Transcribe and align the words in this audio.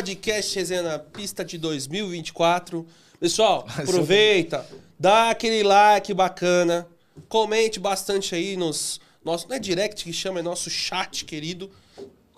podcast 0.00 0.56
Resenha 0.58 0.82
na 0.82 0.98
Pista 0.98 1.44
de 1.44 1.58
2024. 1.58 2.86
Pessoal, 3.20 3.66
aproveita, 3.76 4.66
dá 4.98 5.28
aquele 5.30 5.62
like 5.62 6.14
bacana, 6.14 6.86
comente 7.28 7.78
bastante 7.78 8.34
aí 8.34 8.56
nos. 8.56 8.98
Nosso, 9.22 9.46
não 9.46 9.56
é 9.56 9.58
direct 9.58 10.02
que 10.02 10.12
chama, 10.14 10.40
é 10.40 10.42
nosso 10.42 10.70
chat 10.70 11.26
querido. 11.26 11.70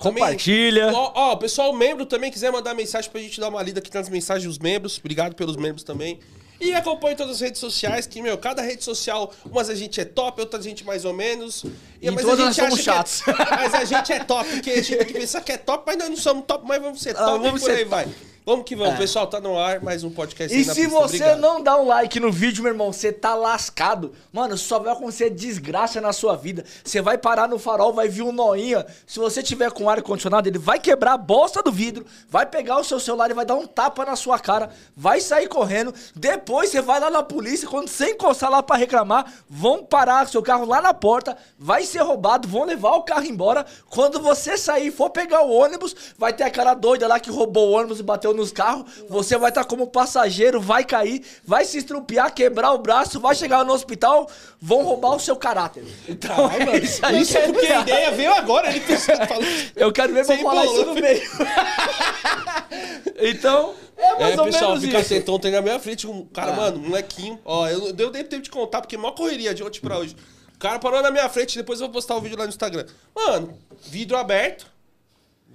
Também- 0.00 0.24
Compartilha. 0.24 0.90
Ó, 0.92 1.12
ó, 1.14 1.36
pessoal, 1.36 1.72
membro 1.72 2.04
também 2.04 2.32
quiser 2.32 2.50
mandar 2.50 2.74
mensagem 2.74 3.08
pra 3.08 3.20
gente 3.20 3.38
dar 3.38 3.48
uma 3.48 3.62
lida 3.62 3.78
aqui 3.78 3.94
nas 3.94 4.08
mensagens 4.08 4.48
dos 4.48 4.58
membros. 4.58 4.98
Obrigado 4.98 5.36
pelos 5.36 5.54
membros 5.54 5.84
também. 5.84 6.18
E 6.64 6.72
acompanhe 6.74 7.16
todas 7.16 7.34
as 7.34 7.40
redes 7.40 7.58
sociais, 7.58 8.06
que, 8.06 8.22
meu, 8.22 8.38
cada 8.38 8.62
rede 8.62 8.84
social, 8.84 9.32
umas 9.44 9.68
a 9.68 9.74
gente 9.74 10.00
é 10.00 10.04
top, 10.04 10.40
outras 10.40 10.64
a 10.64 10.68
gente 10.68 10.84
mais 10.84 11.04
ou 11.04 11.12
menos. 11.12 11.64
E 12.00 12.08
mas 12.08 12.22
todas 12.24 12.38
a 12.38 12.44
nós 12.44 12.54
gente 12.54 12.64
somos 12.68 12.78
é- 12.78 12.82
chatos. 12.84 13.22
mas 13.50 13.74
a 13.74 13.84
gente 13.84 14.12
é 14.12 14.20
top, 14.22 14.48
porque 14.48 14.70
a 14.70 14.76
gente 14.76 14.96
tem 14.96 15.06
que 15.08 15.12
pensar 15.12 15.40
que 15.40 15.50
é 15.50 15.56
top, 15.58 15.82
mas 15.84 15.98
nós 15.98 16.08
não 16.08 16.16
somos 16.16 16.44
top, 16.46 16.64
mas 16.64 16.80
vamos 16.80 17.02
ser 17.02 17.16
Ah, 17.16 17.24
top 17.24 17.42
vamos 17.44 17.62
e 17.62 17.64
por 17.64 17.70
ser 17.72 17.78
aí 17.78 17.84
vai. 17.84 18.06
Vamos 18.44 18.64
que 18.64 18.74
vamos, 18.74 18.94
É. 18.94 18.96
pessoal, 18.96 19.24
tá 19.28 19.40
no 19.40 19.56
ar, 19.56 19.80
mais 19.80 20.02
um 20.02 20.10
podcast 20.10 20.56
E 20.58 20.64
se 20.64 20.88
você 20.88 21.04
Obrigado. 21.16 21.38
não 21.40 21.62
dá 21.62 21.76
um 21.80 21.86
like 21.86 22.18
no 22.18 22.32
vídeo, 22.32 22.64
meu 22.64 22.72
irmão, 22.72 22.92
você 22.92 23.12
tá 23.12 23.36
lascado. 23.36 24.12
Mano, 24.32 24.58
só 24.58 24.80
vai 24.80 24.92
acontecer 24.92 25.30
desgraça 25.30 26.00
na 26.00 26.12
sua 26.12 26.34
vida. 26.34 26.64
Você 26.82 27.00
vai 27.00 27.16
parar 27.16 27.46
no 27.48 27.56
farol, 27.56 27.92
vai 27.92 28.08
vir 28.08 28.22
um 28.22 28.32
noinha. 28.32 28.84
Se 29.06 29.20
você 29.20 29.44
tiver 29.44 29.70
com 29.70 29.88
ar 29.88 30.02
condicionado, 30.02 30.48
ele 30.48 30.58
vai 30.58 30.80
quebrar 30.80 31.12
a 31.12 31.16
bosta 31.16 31.62
do 31.62 31.70
vidro, 31.70 32.04
vai 32.28 32.44
pegar 32.44 32.80
o 32.80 32.84
seu 32.84 32.98
celular 32.98 33.30
e 33.30 33.34
vai 33.34 33.46
dar 33.46 33.54
um 33.54 33.64
tapa 33.64 34.04
na 34.04 34.16
sua 34.16 34.40
cara, 34.40 34.70
vai 34.96 35.20
sair 35.20 35.46
correndo. 35.46 35.94
Depois 36.16 36.70
você 36.70 36.80
vai 36.82 36.98
lá 36.98 37.10
na 37.10 37.22
polícia, 37.22 37.68
quando 37.68 37.86
você 37.86 38.10
encostar 38.10 38.50
lá 38.50 38.60
pra 38.60 38.74
reclamar, 38.74 39.32
vão 39.48 39.84
parar 39.84 40.26
seu 40.26 40.42
carro 40.42 40.64
lá 40.64 40.82
na 40.82 40.92
porta, 40.92 41.36
vai 41.56 41.84
ser 41.84 42.00
roubado, 42.02 42.48
vão 42.48 42.64
levar 42.64 42.96
o 42.96 43.04
carro 43.04 43.24
embora. 43.24 43.64
Quando 43.88 44.20
você 44.20 44.58
sair 44.58 44.88
e 44.88 44.90
for 44.90 45.10
pegar 45.10 45.42
o 45.42 45.50
ônibus, 45.52 45.94
vai 46.18 46.32
ter 46.32 46.42
aquela 46.42 46.74
doida 46.74 47.06
lá 47.06 47.20
que 47.20 47.30
roubou 47.30 47.68
o 47.68 47.72
ônibus 47.74 48.00
e 48.00 48.02
bateu 48.02 48.31
nos 48.34 48.52
carros. 48.52 48.84
Você 49.08 49.36
vai 49.36 49.48
estar 49.50 49.64
como 49.64 49.86
passageiro, 49.86 50.60
vai 50.60 50.84
cair, 50.84 51.22
vai 51.44 51.64
se 51.64 51.78
estrupiar, 51.78 52.32
quebrar 52.34 52.72
o 52.72 52.78
braço, 52.78 53.20
vai 53.20 53.34
chegar 53.34 53.64
no 53.64 53.72
hospital, 53.72 54.28
vão 54.60 54.82
roubar 54.82 55.16
o 55.16 55.20
seu 55.20 55.36
caráter. 55.36 55.84
Então 56.08 56.50
é 56.50 56.78
isso 56.78 57.04
aí. 57.04 57.20
Isso 57.22 57.36
é 57.38 57.46
porque 57.46 57.66
a 57.66 57.80
ideia 57.80 58.10
veio 58.12 58.32
agora, 58.34 58.68
ele 58.70 58.80
falou. 58.80 59.44
Eu 59.76 59.92
quero 59.92 60.12
ver 60.12 60.24
pra 60.26 60.36
Você 60.36 60.42
falar 60.42 60.64
isso 60.64 60.84
no 60.86 60.94
meio. 60.94 61.22
então, 63.18 63.74
é 63.96 64.14
mais 64.18 64.34
É, 64.36 64.40
ou 64.40 64.44
pessoal, 64.46 64.70
menos 64.70 64.84
fica 64.84 65.00
isso. 65.00 65.08
sentão, 65.08 65.38
tem 65.38 65.50
na 65.52 65.62
minha 65.62 65.78
frente 65.78 66.06
um 66.06 66.24
cara, 66.26 66.52
Ah. 66.52 66.56
mano, 66.56 66.78
um 66.78 66.88
molequinho. 66.88 67.38
Ó, 67.44 67.68
eu 67.68 67.92
deu 67.92 68.10
tempo 68.10 68.40
de 68.40 68.50
contar, 68.50 68.80
porque 68.80 68.96
é 68.96 68.98
maior 68.98 69.12
correria 69.14 69.54
de 69.54 69.62
ontem 69.62 69.80
pra 69.80 69.98
hoje. 69.98 70.16
O 70.54 70.58
cara 70.58 70.78
parou 70.78 71.02
na 71.02 71.10
minha 71.10 71.28
frente, 71.28 71.56
depois 71.56 71.80
eu 71.80 71.86
vou 71.86 71.94
postar 71.94 72.16
o 72.16 72.20
vídeo 72.20 72.38
lá 72.38 72.44
no 72.44 72.50
Instagram. 72.50 72.86
Mano, 73.14 73.58
vidro 73.82 74.16
aberto. 74.16 74.66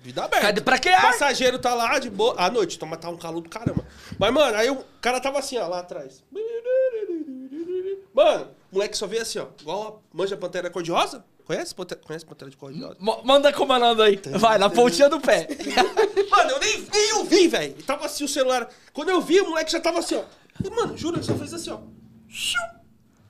Vidro 0.01 0.23
aberto. 0.23 0.41
Cadê- 0.44 0.61
pra 0.61 0.77
que 0.79 0.89
ar? 0.89 1.01
Passageiro 1.01 1.59
tá 1.59 1.73
lá 1.73 1.99
de 1.99 2.09
boa. 2.09 2.35
À 2.38 2.49
noite, 2.49 2.77
toma, 2.79 2.95
tá 2.97 3.09
um 3.09 3.17
calor 3.17 3.41
do 3.41 3.49
caramba. 3.49 3.85
Mas, 4.17 4.33
mano, 4.33 4.55
aí 4.57 4.69
o 4.69 4.83
cara 5.01 5.19
tava 5.19 5.39
assim, 5.39 5.57
ó, 5.57 5.67
lá 5.67 5.79
atrás. 5.79 6.23
Mano, 8.13 8.47
o 8.71 8.75
moleque 8.75 8.97
só 8.97 9.05
veio 9.07 9.21
assim, 9.21 9.39
ó. 9.39 9.47
Igual 9.61 10.01
a 10.13 10.17
manja 10.17 10.35
pantera 10.38 10.69
cor-de-rosa. 10.69 11.23
Conhece, 11.45 11.73
Pantera- 11.73 12.01
conhece 12.03 12.25
pantera 12.25 12.51
de 12.51 12.57
cor-de-rosa? 12.57 12.97
Mo- 12.99 13.21
Manda 13.23 13.53
comandando 13.53 14.01
aí. 14.03 14.19
Vai, 14.38 14.57
na 14.57 14.69
pontinha 14.69 15.07
do 15.09 15.19
pé. 15.21 15.47
Mano, 16.29 16.51
eu 16.51 16.59
nem, 16.59 16.81
nem 16.91 17.09
eu 17.11 17.23
vi, 17.23 17.47
velho. 17.47 17.73
Tava 17.83 18.05
assim 18.05 18.25
o 18.25 18.27
celular. 18.27 18.69
Quando 18.91 19.09
eu 19.09 19.21
vi, 19.21 19.39
o 19.39 19.49
moleque 19.49 19.71
já 19.71 19.79
tava 19.79 19.99
assim, 19.99 20.15
ó. 20.15 20.23
E, 20.63 20.69
mano, 20.69 20.97
juro, 20.97 21.15
ele 21.17 21.23
só 21.23 21.35
fez 21.35 21.53
assim, 21.53 21.69
ó. 21.69 21.79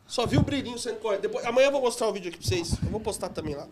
Só 0.08 0.25
vi 0.25 0.38
o 0.38 0.42
brilhinho 0.42 0.80
saindo 0.80 1.00
correndo. 1.00 1.22
Depois, 1.22 1.46
amanhã 1.46 1.68
eu 1.68 1.72
vou 1.72 1.81
mostrar 1.81 2.08
o 2.08 2.14
vídeo 2.14 2.30
aqui 2.30 2.38
pra 2.40 2.48
vocês. 2.48 2.72
Eu 2.84 2.90
vou 2.90 3.00
postar 3.00 3.30
também 3.30 3.54
lá. 3.54 3.68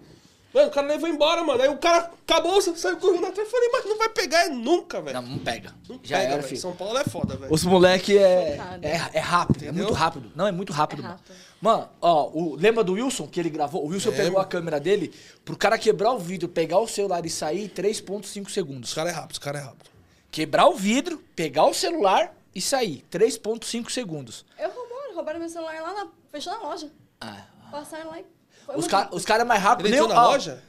Mano, 0.56 0.68
o 0.70 0.72
cara 0.72 0.88
levou 0.88 1.10
embora, 1.10 1.44
mano. 1.44 1.62
Aí 1.62 1.68
o 1.68 1.78
cara 1.78 2.10
acabou, 2.26 2.62
saiu 2.62 2.96
correndo 2.96 3.26
atrás. 3.26 3.40
Eu 3.48 3.52
falei, 3.52 3.70
mas 3.74 3.86
não 3.86 3.98
vai 3.98 4.08
pegar 4.08 4.46
é 4.46 4.50
nunca, 4.50 5.02
velho. 5.02 5.22
Não, 5.22 5.28
não 5.32 5.40
pega. 5.40 5.76
Não 5.90 6.00
Já 6.02 6.16
pega, 6.18 6.28
era, 6.30 6.36
velho. 6.38 6.48
filho. 6.48 6.62
São 6.62 6.74
Paulo 6.74 6.98
é 6.98 7.04
foda, 7.04 7.36
velho. 7.36 7.54
Os 7.54 7.64
moleque 7.66 8.18
é, 8.18 8.58
é, 8.82 9.10
é 9.14 9.20
rápido, 9.20 9.64
é 9.64 9.68
Entendeu? 9.68 9.84
muito 9.88 9.98
rápido. 9.98 10.32
Não, 10.34 10.48
é 10.48 10.52
muito 10.54 10.72
rápido, 10.72 11.00
É 11.00 11.02
mano. 11.04 11.16
rápido. 11.16 11.36
Mano, 11.60 11.90
ó, 12.02 12.30
o, 12.34 12.56
lembra 12.56 12.86
do 12.86 12.94
Wilson 12.94 13.28
que 13.28 13.38
ele 13.40 13.50
gravou? 13.50 13.84
O 13.84 13.90
Wilson 13.90 14.14
pegou 14.14 14.40
a 14.40 14.46
câmera 14.46 14.80
dele 14.80 15.14
pro 15.44 15.58
cara 15.58 15.78
quebrar 15.78 16.14
o 16.14 16.20
vidro, 16.20 16.48
pegar 16.48 16.80
o 16.80 16.88
celular 16.88 17.26
e 17.26 17.30
sair 17.30 17.66
em 17.66 17.68
3.5 17.68 18.46
Os 18.48 18.54
segundos. 18.54 18.94
caras 18.94 19.12
é 19.12 19.16
rápido, 19.16 19.32
os 19.34 19.40
caras 19.40 19.62
é 19.62 19.66
rápido. 19.66 19.90
Quebrar 20.32 20.68
o 20.68 20.76
vidro, 20.76 21.22
pegar 21.36 21.66
o 21.66 21.74
celular 21.74 22.34
e 22.54 22.62
sair. 22.62 23.04
3.5 23.12 23.90
segundos. 23.90 24.46
Eu 24.58 24.70
roubaram, 24.72 25.16
roubaram 25.16 25.40
meu 25.40 25.50
celular 25.50 25.82
lá 25.82 25.94
na. 25.94 26.08
Fechou 26.32 26.54
na 26.54 26.60
loja. 26.60 26.90
Ah, 27.20 27.44
Passaram 27.72 28.10
lá 28.12 28.20
e. 28.20 28.26
Foi 28.66 28.78
os 28.78 28.88
caras 28.88 29.26
cara 29.26 29.42
é 29.42 29.46
mais 29.46 29.62
rápido. 29.62 29.86
Ele 29.88 29.96
entrou 29.96 30.08
nem 30.10 30.18
na 30.18 30.24
ó, 30.28 30.32
loja? 30.32 30.64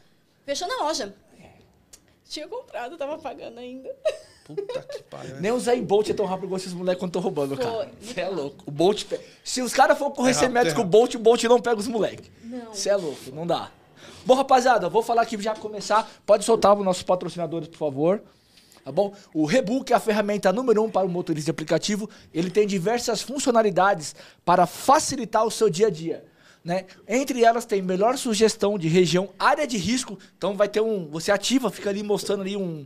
Fechou 0.44 0.68
na 0.68 0.76
loja. 0.84 1.14
Tinha 2.28 2.48
comprado, 2.48 2.96
tava 2.96 3.18
pagando 3.18 3.58
ainda. 3.58 3.88
Puta 4.44 4.80
que 4.82 5.02
pariu. 5.04 5.40
Nem 5.40 5.50
o 5.50 5.58
Zé 5.58 5.74
Bolt 5.80 6.08
é 6.10 6.14
tão 6.14 6.26
rápido 6.26 6.46
igual 6.46 6.58
esses 6.58 6.72
moleques 6.72 7.00
quando 7.00 7.10
estão 7.10 7.22
roubando, 7.22 7.56
cara. 7.56 7.88
Você 8.00 8.20
é 8.20 8.28
louco. 8.28 8.64
O 8.66 8.70
Bolt. 8.70 9.04
pe- 9.04 9.20
Se 9.42 9.60
os 9.62 9.72
caras 9.72 9.98
for 9.98 10.10
correr 10.12 10.30
É 10.30 10.34
100 10.34 10.42
rápido, 10.42 10.54
metros 10.54 10.72
é 10.72 10.76
com 10.76 10.82
o. 10.82 10.84
Bolt, 10.86 11.14
o 11.14 11.18
Bolt 11.18 11.42
não 11.44 11.60
pega 11.60 11.80
os 11.80 11.88
moleques. 11.88 12.30
Não. 12.44 12.72
Você 12.72 12.88
é 12.88 12.96
louco, 12.96 13.32
não 13.32 13.46
dá. 13.46 13.70
Bom, 14.24 14.34
rapaziada, 14.34 14.88
vou 14.88 15.02
falar 15.02 15.22
aqui 15.22 15.40
já 15.40 15.54
começar. 15.54 16.08
Pode 16.24 16.44
soltar 16.44 16.76
os 16.76 16.84
nossos 16.84 17.02
patrocinadores, 17.02 17.68
por 17.68 17.78
favor. 17.78 18.22
Tá 18.84 18.92
bom? 18.92 19.12
O 19.34 19.46
Rebook 19.46 19.92
é 19.92 19.96
a 19.96 20.00
ferramenta 20.00 20.52
número 20.52 20.82
um 20.82 20.88
para 20.90 21.04
o 21.06 21.08
motorista 21.08 21.46
de 21.46 21.50
aplicativo. 21.50 22.08
Ele 22.32 22.50
tem 22.50 22.66
diversas 22.68 23.20
funcionalidades 23.22 24.14
para 24.44 24.64
facilitar 24.64 25.44
o 25.44 25.50
seu 25.50 25.68
dia 25.68 25.88
a 25.88 25.90
dia. 25.90 26.24
Né? 26.66 26.84
Entre 27.06 27.44
elas 27.44 27.64
tem 27.64 27.80
melhor 27.80 28.18
sugestão 28.18 28.76
de 28.76 28.88
região, 28.88 29.28
área 29.38 29.64
de 29.68 29.76
risco. 29.76 30.18
Então 30.36 30.56
vai 30.56 30.68
ter 30.68 30.80
um. 30.80 31.08
Você 31.10 31.30
ativa, 31.30 31.70
fica 31.70 31.90
ali 31.90 32.02
mostrando 32.02 32.40
ali 32.40 32.56
um. 32.56 32.84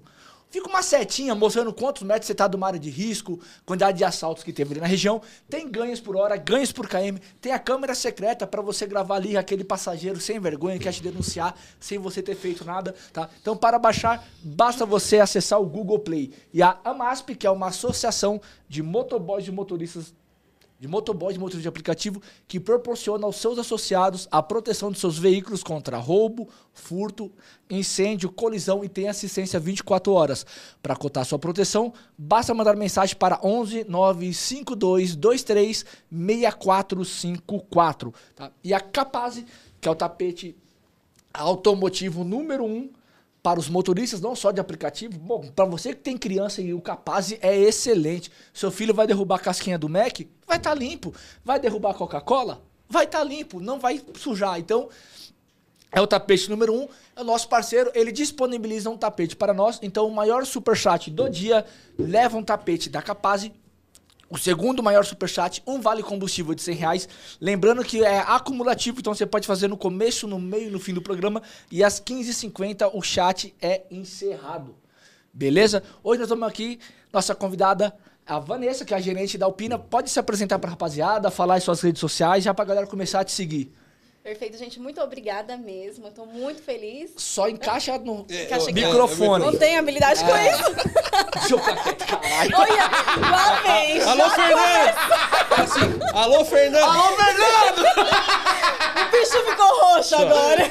Fica 0.51 0.69
uma 0.69 0.83
setinha 0.83 1.35
mostrando 1.35 1.73
quantos 1.73 2.03
metros 2.03 2.27
você 2.27 2.33
está 2.33 2.47
de 2.47 2.57
uma 2.57 2.67
área 2.67 2.79
de 2.79 2.91
risco, 2.91 3.41
quantidade 3.65 3.97
de 3.97 4.05
assaltos 4.05 4.45
que 4.45 4.53
teve 4.53 4.73
ali 4.73 4.81
na 4.83 4.87
região. 4.87 5.23
Tem 5.49 5.67
ganhos 5.67 5.99
por 5.99 6.15
hora, 6.15 6.37
ganhos 6.37 6.71
por 6.73 6.87
KM. 6.89 7.19
Tem 7.41 7.53
a 7.53 7.59
câmera 7.59 7.95
secreta 7.95 8.47
para 8.47 8.61
você 8.61 8.87
gravar 8.87 9.15
ali 9.15 9.35
aquele 9.35 9.65
passageiro 9.65 10.21
sem 10.21 10.39
vergonha 10.39 10.77
que 10.77 10.85
quer 10.85 10.93
te 10.93 11.03
denunciar 11.03 11.57
sem 11.79 11.99
você 11.99 12.21
ter 12.21 12.35
feito 12.35 12.67
nada, 12.67 12.95
tá? 13.15 13.31
Então 13.41 13.57
para 13.57 13.79
baixar, 13.79 14.29
basta 14.43 14.85
você 14.85 15.21
acessar 15.21 15.59
o 15.59 15.65
Google 15.65 16.01
Play. 16.01 16.35
E 16.53 16.63
a 16.63 16.79
AMASP, 16.85 17.35
que 17.35 17.47
é 17.47 17.51
uma 17.51 17.69
associação 17.69 18.43
de 18.69 18.83
motoboys 18.83 19.49
e 19.49 19.51
motoristas 19.51 20.13
de 20.81 20.89
motoboy 20.89 21.33
de 21.35 21.39
motorista 21.39 21.61
de 21.61 21.69
aplicativo 21.69 22.23
que 22.49 22.59
proporciona 22.59 23.27
aos 23.27 23.37
seus 23.37 23.59
associados 23.59 24.27
a 24.31 24.43
proteção 24.43 24.91
de 24.91 24.99
seus 24.99 25.19
veículos 25.19 25.63
contra 25.63 25.99
roubo, 25.99 26.49
furto, 26.73 27.31
incêndio, 27.69 28.33
colisão 28.33 28.83
e 28.83 28.89
tem 28.89 29.07
assistência 29.07 29.61
24 29.61 30.11
horas. 30.11 30.47
Para 30.83 30.97
cotar 30.97 31.27
sua 31.27 31.39
proteção, 31.39 31.93
basta 32.17 32.55
mandar 32.55 32.77
mensagem 32.77 33.15
para 33.15 33.39
11 33.45 33.85
952 33.85 35.17
23 35.17 35.85
6454. 36.11 38.15
Tá? 38.35 38.51
E 38.65 38.73
a 38.73 38.81
Capaz, 38.81 39.45
que 39.79 39.87
é 39.87 39.91
o 39.91 39.95
tapete 39.95 40.57
automotivo 41.35 42.25
número 42.25 42.65
um 42.65 42.89
para 43.43 43.59
os 43.59 43.69
motoristas, 43.69 44.21
não 44.21 44.35
só 44.37 44.51
de 44.51 44.61
aplicativo. 44.61 45.19
Bom, 45.19 45.51
para 45.55 45.65
você 45.65 45.95
que 45.95 46.01
tem 46.01 46.17
criança 46.17 46.61
e 46.61 46.75
o 46.75 46.81
Capaz 46.81 47.33
é 47.41 47.57
excelente. 47.57 48.31
Seu 48.53 48.71
filho 48.71 48.95
vai 48.95 49.07
derrubar 49.07 49.37
a 49.37 49.41
casquinha 49.41 49.79
do 49.79 49.89
Mac, 49.89 50.21
vai 50.47 50.59
estar 50.59 50.75
limpo. 50.75 51.15
Vai 51.45 51.59
derrubar 51.59 51.91
a 51.91 51.95
Coca-Cola, 51.95 52.63
vai 52.89 53.05
estar 53.05 53.25
limpo, 53.25 53.61
não 53.61 53.79
vai 53.79 54.03
sujar. 54.15 54.59
Então, 54.59 54.89
é 55.93 56.01
o 56.01 56.07
tapete 56.07 56.49
número 56.51 56.75
um. 56.75 56.89
É 57.17 57.23
o 57.23 57.25
nosso 57.25 57.49
parceiro, 57.49 57.91
ele 57.95 58.13
disponibiliza 58.13 58.91
um 58.91 58.97
tapete 58.97 59.35
para 59.35 59.53
nós. 59.53 59.79
Então, 59.83 60.07
o 60.07 60.15
maior 60.15 60.45
superchat 60.45 61.11
do 61.11 61.29
dia 61.29 61.65
leva 61.99 62.37
um 62.37 62.43
tapete 62.43 62.89
da 62.89 63.03
Capaz. 63.03 63.51
O 64.31 64.39
segundo 64.39 64.81
maior 64.81 65.05
superchat, 65.05 65.61
um 65.67 65.81
vale 65.81 66.05
combustível 66.05 66.55
de 66.55 66.63
100 66.63 66.75
reais. 66.77 67.09
Lembrando 67.41 67.83
que 67.83 68.05
é 68.05 68.21
acumulativo, 68.21 69.01
então 69.01 69.13
você 69.13 69.27
pode 69.27 69.45
fazer 69.45 69.67
no 69.67 69.77
começo, 69.77 70.29
no 70.29 70.39
meio 70.39 70.69
e 70.69 70.71
no 70.71 70.79
fim 70.79 70.95
do 70.95 71.03
programa. 71.03 71.43
E 71.69 71.83
às 71.83 72.01
15h50 72.01 72.93
o 72.95 73.03
chat 73.03 73.53
é 73.61 73.83
encerrado. 73.91 74.77
Beleza? 75.35 75.83
Hoje 76.05 76.21
nós 76.21 76.29
estamos 76.29 76.47
aqui, 76.47 76.79
nossa 77.13 77.35
convidada, 77.35 77.93
a 78.25 78.39
Vanessa, 78.39 78.85
que 78.85 78.95
é 78.95 78.97
a 78.97 79.01
gerente 79.01 79.37
da 79.37 79.47
Alpina. 79.47 79.77
Pode 79.77 80.09
se 80.09 80.21
apresentar 80.21 80.61
para 80.61 80.71
a 80.71 80.73
rapaziada, 80.73 81.29
falar 81.29 81.59
em 81.59 81.61
suas 81.61 81.81
redes 81.81 81.99
sociais, 81.99 82.45
já 82.45 82.55
para 82.55 82.65
a 82.65 82.69
galera 82.69 82.87
começar 82.87 83.19
a 83.19 83.25
te 83.25 83.33
seguir. 83.33 83.73
Perfeito, 84.23 84.59
gente. 84.59 84.79
Muito 84.79 85.01
obrigada 85.01 85.57
mesmo. 85.57 86.07
Eu 86.09 86.13
tô 86.13 86.27
muito 86.27 86.63
feliz. 86.63 87.11
Só 87.17 87.49
encaixa 87.49 87.97
no 87.99 88.27
Encaixa 88.29 88.65
aqui. 88.71 88.75
microfone. 88.75 89.47
Não 89.47 89.57
tenho 89.57 89.79
habilidade 89.79 90.23
com 90.23 90.37
isso. 90.37 90.75
Deixa 91.41 91.55
eu 91.55 91.59
ficar 91.59 91.77
quieto, 91.83 92.07
caralho. 92.07 92.51
Olha, 92.55 93.31
lá 93.31 93.63
vem. 93.63 94.01
Alô, 94.03 94.31
Fernando! 94.31 94.97
Assim, 95.59 96.01
alô, 96.13 96.45
Fernando! 96.45 96.83
Alô, 96.85 97.17
Fernando! 97.17 97.81
O 99.01 99.11
bicho 99.11 99.45
ficou 99.51 99.81
roxo 99.81 100.15
agora. 100.17 100.71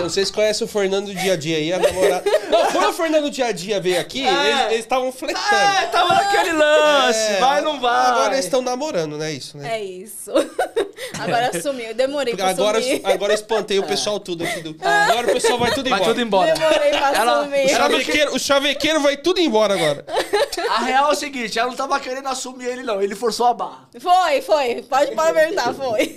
Vocês 0.00 0.30
conhecem 0.30 0.64
o 0.64 0.68
Fernando 0.70 1.06
do 1.06 1.14
dia 1.16 1.32
a 1.32 1.36
dia 1.36 1.56
aí, 1.56 1.72
a 1.72 1.78
namorada. 1.80 2.22
Não, 2.48 2.70
quando 2.70 2.88
o 2.90 2.92
Fernando 2.92 3.24
do 3.24 3.30
dia 3.30 3.46
a 3.46 3.52
dia 3.52 3.80
veio 3.80 4.00
aqui, 4.00 4.24
eles- 4.24 4.60
eles 4.66 4.78
estavam 4.80 5.10
flertando. 5.10 5.54
É, 5.56 5.86
tava 5.86 6.14
naquele 6.14 6.52
lance. 6.52 7.18
É, 7.32 7.40
vai, 7.40 7.60
não 7.62 7.80
vai. 7.80 8.06
Agora 8.06 8.34
eles 8.34 8.44
estão 8.44 8.62
namorando, 8.62 9.18
né? 9.18 9.32
Isso, 9.32 9.58
né? 9.58 9.76
É 9.76 9.82
isso. 9.82 10.30
Agora 11.18 11.60
sumiu. 11.60 11.86
Eu 11.88 11.94
demorei 12.36 12.54
pra 12.54 12.64
agora, 12.64 12.82
sumir. 12.82 13.00
agora 13.04 13.32
eu 13.32 13.34
espantei 13.34 13.78
o 13.78 13.82
pessoal 13.86 14.20
tudo 14.20 14.44
aqui 14.44 14.60
do. 14.60 14.76
Agora 14.84 15.26
o 15.28 15.32
pessoal 15.32 15.58
vai 15.58 15.72
tudo 15.72 15.88
Vai 15.90 15.98
embora. 15.98 16.12
tudo 16.14 16.20
embora. 16.22 16.54
Demorei 16.54 16.90
pra 16.90 17.12
Ela- 17.14 17.42
O 17.46 17.68
chavequeiro, 17.68 18.34
o 18.34 18.38
chavequeiro 18.38 19.00
vai 19.00 19.16
tudo 19.16 19.40
embora 19.40 19.74
agora. 19.74 20.04
A 20.70 20.80
real 20.84 21.08
é 21.10 21.12
o 21.12 21.14
seguinte, 21.14 21.58
ela 21.58 21.68
não 21.68 21.76
tava 21.76 21.98
querendo 22.00 22.28
assumir 22.28 22.66
ele, 22.66 22.82
não. 22.82 23.00
Ele 23.00 23.14
forçou 23.14 23.46
a 23.46 23.54
barra. 23.54 23.88
Foi, 23.98 24.42
foi. 24.42 24.82
Pode, 24.82 25.12
pode 25.14 25.32
perguntar, 25.32 25.72
foi. 25.72 26.16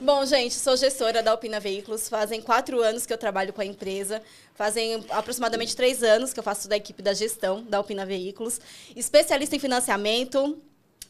Bom, 0.00 0.24
gente, 0.24 0.54
sou 0.54 0.76
gestora 0.76 1.22
da 1.22 1.32
Alpina 1.32 1.60
Veículos. 1.60 2.08
Fazem 2.08 2.40
quatro 2.40 2.80
anos 2.82 3.04
que 3.04 3.12
eu 3.12 3.18
trabalho 3.18 3.52
com 3.52 3.60
a 3.60 3.64
empresa. 3.64 4.22
Fazem 4.54 5.04
aproximadamente 5.10 5.74
três 5.76 6.02
anos 6.02 6.32
que 6.32 6.38
eu 6.38 6.44
faço 6.44 6.68
da 6.68 6.76
equipe 6.76 7.02
da 7.02 7.12
gestão 7.12 7.62
da 7.68 7.78
Alpina 7.78 8.06
Veículos. 8.06 8.60
Especialista 8.96 9.54
em 9.56 9.58
financiamento. 9.58 10.56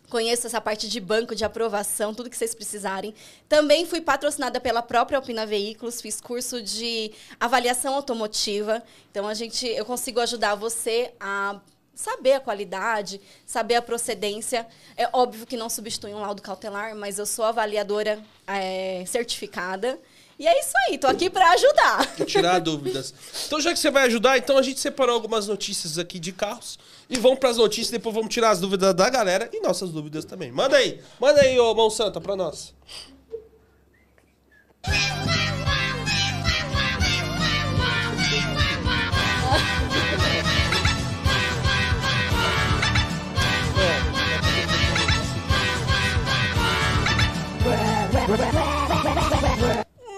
Conheço 0.09 0.47
essa 0.47 0.61
parte 0.61 0.89
de 0.89 1.01
banco, 1.01 1.35
de 1.35 1.45
aprovação, 1.45 2.15
tudo 2.15 2.29
que 2.29 2.37
vocês 2.37 2.55
precisarem. 2.55 3.15
Também 3.49 3.87
fui 3.87 4.01
patrocinada 4.01 4.61
pela 4.61 4.83
própria 4.83 5.19
Alpina 5.19 5.47
Veículos, 5.47 6.01
fiz 6.01 6.21
curso 6.21 6.63
de 6.63 7.11
avaliação 7.41 7.95
automotiva. 7.95 8.83
Então 9.11 9.27
a 9.27 9.35
gente, 9.35 9.67
eu 9.67 9.85
consigo 9.85 10.21
ajudar 10.21 10.55
você 10.55 11.13
a 11.19 11.59
saber 11.95 12.33
a 12.33 12.41
qualidade, 12.41 13.21
saber 13.47 13.77
a 13.77 13.83
procedência. 13.83 14.67
É 14.97 15.09
óbvio 15.13 15.47
que 15.47 15.57
não 15.57 15.71
substitui 15.71 16.13
um 16.13 16.21
laudo 16.21 16.43
cautelar, 16.43 16.95
mas 16.95 17.19
eu 17.19 17.27
sou 17.27 17.45
avaliadora 17.45 18.23
é, 18.47 19.05
certificada. 19.07 19.99
E 20.39 20.47
é 20.47 20.61
isso 20.61 20.73
aí, 20.89 20.99
tô 20.99 21.07
aqui 21.07 21.31
para 21.31 21.51
ajudar. 21.51 22.17
Tirar 22.27 22.59
dúvidas. 22.59 23.15
Então, 23.47 23.61
já 23.61 23.73
que 23.73 23.79
você 23.79 23.91
vai 23.91 24.05
ajudar, 24.07 24.37
então 24.37 24.59
a 24.59 24.63
gente 24.63 24.81
separou 24.81 25.15
algumas 25.15 25.47
notícias 25.47 25.99
aqui 25.99 26.19
de 26.19 26.33
carros. 26.33 26.79
E 27.09 27.19
vamos 27.19 27.39
pras 27.39 27.57
notícias, 27.57 27.91
depois 27.91 28.15
vamos 28.15 28.33
tirar 28.33 28.51
as 28.51 28.61
dúvidas 28.61 28.95
da 28.95 29.09
galera 29.09 29.49
e 29.53 29.61
nossas 29.61 29.91
dúvidas 29.91 30.25
também. 30.25 30.51
Manda 30.51 30.77
aí, 30.77 31.01
manda 31.21 31.41
aí, 31.41 31.59
ô 31.59 31.75
Mão 31.75 31.91
Santa, 31.91 32.21
pra 32.21 32.35
nós. 32.35 32.75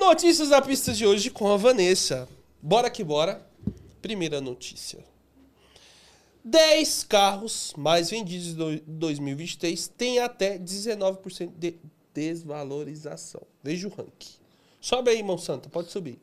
Notícias 0.06 0.50
da 0.50 0.62
pista 0.62 0.92
de 0.92 1.04
hoje 1.04 1.30
com 1.30 1.52
a 1.52 1.56
Vanessa. 1.56 2.28
Bora 2.62 2.88
que 2.88 3.02
bora. 3.02 3.44
Primeira 4.00 4.40
notícia. 4.40 5.04
10 6.44 7.02
carros 7.02 7.74
mais 7.76 8.08
vendidos 8.08 8.54
em 8.56 8.82
2023 8.86 9.88
têm 9.88 10.20
até 10.20 10.60
19% 10.60 11.50
de 11.58 11.74
desvalorização. 12.14 13.42
Veja 13.64 13.88
o 13.88 13.90
ranking. 13.90 14.34
Sobe 14.80 15.10
aí, 15.10 15.20
mão 15.24 15.36
santa, 15.36 15.68
pode 15.68 15.90
subir. 15.90 16.20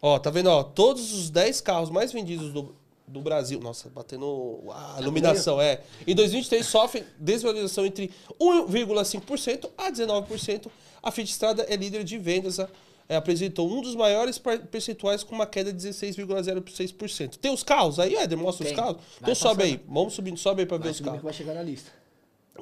Ó, 0.00 0.18
tá 0.18 0.30
vendo, 0.30 0.48
ó, 0.48 0.64
todos 0.64 1.12
os 1.12 1.28
10 1.28 1.60
carros 1.60 1.90
mais 1.90 2.12
vendidos 2.12 2.50
do, 2.50 2.74
do 3.06 3.20
Brasil, 3.20 3.60
nossa, 3.60 3.88
batendo 3.90 4.60
a 4.72 4.96
iluminação, 5.00 5.60
é. 5.60 5.80
Em 6.06 6.14
2023 6.14 6.66
sofrem 6.66 7.04
desvalorização 7.18 7.84
entre 7.84 8.10
1,5% 8.40 9.70
a 9.76 9.90
19%. 9.90 10.70
A 11.02 11.10
Fiat 11.10 11.30
Strada 11.30 11.66
é 11.68 11.76
líder 11.76 12.02
de 12.04 12.16
vendas, 12.18 12.58
a- 12.58 12.68
é, 13.08 13.16
apresentou 13.16 13.70
um 13.70 13.82
dos 13.82 13.94
maiores 13.94 14.38
percentuais 14.70 15.22
com 15.22 15.34
uma 15.34 15.46
queda 15.46 15.70
de 15.70 15.78
16,06%. 15.78 17.36
Tem 17.38 17.52
os 17.52 17.62
carros 17.62 17.98
aí, 18.00 18.14
Éder? 18.16 18.38
Mostra 18.38 18.64
Tem. 18.64 18.74
os 18.74 18.80
carros? 18.80 18.96
Vai 18.96 19.04
Então 19.22 19.34
sobe 19.34 19.62
passando. 19.62 19.72
aí, 19.74 19.80
vamos 19.86 20.14
subindo, 20.14 20.38
sobe 20.38 20.62
aí 20.62 20.66
pra 20.66 20.78
ver 20.78 20.88
os 20.90 21.00
carros. 21.00 21.22
vai 21.22 21.32
chegar 21.32 21.54
na 21.54 21.62
lista. 21.62 21.90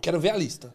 Quero 0.01 0.19
ver 0.19 0.31
a 0.31 0.37
lista. 0.37 0.75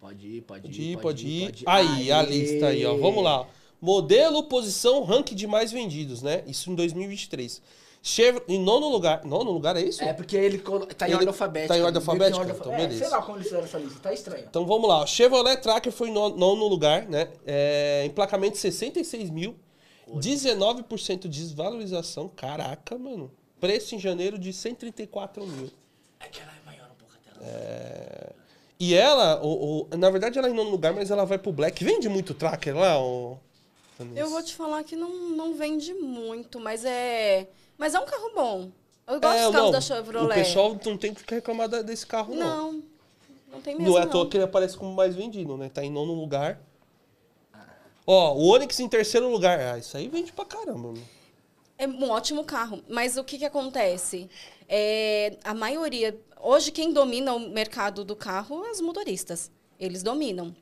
Pode 0.00 0.26
ir, 0.26 0.40
pode 0.42 0.62
Pode 0.62 0.80
ir, 0.82 0.90
ir, 0.92 0.98
pode 0.98 1.26
ir. 1.26 1.44
pode 1.46 1.62
ir. 1.62 1.68
Aí, 1.68 2.12
a 2.12 2.20
Aê. 2.20 2.26
lista 2.26 2.66
aí, 2.68 2.84
ó. 2.84 2.96
Vamos 2.96 3.22
lá. 3.24 3.46
Modelo, 3.80 4.42
posição, 4.44 5.04
ranking 5.04 5.34
de 5.34 5.46
mais 5.46 5.72
vendidos, 5.72 6.20
né? 6.22 6.42
Isso 6.46 6.70
em 6.70 6.74
2023. 6.74 7.62
Chevrolet, 8.02 8.44
em 8.52 8.58
nono 8.58 8.88
lugar. 8.88 9.24
Nono 9.24 9.50
lugar 9.50 9.76
é 9.76 9.82
isso? 9.82 10.02
É 10.02 10.12
porque 10.12 10.36
ele 10.36 10.58
tá 10.96 11.06
em 11.06 11.08
Ele 11.10 11.14
ordem 11.16 11.28
alfabética. 11.28 11.74
tá 11.74 11.78
em 11.78 11.82
ordem 11.82 12.00
que 12.02 12.06
em 12.08 12.10
alfabética? 12.12 12.40
alfa- 12.42 12.54
Então, 12.60 12.72
é, 12.72 12.76
beleza. 12.78 12.98
sei 12.98 13.08
lá 13.08 13.22
como 13.22 13.36
eles 13.36 13.46
fizeram 13.46 13.64
essa 13.66 13.78
lista, 13.78 14.00
tá 14.00 14.12
estranho. 14.12 14.44
Então 14.48 14.64
vamos 14.66 14.88
lá. 14.88 15.06
Chevrolet 15.06 15.56
Tracker 15.60 15.92
foi 15.92 16.08
em 16.08 16.12
no- 16.12 16.36
nono 16.36 16.66
lugar, 16.66 17.06
né? 17.06 17.28
É, 17.46 18.04
emplacamento 18.06 18.56
66 18.56 19.28
mil. 19.30 19.54
19% 20.08 21.28
de 21.28 21.40
desvalorização. 21.40 22.28
Caraca, 22.28 22.98
mano. 22.98 23.30
Preço 23.60 23.94
em 23.94 23.98
janeiro 23.98 24.38
de 24.38 24.52
134 24.52 25.46
mil. 25.46 25.70
É 26.18 26.26
que 26.26 26.40
ela 26.40 26.50
é 26.60 26.66
maior 26.66 26.86
um 26.90 26.94
pouco 26.98 27.14
a 27.14 27.32
tela. 27.38 28.34
E 28.78 28.94
ela, 28.94 29.40
o, 29.44 29.82
o- 29.92 29.96
na 29.96 30.08
verdade, 30.10 30.38
ela 30.38 30.48
é 30.48 30.50
em 30.50 30.54
nono 30.54 30.70
lugar, 30.70 30.94
mas 30.94 31.10
ela 31.10 31.24
vai 31.26 31.38
pro 31.38 31.52
Black. 31.52 31.84
Vende 31.84 32.08
muito 32.08 32.32
Tracker 32.34 32.76
lá, 32.76 32.98
o... 33.00 33.38
Eu 34.16 34.30
vou 34.30 34.42
te 34.42 34.54
falar 34.54 34.82
que 34.82 34.96
não, 34.96 35.28
não 35.30 35.54
vende 35.54 35.92
muito, 35.92 36.58
mas 36.58 36.86
é. 36.86 37.46
Mas 37.80 37.94
é 37.94 37.98
um 37.98 38.04
carro 38.04 38.30
bom. 38.34 38.70
Eu 39.08 39.18
gosto 39.18 39.36
É, 39.36 39.42
dos 39.44 39.52
carros 39.52 39.64
não, 39.64 39.70
da 39.70 39.80
Chevrolet. 39.80 40.38
O 40.38 40.44
pessoal 40.44 40.78
não 40.84 40.98
tem 40.98 41.14
que 41.14 41.34
reclamar 41.34 41.66
desse 41.66 42.06
carro, 42.06 42.34
não. 42.34 42.72
Não, 42.72 42.82
não 43.52 43.60
tem 43.62 43.74
mesmo. 43.74 43.92
Não 43.92 43.98
é 43.98 44.02
à 44.02 44.06
toa 44.06 44.28
que 44.28 44.36
ele 44.36 44.44
aparece 44.44 44.76
como 44.76 44.92
mais 44.92 45.16
vendido, 45.16 45.56
né? 45.56 45.70
Tá 45.70 45.82
em 45.82 45.90
nono 45.90 46.12
lugar. 46.12 46.60
Ó, 48.06 48.34
o 48.34 48.48
Onix 48.50 48.78
em 48.80 48.86
terceiro 48.86 49.30
lugar. 49.30 49.58
Ah, 49.58 49.78
isso 49.78 49.96
aí 49.96 50.08
vende 50.08 50.30
pra 50.30 50.44
caramba, 50.44 50.88
mano. 50.88 51.08
É 51.78 51.88
um 51.88 52.10
ótimo 52.10 52.44
carro, 52.44 52.84
mas 52.86 53.16
o 53.16 53.24
que, 53.24 53.38
que 53.38 53.46
acontece? 53.46 54.28
É, 54.68 55.38
a 55.42 55.54
maioria. 55.54 56.20
Hoje, 56.38 56.70
quem 56.70 56.92
domina 56.92 57.32
o 57.32 57.40
mercado 57.48 58.04
do 58.04 58.14
carro 58.14 58.62
é 58.66 58.70
os 58.72 58.82
motoristas. 58.82 59.50
Eles 59.78 60.02
dominam. 60.02 60.54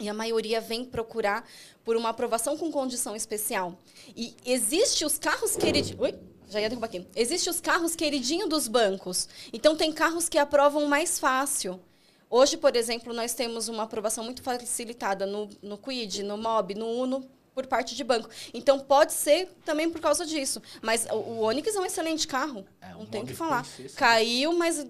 E 0.00 0.08
a 0.08 0.14
maioria 0.14 0.60
vem 0.60 0.84
procurar 0.84 1.44
por 1.84 1.96
uma 1.96 2.10
aprovação 2.10 2.56
com 2.56 2.70
condição 2.70 3.16
especial. 3.16 3.74
E 4.16 4.36
existe 4.46 5.04
os 5.04 5.18
carros 5.18 5.56
queridinhos. 5.56 6.00
Ui, 6.00 6.14
já 6.50 6.60
ia 6.60 6.68
derrubar 6.68 6.86
aqui. 6.86 7.06
Existe 7.14 7.48
os 7.48 7.60
carros 7.60 7.94
queridinho 7.94 8.48
dos 8.48 8.66
bancos. 8.68 9.28
Então, 9.52 9.76
tem 9.76 9.92
carros 9.92 10.28
que 10.28 10.36
aprovam 10.36 10.86
mais 10.86 11.18
fácil. 11.18 11.80
Hoje, 12.28 12.56
por 12.56 12.76
exemplo, 12.76 13.12
nós 13.14 13.34
temos 13.34 13.68
uma 13.68 13.84
aprovação 13.84 14.24
muito 14.24 14.42
facilitada 14.42 15.26
no, 15.26 15.48
no 15.62 15.78
Quid, 15.78 16.22
no 16.22 16.36
Mob, 16.36 16.74
no 16.74 16.86
Uno, 16.86 17.28
por 17.54 17.66
parte 17.66 17.94
de 17.94 18.04
banco. 18.04 18.28
Então, 18.52 18.78
pode 18.80 19.12
ser 19.12 19.48
também 19.64 19.88
por 19.90 20.00
causa 20.00 20.26
disso. 20.26 20.60
Mas 20.82 21.06
o, 21.10 21.16
o 21.16 21.40
Onix 21.42 21.74
é 21.74 21.80
um 21.80 21.86
excelente 21.86 22.26
carro. 22.26 22.64
É, 22.80 22.92
não 22.92 23.06
tem 23.06 23.22
o 23.22 23.26
que 23.26 23.34
falar. 23.34 23.66
Caiu, 23.96 24.52
mas 24.52 24.86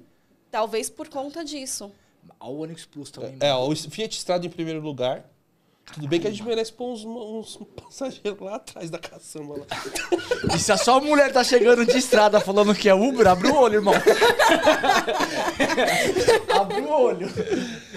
talvez 0.50 0.90
por 0.90 1.08
conta 1.08 1.44
disso. 1.44 1.92
O 2.40 2.60
Onix 2.60 2.86
Plus 2.86 3.10
também. 3.10 3.36
É, 3.40 3.52
ó, 3.52 3.68
o 3.68 3.76
Fiat 3.76 4.16
Strada 4.16 4.46
em 4.46 4.50
primeiro 4.50 4.80
lugar. 4.80 5.24
Tudo 5.94 6.06
bem 6.08 6.20
que 6.20 6.28
a 6.28 6.30
gente 6.30 6.42
merece 6.44 6.72
pôr 6.72 6.92
uns, 6.92 7.04
uns 7.04 7.58
passageiros 7.82 8.38
lá 8.40 8.56
atrás 8.56 8.90
da 8.90 8.98
caçamba 8.98 9.54
lá. 9.58 9.66
E 10.54 10.58
se 10.58 10.70
a 10.70 10.76
sua 10.76 11.00
mulher 11.00 11.32
tá 11.32 11.42
chegando 11.42 11.84
de 11.84 11.96
estrada 11.98 12.40
falando 12.40 12.74
que 12.74 12.88
é 12.88 12.94
Uber, 12.94 13.26
abre 13.26 13.48
o 13.48 13.54
olho, 13.56 13.74
irmão. 13.76 13.94
abre 16.60 16.80
o 16.80 16.88
olho. 16.90 17.28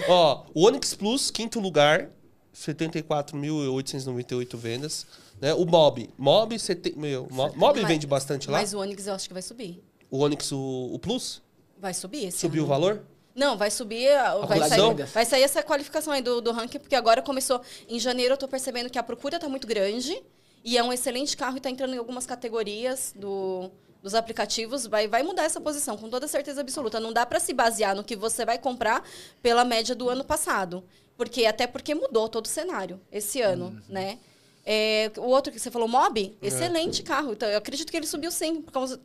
Ó, 0.08 0.44
o 0.54 0.66
Onix 0.66 0.94
Plus, 0.94 1.30
quinto 1.30 1.60
lugar, 1.60 2.10
74.898 2.54 4.56
vendas. 4.56 5.06
Né? 5.40 5.52
O 5.54 5.64
Mob. 5.64 6.08
Mob, 6.18 6.58
sete... 6.58 6.94
Meu, 6.96 7.26
Mo- 7.30 7.52
Mob 7.56 7.80
Mas- 7.80 7.88
vende 7.88 8.06
bastante 8.06 8.50
lá. 8.50 8.58
Mas 8.58 8.74
o 8.74 8.78
Onix 8.78 9.06
eu 9.06 9.14
acho 9.14 9.28
que 9.28 9.32
vai 9.34 9.42
subir. 9.42 9.82
O 10.10 10.18
Onix, 10.18 10.50
o, 10.52 10.90
o 10.92 10.98
Plus, 10.98 11.42
Vai 11.78 11.92
subir 11.92 12.26
esse 12.26 12.38
subiu 12.38 12.62
o 12.62 12.66
ano. 12.66 12.74
valor? 12.74 13.02
Não, 13.34 13.56
vai 13.56 13.70
subir, 13.70 14.10
a- 14.12 14.36
vai 14.46 14.58
sair, 14.68 15.04
vai 15.06 15.24
sair 15.24 15.42
essa 15.42 15.62
qualificação 15.62 16.12
aí 16.12 16.22
do, 16.22 16.40
do 16.40 16.52
ranking, 16.52 16.78
porque 16.78 16.94
agora 16.94 17.20
começou. 17.20 17.60
Em 17.88 17.98
janeiro 17.98 18.34
eu 18.34 18.38
tô 18.38 18.46
percebendo 18.46 18.88
que 18.88 18.98
a 18.98 19.02
procura 19.02 19.38
tá 19.40 19.48
muito 19.48 19.66
grande 19.66 20.22
e 20.64 20.78
é 20.78 20.82
um 20.82 20.92
excelente 20.92 21.36
carro 21.36 21.56
e 21.56 21.60
tá 21.60 21.68
entrando 21.68 21.94
em 21.94 21.98
algumas 21.98 22.26
categorias 22.26 23.12
do, 23.16 23.70
dos 24.02 24.14
aplicativos. 24.14 24.86
Vai, 24.86 25.08
vai 25.08 25.22
mudar 25.24 25.42
essa 25.44 25.60
posição, 25.60 25.96
com 25.96 26.08
toda 26.08 26.28
certeza 26.28 26.60
absoluta. 26.60 27.00
Não 27.00 27.12
dá 27.12 27.26
para 27.26 27.40
se 27.40 27.52
basear 27.52 27.96
no 27.96 28.04
que 28.04 28.14
você 28.14 28.44
vai 28.44 28.56
comprar 28.58 29.02
pela 29.42 29.64
média 29.64 29.94
do 29.96 30.08
ano 30.08 30.22
passado. 30.24 30.84
Porque, 31.16 31.44
até 31.46 31.66
porque 31.66 31.94
mudou 31.94 32.28
todo 32.28 32.44
o 32.46 32.48
cenário 32.48 33.00
esse 33.10 33.40
ano, 33.40 33.66
Uhum. 33.66 33.80
né? 33.88 34.18
É, 34.66 35.10
o 35.18 35.26
outro 35.28 35.52
que 35.52 35.58
você 35.60 35.70
falou, 35.70 35.86
É. 35.88 35.90
Mob, 35.90 36.36
excelente 36.40 37.02
carro. 37.02 37.32
Então, 37.32 37.48
eu 37.48 37.58
acredito 37.58 37.90
que 37.90 37.96
ele 37.96 38.06
subiu 38.06 38.30
sim. 38.30 38.62
Por 38.62 38.72
causa... 38.72 39.00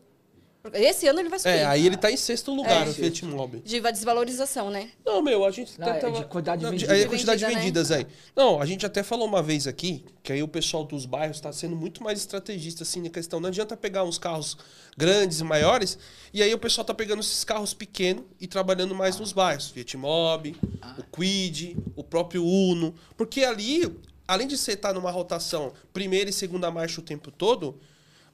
Esse 0.73 1.07
ano 1.07 1.21
ele 1.21 1.29
vai 1.29 1.39
subir. 1.39 1.51
É, 1.53 1.65
aí 1.65 1.85
ele 1.85 1.95
tá 1.95 2.11
em 2.11 2.17
sexto 2.17 2.53
lugar, 2.53 2.85
É. 2.85 2.89
o 2.89 2.93
Fiat 2.93 3.23
Mobi. 3.25 3.59
De 3.61 3.79
desvalorização, 3.79 4.69
né? 4.69 4.89
Não, 5.05 5.21
meu, 5.21 5.45
a 5.45 5.51
gente 5.51 5.79
Não, 5.79 5.87
é 5.87 5.93
tava- 5.99 6.19
de 6.19 6.25
quantidade 6.25 6.59
de 6.59 6.65
Não, 6.65 6.71
vendidas. 6.71 6.99
é 6.99 7.03
a 7.03 7.07
quantidade 7.07 7.39
de 7.39 7.45
Vendida, 7.45 7.59
né? 7.59 7.65
vendidas 7.65 7.91
aí. 7.91 8.07
Não, 8.35 8.61
a 8.61 8.65
gente 8.65 8.85
até 8.85 9.01
falou 9.01 9.25
uma 9.25 9.41
vez 9.41 9.67
aqui 9.67 10.03
que 10.21 10.33
aí 10.33 10.43
o 10.43 10.47
pessoal 10.49 10.83
dos 10.83 11.05
bairros 11.05 11.39
tá 11.39 11.53
sendo 11.53 11.77
muito 11.77 12.03
mais 12.03 12.19
estrategista 12.19 12.83
assim 12.83 13.01
na 13.01 13.09
questão. 13.09 13.39
Não 13.39 13.47
adianta 13.47 13.77
pegar 13.77 14.03
uns 14.03 14.17
carros 14.17 14.57
grandes 14.97 15.39
e 15.39 15.43
maiores 15.45 15.97
e 16.33 16.43
aí 16.43 16.53
o 16.53 16.59
pessoal 16.59 16.83
tá 16.83 16.93
pegando 16.93 17.21
esses 17.21 17.45
carros 17.45 17.73
pequenos 17.73 18.25
e 18.39 18.45
trabalhando 18.45 18.93
mais 18.93 19.17
nos 19.17 19.31
bairros. 19.31 19.69
Fiat 19.69 19.95
Mobi, 19.95 20.57
o 20.97 21.03
Quid, 21.17 21.77
o 21.95 22.03
próprio 22.03 22.43
Uno, 22.45 22.93
porque 23.15 23.45
ali, 23.45 23.89
além 24.27 24.45
de 24.45 24.57
você 24.57 24.73
estar 24.73 24.93
numa 24.93 25.09
rotação 25.09 25.71
primeira 25.93 26.29
e 26.29 26.33
segunda 26.33 26.69
marcha 26.69 26.99
o 26.99 27.03
tempo 27.03 27.31
todo, 27.31 27.79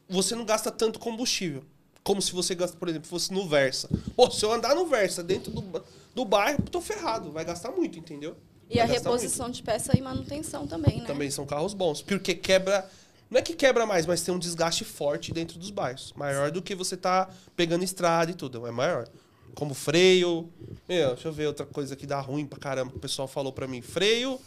você 0.09 0.33
não 0.35 0.43
gasta 0.43 0.71
tanto 0.71 0.97
combustível. 0.99 1.63
Como 2.05 2.21
se 2.21 2.31
você 2.33 2.53
gasta, 2.53 2.77
por 2.77 2.87
exemplo, 2.87 3.09
fosse 3.09 3.33
no 3.33 3.49
Versa. 3.49 3.89
Pô, 4.15 4.29
se 4.29 4.45
eu 4.45 4.51
andar 4.53 4.75
no 4.75 4.85
Versa 4.85 5.23
dentro 5.23 5.51
do, 5.51 5.83
do 6.13 6.23
bairro, 6.23 6.61
tô 6.69 6.79
ferrado. 6.79 7.31
Vai 7.31 7.43
gastar 7.43 7.71
muito, 7.71 7.97
entendeu? 7.97 8.37
E 8.69 8.75
Vai 8.77 8.83
a 8.83 8.87
reposição 8.87 9.49
de 9.49 9.63
peça 9.63 9.97
e 9.97 10.01
manutenção 10.03 10.67
também, 10.67 10.91
né? 10.91 10.97
muito. 10.97 11.07
Também 11.07 11.31
são 11.31 11.47
carros 11.47 11.73
bons. 11.73 12.03
Porque 12.03 12.35
quebra. 12.35 12.87
Não 13.27 13.39
é 13.39 13.41
que 13.41 13.55
quebra 13.55 13.87
mais, 13.87 14.05
mas 14.05 14.21
tem 14.21 14.31
um 14.31 14.37
desgaste 14.37 14.85
forte 14.85 15.33
dentro 15.33 15.57
dos 15.57 15.71
bairros. 15.71 16.13
Maior 16.15 16.51
do 16.51 16.61
que 16.61 16.75
você 16.75 16.95
tá 16.95 17.27
pegando 17.55 17.83
estrada 17.83 18.29
e 18.29 18.35
tudo. 18.35 18.67
É 18.67 18.71
maior. 18.71 19.07
Como 19.55 19.73
freio. 19.73 20.47
Meu, 20.87 21.13
deixa 21.15 21.27
eu 21.27 21.33
ver 21.33 21.47
outra 21.47 21.65
coisa 21.65 21.95
que 21.95 22.05
dá 22.05 22.19
ruim 22.21 22.45
pra 22.45 22.59
caramba. 22.59 22.93
O 22.95 22.99
pessoal 22.99 23.27
falou 23.27 23.51
pra 23.51 23.65
mim. 23.67 23.81
Freio, 23.81 24.39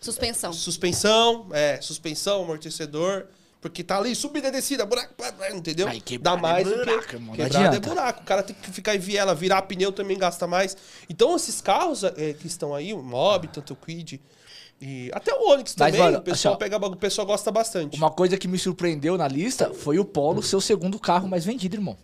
Suspensão. 0.00 0.50
suspensão, 0.52 1.46
é, 1.52 1.78
suspensão, 1.82 2.42
amortecedor. 2.42 3.26
Porque 3.62 3.84
tá 3.84 3.96
ali, 3.96 4.12
subida 4.16 4.48
e 4.48 4.50
descida, 4.50 4.84
buraco, 4.84 5.14
entendeu? 5.54 5.86
Aí 5.86 6.02
Dá 6.20 6.36
mais 6.36 6.66
é 6.66 6.70
do 6.70 6.76
que- 6.80 6.84
buraco, 6.84 7.14
irmão, 7.14 7.36
não 7.36 7.44
Quebrado 7.44 7.76
é 7.76 7.80
buraco. 7.80 8.20
O 8.20 8.24
cara 8.24 8.42
tem 8.42 8.56
que 8.56 8.72
ficar 8.72 8.96
em 8.96 8.98
viela, 8.98 9.36
virar 9.36 9.62
pneu 9.62 9.92
também 9.92 10.18
gasta 10.18 10.48
mais. 10.48 10.76
Então, 11.08 11.36
esses 11.36 11.60
carros 11.60 12.02
é, 12.02 12.32
que 12.32 12.48
estão 12.48 12.74
aí, 12.74 12.92
o 12.92 13.00
Mob, 13.00 13.46
tanto 13.46 13.74
o 13.74 13.76
Quid, 13.76 14.20
e 14.80 15.08
até 15.14 15.32
o 15.32 15.48
Onix 15.48 15.76
Mas, 15.78 15.92
também, 15.92 16.00
mano, 16.00 16.18
o 16.18 16.22
pessoal 16.22 16.54
assim, 16.54 16.58
pega, 16.58 16.76
o 16.76 16.96
pessoal 16.96 17.24
gosta 17.24 17.52
bastante. 17.52 17.96
Uma 17.96 18.10
coisa 18.10 18.36
que 18.36 18.48
me 18.48 18.58
surpreendeu 18.58 19.16
na 19.16 19.28
lista 19.28 19.72
foi 19.72 19.96
o 20.00 20.04
Polo 20.04 20.42
ser 20.42 20.56
o 20.56 20.60
segundo 20.60 20.98
carro 20.98 21.28
mais 21.28 21.44
vendido, 21.44 21.76
irmão. 21.76 21.96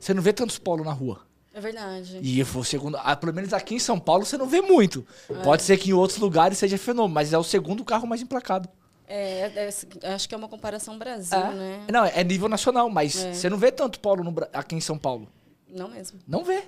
Você 0.00 0.14
não 0.14 0.22
vê 0.22 0.32
tantos 0.32 0.58
Polo 0.58 0.82
na 0.82 0.92
rua. 0.92 1.20
É 1.52 1.60
verdade. 1.60 2.18
E 2.22 2.42
foi 2.44 2.62
o 2.62 2.64
segundo. 2.64 2.96
Ah, 3.02 3.14
pelo 3.14 3.34
menos 3.34 3.52
aqui 3.52 3.74
em 3.74 3.78
São 3.78 4.00
Paulo 4.00 4.24
você 4.24 4.38
não 4.38 4.48
vê 4.48 4.62
muito. 4.62 5.06
É. 5.28 5.34
Pode 5.42 5.62
ser 5.62 5.76
que 5.76 5.90
em 5.90 5.92
outros 5.92 6.18
lugares 6.18 6.56
seja 6.56 6.78
fenômeno, 6.78 7.14
mas 7.14 7.30
é 7.34 7.38
o 7.38 7.44
segundo 7.44 7.84
carro 7.84 8.06
mais 8.06 8.22
emplacado. 8.22 8.70
É, 9.06 9.68
é, 10.02 10.08
acho 10.14 10.28
que 10.28 10.34
é 10.34 10.38
uma 10.38 10.48
comparação 10.48 10.98
Brasil, 10.98 11.38
É. 11.38 11.52
né? 11.54 11.84
Não, 11.92 12.04
é 12.04 12.24
nível 12.24 12.48
nacional, 12.48 12.88
mas 12.88 13.22
É. 13.22 13.34
você 13.34 13.50
não 13.50 13.58
vê 13.58 13.70
tanto 13.70 14.00
Polo 14.00 14.24
no 14.24 14.34
aqui 14.52 14.74
em 14.74 14.80
São 14.80 14.96
Paulo. 14.98 15.28
Não 15.68 15.88
mesmo. 15.88 16.18
Não 16.26 16.42
vê. 16.44 16.64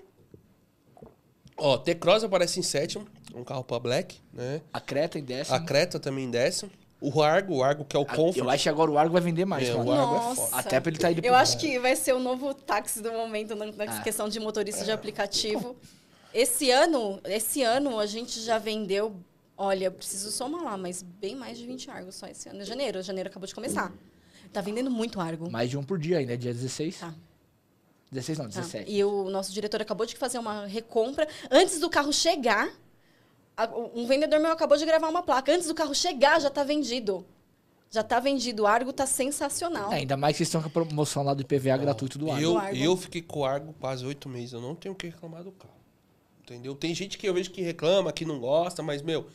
Ó, 1.57 1.79
T-Cross 1.79 2.25
aparece 2.25 2.61
em 2.61 2.63
sétimo, 2.63 3.07
um 3.35 3.43
carro 3.43 3.65
pra 3.65 3.79
Black, 3.79 4.21
né? 4.33 4.61
A 4.73 4.81
Creta 4.81 5.19
em 5.19 5.25
décimo. 5.25 5.57
A 5.57 5.61
Creta 5.61 5.99
também 5.99 6.25
em 6.25 6.31
décimo. 6.31 6.71
O 7.01 7.23
Argo, 7.23 7.57
o 7.57 7.63
Argo 7.65 7.85
que 7.85 7.97
é 7.97 7.99
o 7.99 8.03
Ah, 8.03 8.07
Comfort. 8.15 8.37
Eu 8.39 8.51
acho 8.51 8.63
que 8.65 8.69
agora 8.69 8.91
o 8.91 8.99
Argo 8.99 9.13
vai 9.13 9.23
vender 9.23 9.45
mais, 9.45 9.69
É, 9.69 9.75
o 9.75 9.79
Argo 9.81 9.93
é 9.93 9.97
Nossa. 9.97 10.43
foda. 10.43 10.57
Até 10.57 10.81
pra 10.81 10.91
ele 10.91 10.99
tá 10.99 11.11
indo 11.11 11.25
Eu 11.25 11.35
acho 11.35 11.59
que 11.59 11.79
vai 11.79 11.95
ser 11.97 12.15
o 12.15 12.19
novo 12.19 12.53
táxi 12.55 13.01
do 13.03 13.13
momento 13.13 13.55
na, 13.55 13.67
na 13.67 13.85
Ah. 13.85 14.03
questão 14.03 14.29
de 14.29 14.39
motorista 14.41 14.85
de 14.85 14.91
aplicativo. 14.93 15.77
Esse 16.35 16.71
ano, 16.71 17.21
esse 17.25 17.63
ano 17.63 17.99
a 17.99 18.07
gente 18.07 18.41
já 18.43 18.59
vendeu, 18.59 19.15
olha, 19.57 19.87
eu 19.87 19.93
preciso 19.93 20.31
somar 20.31 20.63
lá, 20.63 20.77
mas 20.77 21.03
bem 21.03 21.35
mais 21.37 21.57
de 21.59 21.67
20 21.67 21.91
Argos 21.91 22.15
só 22.15 22.27
esse 22.27 22.49
ano. 22.49 22.63
Em 22.63 22.65
janeiro, 22.65 23.03
janeiro 23.03 23.29
acabou 23.29 23.47
de 23.47 23.55
começar. 23.55 23.93
Tá 24.53 24.61
vendendo 24.61 24.91
muito 24.91 25.21
Argo. 25.21 25.51
Mais 25.51 25.69
de 25.71 25.77
um 25.77 25.83
por 25.83 25.99
dia 25.99 26.19
ainda, 26.19 26.37
dia 26.37 26.53
16. 26.55 26.99
Tá. 27.01 27.15
16 28.11 28.39
não, 28.39 28.45
Tá. 28.49 28.61
17. 28.61 28.91
E 28.91 29.03
o 29.05 29.29
nosso 29.31 29.53
diretor 29.53 29.83
acabou 29.83 30.07
de 30.07 30.17
fazer 30.17 30.39
uma 30.39 30.67
recompra. 30.67 31.27
Antes 31.51 31.81
do 31.81 31.91
carro 31.91 32.13
chegar, 32.13 32.71
a- 33.57 33.69
um 33.95 34.07
vendedor 34.07 34.39
meu 34.41 34.51
acabou 34.53 34.77
de 34.77 34.85
gravar 34.87 35.09
uma 35.09 35.23
placa. 35.23 35.53
Antes 35.53 35.67
do 35.67 35.75
carro 35.75 35.95
chegar, 35.95 36.41
já 36.41 36.49
tá 36.49 36.63
vendido. 36.63 37.27
Já 37.91 38.03
tá 38.03 38.21
vendido. 38.21 38.63
O 38.63 38.67
Argo 38.67 38.93
tá 38.93 39.07
sensacional. 39.07 39.93
É, 39.93 39.97
ainda 39.97 40.17
mais 40.17 40.35
que 40.35 40.39
vocês 40.39 40.49
estão 40.49 40.61
com 40.63 40.69
a 40.69 40.71
promoção 40.71 41.23
lá 41.23 41.35
do 41.35 41.43
IPVA 41.43 41.77
gratuito 41.77 42.19
do 42.19 42.31
Argo. 42.31 42.43
Eu, 42.43 42.53
Do 42.53 42.59
Argo. 42.59 42.77
eu 42.77 42.97
fiquei 42.97 43.23
com 43.23 43.41
o 43.41 43.45
Argo 43.45 43.75
quase 43.81 44.05
oito 44.07 44.29
meses. 44.29 44.53
Eu 44.53 44.61
não 44.61 44.75
tenho 44.75 44.95
o 44.95 44.97
que 44.97 45.07
reclamar 45.09 45.43
do 45.43 45.53
carro. 45.53 45.75
Entendeu? 46.43 46.75
Tem 46.77 46.95
gente 46.95 47.19
que 47.19 47.29
eu 47.29 47.35
vejo 47.35 47.51
que 47.51 47.61
reclama, 47.63 48.13
que 48.13 48.25
não 48.25 48.39
gosta, 48.39 48.83
mas, 48.83 49.03
meu, 49.03 49.27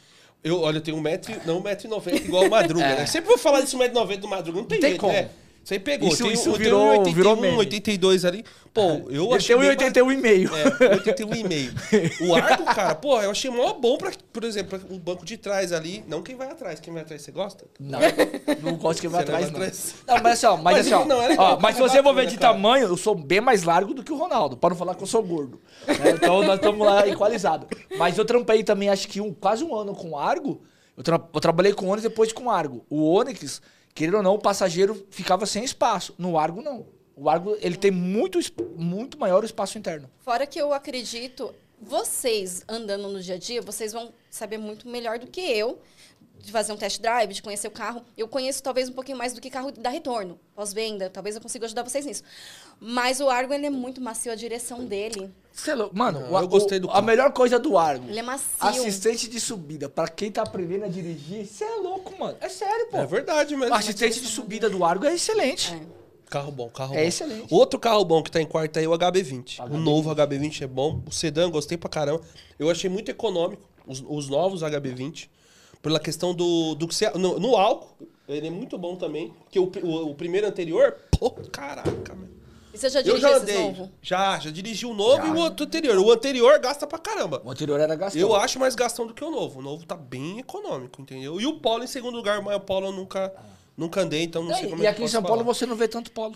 eu, 0.43 0.61
olha, 0.61 0.77
eu 0.77 0.81
tenho 0.81 0.97
um 0.97 1.01
metro, 1.01 1.33
não 1.45 1.57
um 1.59 1.61
metro 1.61 1.87
e 1.87 1.89
noventa 1.89 2.17
igual 2.17 2.45
o 2.45 2.49
Madruga, 2.49 2.83
É. 2.85 2.95
né? 2.99 3.05
Sempre 3.05 3.29
vou 3.29 3.37
falar 3.37 3.61
desse 3.61 3.75
um 3.75 3.79
metro 3.79 3.93
e 3.97 3.99
noventa 3.99 4.21
do 4.21 4.27
Madruga, 4.27 4.59
não 4.59 4.65
tem, 4.67 4.79
Tem 4.79 4.89
jeito, 4.91 5.01
como. 5.01 5.13
né? 5.13 5.29
Isso 5.63 5.73
aí 5.73 5.79
pegou. 5.79 6.09
Isso- 6.09 6.23
tem, 6.23 6.33
isso 6.33 6.49
eu 6.49 6.53
virou- 6.55 6.79
tenho 6.79 6.91
81, 6.99 7.13
virou 7.13 7.35
meme. 7.35 7.57
82 7.57 8.25
ali. 8.25 8.43
Pô, 8.73 8.81
eu 9.09 9.25
Ele 9.25 9.35
achei 9.35 9.55
tem 9.55 9.55
um 9.57 9.59
bem 9.59 9.75
ba- 9.75 9.83
81,5. 9.83 10.49
É, 10.55 10.93
81 10.93 11.35
e 11.35 11.43
meio. 11.43 11.73
O 12.21 12.35
Argo, 12.35 12.63
cara, 12.65 12.95
pô, 12.95 13.21
eu 13.21 13.29
achei 13.31 13.51
mó 13.51 13.73
bom 13.73 13.97
pra, 13.97 14.11
por 14.33 14.43
exemplo, 14.45 14.79
pra 14.79 14.95
o 14.95 14.97
banco 14.97 15.23
de 15.25 15.37
trás 15.37 15.71
ali. 15.73 16.03
Não 16.07 16.21
quem 16.23 16.35
vai 16.35 16.49
atrás. 16.49 16.79
Quem 16.79 16.91
vai 16.93 17.03
atrás, 17.03 17.21
você 17.21 17.31
gosta? 17.31 17.65
Não, 17.79 17.99
não 18.63 18.75
gosto 18.77 19.01
que 19.01 19.07
vai 19.07 19.23
Você 19.23 19.31
não 19.31 19.37
atrás, 19.37 19.51
vai 19.51 19.59
não. 19.61 19.67
atrás. 19.67 19.95
Não, 20.07 20.15
mas 20.23 20.33
assim, 20.33 20.45
ó, 20.47 20.57
mas, 20.57 20.63
Mas 20.77 20.85
assim, 20.87 20.93
ó, 20.95 21.05
não, 21.05 21.21
é 21.21 21.27
legal, 21.27 21.57
ó, 21.57 21.59
mas 21.59 21.75
se 21.75 21.81
é 21.81 21.87
você 21.87 22.01
for 22.03 22.13
ver 22.15 22.25
de 22.27 22.37
cara. 22.37 22.53
tamanho, 22.53 22.87
eu 22.87 22.97
sou 22.97 23.13
bem 23.13 23.41
mais 23.41 23.63
largo 23.63 23.93
do 23.93 24.03
que 24.03 24.11
o 24.11 24.17
Ronaldo, 24.17 24.55
para 24.57 24.69
não 24.71 24.77
falar 24.77 24.95
que 24.95 25.03
eu 25.03 25.07
sou 25.07 25.21
gordo. 25.21 25.59
né? 25.87 26.11
Então 26.15 26.41
nós 26.43 26.55
estamos 26.55 26.85
lá 26.87 27.07
equalizados. 27.07 27.67
Mas 27.97 28.17
eu 28.17 28.25
trampei 28.25 28.63
também, 28.63 28.89
acho 28.89 29.07
que 29.07 29.19
um, 29.21 29.33
quase 29.33 29.63
um 29.63 29.75
ano 29.75 29.93
com 29.93 30.11
o 30.11 30.17
Argo. 30.17 30.61
Eu, 30.97 31.03
tra- 31.03 31.21
eu 31.33 31.39
trabalhei 31.39 31.73
com 31.73 31.85
o 31.85 31.89
Onix 31.89 32.03
depois 32.03 32.31
com 32.33 32.45
o 32.45 32.49
Argo. 32.49 32.85
O 32.89 33.13
Onix, 33.13 33.61
querendo 33.93 34.17
ou 34.17 34.23
não, 34.23 34.35
o 34.35 34.39
passageiro 34.39 35.05
ficava 35.09 35.45
sem 35.45 35.63
espaço. 35.63 36.13
No 36.17 36.37
Argo, 36.37 36.61
não. 36.61 36.85
O 37.15 37.29
Argo, 37.29 37.55
ele 37.59 37.75
tem 37.75 37.91
muito, 37.91 38.39
muito 38.75 39.19
maior 39.19 39.43
espaço 39.43 39.77
interno. 39.77 40.09
Fora 40.19 40.47
que 40.47 40.59
eu 40.59 40.73
acredito, 40.73 41.53
vocês 41.79 42.63
andando 42.67 43.07
no 43.09 43.21
dia 43.21 43.35
a 43.35 43.37
dia, 43.37 43.61
vocês 43.61 43.91
vão 43.91 44.13
saber 44.29 44.57
muito 44.57 44.87
melhor 44.87 45.19
do 45.19 45.27
que 45.27 45.41
eu 45.41 45.81
de 46.41 46.51
fazer 46.51 46.71
um 46.73 46.77
test 46.77 46.99
drive, 47.01 47.33
de 47.33 47.41
conhecer 47.41 47.67
o 47.67 47.71
carro. 47.71 48.03
Eu 48.17 48.27
conheço 48.27 48.61
talvez 48.63 48.89
um 48.89 48.93
pouquinho 48.93 49.17
mais 49.17 49.33
do 49.33 49.39
que 49.41 49.49
carro 49.49 49.71
da 49.71 49.89
retorno, 49.89 50.39
pós-venda. 50.55 51.09
Talvez 51.09 51.35
eu 51.35 51.41
consiga 51.41 51.65
ajudar 51.65 51.83
vocês 51.83 52.05
nisso. 52.05 52.23
Mas 52.79 53.19
o 53.19 53.29
Argo, 53.29 53.53
ele 53.53 53.65
é 53.65 53.69
muito 53.69 54.01
macio, 54.01 54.31
a 54.31 54.35
direção 54.35 54.83
dele. 54.85 55.31
Cê 55.53 55.71
é 55.71 55.75
louco. 55.75 55.95
Mano, 55.97 56.19
Não, 56.21 56.31
o- 56.33 56.39
eu 56.39 56.47
gostei 56.47 56.77
o- 56.77 56.81
do 56.81 56.89
a 56.89 56.93
carro. 56.93 57.05
melhor 57.05 57.31
coisa 57.33 57.59
do 57.59 57.77
Argo. 57.77 58.07
Ele 58.09 58.19
é 58.19 58.23
macio. 58.23 58.47
Assistente 58.59 59.29
de 59.29 59.39
subida, 59.39 59.87
pra 59.89 60.07
quem 60.07 60.31
tá 60.31 60.41
aprendendo 60.41 60.85
a 60.85 60.87
dirigir, 60.87 61.45
você 61.45 61.63
é 61.63 61.75
louco, 61.75 62.17
mano. 62.17 62.37
É 62.41 62.49
sério, 62.49 62.87
pô. 62.87 62.97
É 62.97 63.05
verdade 63.05 63.55
mesmo. 63.55 63.73
O 63.73 63.77
assistente 63.77 64.19
de 64.19 64.27
subida 64.27 64.69
do 64.69 64.83
Argo 64.83 65.05
é 65.05 65.13
excelente. 65.13 65.73
É. 65.73 66.01
Carro 66.29 66.49
bom, 66.51 66.69
carro 66.69 66.93
É 66.95 67.01
bom. 67.01 67.07
excelente. 67.09 67.53
Outro 67.53 67.77
carro 67.77 68.05
bom 68.05 68.23
que 68.23 68.31
tá 68.31 68.41
em 68.41 68.45
quarto 68.45 68.79
aí 68.79 68.85
é 68.85 68.87
o 68.87 68.93
HB20. 68.93 69.59
O 69.59 69.63
HB20. 69.63 69.77
novo 69.83 70.09
HB20 70.15 70.61
é 70.63 70.67
bom. 70.67 71.03
O 71.05 71.11
sedã, 71.11 71.49
gostei 71.51 71.77
pra 71.77 71.89
caramba. 71.89 72.21
Eu 72.57 72.69
achei 72.69 72.89
muito 72.89 73.11
econômico, 73.11 73.61
os, 73.85 74.01
os 74.07 74.29
novos 74.29 74.61
HB20. 74.63 75.29
Pela 75.81 75.99
questão 75.99 76.33
do, 76.33 76.75
do 76.75 76.87
que 76.87 76.93
você. 76.93 77.09
No, 77.11 77.39
no 77.39 77.55
álcool, 77.55 78.07
ele 78.27 78.47
é 78.47 78.51
muito 78.51 78.77
bom 78.77 78.95
também. 78.95 79.33
Porque 79.43 79.59
o, 79.59 79.71
o, 79.83 80.11
o 80.11 80.15
primeiro 80.15 80.45
anterior, 80.47 80.95
pô, 81.17 81.31
caraca, 81.51 82.13
meu. 82.13 82.29
E 82.73 82.77
você 82.77 82.89
já 82.89 82.99
Eu 82.99 83.03
dirigiu 83.03 83.21
já 83.29 83.31
esse 83.35 83.41
andei. 83.43 83.57
novo? 83.63 83.91
Já, 84.01 84.39
já 84.39 84.49
dirigi 84.51 84.85
o 84.85 84.93
novo 84.93 85.17
Já. 85.17 85.27
e 85.27 85.31
o 85.31 85.37
outro 85.37 85.65
anterior. 85.65 85.97
O 85.97 86.09
anterior 86.11 86.57
gasta 86.59 86.87
pra 86.87 86.97
caramba. 86.97 87.41
O 87.43 87.51
anterior 87.51 87.79
era 87.79 87.95
gastão. 87.95 88.21
Eu 88.21 88.33
acho 88.35 88.59
mais 88.59 88.75
gastão 88.75 89.05
do 89.05 89.13
que 89.13 89.23
o 89.23 89.29
novo. 89.31 89.59
O 89.59 89.61
novo 89.61 89.85
tá 89.85 89.95
bem 89.97 90.39
econômico, 90.39 91.01
entendeu? 91.01 91.41
E 91.41 91.45
o 91.45 91.59
Polo 91.59 91.83
em 91.83 91.87
segundo 91.87 92.15
lugar, 92.15 92.41
mas 92.41 92.55
o 92.55 92.59
Polo 92.61 92.87
eu 92.87 92.91
nunca, 92.93 93.33
nunca 93.75 94.01
andei, 94.01 94.23
então 94.23 94.43
não 94.43 94.55
sei 94.55 94.69
como 94.69 94.83
e 94.83 94.85
é 94.85 94.89
aqui 94.89 94.99
que 94.99 95.03
em 95.03 95.07
São 95.09 95.21
Paulo 95.21 95.39
falar. 95.41 95.53
você 95.53 95.65
não 95.65 95.75
vê 95.75 95.87
tanto 95.89 96.11
polo. 96.11 96.35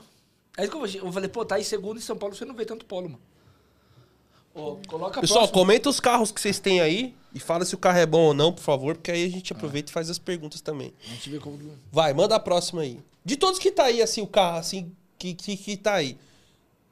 É 0.58 0.64
isso 0.66 0.72
que 0.90 0.98
eu, 0.98 1.06
eu 1.06 1.12
falei, 1.14 1.30
pô, 1.30 1.46
tá 1.46 1.58
em 1.58 1.64
segundo 1.64 1.98
em 2.00 2.02
São 2.02 2.18
Paulo 2.18 2.36
você 2.36 2.44
não 2.44 2.54
vê 2.56 2.66
tanto 2.66 2.86
polo, 2.86 3.10
mano. 3.12 3.22
Ô, 4.54 4.78
coloca 4.88 5.20
a 5.20 5.22
Pessoal, 5.22 5.40
próxima. 5.42 5.60
comenta 5.60 5.90
os 5.90 6.00
carros 6.02 6.32
que 6.32 6.42
vocês 6.42 6.60
têm 6.60 6.82
aí 6.82 7.16
e 7.36 7.40
fala 7.40 7.66
se 7.66 7.76
o 7.76 7.78
carro 7.78 7.98
é 7.98 8.06
bom 8.06 8.28
ou 8.28 8.34
não, 8.34 8.54
por 8.54 8.62
favor, 8.62 8.96
porque 8.96 9.12
aí 9.12 9.26
a 9.26 9.30
gente 9.30 9.52
aproveita 9.52 9.92
e 9.92 9.94
faz 9.94 10.10
as 10.10 10.18
perguntas 10.18 10.62
também. 10.62 10.94
A 11.04 11.10
gente 11.10 11.30
vê 11.30 11.38
como... 11.38 11.60
Vai, 11.92 12.14
manda 12.14 12.34
a 12.34 12.40
próxima 12.40 12.82
aí. 12.82 12.98
De 13.26 13.36
todos 13.36 13.60
que 13.60 13.70
tá 13.72 13.84
aí, 13.84 14.02
assim, 14.02 14.22
o 14.22 14.28
carro, 14.28 14.58
assim, 14.58 14.90
que, 15.20 15.34
que, 15.34 15.58
que 15.58 15.76
tá 15.76 15.96
aí, 15.96 16.18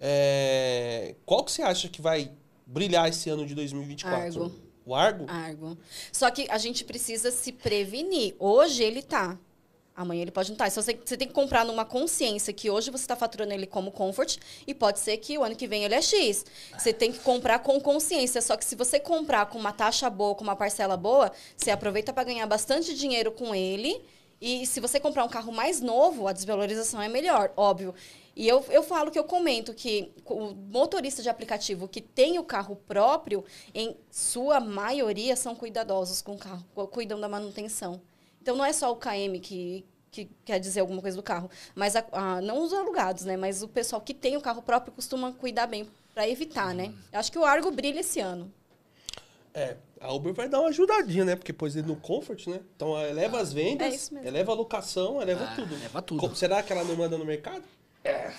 é... 0.01 1.15
qual 1.25 1.45
que 1.45 1.51
você 1.51 1.61
acha 1.61 1.87
que 1.87 2.01
vai 2.01 2.29
brilhar 2.67 3.07
esse 3.07 3.29
ano 3.29 3.45
de 3.45 3.55
2024? 3.55 4.43
Argo. 4.43 4.55
O 4.85 4.93
Argo? 4.93 5.25
Argo. 5.29 5.77
Só 6.11 6.29
que 6.29 6.45
a 6.49 6.57
gente 6.57 6.83
precisa 6.83 7.31
se 7.31 7.53
prevenir. 7.53 8.35
Hoje 8.37 8.83
ele 8.83 9.01
tá. 9.01 9.39
Amanhã 9.95 10.23
ele 10.23 10.31
pode 10.31 10.49
não 10.49 10.55
estar. 10.55 10.67
Então, 10.67 10.81
você, 10.81 10.93
você 11.05 11.15
tem 11.15 11.27
que 11.27 11.33
comprar 11.33 11.63
numa 11.63 11.85
consciência 11.85 12.51
que 12.51 12.69
hoje 12.69 12.89
você 12.89 13.03
está 13.03 13.15
faturando 13.15 13.53
ele 13.53 13.67
como 13.67 13.91
comfort 13.91 14.37
e 14.65 14.73
pode 14.73 14.99
ser 14.99 15.17
que 15.17 15.37
o 15.37 15.43
ano 15.43 15.55
que 15.55 15.67
vem 15.67 15.83
ele 15.83 15.93
é 15.93 16.01
X. 16.01 16.45
Você 16.75 16.91
tem 16.91 17.11
que 17.11 17.19
comprar 17.19 17.59
com 17.59 17.79
consciência. 17.79 18.41
Só 18.41 18.57
que 18.57 18.65
se 18.65 18.75
você 18.75 18.99
comprar 18.99 19.45
com 19.45 19.59
uma 19.59 19.71
taxa 19.71 20.09
boa, 20.09 20.33
com 20.33 20.43
uma 20.43 20.55
parcela 20.55 20.97
boa, 20.97 21.31
você 21.55 21.69
aproveita 21.69 22.11
para 22.11 22.23
ganhar 22.23 22.47
bastante 22.47 22.95
dinheiro 22.95 23.31
com 23.31 23.53
ele. 23.53 24.03
E 24.41 24.65
se 24.65 24.79
você 24.79 24.99
comprar 24.99 25.23
um 25.23 25.29
carro 25.29 25.51
mais 25.53 25.79
novo, 25.79 26.27
a 26.27 26.33
desvalorização 26.33 26.99
é 27.01 27.07
melhor, 27.07 27.53
óbvio. 27.55 27.93
E 28.35 28.47
eu, 28.47 28.65
eu 28.71 28.81
falo 28.81 29.11
que 29.11 29.19
eu 29.19 29.23
comento 29.23 29.75
que 29.75 30.11
o 30.25 30.55
motorista 30.71 31.21
de 31.21 31.29
aplicativo 31.29 31.87
que 31.87 32.01
tem 32.01 32.39
o 32.39 32.43
carro 32.43 32.75
próprio, 32.75 33.45
em 33.75 33.95
sua 34.09 34.59
maioria, 34.59 35.35
são 35.35 35.55
cuidadosos 35.55 36.19
com 36.21 36.33
o 36.33 36.37
carro, 36.37 36.65
cu- 36.73 36.87
cuidam 36.87 37.19
da 37.21 37.29
manutenção. 37.29 38.01
Então 38.43 38.57
não 38.57 38.65
é 38.65 38.73
só 38.73 38.91
o 38.91 38.97
KM 38.97 39.39
que, 39.39 39.85
que 40.11 40.29
quer 40.43 40.59
dizer 40.59 40.81
alguma 40.81 41.01
coisa 41.01 41.15
do 41.15 41.23
carro, 41.23 41.49
mas 41.73 41.95
a- 41.95 42.05
a- 42.11 42.41
não 42.41 42.61
os 42.61 42.73
alugados, 42.73 43.23
né? 43.23 43.37
Mas 43.37 43.63
o 43.63 43.69
pessoal 43.69 44.01
que 44.01 44.13
tem 44.13 44.35
o 44.35 44.41
carro 44.41 44.61
próprio 44.61 44.91
costuma 44.91 45.31
cuidar 45.31 45.65
bem 45.65 45.87
para 46.13 46.27
evitar, 46.27 46.75
né? 46.75 46.93
Eu 47.11 47.19
acho 47.19 47.31
que 47.31 47.39
o 47.39 47.45
Argo 47.45 47.71
brilha 47.71 48.01
esse 48.01 48.19
ano. 48.19 48.51
É, 49.53 49.77
a 50.01 50.11
Uber 50.11 50.33
vai 50.33 50.49
dar 50.49 50.59
uma 50.59 50.69
ajudadinha, 50.69 51.23
né? 51.23 51.35
Porque 51.37 51.53
pôs 51.53 51.73
ele 51.75 51.87
no 51.87 51.95
Comfort, 51.95 52.47
né? 52.47 52.59
Então 52.75 52.99
eleva 52.99 53.39
as 53.39 53.53
vendas, 53.53 54.11
É 54.11 54.27
eleva 54.27 54.51
a 54.51 54.55
locação, 54.55 55.21
eleva 55.21 55.45
Ah, 55.45 55.55
tudo. 55.55 55.73
eleva 55.75 56.01
tudo. 56.01 56.19
Co- 56.19 56.35
Será 56.35 56.61
que 56.61 56.73
ela 56.73 56.83
não 56.83 56.97
manda 56.97 57.17
no 57.17 57.23
mercado? 57.23 57.63
É, 58.03 58.29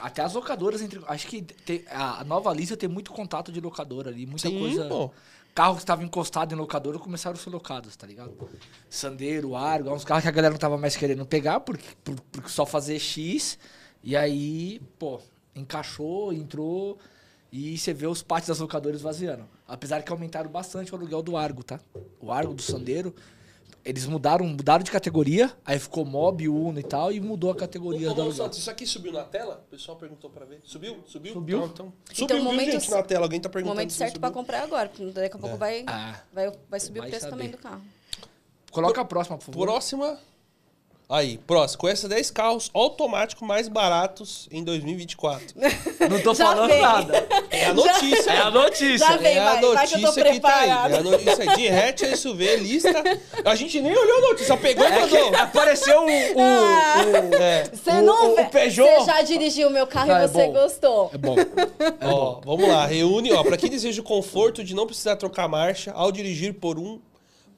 até 0.00 0.22
as 0.22 0.32
locadoras, 0.32 0.80
entre, 0.80 0.98
acho 1.06 1.26
que 1.26 1.42
tem- 1.42 1.84
a, 1.90 2.20
a 2.20 2.24
nova 2.24 2.50
lista 2.54 2.74
tem 2.76 2.88
muito 2.88 3.12
contato 3.12 3.52
de 3.52 3.60
locadora 3.60 4.08
ali, 4.08 4.24
muita 4.24 4.48
Sim, 4.48 4.58
coisa. 4.58 4.86
pô. 4.88 5.10
Carros 5.54 5.76
que 5.76 5.82
estavam 5.82 6.04
encostados 6.04 6.54
em 6.54 6.56
locadora 6.56 6.98
começaram 6.98 7.36
a 7.36 7.38
ser 7.38 7.50
locados, 7.50 7.94
tá 7.94 8.06
ligado? 8.06 8.32
Sandeiro, 8.88 9.54
Argo, 9.54 9.92
uns 9.92 10.04
carros 10.04 10.22
que 10.22 10.28
a 10.28 10.32
galera 10.32 10.52
não 10.52 10.58
tava 10.58 10.78
mais 10.78 10.96
querendo 10.96 11.26
pegar 11.26 11.60
porque, 11.60 11.84
por, 12.02 12.18
por 12.20 12.48
só 12.48 12.64
fazer 12.64 12.98
X. 12.98 13.58
E 14.02 14.16
aí, 14.16 14.80
pô, 14.98 15.20
encaixou, 15.54 16.32
entrou 16.32 16.98
e 17.52 17.76
você 17.76 17.92
vê 17.92 18.06
os 18.06 18.22
pátios 18.22 18.48
das 18.48 18.60
locadoras 18.60 19.02
vaziando. 19.02 19.46
Apesar 19.68 20.02
que 20.02 20.10
aumentaram 20.10 20.50
bastante 20.50 20.90
o 20.90 20.96
aluguel 20.96 21.22
do 21.22 21.36
Argo, 21.36 21.62
tá? 21.62 21.78
O 22.18 22.32
Argo 22.32 22.54
do 22.54 22.62
Sandeiro. 22.62 23.14
Eles 23.84 24.06
mudaram, 24.06 24.46
mudaram 24.46 24.84
de 24.84 24.90
categoria, 24.92 25.50
aí 25.64 25.76
ficou 25.78 26.04
Mob, 26.04 26.48
Uno 26.48 26.78
e 26.78 26.84
tal, 26.84 27.10
e 27.10 27.20
mudou 27.20 27.50
a 27.50 27.54
categoria 27.56 28.08
Ô, 28.08 28.12
aluguel. 28.12 28.32
Santos, 28.32 28.58
isso 28.58 28.70
aqui 28.70 28.86
subiu 28.86 29.12
na 29.12 29.24
tela? 29.24 29.64
O 29.66 29.70
pessoal 29.70 29.96
perguntou 29.96 30.30
pra 30.30 30.44
ver. 30.44 30.60
Subiu? 30.62 30.98
Subiu? 31.04 31.32
Subiu. 31.32 31.58
Então, 31.58 31.68
então. 31.72 31.92
Então, 32.04 32.14
Subiu, 32.14 32.36
o 32.36 32.40
viu, 32.40 32.50
momento 32.50 32.70
gente, 32.72 32.90
na 32.90 33.02
tela. 33.02 33.26
Alguém 33.26 33.40
tá 33.40 33.48
perguntando 33.48 33.74
momento 33.76 33.92
certo 33.92 34.20
para 34.20 34.28
subiu. 34.28 34.40
comprar 34.40 34.62
agora, 34.62 34.88
porque 34.88 35.04
daqui 35.10 35.36
a 35.36 35.38
pouco 35.38 35.56
vai, 35.56 35.84
Ah. 35.88 36.20
vai, 36.32 36.52
vai 36.70 36.78
subir 36.80 37.00
Vai 37.00 37.08
o 37.08 37.10
preço 37.10 37.28
também 37.28 37.48
saber. 37.48 37.56
do 37.56 37.62
carro. 37.62 37.82
Coloca 38.70 39.00
a 39.00 39.04
próxima, 39.04 39.36
por 39.36 39.44
favor. 39.46 39.66
Próxima. 39.66 40.18
Aí, 41.08 41.36
próximo. 41.46 41.80
Conheça 41.80 42.08
10 42.08 42.30
carros 42.30 42.70
automáticos 42.72 43.46
mais 43.46 43.68
baratos 43.68 44.48
em 44.50 44.64
2024. 44.64 45.46
Não 46.10 46.20
tô 46.22 46.32
Já 46.32 46.46
falando 46.46 46.68
vem. 46.70 46.80
nada. 46.80 47.26
É 47.50 47.66
a 47.66 47.74
notícia. 47.74 48.30
É 48.30 48.38
a 48.38 48.50
notícia. 48.50 48.98
Já 49.06 49.16
vem, 49.18 49.36
É 49.36 49.38
a 49.38 49.44
vai, 49.44 49.60
vai 49.74 49.86
que 49.86 49.94
eu 49.94 50.00
tô 50.00 50.06
notícia 50.06 50.32
que 50.32 50.40
tá 50.40 50.56
aí. 50.60 50.68
É 50.70 50.72
a 50.96 51.02
notícia 51.02 51.46
de 51.54 51.68
hatch, 51.68 52.02
SUV, 52.16 52.56
lista. 52.56 53.02
A 53.44 53.54
gente 53.54 53.78
nem 53.82 53.94
olhou 53.94 54.16
a 54.18 54.20
notícia, 54.30 54.56
pegou 54.56 54.84
e 54.84 54.88
É 54.88 55.00
mandou. 55.00 55.30
que 55.30 55.36
apareceu 55.36 56.00
o, 56.00 56.04
o, 56.06 56.08
o- 56.08 57.34
É. 57.34 57.64
Você 57.70 57.90
O- 57.90 58.02
não 58.02 58.32
o 58.32 58.36
vê- 58.36 58.44
Peugeot- 58.46 59.00
Você 59.00 59.04
já 59.06 59.20
dirigiu 59.22 59.68
o 59.68 59.70
meu 59.70 59.86
carro 59.86 60.12
Ah, 60.12 60.22
é 60.22 60.24
e 60.24 60.28
você 60.28 60.46
bom. 60.46 60.52
gostou. 60.52 61.10
É 61.12 61.18
bom. 61.18 61.36
Ó, 62.00 62.40
vamos 62.42 62.66
lá. 62.68 62.86
Reúne, 62.86 63.32
ó, 63.32 63.42
pra 63.42 63.58
quem 63.58 63.68
deseja 63.68 64.00
o 64.00 64.04
conforto 64.04 64.64
de 64.64 64.74
não 64.74 64.86
precisar 64.86 65.16
trocar 65.16 65.46
marcha 65.46 65.92
ao 65.92 66.10
dirigir 66.10 66.54
por 66.54 66.78
um 66.78 66.98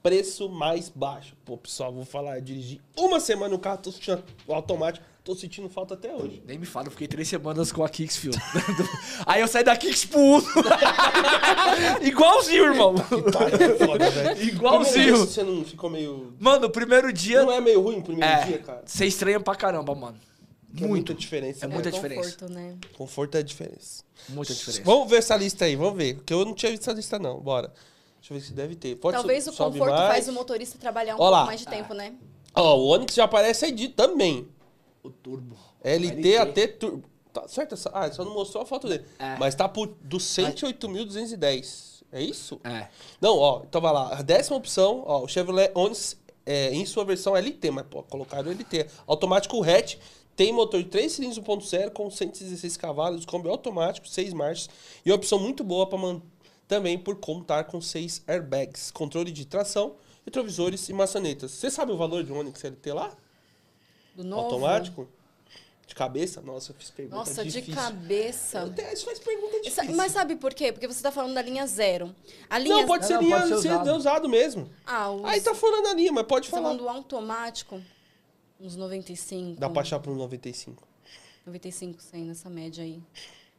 preço 0.04 0.50
mais 0.50 0.90
baixo. 0.90 1.34
Pô, 1.46 1.56
pessoal, 1.56 1.90
vou 1.90 2.04
falar, 2.04 2.36
eu 2.36 2.42
dirigi 2.42 2.78
uma 2.94 3.18
semana 3.18 3.48
no 3.48 3.58
carro, 3.58 3.78
tô 3.78 3.90
sentindo 3.90 4.22
automático, 4.46 5.02
tô 5.24 5.34
sentindo 5.34 5.66
falta 5.70 5.94
até 5.94 6.14
hoje. 6.14 6.42
Nem 6.46 6.58
me 6.58 6.66
fala, 6.66 6.88
eu 6.88 6.90
fiquei 6.90 7.08
três 7.08 7.26
semanas 7.26 7.72
com 7.72 7.82
a 7.82 7.88
Kicks, 7.88 8.18
filho. 8.18 8.34
Aí 9.24 9.40
eu 9.40 9.48
saí 9.48 9.64
da 9.64 9.74
Kicks 9.74 10.04
pro 10.04 10.20
Uno. 10.20 10.44
Igualzinho, 12.06 12.64
irmão. 12.64 12.94
Tá, 12.96 13.86
foda, 13.86 14.10
velho. 14.10 14.42
Igualzinho. 14.44 15.04
Dia 15.14 15.26
Você 15.26 15.42
não 15.42 15.64
ficou 15.64 15.88
meio... 15.88 16.34
Mano, 16.38 16.66
o 16.66 16.70
primeiro 16.70 17.10
dia. 17.10 17.42
Não 17.42 17.52
é 17.52 17.60
meio 17.62 17.80
ruim 17.80 18.00
o 18.00 18.02
primeiro 18.02 18.44
dia, 18.44 18.56
É, 18.56 18.58
cara? 18.58 18.82
você 18.84 19.06
estranha 19.06 19.40
pra 19.40 19.54
caramba, 19.54 19.94
mano. 19.94 20.18
Que 20.76 20.84
É 20.84 20.86
muita 20.86 21.14
diferença. 21.14 21.64
É 21.64 21.68
né? 21.68 21.74
muita 21.74 21.88
É 21.88 21.92
diferença. 21.92 22.30
conforto, 22.32 22.52
né? 22.52 22.76
Conforto 22.98 23.36
é 23.36 23.38
a 23.38 23.42
diferença. 23.42 24.04
Muita 24.28 24.52
diferença. 24.52 24.82
Vamos 24.84 25.08
ver 25.08 25.16
essa 25.16 25.34
lista 25.34 25.64
aí, 25.64 25.76
vamos 25.76 25.96
ver. 25.96 26.16
Porque 26.16 26.34
eu 26.34 26.44
não 26.44 26.52
tinha 26.52 26.70
visto 26.70 26.82
essa 26.82 26.92
lista, 26.92 27.18
não. 27.18 27.40
Bora. 27.40 27.72
Deixa 28.24 28.32
eu 28.32 28.38
ver 28.38 28.46
se 28.46 28.52
deve 28.54 28.74
ter. 28.74 28.96
Pode 28.96 29.18
Talvez 29.18 29.46
o 29.46 29.52
conforto 29.52 29.90
mais. 29.90 30.08
faz 30.08 30.28
o 30.28 30.32
motorista 30.32 30.78
trabalhar 30.78 31.14
um 31.14 31.20
Ó 31.20 31.30
pouco 31.30 31.44
mais 31.44 31.60
de 31.60 31.66
tempo, 31.66 31.92
né? 31.92 32.14
Ó, 32.54 32.78
o 32.78 32.87
Onix 32.87 33.14
já 33.14 33.24
aparece 33.24 33.66
aí 33.66 33.72
de 33.72 33.90
também. 33.90 34.48
O 35.02 35.10
turbo. 35.10 35.54
LT 35.82 36.38
AT 36.38 36.68
Turbo. 36.78 37.04
Tá 37.30 37.46
certo 37.46 37.74
essa? 37.74 37.90
Ah, 37.92 38.10
só 38.10 38.24
não 38.24 38.32
mostrou 38.32 38.62
a 38.62 38.66
foto 38.66 38.88
dele. 38.88 39.04
É. 39.18 39.37
Mas 39.37 39.54
tá 39.54 39.68
por 39.68 39.88
do 40.00 40.16
108.210. 40.16 42.02
É 42.10 42.22
isso? 42.22 42.58
É. 42.64 42.88
Não, 43.20 43.37
ó, 43.37 43.62
então 43.68 43.78
vai 43.78 43.92
lá. 43.92 44.18
A 44.18 44.22
décima 44.22 44.56
opção, 44.56 45.02
ó, 45.04 45.24
o 45.24 45.28
Chevrolet 45.28 45.70
Onix 45.74 46.16
é, 46.46 46.72
em 46.72 46.87
sua 46.87 47.04
versão 47.04 47.34
LT, 47.34 47.70
mas 47.72 47.84
pô, 47.90 48.02
colocaram 48.04 48.50
LT. 48.50 48.87
Automático 49.06 49.62
hatch, 49.62 49.96
tem 50.34 50.50
motor 50.50 50.82
de 50.82 50.88
3 50.88 51.12
cilindros 51.12 51.38
1.0 51.38 51.90
com 51.90 52.10
116 52.10 52.76
cavalos, 52.78 53.26
câmbio 53.26 53.50
automático, 53.50 54.08
6 54.08 54.32
marchas 54.32 54.70
e 55.04 55.10
uma 55.10 55.16
opção 55.16 55.38
muito 55.38 55.62
boa 55.62 55.87
para 55.87 55.98
man... 55.98 56.22
também 56.66 56.98
por 56.98 57.16
contar 57.16 57.64
com 57.64 57.81
6 57.81 58.22
airbags, 58.27 58.90
controle 58.90 59.31
de 59.31 59.44
tração, 59.44 59.96
retrovisores 60.24 60.88
e 60.88 60.92
maçanetas. 60.92 61.50
Você 61.53 61.70
sabe 61.70 61.92
o 61.92 61.96
valor 61.96 62.24
de 62.24 62.33
um 62.33 62.38
Onix 62.38 62.62
LT 62.62 62.92
lá? 62.92 63.14
Do 64.14 64.24
novo. 64.24 64.42
Automático? 64.42 65.09
De 65.87 65.94
cabeça? 65.94 66.40
Nossa, 66.40 66.72
eu 66.72 66.77
fiz 66.77 66.90
pergunta 66.90 67.16
Nossa, 67.16 67.44
de 67.44 67.50
difícil. 67.50 67.74
cabeça. 67.74 68.62
Até 68.62 68.92
Isso 68.94 69.05
faz 69.05 69.18
pergunta 69.18 69.61
difícil. 69.61 69.94
Mas 69.94 70.12
sabe 70.12 70.35
por 70.37 70.55
quê? 70.55 70.72
Porque 70.72 70.87
você 70.87 71.03
tá 71.03 71.12
falando 71.12 71.35
da 71.35 71.42
linha 71.42 71.66
zero. 71.66 72.14
A 72.48 72.59
linha 72.59 72.77
Não, 72.77 72.87
pode 72.87 73.03
Não, 73.03 73.09
ser 73.09 73.14
não, 73.14 73.22
linha, 73.22 73.37
pode 73.37 73.48
ser 73.48 73.61
ser 73.61 73.68
usado. 73.74 73.96
usado 73.96 74.29
mesmo. 74.29 74.70
Ah, 74.87 75.11
os... 75.11 75.24
Aí 75.27 75.40
tá 75.42 75.55
falando 75.55 75.88
a 75.88 75.94
linha, 75.94 76.11
mas 76.11 76.24
pode 76.27 76.48
falar. 76.48 76.62
falando 76.62 76.79
do 76.79 76.88
automático, 76.88 77.83
uns 78.59 78.77
95. 78.77 79.61
Dá 79.61 79.68
pra 79.68 79.83
achar 79.83 80.00
pro 80.00 80.14
95. 80.14 80.83
95, 81.44 82.03
100 82.03 82.24
nessa 82.24 82.48
média 82.48 82.83
aí. 82.83 83.03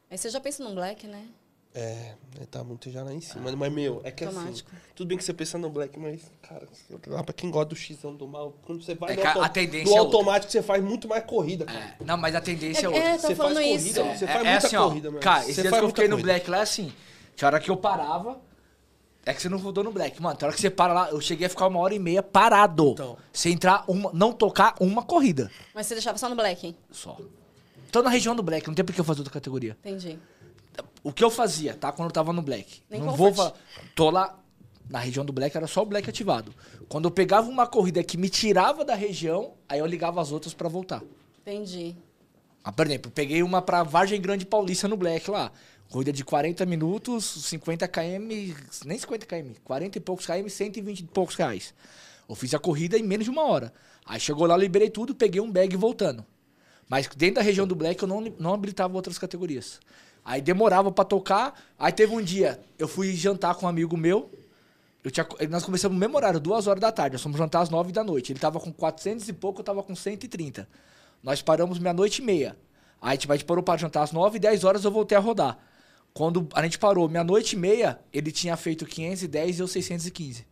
Aí 0.09 0.17
você 0.17 0.27
já 0.29 0.39
pensa 0.39 0.63
num 0.63 0.73
black, 0.73 1.05
né? 1.05 1.27
É, 1.77 2.13
é, 2.41 2.45
tá 2.49 2.63
muito 2.63 2.89
já 2.89 3.03
lá 3.03 3.13
em 3.13 3.19
cima. 3.19 3.51
Mas, 3.53 3.71
meu, 3.73 3.99
é 4.05 4.09
que 4.09 4.23
Automático. 4.23 4.69
assim. 4.73 4.81
Tudo 4.95 5.07
bem 5.09 5.17
que 5.17 5.23
você 5.25 5.33
pensa 5.33 5.57
no 5.57 5.69
black, 5.69 5.99
mas, 5.99 6.21
cara, 6.41 6.65
lá 7.07 7.21
pra 7.21 7.33
quem 7.33 7.51
gosta 7.51 7.65
do 7.65 7.75
Xão 7.75 8.15
do 8.15 8.25
mal, 8.25 8.55
quando 8.65 8.81
você 8.81 8.95
vai 8.95 9.11
É 9.11 9.15
no, 9.17 9.27
auto- 9.27 9.41
a 9.41 9.49
tendência 9.49 9.91
no 9.91 9.95
é 9.97 9.99
automático, 9.99 10.49
você 10.49 10.61
faz 10.63 10.81
muito 10.81 11.05
mais 11.05 11.25
corrida, 11.25 11.65
cara. 11.65 11.77
É. 11.99 12.03
Não, 12.05 12.15
mas 12.15 12.33
a 12.33 12.39
tendência 12.39 12.83
é, 12.83 12.85
É, 12.85 12.87
outra. 12.87 13.03
é, 13.03 13.17
Você 13.17 13.35
faz 13.35 13.51
isso. 13.57 13.93
corrida, 13.93 14.17
você 14.17 14.23
É, 14.23 14.27
faz 14.27 14.45
é 14.45 14.51
muita 14.51 14.67
assim, 14.67 14.75
ó, 14.77 14.87
corrida, 14.87 15.09
mano. 15.11 15.21
Cara, 15.21 15.43
Você 15.43 15.51
esse 15.51 15.61
dia 15.63 15.71
que 15.71 15.77
eu 15.77 15.87
fiquei 15.89 16.07
no. 16.07 16.17
Black 16.17 16.49
lá, 16.49 16.61
assim, 16.61 16.93
tinha 17.35 17.47
hora 17.49 17.59
que 17.59 17.69
eu 17.69 17.75
parava, 17.75 18.39
é 19.25 19.33
que 19.33 19.41
você 19.41 19.49
não 19.49 19.57
rodou 19.57 19.83
no 19.83 19.91
Black. 19.91 20.21
Mano, 20.21 20.37
tem 20.37 20.47
hora 20.47 20.55
que 20.55 20.61
você 20.61 20.69
para 20.69 20.93
lá, 20.93 21.09
eu 21.09 21.19
cheguei 21.19 21.45
a 21.47 21.49
ficar 21.49 21.67
uma 21.67 21.79
hora 21.81 21.93
e 21.93 21.99
meia 21.99 22.23
parado. 22.23 22.91
Então. 22.91 23.17
Sem 23.33 23.51
entrar 23.51 23.83
uma, 23.85 24.11
não 24.13 24.31
tocar 24.31 24.75
uma 24.79 25.03
corrida. 25.03 25.51
Mas 25.73 25.87
você 25.87 25.95
deixava 25.95 26.17
só 26.17 26.29
no 26.29 26.35
black, 26.37 26.67
hein? 26.67 26.75
Só. 26.89 27.17
Tô 27.91 28.01
na 28.01 28.09
região 28.09 28.35
do 28.35 28.43
Black, 28.43 28.67
não 28.67 28.73
tem 28.75 28.83
por 28.83 28.93
que 28.93 28.99
eu 28.99 29.05
fazer 29.05 29.21
outra 29.21 29.33
categoria. 29.33 29.77
Entendi. 29.83 30.19
O 31.03 31.11
que 31.11 31.23
eu 31.23 31.29
fazia, 31.29 31.73
tá? 31.73 31.91
Quando 31.91 32.09
eu 32.09 32.13
tava 32.13 32.33
no 32.33 32.41
Black. 32.41 32.81
Nem 32.89 33.01
não 33.01 33.15
vou 33.15 33.33
falar. 33.33 33.53
Tô 33.95 34.09
lá. 34.09 34.39
Na 34.89 34.99
região 34.99 35.25
do 35.25 35.33
Black 35.33 35.55
era 35.55 35.67
só 35.67 35.81
o 35.81 35.85
Black 35.85 36.09
ativado. 36.09 36.53
Quando 36.87 37.05
eu 37.05 37.11
pegava 37.11 37.49
uma 37.49 37.65
corrida 37.65 38.03
que 38.03 38.17
me 38.17 38.29
tirava 38.29 38.85
da 38.85 38.93
região, 38.93 39.53
aí 39.67 39.79
eu 39.79 39.85
ligava 39.85 40.21
as 40.21 40.31
outras 40.31 40.53
pra 40.53 40.69
voltar. 40.69 41.01
Entendi. 41.41 41.95
Ah, 42.63 42.71
por 42.71 42.85
exemplo, 42.85 43.09
eu 43.09 43.13
peguei 43.13 43.43
uma 43.43 43.61
pra 43.61 43.83
Vargem 43.83 44.19
Grande 44.21 44.45
Paulista 44.45 44.87
no 44.87 44.97
Black 44.97 45.29
lá. 45.29 45.51
Corrida 45.89 46.11
de 46.11 46.23
40 46.23 46.65
minutos, 46.65 47.23
50 47.23 47.87
km, 47.87 48.55
nem 48.85 48.97
50 48.97 49.25
km, 49.25 49.51
40 49.63 49.97
e 49.97 50.01
poucos 50.01 50.25
km, 50.25 50.47
120 50.49 50.99
e 50.99 51.03
poucos 51.03 51.35
reais. 51.35 51.73
Eu 52.27 52.35
fiz 52.35 52.53
a 52.55 52.59
corrida 52.59 52.97
em 52.97 53.03
menos 53.03 53.25
de 53.25 53.31
uma 53.31 53.43
hora. 53.43 53.71
Aí 54.05 54.19
chegou 54.19 54.47
lá, 54.47 54.57
liberei 54.57 54.89
tudo, 54.89 55.13
peguei 55.13 55.39
um 55.39 55.51
bag 55.51 55.75
voltando. 55.75 56.25
Mas 56.89 57.07
dentro 57.15 57.35
da 57.35 57.41
região 57.41 57.67
do 57.67 57.75
Black 57.75 58.01
eu 58.01 58.07
não, 58.07 58.21
não 58.39 58.53
habilitava 58.53 58.95
outras 58.95 59.17
categorias. 59.17 59.79
Aí 60.25 60.41
demorava 60.41 60.91
pra 60.91 61.05
tocar. 61.05 61.53
Aí 61.77 61.91
teve 61.91 62.13
um 62.13 62.21
dia, 62.21 62.59
eu 62.79 62.87
fui 62.87 63.15
jantar 63.15 63.53
com 63.53 63.67
um 63.67 63.69
amigo 63.69 63.95
meu. 63.95 64.31
Eu 65.03 65.11
tinha, 65.11 65.25
nós 65.51 65.63
começamos 65.63 65.93
no 65.93 65.99
mesmo 65.99 66.17
horário, 66.17 66.39
duas 66.39 66.65
horas 66.65 66.81
da 66.81 66.91
tarde. 66.91 67.13
Nós 67.13 67.21
fomos 67.21 67.37
jantar 67.37 67.61
às 67.61 67.69
nove 67.69 67.91
da 67.91 68.03
noite. 68.03 68.31
Ele 68.31 68.39
tava 68.39 68.59
com 68.59 68.73
400 68.73 69.29
e 69.29 69.33
pouco, 69.33 69.59
eu 69.59 69.63
tava 69.63 69.83
com 69.83 69.95
130. 69.95 70.67
Nós 71.21 71.43
paramos 71.43 71.77
meia-noite 71.77 72.23
e 72.23 72.25
meia. 72.25 72.57
Aí 72.99 73.19
a 73.29 73.35
gente 73.35 73.45
parou 73.45 73.63
para 73.63 73.79
jantar 73.79 74.01
às 74.01 74.11
nove, 74.11 74.39
dez 74.39 74.63
horas 74.63 74.83
eu 74.83 74.89
voltei 74.89 75.15
a 75.15 75.21
rodar. 75.21 75.59
Quando 76.11 76.47
a 76.55 76.63
gente 76.63 76.79
parou 76.79 77.07
meia-noite 77.07 77.55
e 77.55 77.59
meia, 77.59 77.99
ele 78.11 78.31
tinha 78.31 78.57
feito 78.57 78.83
510 78.83 79.59
e 79.59 79.61
eu 79.61 79.67
615. 79.67 80.47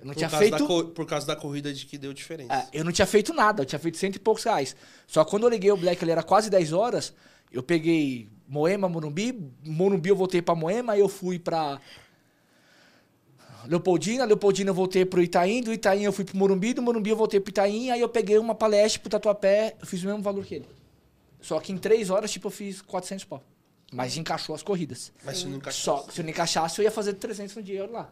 Eu 0.00 0.06
não 0.06 0.12
Por 0.12 0.18
tinha 0.18 0.30
feito... 0.30 0.58
da 0.58 0.84
por 0.92 1.06
causa 1.06 1.26
da 1.26 1.36
corrida 1.36 1.72
de 1.72 1.86
que 1.86 1.98
deu 1.98 2.12
diferença. 2.12 2.52
É, 2.52 2.68
eu 2.72 2.84
não 2.84 2.90
tinha 2.90 3.06
feito 3.06 3.32
nada, 3.32 3.62
eu 3.62 3.66
tinha 3.66 3.78
feito 3.78 3.96
cento 3.96 4.16
e 4.16 4.18
poucos 4.18 4.42
reais. 4.44 4.74
Só 5.06 5.24
que 5.24 5.30
quando 5.30 5.44
eu 5.44 5.50
liguei 5.50 5.70
o 5.70 5.76
Black, 5.76 6.02
ele 6.02 6.10
era 6.10 6.22
quase 6.22 6.48
10 6.50 6.72
horas, 6.72 7.12
eu 7.52 7.62
peguei 7.62 8.28
Moema, 8.46 8.88
Morumbi, 8.88 9.52
Morumbi 9.64 10.08
eu 10.08 10.16
voltei 10.16 10.40
pra 10.40 10.54
Moema, 10.54 10.94
aí 10.94 11.00
eu 11.00 11.08
fui 11.08 11.38
pra... 11.38 11.80
Leopoldina, 13.66 14.24
Leopoldina 14.24 14.70
eu 14.70 14.74
voltei 14.74 15.04
pro 15.04 15.22
Itaim, 15.22 15.62
do 15.62 15.72
Itaim 15.72 16.02
eu 16.02 16.12
fui 16.12 16.24
pro 16.24 16.36
Morumbi, 16.36 16.72
do 16.72 16.80
Morumbi 16.80 17.10
eu 17.10 17.16
voltei 17.16 17.40
pro 17.40 17.50
Itaim, 17.50 17.90
aí 17.90 18.00
eu 18.00 18.08
peguei 18.08 18.38
uma 18.38 18.54
palestra 18.54 19.00
pro 19.00 19.10
Tatuapé, 19.10 19.76
eu 19.80 19.86
fiz 19.86 20.02
o 20.02 20.06
mesmo 20.06 20.22
valor 20.22 20.44
que 20.44 20.54
ele. 20.54 20.68
Só 21.40 21.60
que 21.60 21.72
em 21.72 21.76
três 21.76 22.10
horas, 22.10 22.30
tipo, 22.30 22.46
eu 22.46 22.50
fiz 22.50 22.80
400 22.80 23.24
pau. 23.24 23.42
Mas 23.92 24.16
encaixou 24.16 24.54
as 24.54 24.62
corridas. 24.62 25.12
Mas 25.24 25.38
se 25.38 25.46
não 25.46 25.56
encaixar. 25.56 25.82
Só 25.82 26.10
se 26.10 26.20
eu 26.20 26.24
não 26.24 26.30
encaixasse, 26.30 26.78
eu 26.78 26.84
ia 26.84 26.90
fazer 26.90 27.14
300 27.14 27.56
no 27.56 27.62
dia 27.62 27.86
lá. 27.86 28.10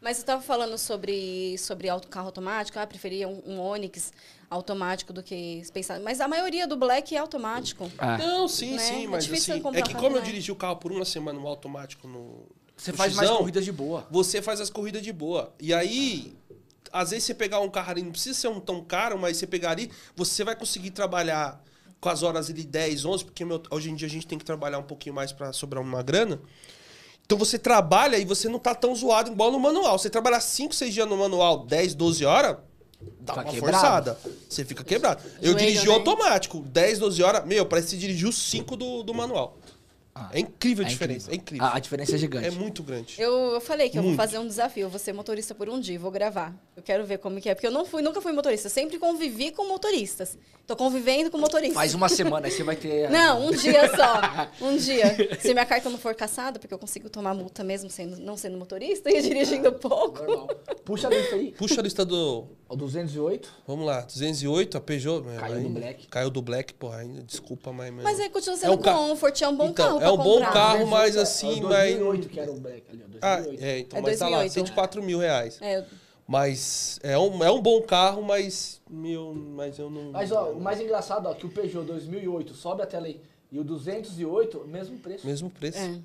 Mas 0.00 0.16
você 0.16 0.22
estava 0.22 0.40
falando 0.40 0.78
sobre, 0.78 1.56
sobre 1.58 1.88
auto, 1.88 2.08
carro 2.08 2.26
automático, 2.26 2.78
ah, 2.78 2.86
preferia 2.86 3.28
um, 3.28 3.42
um 3.46 3.60
Onix 3.60 4.12
automático 4.48 5.12
do 5.12 5.22
que 5.22 5.62
pensar. 5.72 6.00
Mas 6.00 6.20
a 6.20 6.26
maioria 6.26 6.66
do 6.66 6.76
Black 6.76 7.14
é 7.14 7.18
automático. 7.18 7.90
Ah. 7.98 8.16
Não, 8.16 8.48
sim, 8.48 8.72
Né? 8.72 8.78
sim, 8.78 9.04
É 9.04 9.08
mas 9.08 9.30
assim, 9.30 9.62
é 9.74 9.82
que 9.82 9.94
como 9.94 10.16
eu 10.16 10.22
dirigi 10.22 10.50
o 10.50 10.56
carro 10.56 10.76
por 10.76 10.90
uma 10.90 11.04
semana 11.04 11.38
no 11.38 11.46
automático 11.46 12.08
no. 12.08 12.46
Você 12.76 12.92
no 12.92 12.96
faz 12.96 13.14
mais 13.14 13.28
Xzão, 13.28 13.38
corridas 13.38 13.64
de 13.64 13.72
boa. 13.72 14.06
Você 14.10 14.40
faz 14.40 14.60
as 14.60 14.70
corridas 14.70 15.02
de 15.02 15.12
boa. 15.12 15.52
E 15.60 15.74
aí, 15.74 16.34
às 16.90 17.10
vezes 17.10 17.24
você 17.24 17.34
pegar 17.34 17.60
um 17.60 17.68
carro 17.68 17.90
ali, 17.90 18.02
não 18.02 18.10
precisa 18.10 18.38
ser 18.38 18.48
um 18.48 18.58
tão 18.58 18.82
caro, 18.82 19.18
mas 19.18 19.36
você 19.36 19.46
pegar 19.46 19.72
ali, 19.72 19.90
você 20.16 20.42
vai 20.42 20.56
conseguir 20.56 20.90
trabalhar 20.92 21.62
com 22.00 22.08
as 22.08 22.22
horas 22.22 22.48
ali 22.48 22.64
10, 22.64 23.04
11, 23.04 23.24
porque 23.26 23.44
meu, 23.44 23.62
hoje 23.70 23.90
em 23.90 23.94
dia 23.94 24.08
a 24.08 24.10
gente 24.10 24.26
tem 24.26 24.38
que 24.38 24.44
trabalhar 24.44 24.78
um 24.78 24.82
pouquinho 24.82 25.14
mais 25.14 25.30
para 25.30 25.52
sobrar 25.52 25.82
uma 25.82 26.02
grana. 26.02 26.40
Então 27.30 27.38
você 27.38 27.60
trabalha 27.60 28.18
e 28.18 28.24
você 28.24 28.48
não 28.48 28.58
tá 28.58 28.74
tão 28.74 28.92
zoado 28.92 29.30
igual 29.30 29.52
no 29.52 29.60
manual. 29.60 29.96
Você 29.96 30.10
trabalhar 30.10 30.40
5, 30.40 30.74
6 30.74 30.92
dias 30.92 31.08
no 31.08 31.16
manual, 31.16 31.58
10, 31.64 31.94
12 31.94 32.24
horas, 32.24 32.56
dá 33.20 33.34
Tá 33.34 33.42
uma 33.42 33.52
quebrado. 33.52 33.72
forçada. 33.78 34.18
Você 34.48 34.64
fica 34.64 34.82
quebrado. 34.82 35.22
Eu 35.40 35.52
Joelho, 35.52 35.58
dirigi 35.58 35.86
né? 35.86 35.94
automático, 35.94 36.58
10, 36.58 36.98
12 36.98 37.22
horas, 37.22 37.44
meu, 37.46 37.64
parece 37.66 37.86
que 37.86 37.90
você 37.92 37.98
dirigiu 38.00 38.32
5 38.32 38.74
do, 38.76 39.04
do 39.04 39.14
manual. 39.14 39.56
É 40.32 40.40
incrível 40.40 40.84
a 40.84 40.88
É 40.88 40.90
diferença, 40.90 41.26
incrível. 41.26 41.32
é 41.32 41.36
incrível. 41.36 41.66
A, 41.66 41.76
a 41.76 41.78
diferença 41.78 42.14
é 42.14 42.18
gigante. 42.18 42.46
É 42.46 42.50
muito 42.50 42.82
grande. 42.82 43.14
Eu, 43.18 43.52
eu 43.52 43.60
falei 43.60 43.88
que 43.88 43.98
eu 43.98 44.02
Muito. 44.02 44.16
vou 44.16 44.24
fazer 44.26 44.38
um 44.38 44.46
desafio, 44.46 44.82
eu 44.86 44.90
vou 44.90 44.98
ser 44.98 45.12
motorista 45.12 45.54
por 45.54 45.68
um 45.68 45.78
dia, 45.80 45.98
vou 45.98 46.10
gravar. 46.10 46.54
Eu 46.76 46.82
quero 46.82 47.04
ver 47.04 47.18
como 47.18 47.40
que 47.40 47.48
é, 47.48 47.54
porque 47.54 47.66
eu 47.66 47.70
não 47.70 47.84
fui, 47.84 48.02
nunca 48.02 48.20
fui 48.20 48.32
motorista, 48.32 48.66
eu 48.66 48.70
sempre 48.70 48.98
convivi 48.98 49.50
com 49.52 49.66
motoristas. 49.68 50.36
Tô 50.66 50.76
convivendo 50.76 51.30
com 51.30 51.38
motoristas. 51.38 51.74
Faz 51.74 51.94
uma 51.94 52.08
semana, 52.08 52.46
aí 52.46 52.52
você 52.52 52.62
vai 52.62 52.76
ter. 52.76 53.10
Não, 53.10 53.46
um 53.48 53.50
dia 53.52 53.88
só. 53.96 54.20
Um 54.60 54.76
dia. 54.76 55.38
Se 55.40 55.52
minha 55.52 55.66
carta 55.66 55.88
não 55.90 55.98
for 55.98 56.14
caçada, 56.14 56.58
porque 56.58 56.72
eu 56.72 56.78
consigo 56.78 57.08
tomar 57.10 57.34
multa 57.34 57.64
mesmo 57.64 57.90
sendo, 57.90 58.16
não 58.18 58.36
sendo 58.36 58.56
motorista 58.58 59.10
e 59.10 59.20
dirigindo 59.22 59.72
pouco. 59.72 60.22
Normal. 60.22 60.48
Puxa 60.84 61.08
a 61.08 61.10
lista 61.10 61.34
aí. 61.34 61.52
Puxa 61.52 61.80
a 61.80 61.82
lista 61.82 62.04
do. 62.04 62.46
O 62.70 62.76
208. 62.76 63.52
Vamos 63.66 63.84
lá, 63.84 64.02
208, 64.02 64.78
a 64.78 64.80
Peugeot. 64.80 65.26
meu, 65.26 65.40
Caiu 65.40 65.56
aí- 65.56 65.62
do 65.64 65.68
Black. 65.70 66.06
Caiu 66.06 66.30
do 66.30 66.40
Black, 66.40 66.72
porra, 66.74 66.98
ainda, 66.98 67.20
desculpa, 67.24 67.72
mas. 67.72 67.92
Mas 67.92 68.20
aí 68.20 68.30
continua 68.30 68.54
É 68.54 68.58
sendo 68.60 68.72
um 68.74 68.78
ca- 68.78 68.94
comfort, 68.94 69.42
é 69.42 69.48
um 69.48 69.56
bom 69.56 69.66
Então, 69.70 69.74
carro 69.86 69.96
é 69.98 70.00
pra 70.02 70.12
um 70.12 70.16
bom 70.16 70.34
comprar. 70.34 70.52
carro, 70.52 70.86
mas 70.86 71.14
208 71.14 71.18
é- 71.18 71.22
assim, 71.22 71.48
é 71.48 71.64
o 71.64 71.68
mas- 71.68 71.90
2008 71.96 72.28
que 72.28 72.38
era 72.40 72.52
o 72.52 72.60
Black 72.60 72.82
ali, 72.88 73.02
ó. 73.04 73.18
Ah, 73.20 73.36
2008. 73.36 73.64
é, 73.64 73.78
então, 73.80 73.98
É 73.98 74.02
mas 74.02 74.18
tá 74.20 74.24
lá, 74.28 74.38
2008. 74.38 74.52
104 74.52 75.02
mil 75.02 75.18
reais. 75.18 75.58
É, 75.60 75.84
Mas 76.28 77.00
é 77.02 77.18
um, 77.18 77.42
é 77.42 77.50
um 77.50 77.60
bom 77.60 77.82
carro, 77.82 78.22
mas. 78.22 78.80
Meu, 78.88 79.34
mas 79.34 79.76
eu 79.80 79.90
não. 79.90 80.12
Mas 80.12 80.30
ó, 80.30 80.52
o 80.52 80.60
mais 80.60 80.80
engraçado, 80.80 81.26
ó, 81.26 81.34
que 81.34 81.44
o 81.44 81.48
Peugeot 81.48 81.84
2008 81.84 82.54
sobe 82.54 82.82
a 82.82 82.86
tela 82.86 83.06
aí. 83.06 83.20
E 83.50 83.58
o 83.58 83.64
208, 83.64 84.64
mesmo 84.68 84.96
preço. 84.98 85.26
Mesmo 85.26 85.50
preço. 85.50 85.76
é. 85.78 85.98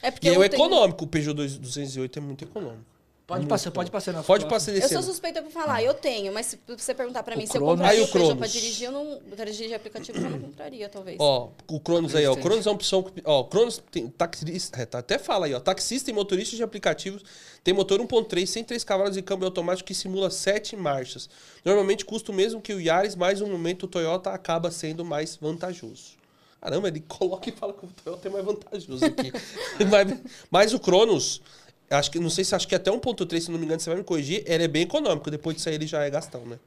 É 0.00 0.10
porque 0.10 0.26
E 0.28 0.30
é 0.30 0.36
eu 0.36 0.40
o 0.40 0.48
tenho- 0.48 0.54
econômico, 0.54 1.04
o 1.04 1.06
Peugeot 1.06 1.34
2- 1.36 1.58
208 1.58 2.18
é 2.18 2.22
muito 2.22 2.44
econômico. 2.44 2.95
Pode 3.26 3.40
Muito 3.40 3.50
passar, 3.50 3.70
bom. 3.70 3.74
pode 3.74 3.90
passar 3.90 4.12
na 4.12 4.22
Pode 4.22 4.42
sua- 4.44 4.50
passar 4.50 4.70
Eu 4.72 4.88
sou 4.88 5.02
suspeita 5.02 5.42
pra 5.42 5.50
falar, 5.50 5.82
eu 5.82 5.92
tenho, 5.94 6.32
mas 6.32 6.46
se 6.46 6.58
você 6.68 6.94
perguntar 6.94 7.24
pra 7.24 7.34
O 7.34 7.38
mim 7.38 7.44
se 7.44 7.56
eu 7.56 7.60
Cronos. 7.60 7.80
compraria 7.80 7.98
Aí 7.98 8.00
o 8.00 8.04
o 8.04 8.12
Peugeot 8.12 8.28
pra 8.28 8.46
Cronos. 8.46 8.52
dirigir, 8.52 8.86
eu 8.86 8.92
não. 8.92 9.18
Pra 9.34 9.44
dirigir 9.44 9.74
aplicativo, 9.74 10.18
eu 10.18 10.30
não 10.30 10.38
compraria, 10.38 10.88
talvez. 10.88 11.16
Ó, 11.18 11.50
o 11.66 11.80
Cronos 11.80 12.14
aí, 12.14 12.24
ó. 12.24 12.34
O. 12.34 12.36
Cronos 12.36 12.64
é 12.64 12.70
uma 12.70 12.76
opção. 12.76 13.02
que- 13.02 13.20
Ó, 13.24 13.40
o 13.40 13.44
Cronos 13.46 13.82
tem 13.90 14.06
taxista. 14.06 14.80
é, 14.80 14.86
tá, 14.86 15.00
até 15.00 15.18
fala 15.18 15.46
aí, 15.46 15.54
ó. 15.54 15.58
Taxista 15.58 16.08
e 16.08 16.14
motorista 16.14 16.54
de 16.54 16.62
aplicativos 16.62 17.24
tem 17.64 17.74
motor 17.74 18.00
1.3, 18.00 18.48
103 18.48 18.84
cavalos 18.84 19.16
e 19.16 19.22
câmbio 19.22 19.46
automático 19.46 19.88
que 19.88 19.94
simula 19.94 20.30
7 20.30 20.76
marchas. 20.76 21.28
Normalmente 21.64 22.04
custa 22.04 22.30
o 22.30 22.34
mesmo 22.34 22.60
que 22.60 22.72
o 22.72 22.80
Yaris, 22.80 23.16
mas 23.16 23.40
no 23.40 23.48
momento 23.48 23.82
o 23.82 23.88
Toyota 23.88 24.30
acaba 24.30 24.70
sendo 24.70 25.04
mais 25.04 25.34
vantajoso. 25.34 26.14
Caramba, 26.60 26.86
ele 26.86 27.00
coloca 27.08 27.48
e 27.48 27.52
fala 27.52 27.72
que 27.72 27.86
o 27.86 27.88
Toyota 28.04 28.28
é 28.28 28.30
mais 28.30 28.44
vantajoso 28.44 29.04
aqui. 29.04 29.32
mas, 29.90 30.18
mas 30.48 30.72
o 30.74 30.78
Cronos, 30.78 31.42
acho 31.90 32.10
que, 32.10 32.18
não 32.18 32.30
sei 32.30 32.44
se 32.44 32.54
acho 32.54 32.66
que 32.66 32.74
até 32.74 32.90
1.3, 32.90 33.40
se 33.40 33.50
não 33.50 33.58
me 33.58 33.64
engano, 33.64 33.80
você 33.80 33.90
vai 33.90 33.98
me 33.98 34.04
corrigir, 34.04 34.42
ele 34.46 34.64
é 34.64 34.68
bem 34.68 34.82
econômico. 34.82 35.30
Depois 35.30 35.56
disso 35.56 35.68
aí 35.68 35.74
ele 35.74 35.86
já 35.86 36.04
é 36.04 36.10
gastão, 36.10 36.44
né? 36.46 36.58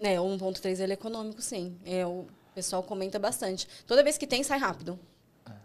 É, 0.00 0.20
o 0.20 0.24
1.3 0.24 0.80
ele 0.80 0.92
é 0.92 0.94
econômico, 0.94 1.40
sim. 1.40 1.76
É, 1.84 2.04
o 2.06 2.26
pessoal 2.54 2.82
comenta 2.82 3.18
bastante. 3.18 3.66
Toda 3.86 4.02
vez 4.02 4.18
que 4.18 4.26
tem, 4.26 4.42
sai 4.42 4.58
rápido. 4.58 4.98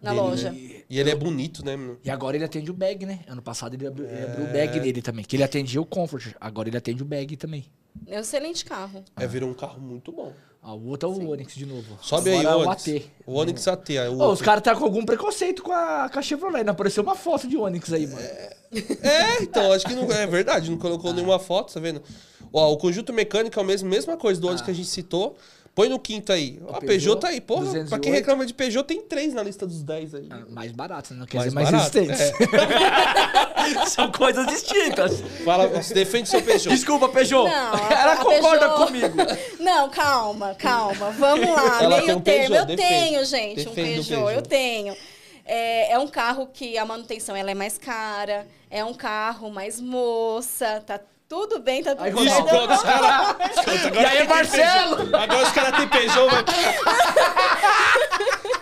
Na 0.02 0.12
Dele, 0.12 0.22
loja. 0.22 0.54
E, 0.54 0.86
E 0.90 1.00
ele 1.00 1.10
é 1.10 1.16
bonito, 1.16 1.64
né, 1.66 1.74
e 2.04 2.10
agora 2.10 2.36
ele 2.38 2.46
atende 2.46 2.70
o 2.70 2.74
bag, 2.74 3.06
né? 3.06 3.20
Ano 3.28 3.42
passado 3.42 3.74
ele 3.74 3.86
abriu, 3.88 4.08
ele 4.08 4.24
abriu 4.24 4.46
o 4.46 4.50
É. 4.50 4.54
bag 4.54 4.80
dele 4.80 5.02
também. 5.02 5.24
Que 5.26 5.36
ele 5.36 5.44
atendia 5.44 5.82
o 5.82 5.86
Comfort. 5.86 6.34
Agora 6.40 6.70
ele 6.70 6.78
atende 6.78 7.02
o 7.02 7.06
bag 7.06 7.36
também. 7.38 7.66
É 8.08 8.18
um 8.18 8.22
excelente 8.22 8.64
carro. 8.64 9.04
É, 9.16 9.28
virou 9.28 9.50
um 9.50 9.54
carro 9.54 9.80
muito 9.82 10.12
bom. 10.12 10.34
Ah, 10.64 10.76
o 10.76 10.90
outro 10.90 11.10
é 11.10 11.12
o 11.12 11.30
Onix 11.30 11.56
de 11.56 11.66
novo. 11.66 11.98
Sobe 12.02 12.30
Agora 12.30 12.48
aí 12.50 12.54
é 12.54 12.56
o 12.56 12.60
o 12.60 12.68
Onix. 12.68 12.88
AT. 12.88 13.12
O 13.26 13.34
Onix 13.34 13.68
AT. 13.68 13.90
aí 13.98 14.10
o 14.10 14.20
Ô, 14.20 14.32
os 14.32 14.42
caras 14.42 14.64
tá 14.64 14.76
com 14.76 14.84
algum 14.84 15.04
preconceito 15.04 15.64
com 15.64 15.72
a, 15.72 16.08
com 16.08 16.20
a 16.20 16.22
Chevrolet. 16.22 16.64
Não 16.64 16.74
apareceu 16.74 17.02
uma 17.02 17.16
foto 17.16 17.48
de 17.48 17.58
Onix 17.58 17.92
aí, 17.92 18.06
mano. 18.06 18.22
É, 18.22 19.42
então, 19.42 19.74
acho 19.74 19.88
que 19.88 19.96
não 19.96 20.04
é 20.12 20.28
verdade, 20.28 20.70
não 20.70 20.78
colocou 20.78 21.12
nenhuma 21.16 21.40
foto, 21.40 21.74
tá 21.74 21.80
vendo? 21.80 22.02
Ó, 22.54 22.72
o 22.74 22.78
conjunto 22.78 23.12
mecânico 23.12 23.60
é 23.60 23.64
a 23.64 23.66
mesma, 23.66 23.90
mesma 23.90 24.18
coisa 24.18 24.40
do 24.40 24.48
Onix 24.48 24.62
que 24.62 24.70
a 24.70 24.74
gente 24.74 24.88
citou. 24.88 25.36
Põe 25.74 25.88
no 25.88 25.98
quinto 25.98 26.34
aí. 26.34 26.60
A 26.64 26.80
Peugeot, 26.80 26.86
Peugeot, 26.86 27.20
tá 27.22 27.28
aí, 27.30 27.40
porra. 27.40 27.62
Pra 27.62 27.72
208. 27.72 28.02
quem 28.02 28.12
reclama 28.12 28.46
de 28.46 28.54
Peugeot, 28.54 28.84
tem 28.84 29.00
três 29.02 29.34
na 29.34 29.42
lista 29.42 29.66
dos 29.66 29.82
10 29.84 30.16
aí. 30.16 30.28
Ah, 30.30 30.42
Mais 30.50 30.72
barato, 30.74 31.14
né? 31.14 31.22
Não 31.22 31.26
quer 31.26 31.38
Mais 31.38 31.50
dizer 31.50 31.56
mais 31.56 31.72
barato, 31.72 31.98
É. 31.98 32.02
resistentes. 32.02 32.42
São 33.94 34.12
coisas 34.12 34.46
distintas. 34.48 35.22
Fala, 35.46 35.82
se 35.82 35.94
defende 35.94 36.28
seu 36.28 36.42
Peugeot. 36.42 36.70
Desculpa, 36.76 37.08
Peugeot. 37.10 37.46
Não, 37.50 37.74
Ela 37.90 38.18
concorda 38.18 38.70
Peugeot- 38.70 38.86
comigo. 38.86 39.18
Não, 39.64 39.90
calma, 39.90 40.56
calma. 40.56 41.12
Vamos 41.12 41.48
lá. 41.50 41.84
Ela 41.84 41.96
meio 42.02 42.06
tem 42.08 42.16
um 42.16 42.22
termo. 42.22 42.48
Peugeot, 42.48 42.60
eu 42.60 42.66
defende. 42.66 42.90
tenho, 42.90 43.26
gente, 43.26 43.62
um 43.70 43.72
Defende 43.72 43.72
o 43.72 43.74
Peugeot. 44.04 44.08
Peugeot. 44.10 44.34
Eu 44.36 44.42
tenho. 44.42 44.96
É, 45.46 45.94
é 45.94 46.00
um 46.00 46.08
carro 46.08 46.48
que 46.54 46.78
a 46.78 46.86
manutenção 46.86 47.36
ela 47.36 47.50
é 47.52 47.56
mais 47.56 47.78
cara. 47.78 48.46
É 48.70 48.84
um 48.84 48.94
carro 48.94 49.50
mais 49.50 49.80
moça. 49.80 50.84
Tá 50.86 51.00
tudo 51.32 51.60
bem, 51.60 51.82
tá 51.82 51.96
tudo 51.96 52.04
Aí, 52.04 52.12
certo. 52.14 52.26
Isso, 52.28 52.44
quando 52.44 52.72
os 52.76 52.82
caras. 52.82 53.36
E 53.96 54.06
aí, 54.06 54.28
Marcelo? 54.28 55.16
Agora 55.16 55.44
os 55.44 55.52
caras 55.54 55.78
têm 55.78 55.88
Peugeot, 55.88 56.30
vai. 56.30 56.44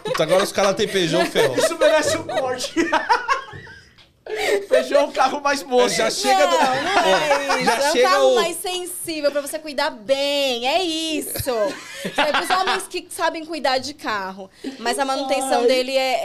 Puta, 0.04 0.24
agora 0.24 0.44
os 0.44 0.52
caras 0.52 0.76
têm 0.76 0.88
Peugeot, 0.88 1.26
ferrou. 1.32 1.58
Isso 1.58 1.76
merece 1.80 2.16
um 2.18 2.28
corte. 2.28 2.74
Peugeot 4.70 4.94
é 4.94 5.04
um 5.04 5.12
carro 5.12 5.42
mais 5.42 5.64
moço. 5.64 5.96
Já 5.96 6.12
chega 6.12 6.46
do. 6.46 6.58
Não, 6.60 6.84
não 6.84 7.16
é 7.18 7.56
isso. 7.58 7.66
Já 7.66 7.74
é 7.74 7.90
um 7.90 7.92
chega 7.92 8.10
carro 8.10 8.28
o- 8.32 8.36
mais 8.36 8.58
sensível 8.58 9.32
pra 9.32 9.42
você 9.42 9.58
cuidar 9.58 9.90
bem. 9.90 10.68
É 10.68 10.84
isso. 10.84 11.50
É 11.50 12.40
os 12.44 12.50
homens 12.52 12.84
que 12.88 13.08
sabem 13.10 13.44
cuidar 13.46 13.80
de 13.80 13.96
carro. 13.96 14.48
Mas 14.78 15.00
a 15.00 15.06
manutenção 15.06 15.62
Ai. 15.62 15.68
dele 15.68 15.98
é, 15.98 16.22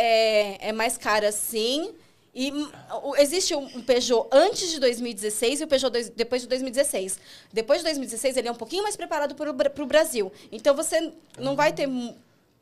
é, 0.58 0.58
é 0.68 0.72
mais 0.72 0.98
cara, 0.98 1.32
sim. 1.32 1.94
E 2.34 2.50
hum, 2.52 2.68
existe 3.18 3.54
um 3.54 3.80
Peugeot 3.82 4.26
antes 4.32 4.70
de 4.70 4.80
2016 4.80 5.60
e 5.60 5.64
o 5.64 5.68
Peugeot 5.68 5.90
dois- 5.92 6.08
depois 6.08 6.42
de 6.42 6.48
2016. 6.48 7.18
Depois 7.52 7.78
de 7.78 7.84
2016, 7.84 8.36
ele 8.36 8.48
é 8.48 8.50
um 8.52 8.56
pouquinho 8.56 8.82
mais 8.82 8.96
preparado 8.96 9.34
para 9.34 9.50
o 9.50 9.86
Brasil. 9.86 10.32
Então, 10.50 10.74
você 10.74 11.12
não 11.38 11.54
vai 11.54 11.72
ter 11.72 11.88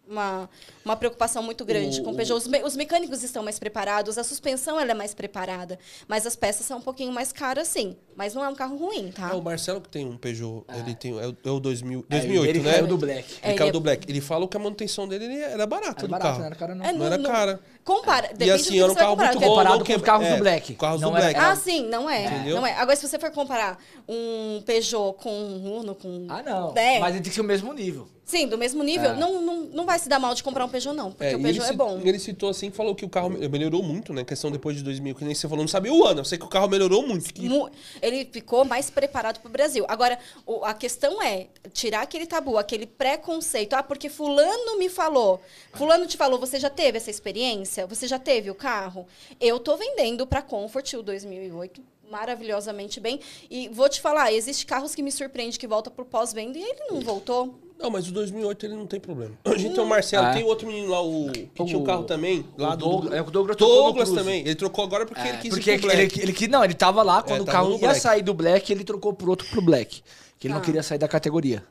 uma, 0.07 0.51
uma 0.85 0.97
preocupação 0.97 1.43
muito 1.43 1.65
grande 1.65 2.01
O- 2.01 2.05
com 2.05 2.11
o 2.11 2.15
Peugeot. 2.15 2.37
Os, 2.37 2.47
me- 2.47 2.63
os 2.63 2.77
mecânicos 2.77 3.23
estão 3.23 3.43
mais 3.43 3.59
preparados, 3.59 4.19
a 4.19 4.25
suspensão 4.25 4.79
ela 4.79 4.91
é 4.91 4.95
mais 4.95 5.15
preparada. 5.15 5.79
Mas 6.07 6.27
as 6.27 6.37
peças 6.37 6.67
são 6.67 6.79
um 6.79 6.83
pouquinho 6.83 7.11
mais 7.13 7.33
caras, 7.33 7.69
sim. 7.69 7.97
Mas 8.16 8.35
não 8.35 8.44
é 8.44 8.48
um 8.48 8.55
carro 8.55 8.77
ruim, 8.77 9.11
tá? 9.11 9.31
É 9.31 9.35
o 9.35 9.42
Marcelo 9.42 9.81
que 9.81 9.88
tem 9.88 10.05
um 10.07 10.16
Peugeot. 10.16 10.64
Ele 10.79 10.94
tem. 10.94 11.18
É 11.18 11.27
o, 11.27 11.37
é 11.44 11.51
o 11.51 11.59
2000, 11.61 12.05
É, 12.11 12.18
2008, 12.18 12.51
ele 12.51 12.61
né? 12.61 12.72
caiu 12.72 12.87
do 12.87 12.96
Black. 12.98 13.18
Ele 13.33 13.38
É, 13.42 13.48
ele 13.51 13.59
caiu 13.59 13.68
é- 13.68 13.72
do 13.72 13.81
Black. 13.81 14.11
Ele 14.11 14.20
falou 14.20 14.46
que 14.48 14.57
a 14.57 14.61
manutenção 14.61 15.09
dele 15.09 15.25
ele 15.25 15.38
era 15.40 15.66
barata 15.66 16.01
Era 16.01 16.07
do 16.07 16.09
barato, 16.09 16.27
carro. 16.29 16.38
não 16.40 16.46
era 16.46 16.55
cara 16.57 16.75
não. 16.75 16.85
É, 16.85 16.92
Não 16.92 17.07
era 17.07 17.18
cara. 17.18 17.61
Compara. 17.85 18.29
Depende 18.29 18.44
E 18.44 18.51
assim, 18.53 18.81
era 18.81 18.92
um 18.92 18.94
carro 18.94 19.11
comparar, 19.11 19.29
muito 19.33 19.40
bom. 19.40 19.48
Comparado 19.48 19.79
não 19.79 19.85
com 19.85 19.92
os 19.92 19.96
que- 19.98 20.03
carros 20.05 20.29
do 20.29 20.35
é, 20.35 20.38
Black. 20.38 20.75
Carros 20.75 21.01
Não 21.01 21.11
do 21.11 21.16
era 21.16 21.27
Black. 21.33 21.40
Ah, 21.40 21.57
sim, 21.57 21.87
não 21.88 22.09
é. 22.09 22.27
Entendeu? 22.27 22.57
Não 22.57 22.66
é. 22.66 22.75
Agora, 22.75 22.94
se 22.96 23.09
você 23.09 23.18
for 23.18 23.31
comparar 23.33 23.77
um 24.09 24.62
Peugeot 24.64 25.14
com 25.14 25.31
um 25.33 25.79
Uno, 25.81 25.94
com... 25.94 26.27
Ah, 26.29 26.42
não. 26.42 26.72
É. 26.77 27.01
Mas 27.01 27.14
ele 27.14 27.22
tem 27.25 27.31
que 27.31 27.35
ser 27.35 27.40
o 27.40 27.44
mesmo 27.44 27.72
nível. 27.72 28.07
Sim, 28.25 28.46
do 28.46 28.57
mesmo 28.57 28.83
nível, 28.85 29.11
É. 29.11 29.16
não, 29.16 29.42
não, 29.42 29.57
não 29.64 29.85
vai 29.85 29.98
se 29.98 30.09
dar 30.09 30.18
mal 30.20 30.33
de 30.33 30.42
comprar 30.44 30.64
um 30.64 30.68
Peugeot, 30.68 30.94
não. 30.94 31.11
Porque 31.11 31.25
É, 31.35 31.37
o 31.37 31.42
Peugeot 31.42 31.64
ele, 31.66 31.75
é 31.75 31.77
bom. 31.77 32.01
ele 32.05 32.18
citou 32.20 32.48
assim, 32.51 32.70
falou 32.70 32.94
que 32.94 33.05
o 33.05 33.09
carro 33.09 33.29
me- 33.31 33.46
melhorou 33.48 33.83
muito, 33.83 34.12
né? 34.14 34.22
Questão 34.25 34.51
depois 34.51 34.77
de 34.77 34.83
2000, 34.85 35.14
que 35.16 35.25
nem 35.25 35.35
você 35.35 35.48
falou, 35.48 35.64
não 35.64 35.68
sabia 35.68 35.92
o 35.92 36.07
ano. 36.07 36.20
Eu 36.20 36.25
sei 36.25 36.38
que 36.38 36.44
o 36.44 36.48
carro 36.48 36.68
melhorou 36.68 37.05
muito. 37.05 37.35
que- 37.35 37.48
Mu- 37.48 37.68
Ele 38.03 38.25
ficou 38.31 38.65
mais 38.65 38.91
preparado 38.91 39.38
para 39.41 39.49
o 39.49 39.53
Brasil. 39.53 39.85
Agora, 39.88 40.19
o- 40.45 40.65
a 40.65 40.75
questão 40.75 41.23
é 41.23 41.47
tirar 41.73 42.03
aquele 42.03 42.27
tabu, 42.27 42.59
aquele 42.59 42.85
preconceito. 42.87 43.75
Ah, 43.75 43.83
porque 43.83 44.09
fulano 44.11 44.77
me 44.77 44.88
falou. 44.88 45.41
Fulano 45.73 46.07
te 46.07 46.17
falou, 46.17 46.38
você 46.38 46.59
já 46.59 46.69
teve 46.69 46.99
essa 46.99 47.11
experiência? 47.11 47.87
Você 47.87 48.09
já 48.09 48.19
teve 48.19 48.51
o 48.51 48.55
carro? 48.55 49.07
Eu 49.41 49.61
tô 49.61 49.77
vendendo 49.77 50.27
para 50.27 50.43
Comfort 50.43 50.93
o 50.95 51.03
2008 51.03 51.81
maravilhosamente 52.11 53.01
bem. 53.01 53.21
E 53.51 53.69
vou 53.69 53.88
te 53.88 54.01
falar, 54.01 54.33
existe 54.33 54.67
carros 54.67 54.95
que 54.95 55.03
me 55.03 55.11
surpreende 55.11 55.59
que 55.59 55.67
volta 55.67 55.91
pro 55.91 56.05
pós-venda 56.05 56.59
e 56.59 56.62
ele 56.62 56.81
não 56.91 57.01
voltou. 57.01 57.59
Não, 57.83 57.90
mas 57.90 58.09
o 58.09 58.12
2008 58.12 58.64
ele 58.66 58.75
não 58.77 58.87
tem 58.87 59.01
problema. 59.01 59.35
A 59.45 59.57
gente 59.57 59.75
tem 59.75 59.83
o 59.83 59.87
Marcelo, 59.87 60.27
É. 60.29 60.33
tem 60.35 60.45
outro 60.45 60.66
menino 60.66 60.88
lá, 60.88 61.03
o 61.03 61.31
que 61.33 61.64
tinha 61.64 61.79
O- 61.79 61.85
carro 61.85 62.05
também. 62.05 62.47
Lá 62.57 62.75
o 62.75 62.77
do, 62.77 62.85
Douglas- 62.88 63.12
é, 63.14 63.21
o 63.23 63.31
Douglas 63.31 63.57
Douglas 63.57 64.11
também. 64.12 64.40
Ele 64.40 64.55
trocou 64.55 64.85
agora 64.85 65.05
porque 65.05 65.21
ele 65.21 65.29
É, 65.31 65.37
quis 65.38 65.51
porque 65.55 65.73
ir 65.73 65.81
pro 65.81 65.90
ele, 65.90 65.97
Black. 66.07 66.21
ele, 66.21 66.33
que 66.33 66.47
não, 66.49 66.64
ele 66.64 66.75
tava 66.75 67.03
lá 67.03 67.23
quando 67.23 67.40
o 67.42 67.45
tava 67.45 67.59
carro 67.59 67.73
ia 67.73 67.79
Black. 67.79 68.01
sair 68.01 68.23
do 68.23 68.33
Black, 68.33 68.73
ele 68.73 68.85
trocou 68.85 69.12
por 69.12 69.29
outro 69.29 69.49
pro 69.49 69.61
Black. 69.61 70.03
Que 70.38 70.47
ele 70.47 70.55
não 70.55 70.61
Tá. 70.61 70.66
queria 70.66 70.83
sair 70.83 70.99
da 70.99 71.09
categoria. 71.09 71.64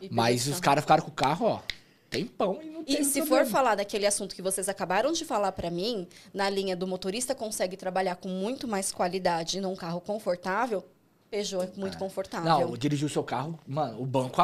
E 0.00 0.08
Mas 0.12 0.46
os 0.46 0.60
caras 0.60 0.82
ficaram 0.84 1.02
com 1.02 1.10
o 1.10 1.14
carro, 1.14 1.46
ó, 1.46 1.60
tempão 2.08 2.60
e 2.62 2.70
não 2.70 2.84
tem 2.84 3.00
E 3.00 3.04
se 3.04 3.18
problema. 3.20 3.44
for 3.44 3.50
falar 3.52 3.74
daquele 3.74 4.06
assunto 4.06 4.34
que 4.34 4.40
vocês 4.40 4.68
acabaram 4.68 5.10
de 5.12 5.24
falar 5.24 5.50
pra 5.52 5.70
mim, 5.70 6.06
na 6.32 6.48
linha 6.48 6.76
do 6.76 6.86
motorista 6.86 7.34
consegue 7.34 7.76
trabalhar 7.76 8.14
com 8.16 8.28
muito 8.28 8.66
mais 8.68 8.92
qualidade 8.92 9.60
num 9.60 9.74
carro 9.74 10.00
confortável, 10.00 10.84
Peugeot 11.30 11.64
é 11.76 11.78
muito 11.80 11.98
confortável. 11.98 12.48
Não, 12.70 12.76
dirigir 12.76 13.06
o 13.06 13.10
seu 13.10 13.22
carro, 13.22 13.58
mano, 13.66 14.00
o 14.00 14.06
banco, 14.06 14.40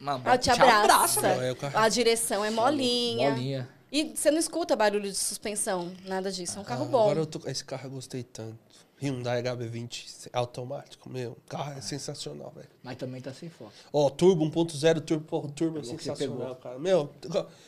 o 0.00 0.04
Ela 0.04 0.18
banco 0.18 0.38
te 0.38 0.50
abraça. 0.50 1.26
É 1.26 1.54
A 1.74 1.88
direção 1.88 2.44
é 2.44 2.50
molinha. 2.50 3.30
Bolinha. 3.30 3.68
E 3.90 4.12
você 4.14 4.30
não 4.30 4.38
escuta 4.38 4.76
barulho 4.76 5.10
de 5.10 5.16
suspensão, 5.16 5.90
nada 6.04 6.30
disso. 6.30 6.58
É 6.58 6.60
um 6.60 6.64
carro 6.64 6.84
Ah, 6.84 6.88
bom. 6.88 7.02
Agora 7.04 7.20
eu 7.20 7.26
tô... 7.26 7.40
Esse 7.48 7.64
carro 7.64 7.86
eu 7.86 7.90
gostei 7.92 8.22
tanto. 8.22 8.58
Hyundai 9.00 9.40
HB20 9.44 10.28
automático, 10.32 11.08
meu. 11.08 11.30
O 11.30 11.36
carro 11.48 11.72
é 11.78 11.80
sensacional, 11.80 12.52
velho. 12.54 12.66
Mas 12.82 12.96
também 12.96 13.20
tá 13.20 13.32
sem 13.32 13.48
foco. 13.48 13.72
Ó, 13.92 14.10
turbo 14.10 14.44
1.0, 14.50 15.00
turbo, 15.02 15.24
porra, 15.24 15.48
turbo 15.50 15.78
é 15.78 15.84
sensacional, 15.84 16.56
cara. 16.56 16.78
Meu, 16.80 17.08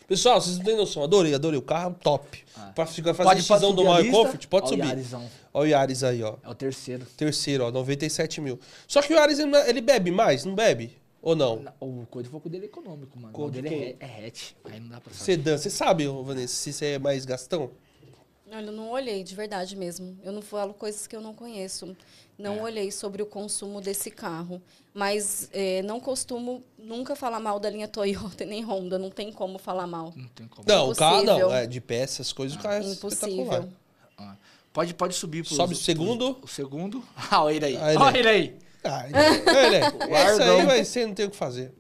pessoal, 0.09 0.41
vocês 0.41 0.59
não 0.59 0.65
têm 0.65 0.77
noção. 0.77 1.05
Adorei, 1.05 1.33
adorei. 1.33 1.57
O 1.59 1.63
carro 1.63 1.93
é 1.99 2.03
top. 2.03 2.45
Pra 2.75 2.85
ficar 2.85 3.15
fazer 3.15 3.29
Pode- 3.29 3.43
xizão 3.45 3.73
do 3.73 3.85
Mario 3.85 4.07
lista? 4.07 4.19
Comfort, 4.19 4.47
pode 4.49 4.67
Ó 4.67 4.69
subir. 4.71 5.07
Ó 5.55 5.61
o 5.63 5.67
Yaris 5.67 6.03
aí, 6.03 6.21
ó. 6.23 6.35
É 6.43 6.49
o 6.49 6.55
terceiro. 6.55 7.07
Terceiro, 7.17 7.65
ó, 7.65 7.71
97 7.71 8.41
mil. 8.41 8.59
Só 8.89 9.01
que 9.01 9.15
o 9.15 9.17
Yaris, 9.17 9.39
ele, 9.39 9.57
ele 9.69 9.81
bebe 9.81 10.11
mais, 10.11 10.45
não 10.45 10.55
bebe? 10.57 11.00
Ou 11.23 11.37
não? 11.37 11.65
O 11.81 12.07
foi 12.11 12.41
o 12.45 12.49
dele 12.49 12.67
econômico, 12.67 13.19
mano. 13.19 13.33
Qual 13.33 13.49
o 13.49 13.51
de 13.51 13.61
dele 13.61 13.97
é, 14.01 14.07
é 14.23 14.27
hatch. 14.27 14.53
Aí 14.65 14.81
não 14.81 14.89
dá 14.89 15.01
pra 15.01 15.13
saber. 15.13 15.25
Sedã, 15.25 15.59
você 15.59 15.69
sabe, 15.71 16.07
Vanessa, 16.07 16.55
se 16.55 16.73
você 16.73 16.87
é 16.93 16.99
mais 16.99 17.25
gastão? 17.25 17.71
Olha, 18.53 18.67
eu 18.67 18.73
não 18.73 18.91
olhei, 18.91 19.23
de 19.23 19.35
verdade 19.35 19.77
mesmo. 19.77 20.19
Eu 20.25 20.33
não 20.33 20.43
falo 20.43 20.75
coisas 20.75 21.07
que 21.07 21.15
eu 21.15 21.21
não 21.21 21.33
conheço. 21.33 21.97
Não 22.37 22.57
É. 22.57 22.63
olhei 22.63 22.91
sobre 22.91 23.23
o 23.23 23.27
consumo 23.27 23.81
desse 23.81 24.11
carro. 24.11 24.61
Mas 24.93 25.49
eh, 25.53 25.83
não 25.83 26.01
costumo 26.01 26.65
nunca 26.77 27.15
falar 27.15 27.39
mal 27.39 27.61
da 27.61 27.71
linha 27.71 27.87
Toyota 27.87 28.45
nem 28.47 28.65
Honda. 28.65 28.99
Não 28.99 29.11
tem 29.11 29.31
como 29.31 29.57
falar 29.59 29.87
mal. 29.87 30.13
Não 30.17 30.27
tem 30.29 30.49
como. 30.49 30.67
Não, 30.67 30.91
o 30.91 30.97
carro 30.97 31.23
não. 31.23 31.55
É, 31.55 31.65
de 31.67 31.81
peças, 31.81 32.33
coisas, 32.33 32.57
o 32.57 32.61
carro 32.61 32.83
é. 32.85 32.93
Impossível. 32.93 33.69
Ah, 34.19 34.37
Pode, 34.73 34.95
pode 34.95 35.15
subir 35.15 35.45
pro. 35.45 35.55
Sobe 35.55 35.75
o 35.75 35.77
segundo. 35.77 36.37
O 36.43 36.49
segundo. 36.49 37.05
Ah, 37.31 37.45
olha 37.45 37.55
ele 37.55 37.67
aí. 37.67 37.77
Ah, 37.77 37.93
ele 37.95 38.03
Olha 38.03 38.17
é. 38.17 38.21
ele 38.21 38.29
aí. 38.29 38.59
Ah, 38.85 39.05
ele- 39.07 39.17
ele 39.67 39.77
é. 39.77 40.33
Isso 40.33 40.43
aí, 40.43 40.67
vai, 40.67 40.85
você 40.85 41.07
não 41.07 41.15
tem 41.15 41.27
o 41.27 41.31
que 41.31 41.37
fazer. 41.37 41.73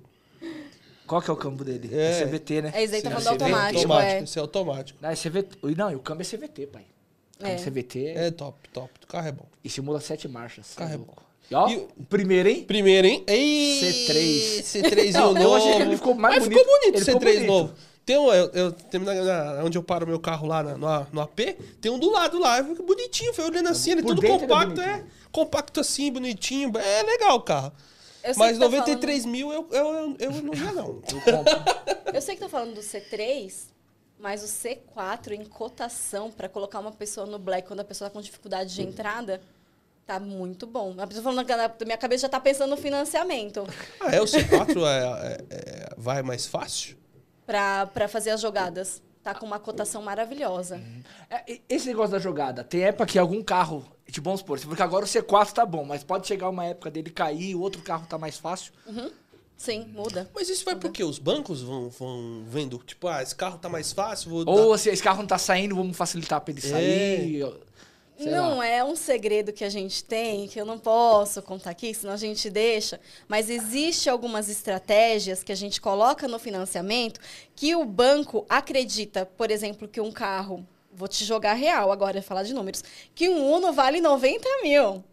Qual 1.06 1.20
que 1.20 1.28
é 1.28 1.32
o 1.32 1.36
câmbio 1.36 1.64
dele? 1.64 1.90
É. 1.92 2.20
É, 2.20 2.24
CVT, 2.24 2.62
né? 2.62 2.72
É 2.74 2.84
isso 2.84 2.94
aí, 2.94 3.02
tá 3.02 3.10
Esse 3.10 3.22
falando 3.24 3.40
é 3.42 3.44
automático, 3.44 3.78
automático. 3.78 4.12
é. 4.12 4.22
Esse 4.22 4.38
é 4.38 4.42
automático. 4.42 4.98
Não, 5.02 5.10
é 5.10 5.14
CVT. 5.16 5.58
Não, 5.76 5.90
e 5.90 5.94
o 5.96 6.00
câmbio 6.00 6.22
é 6.22 6.24
CVT, 6.36 6.66
pai. 6.68 6.82
O 7.36 7.38
câmbio 7.40 7.54
É. 7.54 7.58
CVT 7.58 8.06
É 8.16 8.30
top, 8.30 8.68
top. 8.72 8.90
O 9.02 9.06
carro 9.08 9.26
é 9.28 9.32
bom. 9.32 9.44
e 9.64 9.68
simula 9.68 10.00
sete 10.00 10.28
marchas. 10.28 10.74
Carro 10.76 10.92
é 10.94 10.96
louco. 10.96 11.22
E 11.50 11.54
ó, 11.54 11.68
E 11.68 11.76
o- 11.78 11.88
o 11.98 12.04
primeiro, 12.04 12.48
hein? 12.48 12.62
Primeiro, 12.62 13.08
hein? 13.08 13.24
Ei, 13.26 13.80
C3. 13.80 14.62
C3 14.62 15.12
Não, 15.14 15.34
novo. 15.34 15.40
eu 15.42 15.54
achei 15.56 15.74
que 15.76 15.82
ele 15.82 15.96
ficou 15.96 16.14
mais 16.14 16.36
Mas 16.36 16.44
bonito. 16.44 16.58
ficou 16.60 16.78
bonito 16.78 16.94
Ele 16.94 17.02
o 17.02 17.04
ficou 17.06 17.20
C3 17.20 17.32
bonito. 17.34 17.46
novo. 17.48 17.74
Tem 18.10 18.18
um, 18.18 18.32
eu, 18.34 18.50
eu 18.54 18.72
tem 18.72 19.00
na, 19.00 19.14
na- 19.14 19.62
onde 19.64 19.78
eu 19.78 19.84
paro 19.84 20.04
meu 20.04 20.18
carro 20.18 20.44
lá 20.44 20.64
na- 20.64 20.76
no, 20.76 21.06
no 21.12 21.20
AP, 21.20 21.38
tem 21.80 21.92
um 21.92 21.96
do 21.96 22.10
lado 22.10 22.40
lá, 22.40 22.58
eu 22.58 22.64
fico 22.64 22.82
bonitinho, 22.82 23.32
foi 23.32 23.44
olhando 23.44 23.68
assim, 23.68 23.92
ele 23.92 24.00
é 24.00 24.02
Por 24.02 24.16
tudo 24.16 24.26
é 24.26 24.28
compacto, 24.36 24.80
é, 24.80 25.04
compacto 25.30 25.78
assim, 25.78 26.10
bonitinho, 26.10 26.72
é 26.76 27.04
legal 27.04 27.36
o 27.36 27.40
carro. 27.40 27.72
Mas 28.36 28.58
tá 28.58 28.64
93 28.64 29.24
mil 29.26 29.52
eu, 29.52 29.68
eu, 29.70 29.86
eu, 29.86 30.16
eu 30.18 30.42
não 30.42 30.52
ia 30.52 30.72
não. 30.72 31.00
Eu 32.12 32.18
sei 32.20 32.34
que 32.34 32.40
tá 32.40 32.48
falando 32.48 32.74
do 32.74 32.80
C3, 32.80 33.52
mas 34.18 34.42
o 34.42 34.46
C4 34.48 35.30
em 35.30 35.44
cotação 35.44 36.32
para 36.32 36.48
colocar 36.48 36.80
uma 36.80 36.90
pessoa 36.90 37.28
no 37.28 37.38
black 37.38 37.68
quando 37.68 37.78
a 37.78 37.84
pessoa 37.84 38.10
tá 38.10 38.14
com 38.14 38.20
dificuldade 38.20 38.74
de 38.74 38.82
entrada, 38.82 39.40
tá 40.04 40.18
muito 40.18 40.66
bom. 40.66 40.96
A 40.98 41.06
pessoa 41.06 41.22
falando 41.22 41.46
que 41.46 41.54
na 41.54 41.72
minha 41.86 41.96
cabeça 41.96 42.22
já 42.22 42.28
tá 42.28 42.40
pensando 42.40 42.70
no 42.70 42.76
financiamento 42.76 43.64
Ah, 44.00 44.16
é, 44.16 44.20
o 44.20 44.24
C4 44.24 44.82
é, 44.84 45.28
é- 45.32 45.44
é- 45.48 45.88
vai 45.96 46.24
mais 46.24 46.44
fácil? 46.48 46.98
Para 47.50 48.08
fazer 48.08 48.30
as 48.30 48.40
jogadas. 48.40 49.02
Tá 49.22 49.34
com 49.34 49.44
uma 49.44 49.58
cotação 49.58 50.00
maravilhosa. 50.00 50.80
É, 51.28 51.52
e- 51.52 51.60
esse 51.68 51.86
negócio 51.88 52.12
da 52.12 52.18
jogada, 52.18 52.64
tem 52.64 52.82
época 52.84 53.04
que 53.06 53.18
algum 53.18 53.42
carro, 53.42 53.84
tipo, 54.10 54.24
vamos 54.24 54.40
supor, 54.40 54.58
porque 54.60 54.82
agora 54.82 55.04
o 55.04 55.08
C4 55.08 55.52
tá 55.52 55.66
bom, 55.66 55.84
mas 55.84 56.02
pode 56.02 56.26
chegar 56.26 56.48
uma 56.48 56.64
época 56.64 56.90
dele 56.90 57.10
cair, 57.10 57.54
o 57.54 57.60
outro 57.60 57.82
carro 57.82 58.06
tá 58.06 58.16
mais 58.16 58.38
fácil. 58.38 58.72
Sim, 59.58 59.84
muda. 59.92 60.30
Mas 60.34 60.48
isso 60.48 60.64
vai 60.64 60.74
porque 60.74 61.04
os 61.04 61.18
bancos 61.18 61.60
vão, 61.60 61.90
vão 61.90 62.42
vendo, 62.46 62.78
tipo, 62.78 63.08
ah, 63.08 63.22
esse 63.22 63.34
carro 63.34 63.58
tá 63.58 63.68
mais 63.68 63.92
fácil, 63.92 64.30
vou 64.30 64.44
Ou 64.46 64.72
dar... 64.72 64.78
se 64.78 64.88
esse 64.88 65.02
carro 65.02 65.18
não 65.18 65.26
tá 65.26 65.36
saindo, 65.36 65.76
vamos 65.76 65.94
facilitar 65.94 66.40
pra 66.40 66.52
ele 66.52 66.62
sair. 66.62 67.44
Sei 68.22 68.32
não 68.32 68.58
lá. 68.58 68.66
é 68.66 68.84
um 68.84 68.94
segredo 68.94 69.52
que 69.52 69.64
a 69.64 69.68
gente 69.68 70.04
tem, 70.04 70.46
que 70.46 70.60
eu 70.60 70.64
não 70.64 70.78
posso 70.78 71.42
contar 71.42 71.70
aqui, 71.70 71.92
senão 71.94 72.14
a 72.14 72.16
gente 72.16 72.48
deixa. 72.50 73.00
Mas 73.26 73.50
existe 73.50 74.08
algumas 74.08 74.48
estratégias 74.48 75.42
que 75.42 75.52
a 75.52 75.56
gente 75.56 75.80
coloca 75.80 76.28
no 76.28 76.38
financiamento 76.38 77.20
que 77.54 77.74
o 77.74 77.84
banco 77.84 78.44
acredita, 78.48 79.26
por 79.26 79.50
exemplo, 79.50 79.88
que 79.88 80.00
um 80.00 80.12
carro, 80.12 80.66
vou 80.92 81.08
te 81.08 81.24
jogar 81.24 81.54
real 81.54 81.90
agora, 81.92 82.22
falar 82.22 82.42
de 82.42 82.54
números, 82.54 82.82
que 83.14 83.28
um 83.28 83.50
Uno 83.52 83.72
vale 83.72 84.00
90 84.00 84.48
mil. 84.62 85.04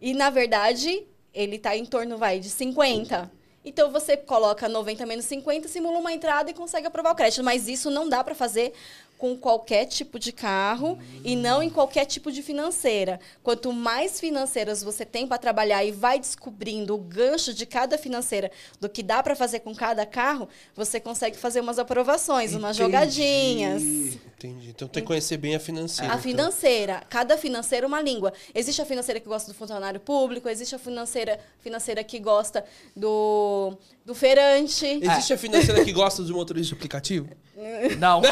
E, 0.00 0.12
na 0.12 0.30
verdade, 0.30 1.06
ele 1.32 1.56
está 1.56 1.76
em 1.76 1.84
torno, 1.84 2.18
vai, 2.18 2.38
de 2.38 2.50
50. 2.50 3.30
Então, 3.64 3.90
você 3.90 4.16
coloca 4.16 4.68
90 4.68 5.06
menos 5.06 5.24
50, 5.24 5.68
simula 5.68 5.98
uma 5.98 6.12
entrada 6.12 6.50
e 6.50 6.54
consegue 6.54 6.86
aprovar 6.86 7.12
o 7.12 7.14
crédito. 7.14 7.42
Mas 7.42 7.66
isso 7.66 7.90
não 7.90 8.08
dá 8.08 8.22
para 8.22 8.34
fazer 8.34 8.74
com 9.18 9.36
qualquer 9.36 9.86
tipo 9.86 10.18
de 10.18 10.32
carro 10.32 10.98
e 11.24 11.36
não 11.36 11.62
em 11.62 11.70
qualquer 11.70 12.04
tipo 12.04 12.30
de 12.30 12.42
financeira. 12.42 13.20
Quanto 13.42 13.72
mais 13.72 14.20
financeiras 14.20 14.82
você 14.82 15.04
tem 15.04 15.26
para 15.26 15.38
trabalhar 15.38 15.84
e 15.84 15.92
vai 15.92 16.18
descobrindo 16.18 16.94
o 16.94 16.98
gancho 16.98 17.54
de 17.54 17.64
cada 17.64 17.96
financeira 17.96 18.50
do 18.80 18.88
que 18.88 19.02
dá 19.02 19.22
para 19.22 19.34
fazer 19.34 19.60
com 19.60 19.74
cada 19.74 20.04
carro, 20.04 20.48
você 20.74 21.00
consegue 21.00 21.36
fazer 21.36 21.60
umas 21.60 21.78
aprovações, 21.78 22.54
umas 22.54 22.76
Entendi. 22.76 22.92
jogadinhas. 22.92 23.82
Entendi. 23.82 24.70
Então 24.70 24.88
tem 24.88 25.02
que 25.02 25.06
conhecer 25.06 25.36
bem 25.36 25.54
a 25.54 25.60
financeira. 25.60 26.12
A 26.12 26.16
então. 26.16 26.22
financeira, 26.22 27.02
cada 27.08 27.38
financeira 27.38 27.86
é 27.86 27.88
uma 27.88 28.02
língua. 28.02 28.32
Existe 28.54 28.82
a 28.82 28.84
financeira 28.84 29.20
que 29.20 29.28
gosta 29.28 29.50
do 29.50 29.56
funcionário 29.56 30.00
público, 30.00 30.48
existe 30.48 30.74
a 30.74 30.78
financeira, 30.78 31.38
financeira 31.60 32.04
que 32.04 32.18
gosta 32.18 32.64
do, 32.94 33.76
do 34.04 34.14
feirante. 34.14 34.84
Existe 34.86 35.32
a 35.32 35.38
financeira 35.38 35.84
que 35.84 35.92
gosta 35.92 36.22
do 36.22 36.32
motorista 36.34 36.68
de 36.68 36.74
aplicativo? 36.74 37.28
Não. 37.98 38.20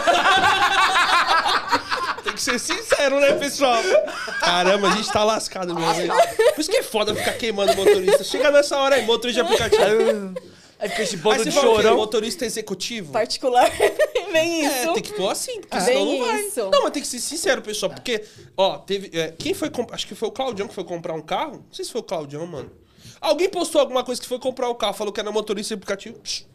Tem 2.22 2.32
que 2.34 2.40
ser 2.40 2.58
sincero, 2.58 3.18
né, 3.20 3.32
pessoal? 3.34 3.82
Caramba, 4.40 4.88
a 4.88 4.96
gente 4.96 5.10
tá 5.10 5.24
lascado 5.24 5.74
mesmo. 5.74 6.02
hein? 6.02 6.10
Por 6.54 6.60
isso 6.60 6.70
que 6.70 6.76
é 6.76 6.82
foda 6.82 7.14
ficar 7.14 7.32
queimando 7.32 7.72
o 7.72 7.76
motorista. 7.76 8.22
Chega 8.24 8.50
nessa 8.50 8.78
hora 8.78 8.94
aí, 8.96 9.04
motorista 9.04 9.42
de 9.42 9.52
aplicativo. 9.52 10.34
Aí 10.78 10.88
fica 10.88 11.02
esse 11.02 11.16
Aí 11.16 11.20
bando 11.22 11.38
você 11.44 11.50
de 11.50 11.54
fala 11.54 11.68
o 11.70 11.76
quê? 11.76 11.82
chorão. 11.82 11.96
Motorista 11.96 12.44
executivo? 12.44 13.12
Particular. 13.12 13.70
Bem 14.32 14.64
isso. 14.64 14.90
É, 14.90 14.92
tem 14.94 15.02
que 15.02 15.12
pôr 15.12 15.28
assim, 15.30 15.60
porque 15.60 15.76
Ah. 15.76 15.80
senão 15.80 16.04
Bem 16.06 16.20
não 16.20 16.26
vai. 16.26 16.40
isso. 16.42 16.70
Não, 16.70 16.82
mas 16.84 16.90
tem 16.92 17.02
que 17.02 17.08
ser 17.08 17.20
sincero, 17.20 17.60
pessoal, 17.62 17.90
porque, 17.92 18.24
ó, 18.56 18.78
teve. 18.78 19.16
é, 19.18 19.32
quem 19.38 19.52
foi 19.54 19.68
comp- 19.70 19.92
Acho 19.92 20.06
que 20.06 20.14
foi 20.14 20.28
o 20.28 20.32
Claudião 20.32 20.66
que 20.66 20.74
foi 20.74 20.84
comprar 20.84 21.14
um 21.14 21.20
carro. 21.20 21.52
Não 21.66 21.72
sei 21.72 21.84
se 21.84 21.92
foi 21.92 22.00
o 22.00 22.04
Claudião, 22.04 22.46
mano. 22.46 22.70
Alguém 23.22 23.48
postou 23.48 23.80
alguma 23.80 24.02
coisa 24.04 24.20
que 24.20 24.26
foi 24.26 24.38
comprar 24.38 24.68
o 24.68 24.74
carro, 24.74 24.92
falou 24.94 25.12
que 25.12 25.20
era 25.20 25.30
motorista 25.32 25.68
de 25.74 25.78
aplicativo. 25.78 26.18
Psh. 26.18 26.50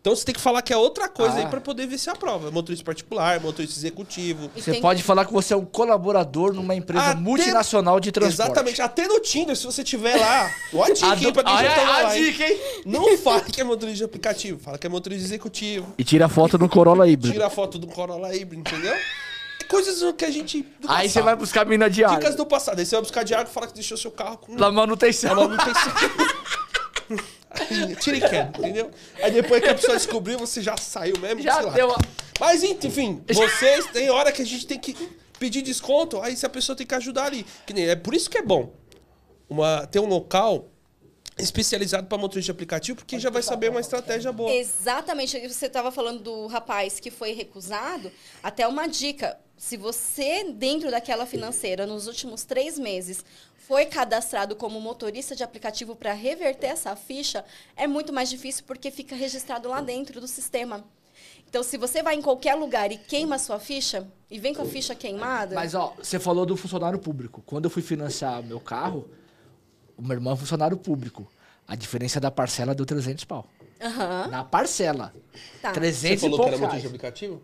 Então 0.00 0.14
você 0.14 0.22
tem 0.22 0.34
que 0.34 0.40
falar 0.40 0.60
que 0.60 0.70
é 0.70 0.76
outra 0.76 1.08
coisa 1.08 1.34
Ah. 1.34 1.38
aí 1.38 1.46
pra 1.46 1.62
poder 1.62 1.86
ver 1.86 1.96
se 1.96 2.10
aprova. 2.10 2.50
Motorista 2.50 2.84
particular, 2.84 3.40
motorista 3.40 3.78
executivo. 3.80 4.50
E 4.54 4.60
Você 4.60 4.72
tem- 4.72 4.80
pode 4.82 5.02
falar 5.02 5.24
que 5.24 5.32
você 5.32 5.54
é 5.54 5.56
um 5.56 5.64
colaborador 5.64 6.52
numa 6.52 6.74
empresa 6.74 7.12
Até- 7.12 7.20
multinacional 7.20 7.98
de 7.98 8.12
transporte. 8.12 8.50
Exatamente. 8.50 8.82
Até 8.82 9.08
no 9.08 9.18
Tinder, 9.20 9.56
se 9.56 9.64
você 9.64 9.82
tiver 9.82 10.16
lá. 10.20 10.50
Ó 10.74 10.82
a 10.84 10.90
dica, 10.92 11.06
A 11.06 11.14
hein, 11.16 11.22
do- 11.22 11.32
pra 11.32 11.42
quem 11.44 11.52
já 11.54 11.58
Olha 11.58 11.70
tá 11.74 11.80
a 11.80 12.02
lá, 12.02 12.16
hein? 12.18 12.22
dica, 12.22 12.46
hein? 12.46 12.58
Não 12.84 13.16
fale 13.16 13.44
que 13.50 13.58
é 13.62 13.64
motorista 13.64 13.96
de 13.96 14.04
aplicativo. 14.04 14.60
Fala 14.60 14.76
que 14.76 14.86
é 14.86 14.90
motorista 14.90 15.24
executivo. 15.26 15.94
E 15.96 16.04
tira 16.04 16.26
a 16.26 16.28
foto 16.28 16.58
do 16.58 16.68
Corolla 16.68 17.08
híbrido. 17.08 17.32
Tira 17.32 17.46
a 17.46 17.50
foto 17.50 17.78
do 17.78 17.86
Corolla 17.86 18.36
híbrido, 18.36 18.60
entendeu? 18.60 18.94
Coisas 19.68 20.14
que 20.16 20.24
a 20.24 20.30
gente... 20.30 20.62
do 20.80 20.90
Aí 20.90 21.08
você 21.08 21.20
vai 21.22 21.36
buscar 21.36 21.62
a 21.62 21.64
mina 21.64 21.88
de 21.88 22.04
água. 22.04 22.18
Dicas 22.18 22.34
do 22.34 22.46
passado. 22.46 22.78
Aí 22.78 22.86
você 22.86 22.94
vai 22.94 23.02
buscar 23.02 23.22
de 23.22 23.34
água 23.34 23.50
e 23.50 23.52
fala 23.52 23.66
que 23.66 23.74
deixou 23.74 23.96
seu 23.96 24.10
carro 24.10 24.38
com... 24.38 24.56
Da 24.56 24.70
manutenção. 24.70 25.30
Ela 25.30 25.48
não 25.48 25.56
tem 25.56 25.74
Aí, 27.50 27.96
Tira 27.96 28.16
e 28.16 28.20
queda, 28.20 28.58
entendeu? 28.58 28.90
Aí 29.22 29.30
depois 29.30 29.62
que 29.62 29.68
a 29.68 29.74
pessoa 29.74 29.96
descobriu, 29.96 30.38
você 30.38 30.60
já 30.60 30.76
saiu 30.76 31.18
mesmo, 31.20 31.40
Já 31.40 31.54
sei 31.54 31.62
lá. 31.66 31.72
deu 31.72 31.92
a... 31.92 31.98
Mas 32.40 32.64
enfim, 32.64 33.22
vocês 33.32 33.86
tem 33.92 34.10
hora 34.10 34.32
que 34.32 34.42
a 34.42 34.46
gente 34.46 34.66
tem 34.66 34.78
que 34.78 34.94
pedir 35.38 35.62
desconto, 35.62 36.20
aí 36.20 36.36
se 36.36 36.44
a 36.44 36.48
pessoa 36.48 36.74
tem 36.74 36.86
que 36.86 36.94
ajudar 36.94 37.26
ali. 37.26 37.46
Que 37.64 37.72
nem, 37.72 37.88
é 37.88 37.94
por 37.94 38.12
isso 38.12 38.28
que 38.28 38.38
é 38.38 38.42
bom 38.42 38.72
uma, 39.48 39.86
ter 39.86 40.00
um 40.00 40.06
local 40.06 40.68
especializado 41.38 42.06
para 42.06 42.16
motorista 42.18 42.52
de 42.52 42.56
aplicativo, 42.56 42.98
porque 42.98 43.18
já 43.18 43.30
vai 43.30 43.42
saber 43.42 43.70
uma 43.70 43.80
estratégia 43.80 44.32
boa. 44.32 44.52
Exatamente. 44.52 45.48
Você 45.48 45.66
estava 45.66 45.90
falando 45.90 46.20
do 46.20 46.46
rapaz 46.46 47.00
que 47.00 47.10
foi 47.10 47.32
recusado. 47.32 48.10
Até 48.42 48.66
uma 48.66 48.86
dica. 48.86 49.38
Se 49.56 49.76
você, 49.76 50.44
dentro 50.52 50.90
daquela 50.90 51.26
financeira, 51.26 51.86
nos 51.86 52.06
últimos 52.06 52.44
três 52.44 52.78
meses, 52.78 53.24
foi 53.56 53.86
cadastrado 53.86 54.54
como 54.56 54.80
motorista 54.80 55.34
de 55.34 55.42
aplicativo 55.42 55.96
para 55.96 56.12
reverter 56.12 56.66
essa 56.68 56.94
ficha, 56.94 57.44
é 57.76 57.86
muito 57.86 58.12
mais 58.12 58.28
difícil 58.28 58.64
porque 58.66 58.90
fica 58.90 59.16
registrado 59.16 59.68
lá 59.68 59.80
dentro 59.80 60.20
do 60.20 60.28
sistema. 60.28 60.84
Então, 61.48 61.62
se 61.62 61.78
você 61.78 62.02
vai 62.02 62.16
em 62.16 62.22
qualquer 62.22 62.56
lugar 62.56 62.90
e 62.90 62.98
queima 62.98 63.36
a 63.36 63.38
sua 63.38 63.60
ficha, 63.60 64.06
e 64.30 64.40
vem 64.40 64.52
com 64.52 64.62
a 64.62 64.66
ficha 64.66 64.94
queimada. 64.94 65.54
Mas, 65.54 65.74
ó, 65.74 65.94
você 65.96 66.18
falou 66.18 66.44
do 66.44 66.56
funcionário 66.56 66.98
público. 66.98 67.42
Quando 67.46 67.66
eu 67.66 67.70
fui 67.70 67.80
financiar 67.80 68.42
meu 68.42 68.58
carro, 68.58 69.08
o 69.96 70.02
meu 70.02 70.14
irmão 70.14 70.32
é 70.32 70.36
funcionário 70.36 70.76
público. 70.76 71.30
A 71.66 71.76
diferença 71.76 72.18
da 72.18 72.30
parcela 72.30 72.74
deu 72.74 72.84
300 72.84 73.24
pau. 73.24 73.46
Aham. 73.80 74.26
Na 74.28 74.44
parcela. 74.44 75.14
Tá. 75.62 75.70
300 75.72 76.20
Você 76.20 76.26
e 76.26 76.30
falou 76.30 76.40
que 76.40 76.48
era 76.48 76.58
motorista 76.58 76.80
de 76.80 76.86
aplicativo? 76.88 77.42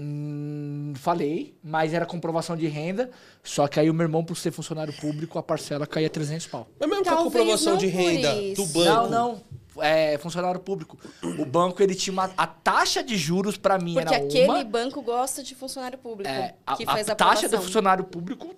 Hum, 0.00 0.92
falei, 0.94 1.56
mas 1.62 1.92
era 1.92 2.06
comprovação 2.06 2.56
de 2.56 2.68
renda. 2.68 3.10
Só 3.42 3.66
que 3.66 3.80
aí 3.80 3.90
o 3.90 3.94
meu 3.94 4.04
irmão, 4.04 4.24
por 4.24 4.36
ser 4.36 4.52
funcionário 4.52 4.92
público, 4.92 5.38
a 5.38 5.42
parcela 5.42 5.86
caía 5.88 6.08
300 6.08 6.46
pau. 6.46 6.68
Mas 6.78 6.88
mesmo 6.88 7.04
com 7.04 7.10
a 7.10 7.14
Talvez 7.14 7.32
comprovação 7.32 7.76
de 7.76 7.86
renda 7.88 8.32
do 8.54 8.66
banco. 8.66 8.88
Não, 8.88 9.10
não. 9.10 9.42
É 9.80 10.18
funcionário 10.18 10.60
público. 10.60 10.96
O 11.22 11.44
banco, 11.44 11.82
ele 11.82 11.94
tinha 11.94 12.12
uma... 12.12 12.30
A 12.36 12.46
taxa 12.46 13.02
de 13.02 13.16
juros 13.16 13.56
pra 13.56 13.78
mim 13.78 13.94
Porque 13.94 14.14
era 14.14 14.24
aquele 14.24 14.48
uma... 14.48 14.64
banco 14.64 15.02
gosta 15.02 15.42
de 15.42 15.54
funcionário 15.54 15.98
público 15.98 16.28
É, 16.28 16.54
a, 16.66 16.76
que 16.76 16.82
a 16.82 16.86
faz 16.86 17.08
a 17.08 17.14
taxa 17.14 17.48
do 17.48 17.60
funcionário 17.60 18.04
público 18.04 18.54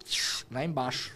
lá 0.51 0.65
embaixo. 0.65 1.13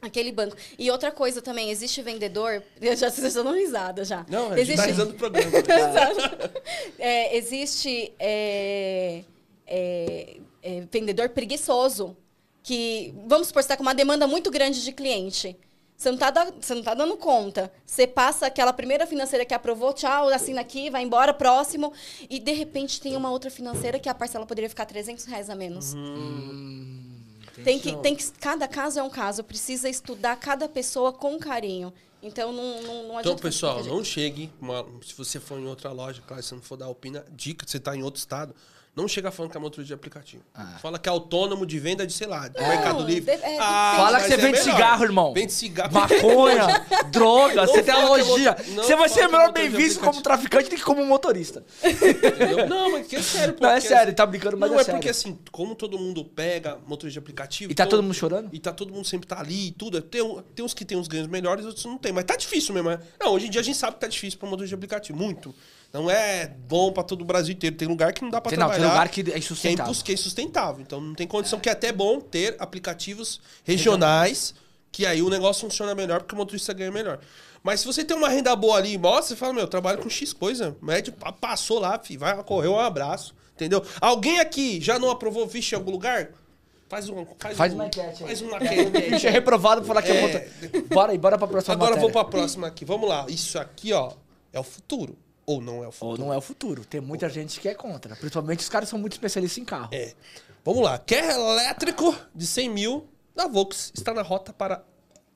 Aquele 0.00 0.32
banco. 0.32 0.56
E 0.76 0.90
outra 0.90 1.12
coisa 1.12 1.40
também, 1.40 1.70
existe 1.70 2.02
vendedor. 2.02 2.60
Eu 2.82 2.96
já 2.96 3.06
estão 3.06 3.44
dando 3.44 3.56
risada 3.56 4.04
já. 4.04 4.26
Não, 4.28 4.50
a 4.50 4.56
gente 4.56 4.60
existe, 4.60 4.76
tá 4.76 4.86
risando 4.86 5.12
do 5.12 5.18
programa. 5.18 5.50
é, 6.98 7.36
existe 7.36 8.12
é, 8.18 9.22
é, 9.74 10.36
é, 10.62 10.80
vendedor 10.92 11.30
preguiçoso. 11.30 12.14
Que, 12.62 13.12
vamos 13.26 13.48
supor, 13.48 13.62
você 13.62 13.66
está 13.66 13.76
com 13.76 13.82
uma 13.82 13.94
demanda 13.94 14.26
muito 14.26 14.50
grande 14.50 14.84
de 14.84 14.92
cliente. 14.92 15.56
Você 15.96 16.10
não, 16.10 16.18
tá, 16.18 16.30
da- 16.30 16.52
você 16.60 16.74
não 16.74 16.82
tá 16.82 16.94
dando 16.94 17.16
conta. 17.16 17.72
Você 17.86 18.06
passa 18.06 18.46
aquela 18.46 18.72
primeira 18.72 19.06
financeira 19.06 19.44
que 19.44 19.54
aprovou, 19.54 19.92
tchau, 19.92 20.28
assina 20.28 20.60
aqui, 20.60 20.90
vai 20.90 21.02
embora, 21.02 21.32
próximo. 21.32 21.92
E, 22.28 22.38
de 22.38 22.52
repente, 22.52 23.00
tem 23.00 23.16
uma 23.16 23.30
outra 23.30 23.50
financeira 23.50 23.98
que 23.98 24.08
a 24.08 24.14
parcela 24.14 24.44
poderia 24.46 24.68
ficar 24.68 24.84
300 24.86 25.24
reais 25.24 25.48
a 25.48 25.54
menos. 25.56 25.94
Tem 27.64 27.78
que, 27.78 27.94
tem 28.02 28.16
que, 28.16 28.30
cada 28.32 28.66
caso 28.66 28.98
é 28.98 29.02
um 29.02 29.10
caso. 29.10 29.44
Precisa 29.44 29.88
estudar 29.88 30.36
cada 30.36 30.68
pessoa 30.68 31.12
com 31.12 31.38
carinho. 31.38 31.92
Então, 32.22 32.52
não, 32.52 32.82
não, 32.82 32.94
não 33.08 33.18
adianta... 33.18 33.20
Então, 33.20 33.36
pessoal, 33.36 33.84
não 33.84 34.04
chegue. 34.04 34.50
uma- 34.60 34.86
se 35.04 35.14
você 35.16 35.38
for 35.40 35.58
em 35.58 35.66
outra 35.66 35.90
loja, 35.92 36.22
claro, 36.26 36.42
se 36.42 36.48
você 36.50 36.54
não 36.54 36.62
for 36.62 36.76
dar 36.76 36.88
opina, 36.88 37.24
dica, 37.30 37.66
você 37.66 37.78
tá 37.80 37.94
em 37.96 38.02
outro 38.02 38.18
estado. 38.18 38.54
Não 38.94 39.08
chega 39.08 39.30
falando 39.30 39.50
que 39.50 39.56
é 39.56 39.60
motorista 39.60 39.86
de 39.88 39.94
aplicativo. 39.94 40.42
Fala 40.82 40.98
que 40.98 41.08
é 41.08 41.12
autônomo 41.12 41.64
de 41.64 41.78
venda 41.78 42.06
de, 42.06 42.12
sei 42.12 42.26
lá, 42.26 42.46
de 42.48 42.60
Não, 42.60 42.68
Mercado 42.68 43.02
Livre. 43.04 43.24
de- 43.36 43.42
é, 43.42 43.56
Fala 43.56 44.12
mas 44.12 44.22
que 44.24 44.28
você 44.28 44.34
é 44.34 44.36
vende 44.36 44.58
melhor. 44.60 44.72
cigarro, 44.74 45.04
irmão. 45.04 45.32
Vende 45.32 45.52
cigarro. 45.52 45.92
Maconha, 45.94 46.86
droga, 47.10 47.66
você 47.66 47.82
tem 47.82 47.84
fala 47.94 47.98
é 47.98 48.02
analogia. 48.20 48.50
motor- 48.50 48.66
não 48.74 48.82
Você 48.82 48.96
vai 48.96 49.08
fala 49.08 49.08
ser 49.08 49.20
é 49.20 49.26
melhor 49.28 49.46
motor 49.46 49.52
bem 49.54 49.68
visto 49.70 50.00
como 50.00 50.20
traficante 50.20 50.68
do 50.68 50.76
que 50.76 50.82
como 50.82 51.06
motorista. 51.06 51.64
Entendeu? 51.82 52.68
Não, 52.68 52.92
mas 52.92 53.06
que 53.06 53.16
é 53.16 53.22
sério. 53.22 53.56
Não, 53.58 53.70
é 53.70 53.74
porque, 53.76 53.88
sério, 53.88 54.04
assim, 54.08 54.12
tá 54.14 54.26
brincando, 54.26 54.56
mas 54.58 54.70
não, 54.70 54.78
é 54.78 54.82
é 54.82 54.84
porque 54.84 55.12
sério. 55.14 55.32
assim, 55.36 55.38
como 55.50 55.74
todo 55.74 55.98
mundo 55.98 56.22
pega 56.24 56.78
motorista 56.86 57.12
de 57.14 57.18
aplicativo... 57.18 57.72
E 57.72 57.74
tá 57.74 57.84
então- 57.84 57.90
todo 57.98 58.02
mundo 58.02 58.14
chorando? 58.14 58.50
E 58.52 58.58
tá 58.58 58.72
todo 58.72 58.92
mundo 58.92 59.06
sempre 59.06 59.26
tá 59.26 59.40
ali 59.40 59.68
e 59.68 59.72
tudo. 59.72 60.02
Tem, 60.02 60.22
tem 60.54 60.64
uns 60.64 60.74
que 60.74 60.84
tem 60.84 60.98
uns 60.98 61.08
ganhos 61.08 61.28
melhores, 61.28 61.64
outros 61.64 61.84
não 61.86 61.96
tem. 61.96 62.12
Mas 62.12 62.24
tá 62.24 62.36
difícil 62.36 62.74
mesmo. 62.74 62.90
é. 62.90 63.00
Não, 63.18 63.32
hoje 63.32 63.46
em 63.46 63.50
dia 63.50 63.60
a 63.62 63.64
gente 63.64 63.78
sabe 63.78 63.94
que 63.94 64.00
tá 64.00 64.06
difícil 64.06 64.38
pra 64.38 64.46
motorista 64.48 64.68
de 64.68 64.74
aplicativo. 64.74 65.18
Muito. 65.18 65.54
Não 65.92 66.10
é 66.10 66.46
bom 66.46 66.90
pra 66.90 67.02
todo 67.02 67.20
o 67.20 67.24
Brasil 67.24 67.54
inteiro. 67.54 67.76
Tem 67.76 67.86
lugar 67.86 68.12
que 68.14 68.22
não 68.22 68.30
dá 68.30 68.38
não, 68.38 68.42
trabalhar. 68.50 68.78
tem 68.80 68.88
lugar 68.88 69.08
que 69.10 69.20
é 69.30 69.34
é, 69.34 69.38
insustentável. 69.38 69.90
impos- 69.90 70.02
que 70.02 70.10
é 70.12 70.14
insustentável. 70.14 70.80
Então 70.80 71.00
não 71.00 71.14
tem 71.14 71.26
condição, 71.26 71.60
que 71.60 71.68
é 71.68 71.72
até 71.72 71.92
bom 71.92 72.18
ter 72.20 72.56
aplicativos 72.58 73.40
regionais, 73.62 74.54
que 74.90 75.04
aí 75.06 75.20
o 75.22 75.28
negócio 75.28 75.62
funciona 75.68 75.94
melhor, 75.94 76.20
porque 76.20 76.34
o 76.34 76.38
motorista 76.38 76.72
ganha 76.72 76.90
melhor. 76.90 77.18
Mas 77.62 77.80
se 77.80 77.86
você 77.86 78.04
tem 78.04 78.16
uma 78.16 78.28
renda 78.28 78.56
boa 78.56 78.76
ali, 78.78 78.96
mostra, 78.98 79.28
você 79.28 79.36
fala, 79.36 79.52
meu, 79.52 79.62
eu 79.62 79.68
trabalho 79.68 79.98
com 79.98 80.08
X 80.10 80.32
coisa. 80.32 80.76
Médio 80.82 81.12
pa- 81.12 81.30
passou 81.30 81.78
lá, 81.78 81.98
fi, 81.98 82.16
vai 82.16 82.42
correr 82.42 82.68
um 82.68 82.78
abraço. 82.78 83.34
Entendeu? 83.54 83.84
Alguém 84.00 84.40
aqui 84.40 84.80
já 84.80 84.98
não 84.98 85.10
aprovou 85.10 85.46
ficha 85.48 85.76
em 85.76 85.78
algum 85.78 85.90
lugar? 85.92 86.30
Faz 86.88 87.08
um. 87.08 87.24
Faz, 87.38 87.56
Faz 87.56 87.72
um, 87.72 87.76
uma 87.76 87.86
enquete. 87.86 88.22
Faz 88.24 88.40
uma 88.42 88.58
Bicho 88.60 88.72
é 88.72 88.88
enquete. 88.88 89.28
reprovado 89.28 89.82
por 89.82 89.88
falar 89.88 90.02
que 90.02 90.10
é, 90.10 90.16
É. 90.16 90.20
motor... 90.22 90.82
Bora 90.88 91.12
aí, 91.12 91.18
bora 91.18 91.38
pra 91.38 91.46
próxima 91.46 91.74
Agora 91.74 91.90
matéria. 91.92 92.12
vou 92.12 92.22
pra 92.22 92.30
próxima 92.30 92.66
aqui. 92.66 92.84
Vamos 92.84 93.08
lá. 93.08 93.26
Isso 93.28 93.58
aqui, 93.58 93.92
ó, 93.92 94.12
é 94.52 94.58
o 94.58 94.64
futuro. 94.64 95.16
Ou 95.44 95.60
não 95.60 95.78
é 95.78 95.86
o 95.86 95.86
Ou 95.86 95.92
futuro? 95.92 96.22
não 96.22 96.32
é 96.32 96.36
o 96.36 96.40
futuro. 96.40 96.84
Tem 96.84 97.00
muita 97.00 97.28
gente 97.28 97.60
que 97.60 97.68
é 97.68 97.74
contra. 97.74 98.14
Principalmente 98.16 98.60
os 98.60 98.68
caras 98.68 98.88
são 98.88 98.98
muito 98.98 99.12
especialistas 99.12 99.58
em 99.58 99.64
carro. 99.64 99.88
É. 99.92 100.12
Vamos 100.64 100.82
lá. 100.82 100.98
Carro 100.98 101.30
elétrico 101.30 102.16
de 102.34 102.46
100 102.46 102.68
mil 102.70 103.08
da 103.34 103.48
Volks 103.48 103.92
está 103.94 104.14
na 104.14 104.22
rota 104.22 104.52
para 104.52 104.84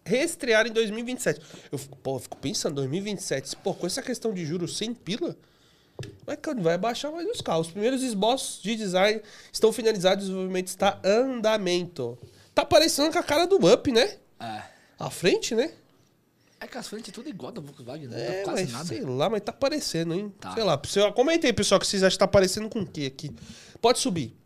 reestrear 0.04 0.66
em 0.66 0.70
2027. 0.72 1.40
Eu 1.72 1.78
fico, 1.78 1.96
pô, 1.96 2.16
eu 2.16 2.20
fico 2.20 2.36
pensando, 2.36 2.76
2027, 2.76 3.56
pô, 3.56 3.74
com 3.74 3.86
essa 3.86 4.00
questão 4.00 4.32
de 4.32 4.46
juros 4.46 4.76
sem 4.76 4.94
pila, 4.94 5.36
vai, 6.24 6.36
que 6.36 6.54
vai 6.54 6.78
baixar 6.78 7.10
mais 7.10 7.28
os 7.28 7.40
carros. 7.40 7.66
Os 7.66 7.72
primeiros 7.72 8.02
esboços 8.02 8.62
de 8.62 8.76
design 8.76 9.20
estão 9.52 9.72
finalizados, 9.72 10.24
o 10.24 10.28
desenvolvimento 10.28 10.68
está 10.68 11.00
em 11.04 11.08
andamento. 11.08 12.16
Tá 12.54 12.64
parecendo 12.64 13.12
com 13.12 13.18
a 13.18 13.22
cara 13.22 13.46
do 13.46 13.56
Up, 13.70 13.90
né? 13.90 14.16
É. 14.38 14.62
A 14.98 15.10
frente, 15.10 15.54
né? 15.54 15.72
É 16.66 16.68
que 16.68 16.78
as 16.78 16.88
frentes 16.88 17.10
é 17.10 17.12
tudo 17.12 17.28
igual 17.28 17.52
da 17.52 17.60
Volkswagen, 17.60 18.08
não 18.08 18.16
É, 18.18 18.38
dá 18.38 18.42
quase 18.44 18.62
mas 18.64 18.72
nada. 18.72 18.84
sei 18.86 19.00
lá, 19.02 19.30
mas 19.30 19.40
tá 19.40 19.52
parecendo, 19.52 20.12
hein? 20.14 20.34
Tá. 20.40 20.52
Sei 20.52 20.64
lá, 20.64 20.76
pessoal, 20.76 21.12
comenta 21.12 21.46
aí, 21.46 21.52
pessoal, 21.52 21.78
que 21.78 21.86
vocês 21.86 22.02
acham 22.02 22.14
que 22.16 22.18
tá 22.18 22.26
parecendo 22.26 22.68
com 22.68 22.80
o 22.80 22.86
quê 22.86 23.04
aqui. 23.06 23.32
Pode 23.80 24.00
subir. 24.00 24.36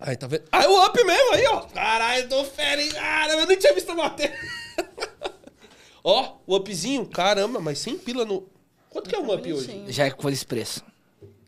Aí, 0.00 0.16
tá 0.16 0.26
vendo? 0.26 0.42
Ah, 0.50 0.66
o 0.68 0.84
up 0.86 1.04
mesmo 1.04 1.34
aí, 1.34 1.46
ó. 1.46 1.60
Caralho, 1.62 2.24
eu 2.24 2.28
tô 2.28 2.44
fera, 2.44 2.82
hein? 2.82 2.90
Caramba, 2.90 3.42
eu 3.42 3.46
nem 3.46 3.56
tinha 3.56 3.72
visto 3.72 3.94
matéria. 3.94 4.36
ó, 6.02 6.36
o 6.46 6.56
upzinho, 6.56 7.06
caramba, 7.06 7.60
mas 7.60 7.78
sem 7.78 7.96
pila 7.96 8.24
no... 8.24 8.48
Quanto 8.90 9.08
que 9.08 9.14
é 9.16 9.18
um 9.18 9.32
up 9.32 9.52
hoje? 9.52 9.84
Já 9.88 10.06
é 10.06 10.10
com 10.10 10.28
expresso. 10.28 10.82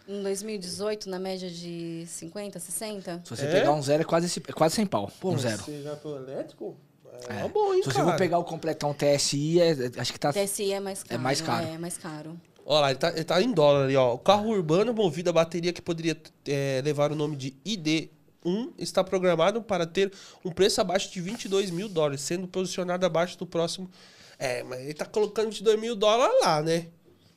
Em 0.06 0.22
2018, 0.22 1.10
na 1.10 1.18
média 1.18 1.50
de 1.50 2.04
50, 2.06 2.58
60? 2.58 3.22
Se 3.24 3.30
você 3.36 3.44
É? 3.46 3.50
pegar 3.52 3.72
um 3.72 3.82
zero, 3.82 4.02
é 4.02 4.04
quase, 4.04 4.26
esse- 4.26 4.42
é 4.46 4.52
quase 4.52 4.74
100 4.76 4.86
pau. 4.86 5.10
Pô, 5.20 5.30
um 5.32 5.38
zero. 5.38 5.58
você 5.62 5.82
já 5.82 5.96
foi 5.96 6.16
elétrico? 6.16 6.76
É, 7.28 7.44
É. 7.44 7.48
boa, 7.48 7.74
hein, 7.74 7.82
Se 7.82 7.90
você 7.90 7.98
cara? 7.98 8.10
for 8.12 8.18
pegar 8.18 8.38
o 8.38 8.44
completão 8.44 8.94
TSI, 8.94 9.60
é- 9.60 9.70
é- 9.70 10.00
acho 10.00 10.12
que 10.12 10.20
tá... 10.20 10.32
TSI 10.32 10.72
é 10.72 10.80
mais 10.80 11.02
caro. 11.02 11.20
mais 11.22 11.40
caro. 11.40 11.66
É 11.66 11.78
mais 11.78 11.98
caro. 11.98 12.40
Olha 12.64 12.80
lá, 12.80 12.90
ele 12.90 12.98
tá, 12.98 13.08
ele 13.10 13.24
tá 13.24 13.40
em 13.42 13.50
dólar 13.52 13.84
ali, 13.84 13.96
ó. 13.96 14.12
O 14.14 14.18
carro 14.18 14.50
urbano 14.50 14.92
movido 14.92 15.30
a 15.30 15.32
bateria 15.32 15.72
que 15.72 15.80
poderia 15.80 16.16
é, 16.46 16.82
levar 16.84 17.10
o 17.10 17.14
nome 17.16 17.34
de 17.36 17.56
ID1 17.64 18.72
está 18.78 19.02
programado 19.02 19.62
para 19.62 19.86
ter 19.86 20.12
um 20.44 20.50
preço 20.50 20.80
abaixo 20.80 21.10
de 21.12 21.20
22 21.20 21.70
mil 21.70 21.88
dólares, 21.88 22.20
sendo 22.20 22.46
posicionado 22.46 23.04
abaixo 23.06 23.38
do 23.38 23.46
próximo. 23.46 23.90
É, 24.38 24.62
mas 24.62 24.80
ele 24.80 24.94
tá 24.94 25.04
colocando 25.06 25.46
22 25.46 25.80
mil 25.80 25.96
dólares 25.96 26.34
lá, 26.42 26.62
né? 26.62 26.86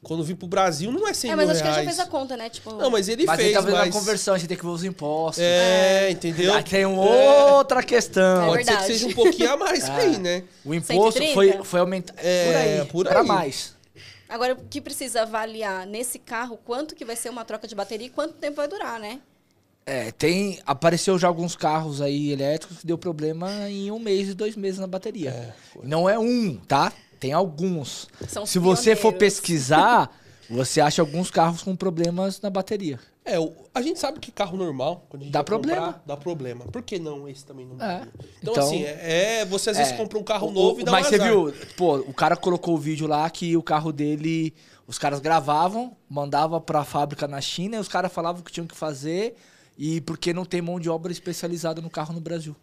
Quando 0.03 0.23
vir 0.23 0.35
pro 0.35 0.47
Brasil 0.47 0.91
não 0.91 1.07
é 1.07 1.13
100 1.13 1.31
É, 1.31 1.35
mas 1.35 1.45
mil 1.45 1.51
acho 1.53 1.61
que 1.61 1.67
ele 1.67 1.75
já 1.75 1.81
reais. 1.81 1.95
fez 1.95 2.07
a 2.07 2.09
conta, 2.09 2.35
né? 2.35 2.49
Tipo, 2.49 2.73
Não, 2.73 2.89
mas 2.89 3.07
ele 3.07 3.23
Mas 3.23 3.35
fez, 3.35 3.49
ele 3.49 3.55
tá 3.55 3.61
fazendo 3.61 3.77
mas... 3.79 3.95
a 3.95 3.99
conversão, 3.99 4.33
a 4.33 4.37
gente 4.39 4.47
tem 4.47 4.57
que 4.57 4.63
ver 4.63 4.69
os 4.71 4.83
impostos. 4.83 5.43
É, 5.43 6.09
entendeu? 6.09 6.53
Aí 6.55 6.63
tem 6.63 6.85
outra 6.85 7.83
questão. 7.83 8.45
É 8.45 8.47
Pode 8.47 8.65
ser 8.65 8.71
que 8.71 8.77
verdade. 8.77 8.93
seja 8.93 9.07
um 9.07 9.13
pouquinho 9.13 9.51
a 9.51 9.57
mais 9.57 9.83
Ah. 9.89 9.97
aí, 9.97 10.17
né? 10.17 10.43
O 10.65 10.73
imposto 10.73 11.19
130? 11.19 11.33
foi, 11.35 11.63
foi 11.63 11.79
aumentado. 11.79 12.17
É, 12.19 12.45
por 12.45 12.55
aí, 12.57 12.85
por 12.87 13.05
pra 13.07 13.21
aí. 13.21 13.27
mais. 13.27 13.75
Agora, 14.27 14.53
o 14.53 14.57
que 14.69 14.81
precisa 14.81 15.21
avaliar 15.21 15.85
nesse 15.85 16.17
carro, 16.17 16.57
quanto 16.65 16.95
que 16.95 17.05
vai 17.05 17.15
ser 17.15 17.29
uma 17.29 17.45
troca 17.45 17.67
de 17.67 17.75
bateria 17.75 18.07
e 18.07 18.09
quanto 18.09 18.33
tempo 18.35 18.55
vai 18.55 18.67
durar, 18.67 18.99
né? 18.99 19.19
É, 19.85 20.11
tem. 20.11 20.59
Apareceu 20.65 21.19
já 21.19 21.27
alguns 21.27 21.55
carros 21.55 22.01
aí 22.01 22.31
elétricos 22.31 22.79
que 22.79 22.87
deu 22.87 22.97
problema 22.97 23.69
em 23.69 23.91
um 23.91 23.99
mês 23.99 24.29
e 24.29 24.33
dois 24.33 24.55
meses 24.55 24.79
na 24.79 24.87
bateria. 24.87 25.53
Não 25.83 26.09
é 26.09 26.17
um, 26.17 26.55
tá? 26.67 26.91
Tem 27.21 27.31
alguns. 27.33 28.07
São 28.27 28.47
Se 28.47 28.57
você 28.57 28.95
for 28.95 29.13
pesquisar, 29.13 30.09
você 30.49 30.81
acha 30.81 31.03
alguns 31.03 31.29
carros 31.29 31.61
com 31.61 31.75
problemas 31.75 32.41
na 32.41 32.49
bateria. 32.49 32.99
É, 33.23 33.35
a 33.75 33.81
gente 33.83 33.99
sabe 33.99 34.19
que 34.19 34.31
carro 34.31 34.57
normal, 34.57 35.05
quando 35.07 35.21
a 35.21 35.25
gente 35.25 35.31
Dá 35.33 35.43
vai 35.43 35.45
comprar, 35.55 35.75
problema. 35.75 36.03
dá 36.07 36.17
problema. 36.17 36.65
Por 36.65 36.81
que 36.81 36.97
não 36.97 37.29
esse 37.29 37.45
também 37.45 37.67
não 37.67 37.75
É. 37.75 37.77
dá? 37.77 38.07
Então, 38.41 38.53
Então- 38.53 38.63
assim, 38.65 38.83
é, 38.83 39.41
é, 39.41 39.45
você 39.45 39.69
às 39.69 39.77
vezes 39.77 39.93
É. 39.93 39.95
compra 39.95 40.17
um 40.17 40.23
carro 40.23 40.47
O- 40.47 40.51
novo 40.51 40.77
o- 40.77 40.81
e 40.81 40.83
dá 40.83 40.91
Mas 40.91 41.05
um 41.05 41.09
você 41.11 41.19
viu, 41.19 41.53
pô, 41.77 41.97
o 41.97 42.13
cara 42.15 42.35
colocou 42.35 42.73
o 42.73 42.77
vídeo 42.79 43.05
lá 43.05 43.29
que 43.29 43.55
o 43.55 43.61
carro 43.61 43.91
dele, 43.93 44.51
os 44.87 44.97
caras 44.97 45.19
gravavam, 45.19 45.95
mandava 46.09 46.59
pra 46.59 46.83
fábrica 46.83 47.27
na 47.27 47.39
China 47.39 47.77
e 47.77 47.79
os 47.79 47.87
caras 47.87 48.11
falavam 48.11 48.41
o 48.41 48.43
que 48.43 48.51
tinham 48.51 48.65
que 48.65 48.75
fazer 48.75 49.35
e 49.77 50.01
porque 50.01 50.33
não 50.33 50.43
tem 50.43 50.59
mão 50.59 50.79
de 50.79 50.89
obra 50.89 51.11
especializada 51.11 51.79
no 51.81 51.89
carro 51.91 52.15
no 52.15 52.19
Brasil. 52.19 52.55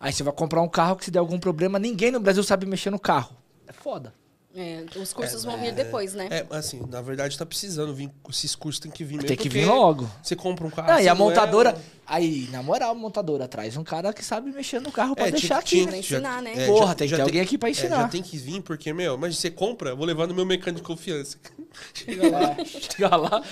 Aí 0.00 0.12
você 0.12 0.24
vai 0.24 0.32
comprar 0.32 0.62
um 0.62 0.68
carro 0.68 0.96
que 0.96 1.04
se 1.04 1.10
der 1.12 1.20
algum 1.20 1.38
problema, 1.38 1.78
ninguém 1.78 2.10
no 2.10 2.18
Brasil 2.18 2.42
sabe 2.42 2.66
mexer 2.66 2.90
no 2.90 2.98
carro. 2.98 3.36
É 3.68 3.72
foda. 3.72 4.12
É, 4.56 4.82
os 4.96 5.12
cursos 5.12 5.44
vão 5.44 5.60
vir 5.60 5.72
depois, 5.72 6.14
né? 6.14 6.26
É, 6.30 6.46
assim, 6.56 6.80
na 6.88 7.02
verdade 7.02 7.36
tá 7.36 7.44
precisando 7.44 7.94
vir, 7.94 8.10
esses 8.30 8.56
cursos 8.56 8.80
tem 8.80 8.90
que 8.90 9.04
vir 9.04 9.16
mesmo. 9.16 9.28
Tem 9.28 9.36
que 9.36 9.48
vir 9.48 9.66
logo. 9.66 10.10
Você 10.22 10.34
compra 10.34 10.66
um 10.66 10.70
carro. 10.70 10.90
Ah, 10.90 11.02
e 11.02 11.06
a 11.08 11.14
não 11.14 11.26
é- 11.26 11.28
montadora. 11.28 11.78
Aí, 12.06 12.48
na 12.50 12.62
moral, 12.62 12.92
a 12.92 12.94
montadora 12.94 13.46
traz 13.46 13.76
um 13.76 13.84
cara 13.84 14.10
que 14.10 14.24
sabe 14.24 14.50
mexer 14.50 14.80
no 14.80 14.90
carro 14.90 15.14
pra 15.14 15.28
É, 15.28 15.30
deixar 15.30 15.46
tinha- 15.46 15.58
aqui. 15.58 15.68
tinha- 15.76 15.86
Pra 15.88 15.96
ensinar, 15.98 16.42
né? 16.42 16.54
é, 16.56 16.66
Porra, 16.66 16.94
tem 16.94 17.06
que 17.06 17.14
ter 17.14 17.20
alguém 17.20 17.40
aqui 17.42 17.58
pra 17.58 17.68
é, 17.68 17.72
ensinar. 17.72 17.96
já 18.02 18.08
tem 18.08 18.22
que 18.22 18.38
vir, 18.38 18.62
porque, 18.62 18.90
meu, 18.94 19.18
mas 19.18 19.36
você 19.36 19.50
compra, 19.50 19.90
eu 19.90 19.96
vou 19.96 20.06
levar 20.06 20.26
no 20.26 20.34
meu 20.34 20.46
mecânico 20.46 20.80
de 20.80 20.86
confiança. 20.86 21.36
Chega 21.92 22.30
lá, 22.30 22.56
chega 22.64 23.16
lá, 23.16 23.42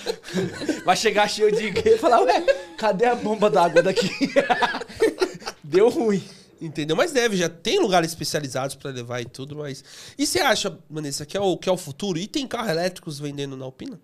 vai 0.86 0.96
chegar 0.96 1.28
cheio 1.28 1.52
de 1.52 1.68
e 1.88 1.98
falar, 1.98 2.22
ué, 2.22 2.40
cadê 2.78 3.04
a 3.04 3.14
bomba 3.14 3.50
d'água 3.50 3.82
daqui? 3.82 4.08
Deu 5.62 5.90
ruim. 5.90 6.24
Entendeu? 6.60 6.96
Mas 6.96 7.12
deve, 7.12 7.36
já 7.36 7.48
tem 7.48 7.78
lugares 7.78 8.10
especializados 8.10 8.74
pra 8.74 8.90
levar 8.90 9.20
e 9.20 9.26
tudo, 9.26 9.56
mas. 9.56 9.84
E 10.16 10.26
você 10.26 10.40
acha, 10.40 10.78
Vanessa, 10.88 11.26
que 11.26 11.36
é, 11.36 11.40
o, 11.40 11.56
que 11.56 11.68
é 11.68 11.72
o 11.72 11.76
futuro? 11.76 12.18
E 12.18 12.26
tem 12.26 12.46
carros 12.46 12.70
elétricos 12.70 13.18
vendendo 13.18 13.56
na 13.56 13.64
Alpina? 13.64 14.00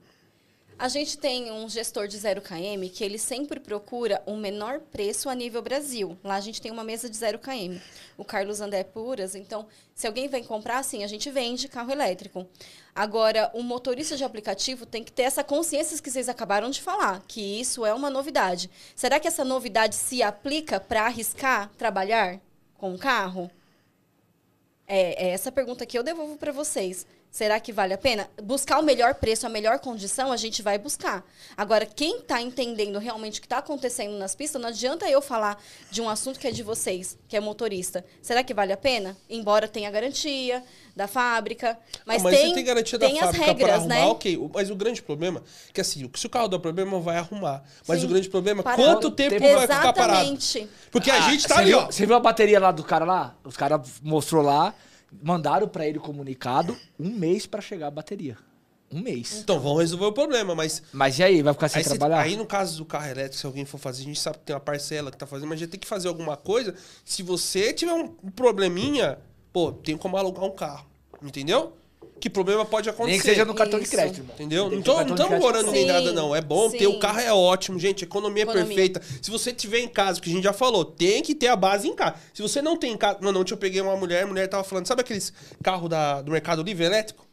A 0.83 0.89
gente 0.89 1.17
tem 1.17 1.53
um 1.53 1.69
gestor 1.69 2.09
de 2.09 2.19
0 2.19 2.43
km 2.43 2.91
que 2.93 3.05
ele 3.05 3.17
sempre 3.17 3.61
procura 3.61 4.21
o 4.27 4.37
menor 4.37 4.81
preço 4.81 5.29
a 5.29 5.35
nível 5.37 5.63
Brasil. 5.63 6.19
Lá 6.25 6.35
a 6.35 6.41
gente 6.41 6.61
tem 6.61 6.73
uma 6.73 6.83
mesa 6.83 7.09
de 7.09 7.17
0 7.17 7.39
km. 7.39 7.79
O 8.19 8.25
Carlos 8.25 8.61
André 8.61 8.83
Puras. 8.83 9.37
Então, 9.37 9.69
se 9.95 10.09
alguém 10.09 10.27
vem 10.27 10.43
comprar, 10.43 10.79
assim, 10.79 11.05
a 11.05 11.07
gente 11.07 11.31
vende 11.31 11.69
carro 11.69 11.93
elétrico. 11.93 12.49
Agora, 12.93 13.49
o 13.55 13.63
motorista 13.63 14.17
de 14.17 14.25
aplicativo 14.25 14.85
tem 14.85 15.05
que 15.05 15.13
ter 15.13 15.23
essa 15.23 15.45
consciência 15.45 15.97
que 16.03 16.11
vocês 16.11 16.29
acabaram 16.29 16.69
de 16.69 16.83
falar, 16.83 17.23
que 17.29 17.61
isso 17.61 17.87
é 17.87 17.95
uma 17.95 18.11
novidade. 18.11 18.69
Será 18.97 19.21
que 19.21 19.29
essa 19.29 19.45
novidade 19.45 19.95
se 19.95 20.21
aplica 20.21 20.81
para 20.81 21.07
arriscar 21.07 21.71
trabalhar 21.79 22.41
com 22.75 22.93
o 22.93 22.99
carro? 22.99 23.49
É, 24.85 25.29
é 25.29 25.31
essa 25.31 25.53
pergunta 25.53 25.87
que 25.87 25.97
eu 25.97 26.03
devolvo 26.03 26.37
para 26.37 26.51
vocês. 26.51 27.07
Será 27.33 27.59
que 27.59 27.73
vale 27.73 27.95
a 27.95 27.99
pena? 27.99 28.29
Buscar 28.43 28.79
o 28.79 28.83
melhor 28.83 29.15
preço, 29.15 29.47
a 29.47 29.49
melhor 29.49 29.79
condição, 29.79 30.31
a 30.31 30.37
gente 30.37 30.61
vai 30.61 30.77
buscar. 30.77 31.25
Agora, 31.57 31.87
quem 31.87 32.19
está 32.19 32.43
entendendo 32.43 32.99
realmente 32.99 33.39
o 33.39 33.41
que 33.41 33.47
está 33.47 33.57
acontecendo 33.57 34.19
nas 34.19 34.35
pistas, 34.35 34.61
não 34.61 34.69
adianta 34.69 35.09
eu 35.09 35.23
falar 35.23 35.59
de 35.91 36.03
um 36.03 36.11
assunto 36.11 36.39
que 36.39 36.47
é 36.47 36.51
de 36.51 36.63
vocês, 36.63 37.17
que 37.27 37.35
é 37.35 37.41
motorista. 37.41 38.05
Será 38.21 38.45
que 38.45 38.53
vale 38.53 38.71
a 38.71 38.77
pena? 38.77 39.17
Embora 39.31 39.67
tenha 39.67 39.91
garantia 39.91 40.63
da 40.95 41.09
fábrica, 41.09 41.79
mas, 42.05 42.21
Ah, 42.21 42.25
mas 42.25 42.37
tem, 42.37 42.49
você 42.49 42.55
tem 42.55 42.65
garantia 42.65 42.99
tem 42.99 43.15
da 43.15 43.21
as 43.21 43.25
fábrica 43.35 43.45
regras, 43.47 43.67
pra 43.67 43.75
arrumar, 43.77 43.95
né? 43.95 44.07
ok. 44.09 44.51
Mas 44.55 44.71
o 44.71 44.77
grande 44.77 45.01
problema 45.03 45.43
é 45.71 45.73
que 45.73 45.81
assim, 45.81 46.11
se 46.15 46.27
o 46.27 46.31
carro 46.31 46.49
dá 46.49 46.59
problema, 46.59 47.01
vai 47.01 47.17
arrumar. 47.17 47.65
Mas 47.89 48.01
Sim. 48.01 48.07
o 48.07 48.09
grande 48.11 48.29
problema 48.29 48.61
é 48.61 48.63
Parado. 48.63 48.83
quanto 48.83 49.11
tempo 49.11 49.39
vai 49.41 49.63
ficar 49.63 49.93
parado. 49.95 50.19
Exatamente. 50.19 50.69
Porque 50.91 51.11
a 51.11 51.15
Ah, 51.17 51.31
gente 51.31 51.49
tá 51.49 51.55
você 51.55 51.61
ali, 51.63 51.71
viu, 51.71 51.79
ó. 51.79 51.87
Você 51.87 52.05
viu 52.05 52.15
a 52.15 52.21
bateria 52.21 52.61
lá 52.61 52.71
do 52.71 52.85
cara 52.85 53.07
lá? 53.07 53.35
Os 53.43 53.57
caras 53.57 53.81
mostrou 54.03 54.43
lá, 54.43 54.75
mandaram 55.23 55.67
pra 55.69 55.87
ele 55.87 55.99
comunicado 55.99 56.77
um 56.99 57.11
mês 57.11 57.47
pra 57.47 57.61
chegar 57.61 57.89
a 57.89 57.91
bateria. 57.91 58.37
Um 58.95 59.01
mês. 59.01 59.41
Então 59.43 59.59
vão 59.59 59.77
resolver 59.77 60.05
o 60.05 60.13
problema, 60.13 60.55
mas. 60.55 60.83
Mas 60.93 61.19
e 61.19 61.23
aí, 61.23 61.41
vai 61.43 61.55
ficar 61.55 61.69
sem 61.69 61.79
Aí, 61.79 61.85
cê- 61.85 61.91
trabalhar? 61.97 62.21
aí 62.21 62.37
no 62.37 62.45
caso 62.45 62.77
do 62.77 62.85
carro 62.85 63.07
elétrico, 63.07 63.37
se 63.37 63.47
alguém 63.47 63.65
for 63.65 63.79
fazer, 63.79 64.03
a 64.03 64.05
gente 64.05 64.21
sabe 64.21 64.37
que 64.39 64.45
tem 64.45 64.55
uma 64.55 64.61
parcela 64.61 65.11
que 65.11 65.17
tá 65.17 65.27
fazendo, 65.27 65.49
mas 65.49 65.59
já 65.61 65.67
tem 65.67 65.81
que 65.81 65.87
fazer 65.87 66.09
alguma 66.09 66.37
coisa. 66.37 66.75
Se 67.05 67.23
você 67.23 67.73
tiver 67.73 67.95
um 67.95 68.09
probleminha, 68.09 69.19
pô, 69.53 69.73
tem 69.73 69.97
como 69.97 70.17
alugar 70.19 70.45
um 70.45 70.51
carro. 70.51 70.87
Entendeu? 71.23 71.75
Que 72.23 72.31
problema 72.31 72.65
pode 72.65 72.89
acontecer. 72.89 73.11
Nem 73.11 73.19
que 73.21 73.27
seja 73.27 73.45
no 73.45 73.53
cartão 73.53 73.81
de 73.81 73.85
Isso. 73.85 73.97
crédito, 73.97 74.19
irmão. 74.21 74.35
Entendeu? 74.37 74.69
Tem 74.69 74.79
Não 74.79 74.85
ter 74.85 75.05
de 75.07 75.11
estamos 75.13 75.39
morando 75.41 75.73
nem 75.73 75.87
nada, 75.87 76.13
não. 76.13 76.37
É 76.37 76.41
bom 76.41 76.71
ter. 76.71 76.79
sim. 76.79 76.87
O 76.87 77.01
carro 77.01 77.19
é 77.19 77.33
ótimo, 77.33 77.81
gente. 77.81 78.05
Economia, 78.05 78.45
Economia. 78.45 78.65
perfeita. 78.65 79.03
Se 79.21 79.29
você 79.29 79.53
tiver 79.53 79.81
em 79.81 79.89
casa, 79.89 80.21
que 80.21 80.31
a 80.31 80.33
gente 80.33 80.45
já 80.45 80.53
falou, 80.53 80.85
tem 80.85 81.21
que 81.21 81.35
ter 81.35 81.49
a 81.49 81.57
base 81.57 81.89
em 81.89 81.97
casa. 81.97 82.15
Se 82.33 82.41
você 82.41 82.63
não 82.63 82.77
tem 82.77 82.93
em 82.93 82.97
casa. 82.97 83.19
Mano, 83.21 83.41
ontem 83.41 83.53
eu 83.55 83.57
peguei 83.57 83.81
uma 83.81 83.97
mulher, 83.97 84.23
a 84.23 84.27
mulher 84.29 84.47
tava 84.47 84.63
falando, 84.63 84.87
sabe 84.87 85.01
aqueles 85.01 85.33
carros 85.65 85.91
da, 85.91 86.23
do 86.23 86.31
Mercado 86.31 86.63
Livre 86.63 86.85
elétrico? 86.85 87.27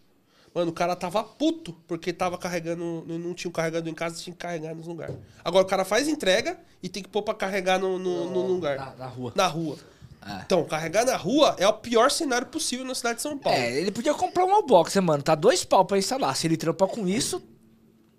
Mano, 0.55 0.71
o 0.71 0.73
cara 0.73 0.95
tava 0.95 1.23
puto, 1.23 1.71
porque 1.87 2.11
tava 2.11 2.35
carregando, 2.35 3.05
não 3.07 3.35
tinha 3.35 3.51
carregado 3.53 3.87
em 3.87 3.93
casa, 3.93 4.19
tinha 4.19 4.33
que 4.33 4.39
carregar 4.39 4.73
nos 4.73 4.87
lugares. 4.87 5.15
Agora 5.45 5.63
o 5.63 5.67
cara 5.67 5.85
faz 5.85 6.07
entrega 6.07 6.57
e 6.81 6.89
tem 6.89 7.03
que 7.03 7.09
pôr 7.09 7.21
pra 7.21 7.35
carregar 7.35 7.77
no, 7.77 7.99
no, 7.99 8.31
no 8.31 8.41
lugar. 8.47 8.75
na- 8.75 8.95
na 8.97 9.05
rua. 9.05 9.33
Na 9.35 9.45
rua. 9.45 9.77
É. 10.26 10.41
Então, 10.45 10.63
carregar 10.65 11.05
na 11.05 11.15
rua 11.15 11.55
é 11.57 11.67
o 11.67 11.74
pior 11.74 12.11
cenário 12.11 12.45
possível 12.47 12.86
na 12.86 12.93
cidade 12.93 13.17
de 13.17 13.22
São 13.22 13.38
Paulo. 13.38 13.57
É, 13.57 13.78
ele 13.80 13.89
podia 13.91 14.13
comprar 14.13 14.43
uma 14.45 14.61
box, 14.61 14.95
né, 14.95 15.01
mano? 15.01 15.24
Tá 15.24 15.34
dois 15.34 15.63
pau 15.63 15.86
pra 15.86 15.97
instalar. 15.97 16.36
Se 16.36 16.45
ele 16.45 16.57
trampa 16.57 16.88
com 16.88 17.07
isso. 17.07 17.41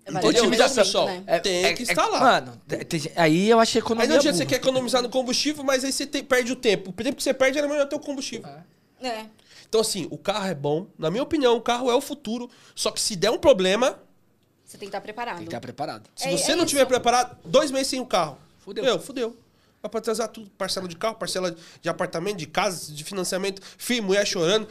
Vale 0.09 0.27
Otimização. 0.27 1.07
muito, 1.07 1.25
né? 1.27 1.35
É, 1.35 1.39
Tem 1.39 1.63
é- 1.65 1.73
que 1.73 1.83
é- 1.83 1.85
instalar. 1.85 2.19
mano, 2.21 2.61
te- 2.67 2.83
te- 2.85 3.11
aí 3.15 3.47
eu 3.49 3.59
achei 3.59 3.79
economia. 3.79 4.03
Aí 4.05 4.09
não 4.09 4.15
adianta 4.17 4.35
você 4.39 4.45
quer 4.47 4.55
economizar 4.55 5.01
no 5.01 5.09
combustível, 5.09 5.63
mas 5.63 5.83
aí 5.85 5.91
você 5.91 6.07
tem- 6.07 6.23
perde 6.23 6.51
o 6.51 6.55
tempo. 6.55 6.89
O 6.89 6.93
tempo 6.93 7.15
que 7.17 7.23
você 7.23 7.33
perde 7.35 7.59
era 7.59 7.67
melhor 7.67 7.85
ter 7.87 7.95
o 7.95 7.99
combustível. 7.99 8.49
É. 9.01 9.25
Então, 9.69 9.79
assim, 9.79 10.07
o 10.09 10.17
carro 10.17 10.47
é 10.47 10.55
bom. 10.55 10.87
Na 10.97 11.09
minha 11.11 11.23
opinião, 11.23 11.55
o 11.55 11.61
carro 11.61 11.89
é 11.89 11.93
o 11.95 12.01
futuro. 12.01 12.49
Só 12.75 12.89
que 12.91 12.99
se 12.99 13.15
der 13.15 13.29
um 13.29 13.37
problema, 13.37 13.99
Você 14.65 14.77
tem 14.77 14.79
que 14.79 14.85
estar 14.87 15.01
preparado. 15.01 15.35
Tem 15.35 15.45
que 15.45 15.49
estar 15.49 15.61
preparado. 15.61 16.09
se 16.15 16.27
É- 16.27 16.31
você 16.37 16.51
é 16.51 16.55
não 16.55 16.63
isso. 16.63 16.71
tiver 16.71 16.85
preparado, 16.85 17.37
dois 17.45 17.69
meses 17.71 17.87
sem 17.87 17.99
o 17.99 18.05
carro. 18.05 18.37
Fudeu. 18.59 18.83
Meu, 18.83 18.99
fudeu. 18.99 19.37
Vai 19.81 19.89
pra 19.89 19.99
atrasar 19.99 20.27
tudo. 20.27 20.49
Parcela 20.51 20.87
de 20.87 20.95
carro, 20.95 21.15
parcela 21.15 21.55
de 21.81 21.89
apartamento, 21.89 22.37
de 22.37 22.45
casa, 22.45 22.91
de 22.93 23.03
financiamento. 23.03 23.61
Filho, 23.77 24.03
mulher 24.03 24.25
chorando. 24.27 24.67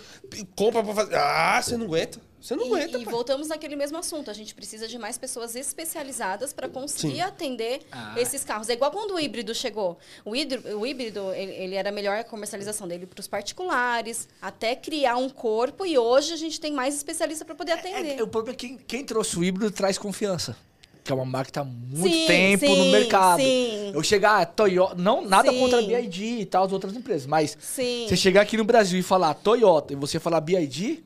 Compra 0.55 0.83
pra 0.85 0.95
fazer. 0.95 1.17
Ah, 1.17 1.61
você 1.61 1.77
não 1.77 1.87
aguenta. 1.87 2.21
Você 2.41 2.57
não 2.57 2.65
aguenta, 2.67 2.97
E, 2.97 3.03
e 3.03 3.05
pai. 3.05 3.13
voltamos 3.13 3.49
naquele 3.49 3.77
mesmo 3.77 3.99
assunto. 3.99 4.31
A 4.31 4.33
gente 4.33 4.55
precisa 4.55 4.89
de 4.89 4.97
mais 4.99 5.19
pessoas 5.19 5.55
especializadas 5.55 6.53
para 6.55 6.69
conseguir 6.71 7.17
Sim. 7.17 7.21
atender 7.21 7.83
Ah. 7.93 8.15
esses 8.17 8.45
carros. 8.45 8.69
É 8.71 8.73
igual 8.73 8.91
quando 8.91 9.13
o 9.15 9.21
híbrido 9.21 9.55
chegou. 9.55 9.99
O 10.25 10.35
híbrido, 10.35 10.79
o 10.79 10.87
híbrido 10.87 11.33
ele, 11.35 11.53
ele 11.53 11.75
era 11.75 11.91
melhor 11.93 12.17
a 12.19 12.25
comercialização 12.25 12.89
dele 12.89 13.05
para 13.05 13.21
os 13.21 13.29
particulares, 13.29 14.27
até 14.41 14.75
criar 14.75 15.17
um 15.17 15.29
corpo. 15.29 15.85
E 15.85 15.99
hoje 15.99 16.33
a 16.33 16.37
gente 16.37 16.59
tem 16.59 16.73
mais 16.73 16.95
especialista 16.95 17.45
para 17.45 17.55
poder 17.55 17.73
atender. 17.73 18.19
É, 18.19 18.23
o 18.23 18.29
problema 18.29 18.55
é 18.55 18.57
que 18.57 18.69
quem, 18.69 18.79
quem 18.79 19.05
trouxe 19.05 19.37
o 19.39 19.45
híbrido 19.45 19.71
traz 19.71 19.99
confiança. 19.99 20.57
Que 21.03 21.13
é 21.13 21.15
uma 21.15 21.25
marca 21.25 21.47
que 21.47 21.53
tá 21.53 21.61
há 21.63 21.65
muito 21.65 22.09
Sim, 22.15 22.27
tempo 22.27 22.69
no 22.69 22.85
sim, 22.85 22.93
mercado. 22.93 23.41
sim. 23.41 23.91
Eu 23.95 24.03
chegar, 24.03 24.45
Toyota. 24.47 24.95
Não, 24.97 25.27
nada 25.27 25.53
contra 25.53 25.79
a 25.79 25.83
BID 25.83 26.41
e 26.41 26.45
tal, 26.45 26.65
as 26.65 26.73
outras 26.73 26.95
empresas. 26.95 27.27
Mas 27.27 27.57
você 27.61 28.17
chegar 28.17 28.43
aqui 28.43 28.57
no 28.57 28.65
Brasil 28.65 28.99
e 28.99 29.03
falar 29.03 29.35
Toyota 29.35 29.93
e 29.93 29.97
você 29.97 30.19
falar 30.21 30.41
BID, 30.41 31.03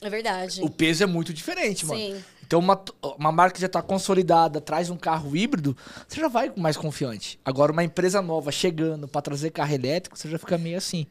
é 0.00 0.10
verdade. 0.10 0.60
o 0.62 0.70
peso 0.70 1.02
é 1.02 1.06
muito 1.06 1.32
diferente, 1.32 1.84
mano. 1.86 2.00
Sim. 2.00 2.24
Então, 2.46 2.60
uma, 2.60 2.80
uma 3.18 3.30
marca 3.30 3.56
que 3.56 3.60
já 3.60 3.68
tá 3.68 3.82
consolidada, 3.82 4.58
traz 4.58 4.88
um 4.88 4.96
carro 4.96 5.36
híbrido, 5.36 5.76
você 6.08 6.18
já 6.18 6.28
vai 6.28 6.50
mais 6.56 6.78
confiante. 6.78 7.38
Agora, 7.44 7.72
uma 7.72 7.84
empresa 7.84 8.22
nova 8.22 8.50
chegando 8.50 9.06
pra 9.06 9.20
trazer 9.20 9.50
carro 9.50 9.74
elétrico, 9.74 10.16
você 10.16 10.30
já 10.30 10.38
fica 10.38 10.56
meio 10.56 10.78
assim. 10.78 11.06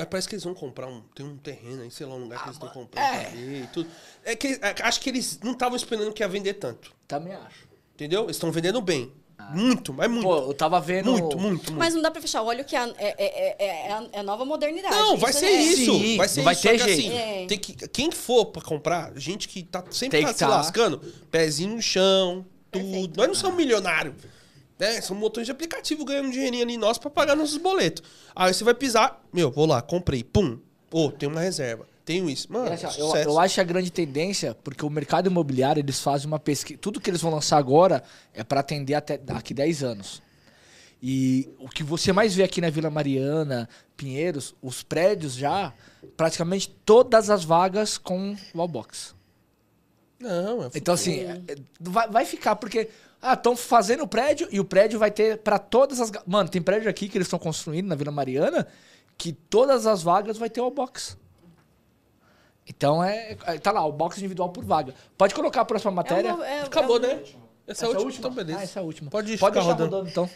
Mas 0.00 0.08
parece 0.08 0.28
que 0.28 0.34
eles 0.34 0.44
vão 0.44 0.54
comprar 0.54 0.86
um. 0.88 1.00
Tem 1.14 1.24
um 1.26 1.36
terreno 1.36 1.82
aí, 1.82 1.90
sei 1.90 2.06
lá, 2.06 2.14
um 2.14 2.22
lugar 2.22 2.38
que 2.40 2.46
eles 2.46 2.56
estão 2.56 2.68
comprando. 2.68 3.04
é. 3.04 3.20
pra 3.24 3.30
ver 3.30 3.62
e 3.62 3.66
tudo. 3.68 3.88
É 4.24 4.34
que 4.36 4.48
é, 4.48 4.74
acho 4.82 5.00
que 5.00 5.10
eles 5.10 5.38
não 5.42 5.52
estavam 5.52 5.76
esperando 5.76 6.12
que 6.12 6.22
ia 6.22 6.28
vender 6.28 6.54
tanto. 6.54 6.92
Também 7.06 7.34
acho. 7.34 7.68
Entendeu? 7.94 8.24
Eles 8.24 8.36
estão 8.36 8.50
vendendo 8.50 8.80
bem. 8.80 9.12
Muito, 9.54 9.92
mas 9.94 10.10
muito. 10.10 10.22
Pô, 10.22 10.36
eu 10.36 10.52
tava 10.54 10.78
vendo. 10.80 11.10
muito, 11.12 11.24
muito, 11.38 11.40
muito. 11.40 11.72
Mas 11.72 11.94
não 11.94 12.02
dá 12.02 12.10
para 12.10 12.20
fechar 12.20 12.42
o 12.42 12.46
olho 12.46 12.62
que 12.62 12.76
é, 12.76 12.82
é, 12.98 13.14
é, 13.18 13.56
é- 13.58 13.86
é 13.88 13.92
a, 13.92 14.06
é 14.12 14.22
nova 14.22 14.44
modernidade. 14.44 14.94
Não, 14.94 15.16
vai 15.16 15.30
Isso 15.30 15.38
ser 15.40 15.46
é- 15.46 15.62
isso. 15.62 15.92
Sim, 15.98 16.16
vai 16.18 16.28
ser 16.28 16.42
vai 16.42 16.52
isso. 16.52 16.62
ter 16.62 16.78
Só 16.78 16.84
que 16.84 16.92
jeito. 16.94 17.08
assim, 17.08 17.18
É. 17.18 17.46
tem 17.46 17.58
que, 17.58 17.88
quem 17.88 18.10
for 18.12 18.44
pra 18.46 18.60
comprar, 18.62 19.12
gente 19.16 19.48
que 19.48 19.62
tá 19.62 19.82
sempre 19.90 20.20
tá 20.20 20.26
que 20.28 20.32
se 20.34 20.38
tá. 20.40 20.48
lascando, 20.48 20.98
pezinho 21.30 21.74
no 21.74 21.80
chão, 21.82 22.44
tudo. 22.70 22.82
Perfeito. 22.84 23.16
Nós 23.16 23.28
não 23.28 23.34
somos 23.34 23.56
milionários. 23.56 24.14
Né? 24.80 25.00
São 25.02 25.14
motores 25.14 25.46
de 25.46 25.52
aplicativo 25.52 26.04
ganhando 26.04 26.28
um 26.28 26.30
dinheirinho 26.30 26.62
ali 26.64 26.76
nosso 26.78 27.00
pra 27.00 27.10
pagar 27.10 27.36
nossos 27.36 27.58
boletos. 27.58 28.02
Aí 28.34 28.52
você 28.54 28.64
vai 28.64 28.74
pisar, 28.74 29.22
meu, 29.32 29.50
vou 29.50 29.66
lá, 29.66 29.82
comprei, 29.82 30.24
pum. 30.24 30.58
Ô, 30.90 31.10
tem 31.12 31.28
uma 31.28 31.40
reserva. 31.40 31.86
Tenho 32.04 32.28
isso. 32.28 32.50
Mano, 32.50 32.66
Eu, 32.66 32.72
acho- 32.72 33.00
eu, 33.16 33.38
acho 33.38 33.60
a 33.60 33.64
grande 33.64 33.92
tendência, 33.92 34.56
porque 34.64 34.84
o 34.84 34.90
mercado 34.90 35.28
imobiliário, 35.28 35.80
eles 35.80 36.00
fazem 36.00 36.26
uma 36.26 36.38
pesquisa. 36.40 36.78
Tudo 36.80 36.98
que 37.00 37.08
eles 37.10 37.20
vão 37.20 37.30
lançar 37.30 37.58
agora 37.58 38.02
é 38.34 38.42
para 38.42 38.60
atender 38.60 38.94
até 38.94 39.16
daqui 39.18 39.54
10 39.54 39.84
anos. 39.84 40.20
E 41.02 41.48
o 41.58 41.68
que 41.68 41.82
você 41.84 42.12
mais 42.12 42.34
vê 42.34 42.42
aqui 42.42 42.60
na 42.60 42.68
Vila 42.68 42.90
Mariana, 42.90 43.68
Pinheiros, 43.96 44.54
os 44.60 44.82
prédios 44.82 45.34
já, 45.34 45.72
praticamente 46.16 46.68
todas 46.84 47.30
as 47.30 47.44
vagas 47.44 47.96
com 47.96 48.34
wallbox. 48.54 49.14
Não, 50.18 50.64
é 50.64 50.70
Então, 50.74 50.92
assim, 50.94 51.20
é- 51.20 51.38
vai, 51.80 52.08
vai 52.08 52.24
ficar, 52.24 52.56
porque. 52.56 52.88
Ah, 53.22 53.34
estão 53.34 53.54
fazendo 53.56 54.02
o 54.04 54.08
prédio 54.08 54.48
e 54.50 54.58
o 54.58 54.64
prédio 54.64 54.98
vai 54.98 55.10
ter 55.10 55.38
para 55.38 55.58
todas 55.58 56.00
as. 56.00 56.10
Mano, 56.26 56.48
tem 56.48 56.62
prédio 56.62 56.88
aqui 56.88 57.08
que 57.08 57.18
eles 57.18 57.26
estão 57.26 57.38
construindo 57.38 57.86
na 57.86 57.94
Vila 57.94 58.10
Mariana 58.10 58.66
que 59.18 59.32
todas 59.32 59.86
as 59.86 60.02
vagas 60.02 60.38
vai 60.38 60.48
ter 60.48 60.60
o 60.62 60.70
box. 60.70 61.18
Então 62.66 63.02
é. 63.04 63.36
é- 63.46 63.58
Tá 63.58 63.72
lá, 63.72 63.84
o 63.84 63.92
box 63.92 64.18
individual 64.18 64.50
por 64.50 64.64
vaga. 64.64 64.94
Pode 65.18 65.34
colocar 65.34 65.60
a 65.60 65.64
próxima 65.64 65.90
É 65.92 65.94
matéria. 65.94 66.34
uma- 66.34 66.46
é- 66.46 66.62
Acabou, 66.62 66.96
é 66.96 67.00
um- 67.00 67.02
né? 67.02 67.22
Essa, 67.66 67.84
é 67.84 67.88
a 67.88 67.90
última. 67.98 68.10
Então, 68.18 68.30
beleza. 68.32 68.58
Ah, 68.58 68.62
essa 68.62 68.78
é 68.78 68.82
a 68.82 68.84
última. 68.84 69.10
Pode, 69.10 69.36
Pode 69.38 69.54
deixar 69.54 69.68
rodando. 69.70 69.90
rodando, 69.96 70.10
então. 70.10 70.30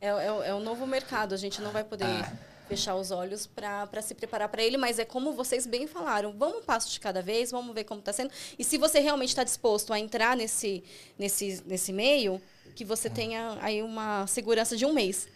É, 0.00 0.08
é, 0.08 0.48
é 0.48 0.54
um 0.54 0.60
novo 0.60 0.86
mercado, 0.86 1.34
a 1.34 1.36
gente 1.36 1.60
não 1.60 1.70
vai 1.70 1.84
poder 1.84 2.04
Ah. 2.04 2.32
Fechar 2.72 2.94
os 2.96 3.10
olhos 3.10 3.46
para 3.46 4.00
se 4.00 4.14
preparar 4.14 4.48
para 4.48 4.62
ele, 4.62 4.78
mas 4.78 4.98
é 4.98 5.04
como 5.04 5.32
vocês 5.32 5.66
bem 5.66 5.86
falaram, 5.86 6.32
vamos 6.32 6.58
um 6.58 6.62
passo 6.62 6.90
de 6.90 6.98
cada 6.98 7.20
vez, 7.20 7.50
vamos 7.50 7.74
ver 7.74 7.84
como 7.84 8.00
está 8.00 8.12
sendo. 8.12 8.30
E 8.58 8.64
se 8.64 8.78
você 8.78 8.98
realmente 8.98 9.28
está 9.28 9.44
disposto 9.44 9.92
a 9.92 9.98
entrar 9.98 10.36
nesse, 10.36 10.82
nesse, 11.18 11.62
nesse 11.66 11.92
meio, 11.92 12.40
que 12.74 12.84
você 12.84 13.10
tenha 13.10 13.58
aí 13.60 13.82
uma 13.82 14.26
segurança 14.26 14.74
de 14.76 14.86
um 14.86 14.92
mês 14.92 15.28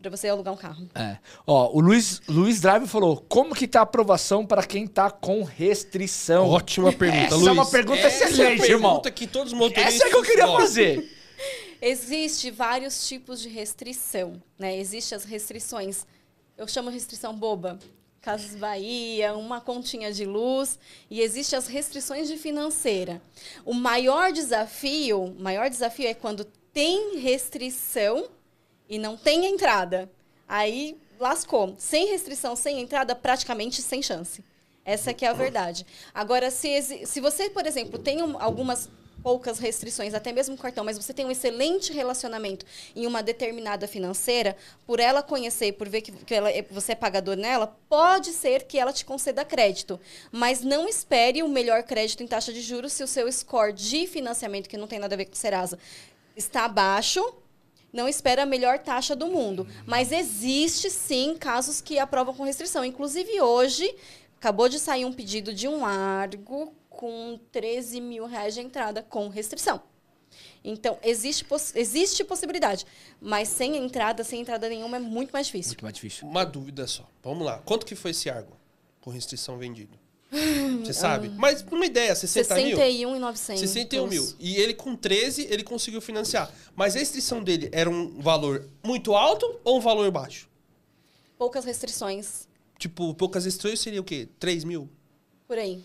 para 0.00 0.10
você 0.10 0.28
alugar 0.28 0.54
um 0.54 0.56
carro. 0.56 0.88
É. 0.94 1.18
Ó, 1.46 1.76
o 1.76 1.80
Luiz, 1.80 2.22
Luiz 2.28 2.60
Drive 2.60 2.86
falou: 2.86 3.22
como 3.28 3.54
que 3.54 3.66
tá 3.66 3.80
a 3.80 3.82
aprovação 3.82 4.46
para 4.46 4.62
quem 4.62 4.86
tá 4.86 5.10
com 5.10 5.42
restrição? 5.42 6.48
Ótima 6.48 6.92
pergunta, 6.92 7.24
Essa 7.26 7.34
Luiz. 7.34 7.48
é 7.48 7.52
uma 7.52 7.66
pergunta 7.66 8.00
Essa 8.00 8.24
excelente, 8.24 8.62
é 8.62 8.64
a 8.64 8.68
irmão. 8.68 8.90
pergunta 8.90 9.10
que 9.10 9.26
todos 9.26 9.52
os 9.52 9.58
motoristas... 9.58 9.96
Essa 9.96 10.06
é 10.06 10.10
que 10.10 10.16
eu 10.16 10.22
queria 10.22 10.46
fazer. 10.46 11.16
Existe 11.82 12.50
vários 12.50 13.08
tipos 13.08 13.40
de 13.40 13.48
restrição, 13.48 14.40
né? 14.58 14.76
Existem 14.78 15.16
as 15.16 15.24
restrições, 15.24 16.06
eu 16.60 16.68
chamo 16.68 16.90
restrição 16.90 17.34
boba, 17.34 17.78
Casas 18.20 18.54
Bahia, 18.54 19.34
uma 19.34 19.62
continha 19.62 20.12
de 20.12 20.26
luz 20.26 20.78
e 21.10 21.22
existem 21.22 21.58
as 21.58 21.66
restrições 21.66 22.28
de 22.28 22.36
financeira. 22.36 23.22
O 23.64 23.72
maior 23.72 24.30
desafio, 24.30 25.34
maior 25.38 25.70
desafio 25.70 26.06
é 26.06 26.12
quando 26.12 26.44
tem 26.70 27.16
restrição 27.16 28.28
e 28.86 28.98
não 28.98 29.16
tem 29.16 29.46
entrada. 29.46 30.10
Aí 30.46 30.98
lascou. 31.18 31.74
Sem 31.78 32.08
restrição, 32.08 32.54
sem 32.54 32.78
entrada, 32.80 33.14
praticamente 33.14 33.80
sem 33.80 34.02
chance. 34.02 34.44
Essa 34.84 35.14
que 35.14 35.24
é 35.24 35.28
a 35.28 35.32
verdade. 35.32 35.86
Agora, 36.12 36.50
se, 36.50 37.06
se 37.06 37.20
você, 37.22 37.48
por 37.48 37.64
exemplo, 37.66 37.98
tem 37.98 38.22
um- 38.22 38.38
algumas 38.38 38.90
poucas 39.22 39.58
restrições, 39.58 40.14
até 40.14 40.32
mesmo 40.32 40.56
cartão, 40.56 40.84
mas 40.84 40.96
você 40.96 41.12
tem 41.12 41.24
um 41.24 41.30
excelente 41.30 41.92
relacionamento 41.92 42.64
em 42.94 43.06
uma 43.06 43.22
determinada 43.22 43.86
financeira, 43.86 44.56
por 44.86 45.00
ela 45.00 45.22
conhecer, 45.22 45.72
por 45.72 45.88
ver 45.88 46.00
que, 46.02 46.12
que 46.12 46.34
ela 46.34 46.50
é- 46.50 46.62
você 46.70 46.92
é 46.92 46.94
pagador 46.94 47.36
nela, 47.36 47.76
pode 47.88 48.32
ser 48.32 48.64
que 48.64 48.78
ela 48.78 48.92
te 48.92 49.04
conceda 49.04 49.44
crédito. 49.44 50.00
Mas 50.32 50.62
não 50.62 50.88
espere 50.88 51.42
o 51.42 51.48
melhor 51.48 51.82
crédito 51.82 52.22
em 52.22 52.26
taxa 52.26 52.52
de 52.52 52.60
juros 52.60 52.92
se 52.92 53.02
o 53.02 53.06
seu 53.06 53.30
score 53.30 53.72
de 53.72 54.06
financiamento, 54.06 54.68
que 54.68 54.76
não 54.76 54.86
tem 54.86 54.98
nada 54.98 55.14
a 55.14 55.18
ver 55.18 55.26
com 55.26 55.32
o 55.34 55.36
Serasa, 55.36 55.78
está 56.36 56.64
abaixo, 56.64 57.34
não 57.92 58.08
espera 58.08 58.44
a 58.44 58.46
melhor 58.46 58.78
taxa 58.78 59.16
do 59.16 59.26
mundo. 59.26 59.66
Mas 59.84 60.12
existe 60.12 60.88
sim 60.88 61.36
casos 61.38 61.80
que 61.80 61.98
aprovam 61.98 62.34
com 62.34 62.44
restrição. 62.44 62.84
Inclusive 62.84 63.40
hoje, 63.40 63.94
acabou 64.38 64.68
de 64.68 64.78
sair 64.78 65.04
um 65.04 65.12
pedido 65.12 65.52
de 65.52 65.66
um 65.66 65.84
Argo 65.84 66.72
com 67.00 67.40
13 67.50 67.98
mil 67.98 68.26
reais 68.26 68.52
de 68.52 68.60
entrada 68.60 69.02
com 69.02 69.28
restrição. 69.28 69.80
Então, 70.62 70.98
existe, 71.02 71.44
poss- 71.46 71.74
existe 71.74 72.22
possibilidade. 72.22 72.84
Mas 73.18 73.48
sem 73.48 73.74
entrada, 73.78 74.22
sem 74.22 74.42
entrada 74.42 74.68
nenhuma, 74.68 74.98
é 74.98 75.00
muito 75.00 75.30
mais 75.32 75.46
difícil. 75.46 75.70
Muito 75.70 75.82
mais 75.84 75.94
difícil. 75.94 76.28
Uma 76.28 76.44
dúvida 76.44 76.86
só. 76.86 77.08
Vamos 77.22 77.46
lá. 77.46 77.58
Quanto 77.64 77.86
que 77.86 77.94
foi 77.94 78.10
esse 78.10 78.28
Argo 78.28 78.54
com 79.00 79.08
restrição 79.10 79.56
vendido? 79.56 79.98
Você 80.84 80.92
sabe? 80.92 81.30
Mas 81.30 81.62
uma 81.62 81.86
ideia, 81.86 82.14
60 82.14 82.54
mil? 82.56 82.76
61,900. 82.76 83.60
61 83.60 84.06
mil. 84.06 84.34
E 84.38 84.56
ele 84.56 84.74
com 84.74 84.94
13, 84.94 85.46
ele 85.50 85.64
conseguiu 85.64 86.02
financiar. 86.02 86.52
Mas 86.76 86.94
a 86.94 86.98
restrição 86.98 87.42
dele 87.42 87.70
era 87.72 87.88
um 87.88 88.20
valor 88.20 88.68
muito 88.84 89.14
alto 89.14 89.58
ou 89.64 89.78
um 89.78 89.80
valor 89.80 90.10
baixo? 90.10 90.48
Poucas 91.38 91.64
restrições 91.64 92.46
Tipo, 92.78 93.14
poucas 93.14 93.46
restrições 93.46 93.80
seria 93.80 94.00
o 94.00 94.04
quê? 94.04 94.28
3 94.38 94.64
mil? 94.64 94.88
por 95.48 95.58
aí. 95.58 95.82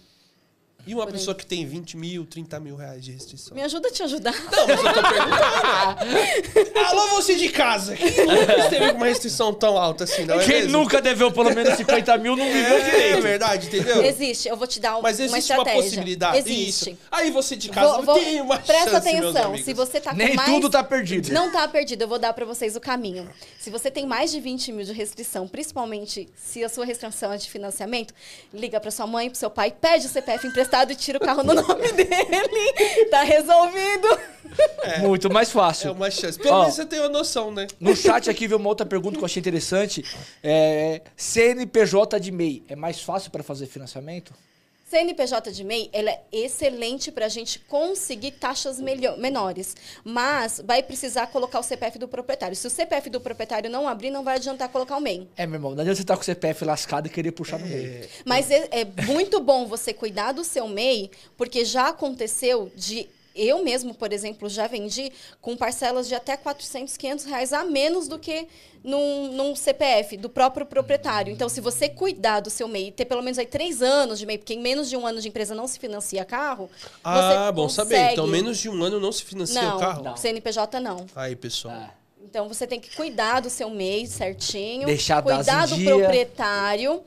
E 0.88 0.94
uma 0.94 1.08
pessoa 1.08 1.34
que 1.34 1.46
tem 1.46 1.66
20 1.66 1.98
mil, 1.98 2.26
30 2.26 2.60
mil 2.60 2.76
reais 2.76 3.04
de 3.04 3.12
restrição? 3.12 3.56
Me 3.56 3.64
ajuda 3.64 3.88
a 3.88 3.92
te 3.92 4.04
ajudar. 4.04 4.34
Não, 4.52 4.68
mas 4.68 4.78
eu 4.80 4.94
tô 4.94 5.02
perguntando. 5.02 6.80
Alô, 6.86 7.08
você 7.16 7.36
de 7.36 7.50
casa. 7.50 7.96
Quem 7.96 8.26
nunca 8.26 8.58
esteve 8.60 8.92
com 8.92 8.98
uma 8.98 9.06
restrição 9.08 9.54
tão 9.54 9.78
alta 9.78 10.04
assim, 10.04 10.26
não 10.26 10.40
é 10.40 10.46
Quem 10.46 10.56
mesmo? 10.64 10.72
nunca 10.74 11.02
deveu 11.02 11.32
pelo 11.32 11.54
menos 11.56 11.76
50 11.76 12.18
mil 12.20 12.36
não 12.36 12.46
viveu 12.46 12.78
É 12.78 12.82
direito. 12.84 13.22
verdade, 13.24 13.68
entendeu? 13.68 14.04
Existe, 14.06 14.48
eu 14.48 14.56
vou 14.56 14.68
te 14.68 14.80
dar 14.80 14.98
um- 14.98 15.02
Mas 15.02 15.18
uma 15.20 15.26
existe 15.26 15.52
uma, 15.54 15.58
estratégia. 15.64 15.82
possibilidade. 15.84 16.38
Existe. 16.38 16.90
Isso. 16.92 17.00
Aí 17.12 17.32
você 17.32 17.56
de 17.56 17.70
casa 17.70 17.94
Vou- 17.96 18.04
vou- 18.04 18.16
tem 18.20 18.40
uma 18.42 18.60
presta 18.60 18.92
chance, 18.92 18.96
atenção, 19.10 19.58
se 19.58 19.74
você 19.74 20.00
tá 20.00 20.12
com 20.12 20.18
Nem 20.18 20.36
mais... 20.36 20.52
tudo 20.52 20.70
tá 20.70 20.84
perdido. 20.84 21.32
Não 21.34 21.52
tá 21.52 21.68
perdido, 21.68 22.04
eu 22.04 22.08
vou 22.08 22.20
dar 22.20 22.32
pra 22.34 22.46
vocês 22.46 22.76
o 22.76 22.80
caminho. 22.80 23.28
Se 23.60 23.72
você 23.72 23.90
tem 23.90 24.06
mais 24.06 24.32
de 24.32 24.40
20 24.40 24.72
mil 24.72 24.86
de 24.86 24.94
restrição, 24.94 25.48
principalmente 25.48 26.30
se 26.36 26.64
a 26.64 26.70
sua 26.70 26.86
restrição 26.86 27.34
é 27.34 27.38
de 27.38 27.50
financiamento, 27.50 28.14
liga 28.54 28.80
pra 28.80 28.92
sua 28.92 29.08
mãe, 29.08 29.30
pro 29.32 29.40
seu 29.40 29.50
pai, 29.50 29.72
pede 29.72 30.06
o 30.06 30.10
CPF 30.10 30.46
emprestado 30.48 30.75
e 30.92 30.96
tira 30.96 31.18
o 31.18 31.22
carro 31.22 31.44
no 31.44 31.54
nome 31.56 31.92
dele. 31.94 33.06
Tá 33.10 33.24
resolvido. 33.24 34.08
Muito 35.02 35.30
mais 35.30 35.50
É 35.50 35.52
fácil. 35.52 35.92
uma 35.92 36.10
chance. 36.12 36.38
Pelo 36.40 36.60
menos 36.62 36.76
você 36.76 36.86
tem 36.86 37.00
uma 37.00 37.10
noção, 37.10 37.52
né? 37.52 37.68
No 37.80 37.96
chat 37.96 38.30
aqui 38.30 38.48
veio 38.48 38.60
uma 38.60 38.70
outra 38.70 38.86
pergunta 38.86 39.18
que 39.18 39.22
eu 39.24 39.26
achei 39.26 39.40
interessante. 39.40 40.04
É, 40.44 41.02
CNPJ 41.18 42.20
de 42.20 42.32
MEI 42.32 42.64
é 42.70 42.76
mais 42.76 43.02
fácil 43.02 43.32
para 43.32 43.44
fazer 43.44 43.66
financiamento? 43.68 44.34
CNPJ 44.96 45.52
de 45.52 45.62
MEI, 45.66 45.90
ela 45.92 46.10
é 46.10 46.22
excelente 46.32 47.12
para 47.12 47.26
a 47.26 47.30
gente 47.30 47.60
conseguir 47.60 48.32
taxas 48.32 48.80
menores, 48.80 49.76
mas 50.06 50.62
vai 50.66 50.82
precisar 50.82 51.28
colocar 51.28 51.60
o 51.60 51.64
CPF 51.64 52.00
do 52.00 52.08
proprietário. 52.08 52.56
Se 52.56 52.66
o 52.66 52.70
CPF 52.70 53.10
do 53.10 53.20
proprietário 53.20 53.70
não 53.70 53.90
abrir, 53.90 54.10
não 54.10 54.24
vai 54.24 54.38
adiantar 54.38 54.70
colocar 54.70 54.96
o 54.96 55.02
MEI. 55.02 55.28
É, 55.36 55.46
meu 55.46 55.56
irmão, 55.56 55.76
não 55.76 55.82
adianta 55.82 55.98
você 55.98 56.02
estar 56.04 56.16
com 56.16 56.22
o 56.22 56.24
CPF 56.24 56.64
lascado 56.64 57.08
e 57.08 57.10
querer 57.10 57.34
puxar 57.34 57.60
no 57.60 57.68
meio. 57.68 58.08
Mas 58.24 58.50
é, 58.50 58.70
é 58.72 58.86
muito 59.04 59.42
bom 59.42 59.68
você 59.68 59.94
cuidar 59.94 60.32
do 60.32 60.46
seu 60.46 60.66
MEI, 60.66 61.12
porque 61.36 61.66
já 61.66 61.90
aconteceu 61.90 62.72
de. 62.74 63.10
Eu 63.36 63.64
mesmo, 63.64 63.94
por 63.94 64.14
exemplo, 64.14 64.48
já 64.48 64.66
vendi 64.66 65.12
com 65.42 65.58
parcelas 65.58 66.08
de 66.08 66.16
até 66.16 66.38
400, 66.38 66.96
500 66.96 67.26
reais 67.26 67.52
a 67.52 67.66
menos 67.66 68.08
do 68.08 68.18
que 68.18 68.48
num, 68.84 69.34
num 69.34 69.56
CPF 69.56 70.16
do 70.16 70.30
próprio 70.30 70.66
proprietário. 70.66 71.34
Então, 71.34 71.50
se 71.50 71.60
você 71.60 71.90
cuidar 71.90 72.40
do 72.40 72.50
seu 72.50 72.68
MEI, 72.68 72.92
ter 72.92 73.04
pelo 73.06 73.22
menos 73.22 73.38
aí 73.38 73.46
três 73.46 73.82
anos 73.82 74.20
de 74.20 74.26
MEI, 74.26 74.38
porque 74.38 74.54
em 74.54 74.62
menos 74.62 74.90
de 74.90 74.96
um 74.96 75.06
ano 75.06 75.20
de 75.20 75.28
empresa 75.28 75.54
não 75.54 75.68
se 75.68 75.78
financia 75.80 76.24
carro, 76.24 76.70
Ah, 77.04 77.48
você 77.48 77.52
bom 77.52 77.68
saber. 77.68 77.96
consegue- 77.96 78.14
Então, 78.14 78.28
menos 78.28 78.58
de 78.58 78.70
um 78.70 78.84
ano 78.84 79.00
não 79.00 79.12
se 79.12 79.24
financia 79.24 79.62
não, 79.62 79.78
o 79.78 79.80
carro? 79.80 80.04
Não. 80.04 80.16
CNPJ 80.16 80.80
não. 80.80 81.06
Aí, 81.16 81.36
pessoal. 81.36 81.76
Ah. 81.76 81.94
Então 82.24 82.48
você 82.50 82.66
tem 82.68 82.80
que 82.82 82.94
cuidar 82.96 83.40
do 83.40 83.50
seu 83.50 83.70
MEI 83.70 84.06
certinho, 84.08 84.88
Deixar 84.88 85.22
cuidar 85.22 85.68
do 85.68 85.76
dia. 85.76 85.90
proprietário 85.96 87.02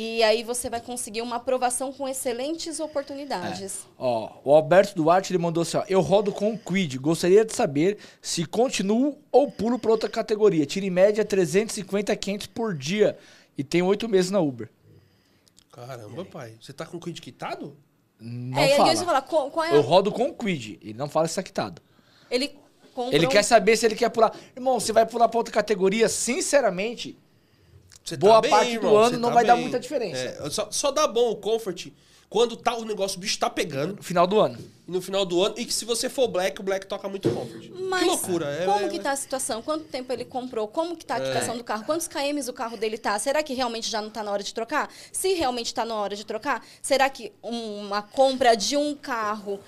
e 0.00 0.22
aí 0.22 0.44
você 0.44 0.70
vai 0.70 0.80
conseguir 0.80 1.22
uma 1.22 1.34
aprovação 1.36 1.92
com 1.92 2.08
excelentes 2.08 2.78
oportunidades. 2.78 3.84
Ó, 3.98 4.30
o 4.44 4.54
Alberto 4.54 4.94
Duarte 4.94 5.32
ele 5.32 5.42
mandou 5.42 5.62
assim: 5.62 5.76
ó, 5.76 5.84
eu 5.88 6.00
rodo 6.00 6.30
com 6.30 6.52
o 6.52 6.56
Quid. 6.58 6.96
Gostaria 6.98 7.44
de 7.44 7.52
saber 7.52 7.98
se 8.22 8.44
continuo 8.44 9.18
ou 9.32 9.50
pulo 9.50 9.76
para 9.76 9.90
outra 9.90 10.08
categoria. 10.08 10.64
Tiro 10.64 10.86
em 10.86 10.90
média 10.90 11.24
350 11.24 12.14
500 12.14 12.46
por 12.46 12.76
dia 12.76 13.18
e 13.56 13.64
tenho 13.64 13.86
oito 13.86 14.08
meses 14.08 14.30
na 14.30 14.38
Uber. 14.38 14.70
Caramba, 15.72 16.24
pai. 16.24 16.54
Você 16.60 16.72
tá 16.72 16.86
com 16.86 16.96
o 16.96 17.00
quid 17.00 17.20
quitado? 17.20 17.76
Não 18.20 18.56
é, 18.56 18.68
e 18.68 18.72
aí 18.80 18.96
fala. 18.96 19.20
qual, 19.20 19.50
qual 19.50 19.66
é? 19.66 19.74
Eu 19.76 19.80
rodo 19.80 20.12
com 20.12 20.28
o 20.28 20.34
Quid. 20.34 20.78
Ele 20.80 20.94
não 20.94 21.08
fala 21.08 21.26
se 21.26 21.34
tá 21.34 21.42
quitado. 21.42 21.82
Ele 22.30 22.56
Ele 23.10 23.26
um- 23.26 23.30
quer 23.30 23.42
saber 23.42 23.76
se 23.76 23.84
ele 23.84 23.96
quer 23.96 24.10
pular. 24.10 24.32
Irmão, 24.54 24.78
você 24.78 24.92
vai 24.92 25.04
pular 25.04 25.28
para 25.28 25.38
outra 25.38 25.52
categoria, 25.52 26.08
sinceramente, 26.08 27.16
Você 28.08 28.16
Boa 28.16 28.40
parte 28.40 28.78
do 28.78 28.96
ano 28.96 29.18
não 29.18 29.32
vai 29.32 29.44
dar 29.44 29.56
muita 29.56 29.78
diferença. 29.78 30.20
É, 30.20 30.50
só, 30.50 30.68
só 30.70 30.90
dá 30.90 31.06
bom 31.06 31.30
o 31.30 31.36
comfort 31.36 31.88
quando 32.30 32.56
tá, 32.56 32.76
o 32.76 32.84
negócio, 32.84 33.16
o 33.16 33.20
bicho 33.20 33.38
tá 33.38 33.48
pegando. 33.48 33.96
no 33.96 34.02
final 34.02 34.26
do 34.26 34.38
ano. 34.38 34.58
E 34.86 34.90
no 34.90 35.00
final 35.00 35.24
do 35.24 35.42
ano. 35.42 35.54
E 35.56 35.64
que 35.64 35.72
se 35.72 35.84
você 35.86 36.10
for 36.10 36.28
black, 36.28 36.60
o 36.60 36.62
black 36.62 36.86
toca 36.86 37.08
muito 37.08 37.30
comfort. 37.30 37.70
Mas 37.88 38.00
que 38.00 38.06
loucura. 38.06 38.46
É, 38.46 38.66
como 38.66 38.84
é- 38.84 38.88
que 38.88 38.98
tá 38.98 39.12
a 39.12 39.16
situação? 39.16 39.62
Quanto 39.62 39.84
tempo 39.84 40.12
ele 40.12 40.26
comprou? 40.26 40.68
Como 40.68 40.94
que 40.94 41.06
tá 41.06 41.16
a 41.16 41.20
quitação 41.20 41.56
do 41.56 41.64
carro? 41.64 41.84
Quantos 41.84 42.06
KMs 42.06 42.48
o 42.50 42.52
carro 42.52 42.76
dele 42.76 42.98
tá? 42.98 43.18
Será 43.18 43.42
que 43.42 43.54
realmente 43.54 43.90
já 43.90 44.02
não 44.02 44.10
tá 44.10 44.22
na 44.22 44.30
hora 44.30 44.42
de 44.42 44.52
trocar? 44.52 44.90
Se 45.10 45.32
realmente 45.34 45.72
tá 45.72 45.86
na 45.86 45.94
hora 45.94 46.14
de 46.14 46.24
trocar, 46.24 46.62
será 46.82 47.08
que 47.08 47.32
uma 47.42 48.02
compra 48.02 48.54
de 48.54 48.76
um 48.76 48.94
carro 48.94 49.58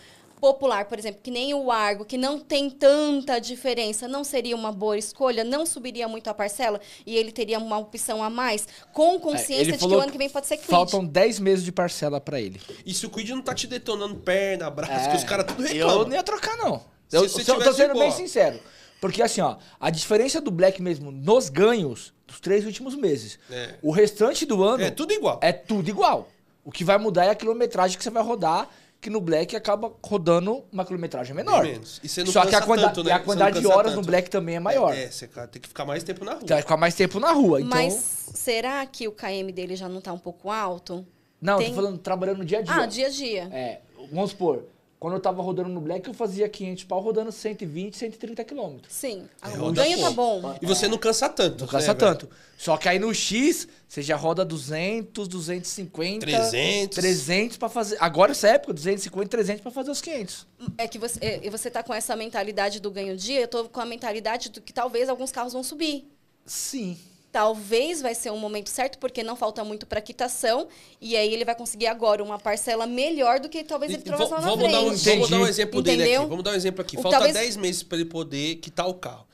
popular, 0.41 0.87
por 0.87 0.99
exemplo, 0.99 1.21
que 1.23 1.31
nem 1.31 1.53
o 1.55 1.71
Argo, 1.71 2.05
que 2.05 2.17
não 2.17 2.39
tem 2.41 2.71
tanta 2.71 3.39
diferença, 3.39 4.09
não 4.09 4.25
seria 4.25 4.57
uma 4.57 4.73
boa 4.73 4.97
escolha? 4.97 5.45
Não 5.45 5.67
subiria 5.67 6.09
muito 6.09 6.29
a 6.29 6.35
parcela 6.35 6.81
e 7.07 7.17
ele 7.17 7.31
teria 7.31 7.59
uma 7.59 7.79
opção 7.79 8.23
a 8.23 8.31
mais? 8.31 8.67
Com 8.93 9.17
É, 9.17 9.19
consciência 9.19 9.55
ele 9.63 9.73
de 9.73 9.79
que 9.79 9.85
o 9.87 10.01
ano 10.01 10.11
que 10.11 10.19
vem 10.19 10.31
pode 10.31 10.47
ser 10.47 10.57
quid. 10.57 10.69
Faltam 10.69 11.05
10 11.05 11.39
meses 11.39 11.65
de 11.65 11.71
parcela 11.71 12.21
para 12.21 12.41
ele. 12.41 12.61
E 12.85 12.93
se 12.95 13.05
o 13.07 13.11
Quid 13.11 13.31
não 13.31 13.43
tá 13.43 13.55
te 13.55 13.67
detonando 13.67 14.17
perna, 14.17 14.71
braço, 14.71 14.93
É, 14.93 15.11
que 15.11 15.17
os 15.17 15.25
caras 15.25 15.47
tudo 15.47 15.63
Eu 15.63 15.69
reclamam. 15.69 16.05
não 16.09 16.13
ia 16.15 16.23
trocar, 16.23 16.57
não. 16.57 16.83
Se 17.09 17.17
eu, 17.17 17.29
você 17.29 17.45
se 17.45 17.51
eu 17.51 17.59
tô 17.63 17.73
sendo 17.73 17.93
bem 17.95 18.03
boa. 18.05 18.13
sincero. 18.13 18.59
Porque 19.01 19.23
assim, 19.23 19.41
ó, 19.41 19.57
a 19.79 19.91
diferença 19.91 20.41
do 20.41 20.51
Black 20.51 20.81
mesmo 20.83 21.11
nos 21.11 21.49
ganhos 21.49 22.13
dos 22.27 22.39
três 22.39 22.65
últimos 22.67 22.95
meses. 22.95 23.39
É. 23.51 23.75
O 23.83 23.91
restante 23.91 24.45
do 24.47 24.63
ano 24.63 24.85
É 24.85 24.91
tudo 24.91 25.13
igual. 25.13 25.39
é 25.43 25.53
tudo 25.53 25.89
igual. 25.89 26.29
O 26.65 26.71
que 26.71 26.85
vai 26.85 26.99
mudar 26.99 27.25
é 27.25 27.31
a 27.31 27.35
quilometragem 27.35 27.97
que 27.97 28.05
você 28.05 28.11
vai 28.11 28.23
rodar, 28.23 28.69
que 29.01 29.09
no 29.09 29.21
Black 29.21 29.57
acaba 29.57 29.91
rodando 30.05 30.63
uma 30.71 30.85
quilometragem 30.85 31.35
menor. 31.35 31.63
Menos. 31.65 32.01
E 32.05 32.09
você 32.09 32.23
não 32.23 32.31
Só 32.31 32.45
que 32.45 32.55
a 32.55 32.61
quantidade, 32.61 32.95
tanto, 32.95 33.05
né? 33.05 33.11
e 33.11 33.13
a 33.15 33.19
Você 33.19 33.25
quantidade 33.25 33.61
de 33.61 33.67
horas 33.67 33.93
no 33.93 33.99
tanto. 33.99 34.07
Black 34.07 34.29
também 34.29 34.57
é 34.57 34.61
maior. 34.61 34.95
É, 34.95 35.11
você 35.11 35.27
cara, 35.27 35.49
tem 35.49 35.61
que 35.63 35.69
ficar 35.69 35.85
mais 35.87 36.03
tempo 36.05 36.25
na 36.25 36.33
rua. 36.33 36.41
Então 36.45 36.55
vai 36.55 36.63
ficar 36.63 36.77
mais 36.77 36.95
tempo 36.95 37.19
na 37.19 37.33
rua. 37.33 37.61
Então, 37.61 37.71
Mas 37.71 37.95
será 38.35 38.85
que 38.85 39.09
o 39.09 39.13
KM 39.13 39.51
dele 39.53 39.75
já 39.77 39.89
não 39.89 40.01
tá 40.01 40.13
um 40.13 40.19
pouco 40.19 40.51
alto? 40.51 41.07
não, 41.41 41.57
tem- 41.59 41.71
tô 41.71 41.77
falando 41.77 41.97
trabalhando 41.99 42.39
no 42.39 42.45
dia 42.45 42.59
a 42.59 42.63
dia. 42.63 42.75
Ah, 42.75 42.87
dia 42.87 43.07
a 43.07 43.11
dia. 43.11 43.49
É, 43.53 43.81
vamos 44.13 44.31
supor, 44.33 44.65
quando 45.01 45.15
eu 45.15 45.21
tava 45.21 45.41
rodando 45.41 45.71
no 45.71 45.81
Black, 45.81 46.07
eu 46.07 46.13
fazia 46.13 46.47
500 46.47 46.85
pau 46.85 47.01
rodando 47.01 47.33
120, 47.33 47.97
130 47.97 48.45
quilômetros. 48.45 48.93
Sim. 48.95 49.27
É, 49.41 49.49
o 49.49 49.63
roda 49.63 49.83
ganho 49.83 49.99
tá 49.99 50.11
bom. 50.11 50.55
E 50.61 50.67
você 50.67 50.87
não 50.89 50.99
cansa 50.99 51.27
tanto. 51.27 51.63
Não 51.63 51.67
cansa 51.67 51.95
né, 51.95 51.99
velho? 51.99 52.19
tanto. 52.19 52.29
Só 52.59 52.77
que 52.77 52.87
aí 52.87 52.99
no 52.99 53.15
X, 53.15 53.67
você 53.89 54.03
já 54.03 54.15
roda 54.15 54.45
200, 54.45 55.27
250... 55.27 56.27
300. 56.27 56.95
300 56.95 57.57
pra 57.57 57.71
fazer... 57.71 57.97
Agora 57.99 58.33
essa 58.33 58.49
época, 58.49 58.75
250, 58.75 59.27
300 59.27 59.63
pra 59.63 59.71
fazer 59.71 59.91
os 59.91 60.03
500. 60.03 60.47
É 60.77 60.87
que 60.87 60.99
você, 60.99 61.19
é, 61.23 61.47
e 61.47 61.49
você 61.49 61.71
tá 61.71 61.83
com 61.83 61.95
essa 61.95 62.15
mentalidade 62.15 62.79
do 62.79 62.91
ganho 62.91 63.17
dia, 63.17 63.41
eu 63.41 63.49
tô 63.49 63.71
com 63.71 63.81
a 63.81 63.87
mentalidade 63.87 64.51
do 64.51 64.61
que 64.61 64.71
talvez 64.73 65.09
alguns 65.09 65.33
carros 65.33 65.55
vão 65.55 65.63
subir. 65.63 66.07
Sim. 66.45 66.99
Talvez 67.33 68.03
vai 68.03 68.15
ser 68.15 68.31
um 68.33 68.39
momento 68.39 68.69
certo, 68.71 68.99
porque 68.99 69.23
não 69.23 69.37
falta 69.37 69.63
muito 69.63 69.87
para 69.87 70.01
quitação, 70.01 70.67
e 71.01 71.17
aí 71.17 71.33
ele 71.33 71.45
vai 71.45 71.55
conseguir 71.55 71.87
agora 71.87 72.23
uma 72.25 72.39
parcela 72.39 72.87
melhor 72.87 73.39
do 73.39 73.49
que 73.49 73.63
talvez 73.63 73.93
ele 73.93 74.03
trouxe 74.03 74.33
lá 74.33 74.41
na 74.41 74.49
vamos, 74.49 74.73
dar 74.73 74.81
um, 74.81 74.87
frente. 74.89 75.05
vamos 75.11 75.31
dar 75.31 75.39
um 75.39 75.47
exemplo 75.47 75.81
dele 75.83 76.03
Entendeu? 76.03 76.21
aqui. 76.23 76.31
Vamos 76.31 76.45
dar 76.45 76.51
um 76.51 76.55
exemplo 76.55 76.81
aqui. 76.83 76.97
Falta 76.97 77.11
talvez- 77.11 77.35
10 77.35 77.57
meses 77.57 77.83
para 77.85 77.99
ele 77.99 78.05
poder 78.09 78.57
quitar 78.57 78.89
o 78.89 78.95
carro. 78.95 79.27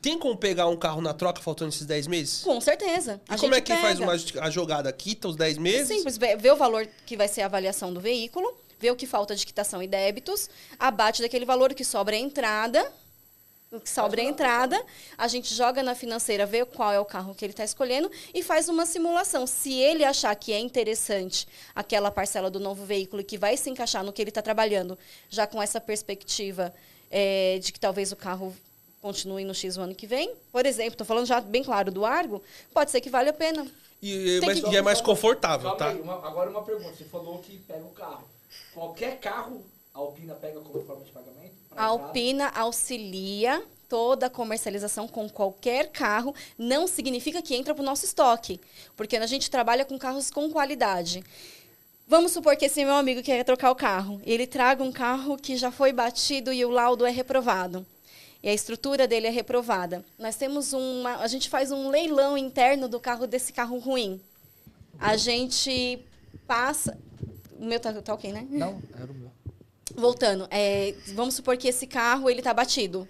Tem 0.00 0.18
como 0.18 0.34
pegar 0.34 0.66
um 0.68 0.76
carro 0.76 1.02
na 1.02 1.12
troca 1.12 1.42
faltando 1.42 1.68
esses 1.68 1.84
10 1.86 2.06
meses? 2.06 2.42
Com 2.42 2.58
certeza. 2.62 3.20
E 3.30 3.34
A 3.34 3.36
como 3.36 3.54
é 3.54 3.60
que 3.60 3.76
faz 3.76 3.98
pega. 3.98 4.10
uma, 4.10 4.46
a 4.46 4.48
jogada? 4.50 4.90
Quita 4.90 5.28
os 5.28 5.36
10 5.36 5.58
meses? 5.58 5.88
Simples, 5.88 6.16
vê, 6.16 6.50
o 6.50 6.56
valor 6.56 6.88
que 7.04 7.14
vai 7.14 7.28
ser 7.28 7.42
a 7.42 7.44
avaliação 7.46 7.92
do 7.92 8.00
veículo, 8.00 8.56
vê 8.80 8.90
o 8.90 8.96
que 8.96 9.06
falta 9.06 9.36
de 9.36 9.44
quitação 9.44 9.82
e 9.82 9.86
débitos, 9.86 10.48
abate 10.78 11.20
daquele 11.20 11.44
valor 11.44 11.74
que 11.74 11.84
sobra 11.84 12.16
a 12.16 12.18
entrada, 12.18 12.90
que 13.80 13.88
sobra 13.88 14.20
a 14.20 14.24
entrada, 14.24 14.82
a 15.16 15.26
gente 15.28 15.54
joga 15.54 15.82
na 15.82 15.94
financeira, 15.94 16.44
vê 16.46 16.64
qual 16.64 16.92
é 16.92 17.00
o 17.00 17.04
carro 17.04 17.34
que 17.34 17.44
ele 17.44 17.52
está 17.52 17.64
escolhendo 17.64 18.10
e 18.34 18.42
faz 18.42 18.68
uma 18.68 18.84
simulação. 18.86 19.46
Se 19.46 19.72
ele 19.72 20.04
achar 20.04 20.34
que 20.34 20.52
é 20.52 20.58
interessante 20.58 21.46
aquela 21.74 22.10
parcela 22.10 22.50
do 22.50 22.60
novo 22.60 22.84
veículo 22.84 23.22
e 23.22 23.24
que 23.24 23.38
vai 23.38 23.56
se 23.56 23.70
encaixar 23.70 24.04
no 24.04 24.12
que 24.12 24.20
ele 24.22 24.30
está 24.30 24.42
trabalhando, 24.42 24.98
já 25.28 25.46
com 25.46 25.62
essa 25.62 25.80
perspectiva 25.80 26.72
eh, 27.10 27.58
de 27.62 27.72
que 27.72 27.80
talvez 27.80 28.12
o 28.12 28.16
carro 28.16 28.54
continue 29.00 29.44
no 29.44 29.54
X 29.54 29.76
o 29.76 29.80
ano 29.80 29.94
que 29.94 30.06
vem, 30.06 30.34
por 30.52 30.64
exemplo, 30.64 30.92
estou 30.92 31.06
falando 31.06 31.26
já 31.26 31.40
bem 31.40 31.62
claro 31.64 31.90
do 31.90 32.04
Argo, 32.04 32.42
pode 32.72 32.90
ser 32.90 33.00
que 33.00 33.10
vale 33.10 33.28
a 33.30 33.32
pena. 33.32 33.66
E, 34.00 34.40
mas- 34.44 34.60
que- 34.60 34.68
e 34.70 34.76
é 34.76 34.82
mais 34.82 35.00
confortável, 35.00 35.70
Calma 35.70 35.78
tá? 35.78 35.88
aí, 35.90 36.00
uma- 36.00 36.26
agora 36.26 36.50
uma 36.50 36.62
pergunta. 36.62 36.94
Você 36.96 37.04
falou 37.04 37.38
que 37.38 37.58
pega 37.58 37.84
o 37.84 37.90
carro. 37.90 38.24
Qualquer 38.74 39.18
carro, 39.18 39.64
a 39.94 39.98
Alpina 39.98 40.34
pega 40.34 40.60
como 40.60 40.84
forma 40.84 41.04
de 41.04 41.10
pagamento? 41.12 41.54
A? 41.76 41.84
Alpina 41.84 42.48
auxilia 42.54 43.62
toda 43.92 44.24
a 44.24 44.30
comercialização 44.30 45.06
com 45.06 45.28
qualquer 45.28 45.90
carro, 45.90 46.34
não 46.56 46.86
significa 46.86 47.42
que 47.42 47.54
entra 47.54 47.74
para 47.74 47.82
o 47.82 47.84
nosso 47.84 48.06
estoque, 48.06 48.58
porque 48.96 49.18
a 49.18 49.26
gente 49.26 49.50
trabalha 49.50 49.84
com 49.84 49.98
carros 49.98 50.30
com 50.30 50.50
qualidade. 50.50 51.22
Vamos 52.08 52.32
supor 52.32 52.56
que 52.56 52.64
esse 52.64 52.82
meu 52.84 52.94
amigo 52.94 53.22
quer 53.22 53.44
trocar 53.44 53.70
o 53.70 53.74
carro. 53.74 54.18
Ele 54.24 54.46
traga 54.46 54.82
um 54.82 54.90
carro 54.90 55.36
que 55.36 55.58
já 55.58 55.70
foi 55.70 55.92
batido 55.92 56.52
e 56.52 56.64
o 56.64 56.70
laudo 56.70 57.04
é 57.04 57.10
reprovado. 57.10 57.86
E 58.42 58.48
a 58.48 58.54
estrutura 58.54 59.06
dele 59.06 59.26
é 59.26 59.30
reprovada. 59.30 60.02
Nós 60.18 60.36
temos 60.36 60.72
uma. 60.72 61.16
A 61.16 61.26
gente 61.26 61.50
faz 61.50 61.70
um 61.70 61.88
leilão 61.88 62.36
interno 62.36 62.88
do 62.88 62.98
carro 62.98 63.26
desse 63.26 63.52
carro 63.52 63.78
ruim. 63.78 64.20
A 64.98 65.16
gente 65.16 66.00
passa. 66.46 66.98
O 67.58 67.64
meu 67.64 67.78
tá, 67.78 67.92
tá 68.00 68.14
ok, 68.14 68.32
né? 68.32 68.46
Não, 68.50 68.82
era 68.94 69.12
o 69.12 69.14
meu. 69.14 69.30
Voltando, 69.94 70.46
é, 70.50 70.94
vamos 71.14 71.34
supor 71.34 71.56
que 71.56 71.68
esse 71.68 71.86
carro 71.86 72.28
ele 72.28 72.40
está 72.40 72.52
batido. 72.52 73.08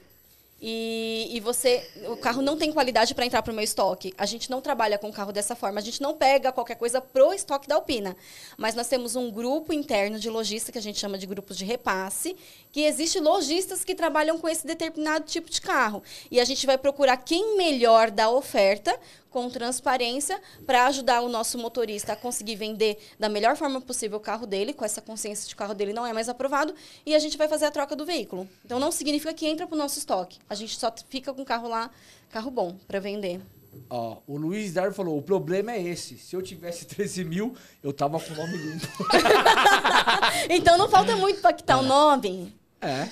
E, 0.64 1.26
e 1.32 1.40
você, 1.40 1.84
o 2.08 2.16
carro 2.16 2.40
não 2.40 2.56
tem 2.56 2.72
qualidade 2.72 3.16
para 3.16 3.26
entrar 3.26 3.42
para 3.42 3.50
o 3.50 3.54
meu 3.54 3.64
estoque. 3.64 4.14
A 4.16 4.24
gente 4.24 4.48
não 4.48 4.60
trabalha 4.60 4.96
com 4.96 5.08
o 5.08 5.12
carro 5.12 5.32
dessa 5.32 5.56
forma. 5.56 5.80
A 5.80 5.82
gente 5.82 6.00
não 6.00 6.14
pega 6.14 6.52
qualquer 6.52 6.76
coisa 6.76 7.00
pro 7.00 7.34
estoque 7.34 7.66
da 7.66 7.74
Alpina. 7.74 8.16
Mas 8.56 8.76
nós 8.76 8.86
temos 8.86 9.16
um 9.16 9.28
grupo 9.28 9.72
interno 9.72 10.20
de 10.20 10.30
lojista 10.30 10.70
que 10.70 10.78
a 10.78 10.82
gente 10.82 11.00
chama 11.00 11.18
de 11.18 11.26
grupos 11.26 11.56
de 11.56 11.64
repasse, 11.64 12.36
que 12.70 12.82
existe 12.82 13.18
lojistas 13.18 13.84
que 13.84 13.92
trabalham 13.92 14.38
com 14.38 14.48
esse 14.48 14.64
determinado 14.64 15.24
tipo 15.24 15.50
de 15.50 15.60
carro. 15.60 16.00
E 16.30 16.38
a 16.38 16.44
gente 16.44 16.64
vai 16.64 16.78
procurar 16.78 17.16
quem 17.16 17.56
melhor 17.56 18.12
dá 18.12 18.30
oferta 18.30 18.96
com 19.32 19.48
transparência 19.48 20.40
para 20.66 20.86
ajudar 20.86 21.22
o 21.22 21.28
nosso 21.28 21.58
motorista 21.58 22.12
a 22.12 22.16
conseguir 22.16 22.54
vender 22.54 22.98
da 23.18 23.28
melhor 23.28 23.56
forma 23.56 23.80
possível 23.80 24.18
o 24.18 24.20
carro 24.20 24.46
dele, 24.46 24.74
com 24.74 24.84
essa 24.84 25.00
consciência 25.00 25.48
de 25.48 25.48
que 25.48 25.54
o 25.54 25.58
carro 25.58 25.74
dele 25.74 25.92
não 25.92 26.06
é 26.06 26.12
mais 26.12 26.28
aprovado, 26.28 26.74
e 27.04 27.14
a 27.14 27.18
gente 27.18 27.38
vai 27.38 27.48
fazer 27.48 27.64
a 27.64 27.70
troca 27.70 27.96
do 27.96 28.04
veículo. 28.04 28.46
Então 28.64 28.78
não 28.78 28.92
significa 28.92 29.32
que 29.32 29.46
entra 29.46 29.66
para 29.66 29.74
o 29.74 29.78
nosso 29.78 29.98
estoque. 29.98 30.38
A 30.48 30.54
gente 30.54 30.78
só 30.78 30.92
fica 31.08 31.32
com 31.32 31.42
o 31.42 31.46
carro 31.46 31.68
lá, 31.68 31.90
carro 32.30 32.50
bom, 32.50 32.76
para 32.86 33.00
vender. 33.00 33.40
Ó, 33.88 34.18
o 34.26 34.36
Luiz 34.36 34.74
Darwin 34.74 34.92
falou: 34.92 35.16
o 35.16 35.22
problema 35.22 35.72
é 35.72 35.82
esse. 35.82 36.18
Se 36.18 36.36
eu 36.36 36.42
tivesse 36.42 36.84
13 36.86 37.24
mil, 37.24 37.56
eu 37.82 37.92
tava 37.92 38.20
com 38.20 38.32
o 38.32 38.36
nome 38.36 38.56
limpo. 38.56 38.86
Então 40.48 40.76
não 40.76 40.88
falta 40.88 41.16
muito 41.16 41.40
para 41.40 41.52
quitar 41.52 41.78
o 41.78 41.82
nome. 41.82 42.54
É. 42.80 43.08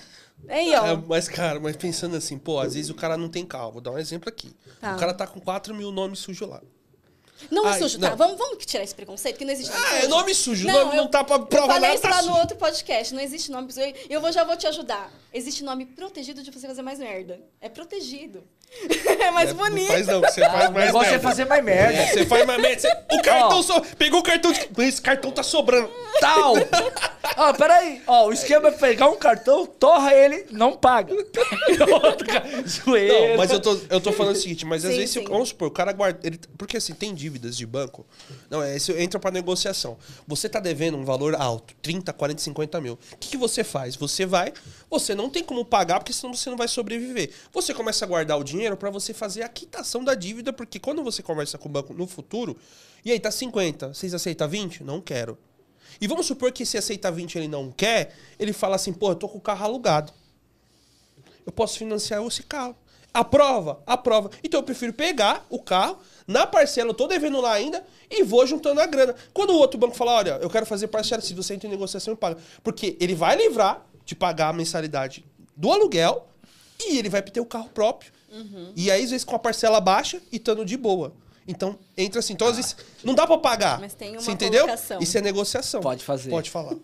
Aí, 0.49 0.75
ó. 0.75 0.87
É, 0.87 0.97
mas, 1.09 1.29
cara, 1.29 1.61
mas 1.61 1.77
pensando 1.77 2.17
assim, 2.17 2.37
pô, 2.39 2.59
às 2.59 2.75
vezes 2.75 2.91
o 2.91 2.95
cara 2.95 3.17
não 3.17 3.29
tem 3.29 3.45
carro. 3.47 3.73
Vou 3.73 3.81
dar 3.81 3.93
um 3.93 3.99
exemplo 3.99 4.29
aqui. 4.29 4.53
Tá. 4.81 4.97
O 4.97 4.99
cara 4.99 5.15
tá 5.15 5.27
com 5.27 5.41
4 5.41 5.75
mil 5.75 5.93
nomes 5.93 6.19
sujos 6.19 6.49
lá. 6.49 6.61
Não 7.51 7.67
é 7.67 7.73
Ai, 7.73 7.79
sujo, 7.79 7.99
tá? 7.99 8.11
não. 8.11 8.17
Vamos, 8.19 8.37
vamos 8.37 8.67
tirar 8.67 8.85
esse 8.85 8.95
preconceito, 8.95 9.39
que 9.39 9.47
não 9.47 9.53
existe 9.53 9.73
nome 9.73 9.83
Ah, 9.87 9.95
é 9.97 10.01
sujo. 10.01 10.11
nome 10.11 10.35
sujo. 10.35 10.67
nome 10.71 10.97
não 10.97 11.09
tá 11.09 11.25
pra 11.25 11.37
eu 11.37 11.47
provar 11.47 11.67
falei 11.75 11.81
nada, 11.81 11.95
isso 11.95 12.03
tá 12.03 12.11
lá 12.11 12.17
no 12.23 12.29
sujo. 12.29 12.39
outro 12.41 12.57
podcast. 12.59 13.15
Não 13.15 13.23
existe 13.23 13.51
nome 13.51 13.73
sujo. 13.73 13.87
Eu 14.11 14.21
vou, 14.21 14.31
já 14.31 14.45
vou 14.45 14.57
te 14.59 14.67
ajudar. 14.67 15.11
Existe 15.33 15.63
nome 15.63 15.87
protegido 15.87 16.43
de 16.43 16.51
você 16.51 16.67
fazer 16.67 16.83
mais 16.83 16.99
merda. 16.99 17.41
É 17.61 17.69
protegido. 17.69 18.43
é 19.21 19.31
mais 19.31 19.51
É, 19.51 19.55
bonito. 19.55 19.81
Não 19.89 19.95
faz 19.95 20.07
não, 20.07 20.21
você 20.21 20.41
faz 20.41 20.69
O 20.69 20.73
mais 20.73 20.87
negócio 20.87 21.07
é 21.09 21.11
merda. 21.13 21.29
fazer 21.29 21.45
mais 21.45 21.65
merda. 21.65 21.99
É, 21.99 22.07
você 22.09 22.27
faz 22.27 22.47
mais 22.47 22.61
merda. 22.63 22.81
Você- 22.81 23.17
O 23.17 23.23
cartão 23.23 23.59
Ó. 23.59 23.63
só... 23.63 23.81
Pegou 23.81 24.21
o 24.21 24.23
cartão 24.23 24.53
de... 24.53 24.69
Esse 24.79 25.01
cartão 25.03 25.31
tá 25.31 25.43
sobrando. 25.43 25.91
Tal. 26.21 26.55
Ó, 27.37 27.53
peraí. 27.55 28.03
Ó, 28.07 28.27
o 28.29 28.33
esquema 28.33 28.69
é 28.69 28.73
pegar 28.73 29.09
um 29.09 29.17
cartão, 29.17 29.67
torra 29.67 30.13
ele, 30.15 30.47
não 30.51 30.77
paga. 30.77 31.15
Zoeira. 32.67 33.31
Não, 33.31 33.37
mas 33.37 33.51
eu 33.51 33.61
tô, 33.61 33.79
eu 33.89 34.01
tô 34.01 34.13
falando 34.13 34.35
o 34.37 34.39
seguinte, 34.39 34.65
mas 34.67 34.85
às 34.85 34.91
Sim, 34.93 34.97
vezes, 34.99 35.15
se- 35.15 35.21
sim. 35.21 35.27
vamos 35.27 35.49
supor, 35.51 35.69
o 35.69 35.71
cara 35.71 35.93
guarda. 35.93 36.21
Ele, 36.27 36.39
porque 36.59 36.77
assim, 36.77 36.93
tem 36.95 37.15
dívidas 37.15 37.57
de 37.57 37.67
banco. 37.67 38.07
Não, 38.49 38.63
é, 38.63 38.77
isso 38.77 38.93
entra 38.93 39.19
pra 39.19 39.31
negociação. 39.31 39.97
Você 40.27 40.49
tá 40.49 40.61
devendo 40.61 40.97
um 40.97 41.05
valor 41.05 41.35
alto, 41.35 41.75
30, 41.83 42.13
40, 42.13 42.41
50 42.43 42.81
mil. 42.81 42.95
O 43.13 43.17
que, 43.17 43.31
que 43.31 43.37
você 43.37 43.63
faz? 43.65 43.97
Você 43.97 44.27
vai, 44.27 44.53
você 44.91 45.15
não 45.15 45.31
tem 45.31 45.45
como 45.45 45.65
pagar, 45.65 46.01
porque 46.01 46.13
senão 46.13 46.35
você 46.35 46.51
não 46.51 46.57
vai 46.57 46.69
sobreviver. 46.69 47.31
Você 47.53 47.73
começa 47.73 48.05
a 48.05 48.09
guardar 48.09 48.39
o 48.39 48.45
dinheiro 48.45 48.77
pra 48.77 48.91
você 48.91 49.15
fazer 49.15 49.43
a 49.43 49.49
quitação 49.49 50.03
da 50.03 50.15
dívida, 50.15 50.53
porque 50.53 50.79
quando 50.81 51.03
você 51.05 51.23
conversa 51.23 51.57
com 51.57 51.69
o 51.69 51.73
banco 51.73 51.95
no 51.95 52.07
futuro, 52.07 52.57
e 53.05 53.13
aí 53.13 53.21
tá 53.21 53.31
50, 53.31 53.95
vocês 53.95 54.13
aceitam 54.13 54.49
20? 54.49 54.83
Não 54.83 55.01
quero. 55.01 55.39
E 56.01 56.07
vamos 56.07 56.27
supor 56.27 56.51
que 56.51 56.67
se 56.67 56.77
aceita 56.77 57.11
20 57.11 57.37
ele 57.37 57.49
não 57.49 57.71
quer, 57.71 58.15
ele 58.39 58.53
fala 58.53 58.77
assim, 58.77 58.93
pô, 58.93 59.13
eu 59.13 59.15
tô 59.15 59.29
com 59.29 59.39
o 59.39 59.41
carro 59.41 59.65
alugado 59.65 60.13
eu 61.51 61.53
posso 61.53 61.79
financiar 61.79 62.25
esse 62.25 62.43
carro. 62.43 62.77
Aprova, 63.13 63.83
aprova. 63.87 64.31
Então 64.43 64.61
eu 64.61 64.65
prefiro 64.65 64.93
pegar 64.93 65.45
o 65.51 65.61
carro, 65.61 65.99
na 66.29 66.47
parcela, 66.47 66.91
eu 66.91 66.95
tô 66.95 67.09
devendo 67.09 67.41
lá 67.41 67.53
ainda, 67.53 67.85
e 68.09 68.23
vou 68.23 68.47
juntando 68.47 68.81
a 68.81 68.87
grana. 68.87 69.17
Quando 69.35 69.51
o 69.51 69.57
outro 69.57 69.79
banco 69.79 69.97
falar, 69.97 70.15
olha, 70.15 70.39
eu 70.41 70.49
quero 70.49 70.65
fazer 70.65 70.87
parcela, 70.87 71.21
se 71.21 71.35
você 71.35 71.55
entra 71.55 71.67
em 71.67 71.71
negociação, 71.71 72.15
paga. 72.15 72.41
Porque 72.63 72.97
ele 73.01 73.17
vai 73.17 73.37
livrar 73.37 73.85
de 74.05 74.15
pagar 74.15 74.49
a 74.49 74.53
mensalidade 74.53 75.25
do 75.57 75.71
aluguel 75.71 76.27
e 76.81 76.99
ele 76.99 77.09
vai 77.09 77.23
ter 77.23 77.41
o 77.41 77.47
carro 77.47 77.69
próprio. 77.69 78.13
E 78.77 78.91
aí, 78.91 79.03
às 79.05 79.11
vezes, 79.11 79.25
com 79.25 79.35
a 79.35 79.39
parcela 79.39 79.81
baixa 79.81 80.21
e 80.33 80.37
estando 80.37 80.65
de 80.65 80.77
boa. 80.77 81.13
Então, 81.49 81.79
entra 81.97 82.21
assim. 82.21 82.33
Então, 82.33 82.47
às 82.47 82.57
vezes, 82.57 82.77
não 83.03 83.15
dá 83.15 83.27
pra 83.27 83.37
pagar. 83.39 83.81
Mas 83.81 83.95
tem 83.95 84.13
uma 84.13 84.21
Você 84.21 84.31
entendeu? 84.31 84.63
colocação. 84.63 85.01
Isso 85.01 85.19
é 85.19 85.21
negociação. 85.21 85.81
Pode 85.81 86.05
fazer. 86.05 86.31
Pode 86.31 86.51
falar. 86.51 86.77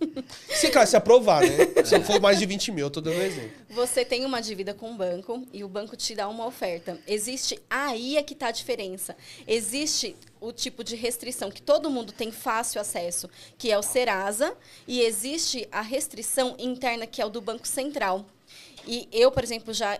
se, 0.49 0.69
claro, 0.71 0.89
se 0.89 0.97
aprovar, 0.97 1.43
né? 1.43 1.85
Se 1.85 2.01
for 2.01 2.21
mais 2.21 2.39
de 2.39 2.47
20 2.47 2.73
mil, 2.73 2.87
eu 2.87 2.91
tô 2.91 3.01
dando 3.01 3.19
um 3.19 3.23
exemplo. 3.23 3.51
Você 3.71 4.05
tem 4.05 4.25
uma 4.25 4.41
dívida 4.41 4.75
com 4.75 4.91
o 4.91 4.95
banco 4.95 5.47
e 5.53 5.63
o 5.63 5.69
banco 5.69 5.97
te 5.97 6.15
dá 6.15 6.29
uma 6.29 6.47
oferta. 6.47 6.99
Existe, 7.07 7.61
aí 7.71 8.17
é 8.17 8.23
que 8.23 8.33
está 8.33 8.49
a 8.49 8.51
diferença. 8.51 9.17
Existe 9.47 10.17
o 10.41 10.53
tipo 10.53 10.83
de 10.83 10.97
restrição 10.97 11.51
que 11.51 11.63
todo 11.63 11.91
mundo 11.91 12.13
tem 12.13 12.33
fácil 12.33 12.81
acesso, 12.81 13.29
que 13.57 13.71
é 13.71 13.79
o 13.79 13.83
Serasa, 13.83 14.55
e 14.87 15.01
existe 15.01 15.69
a 15.71 15.81
restrição 15.81 16.55
interna, 16.59 17.07
que 17.07 17.21
é 17.23 17.27
o 17.27 17.31
do 17.31 17.41
Banco 17.41 17.67
Central. 17.69 18.25
E 18.87 19.09
eu, 19.13 19.31
por 19.33 19.43
exemplo, 19.43 19.73
já 19.73 19.99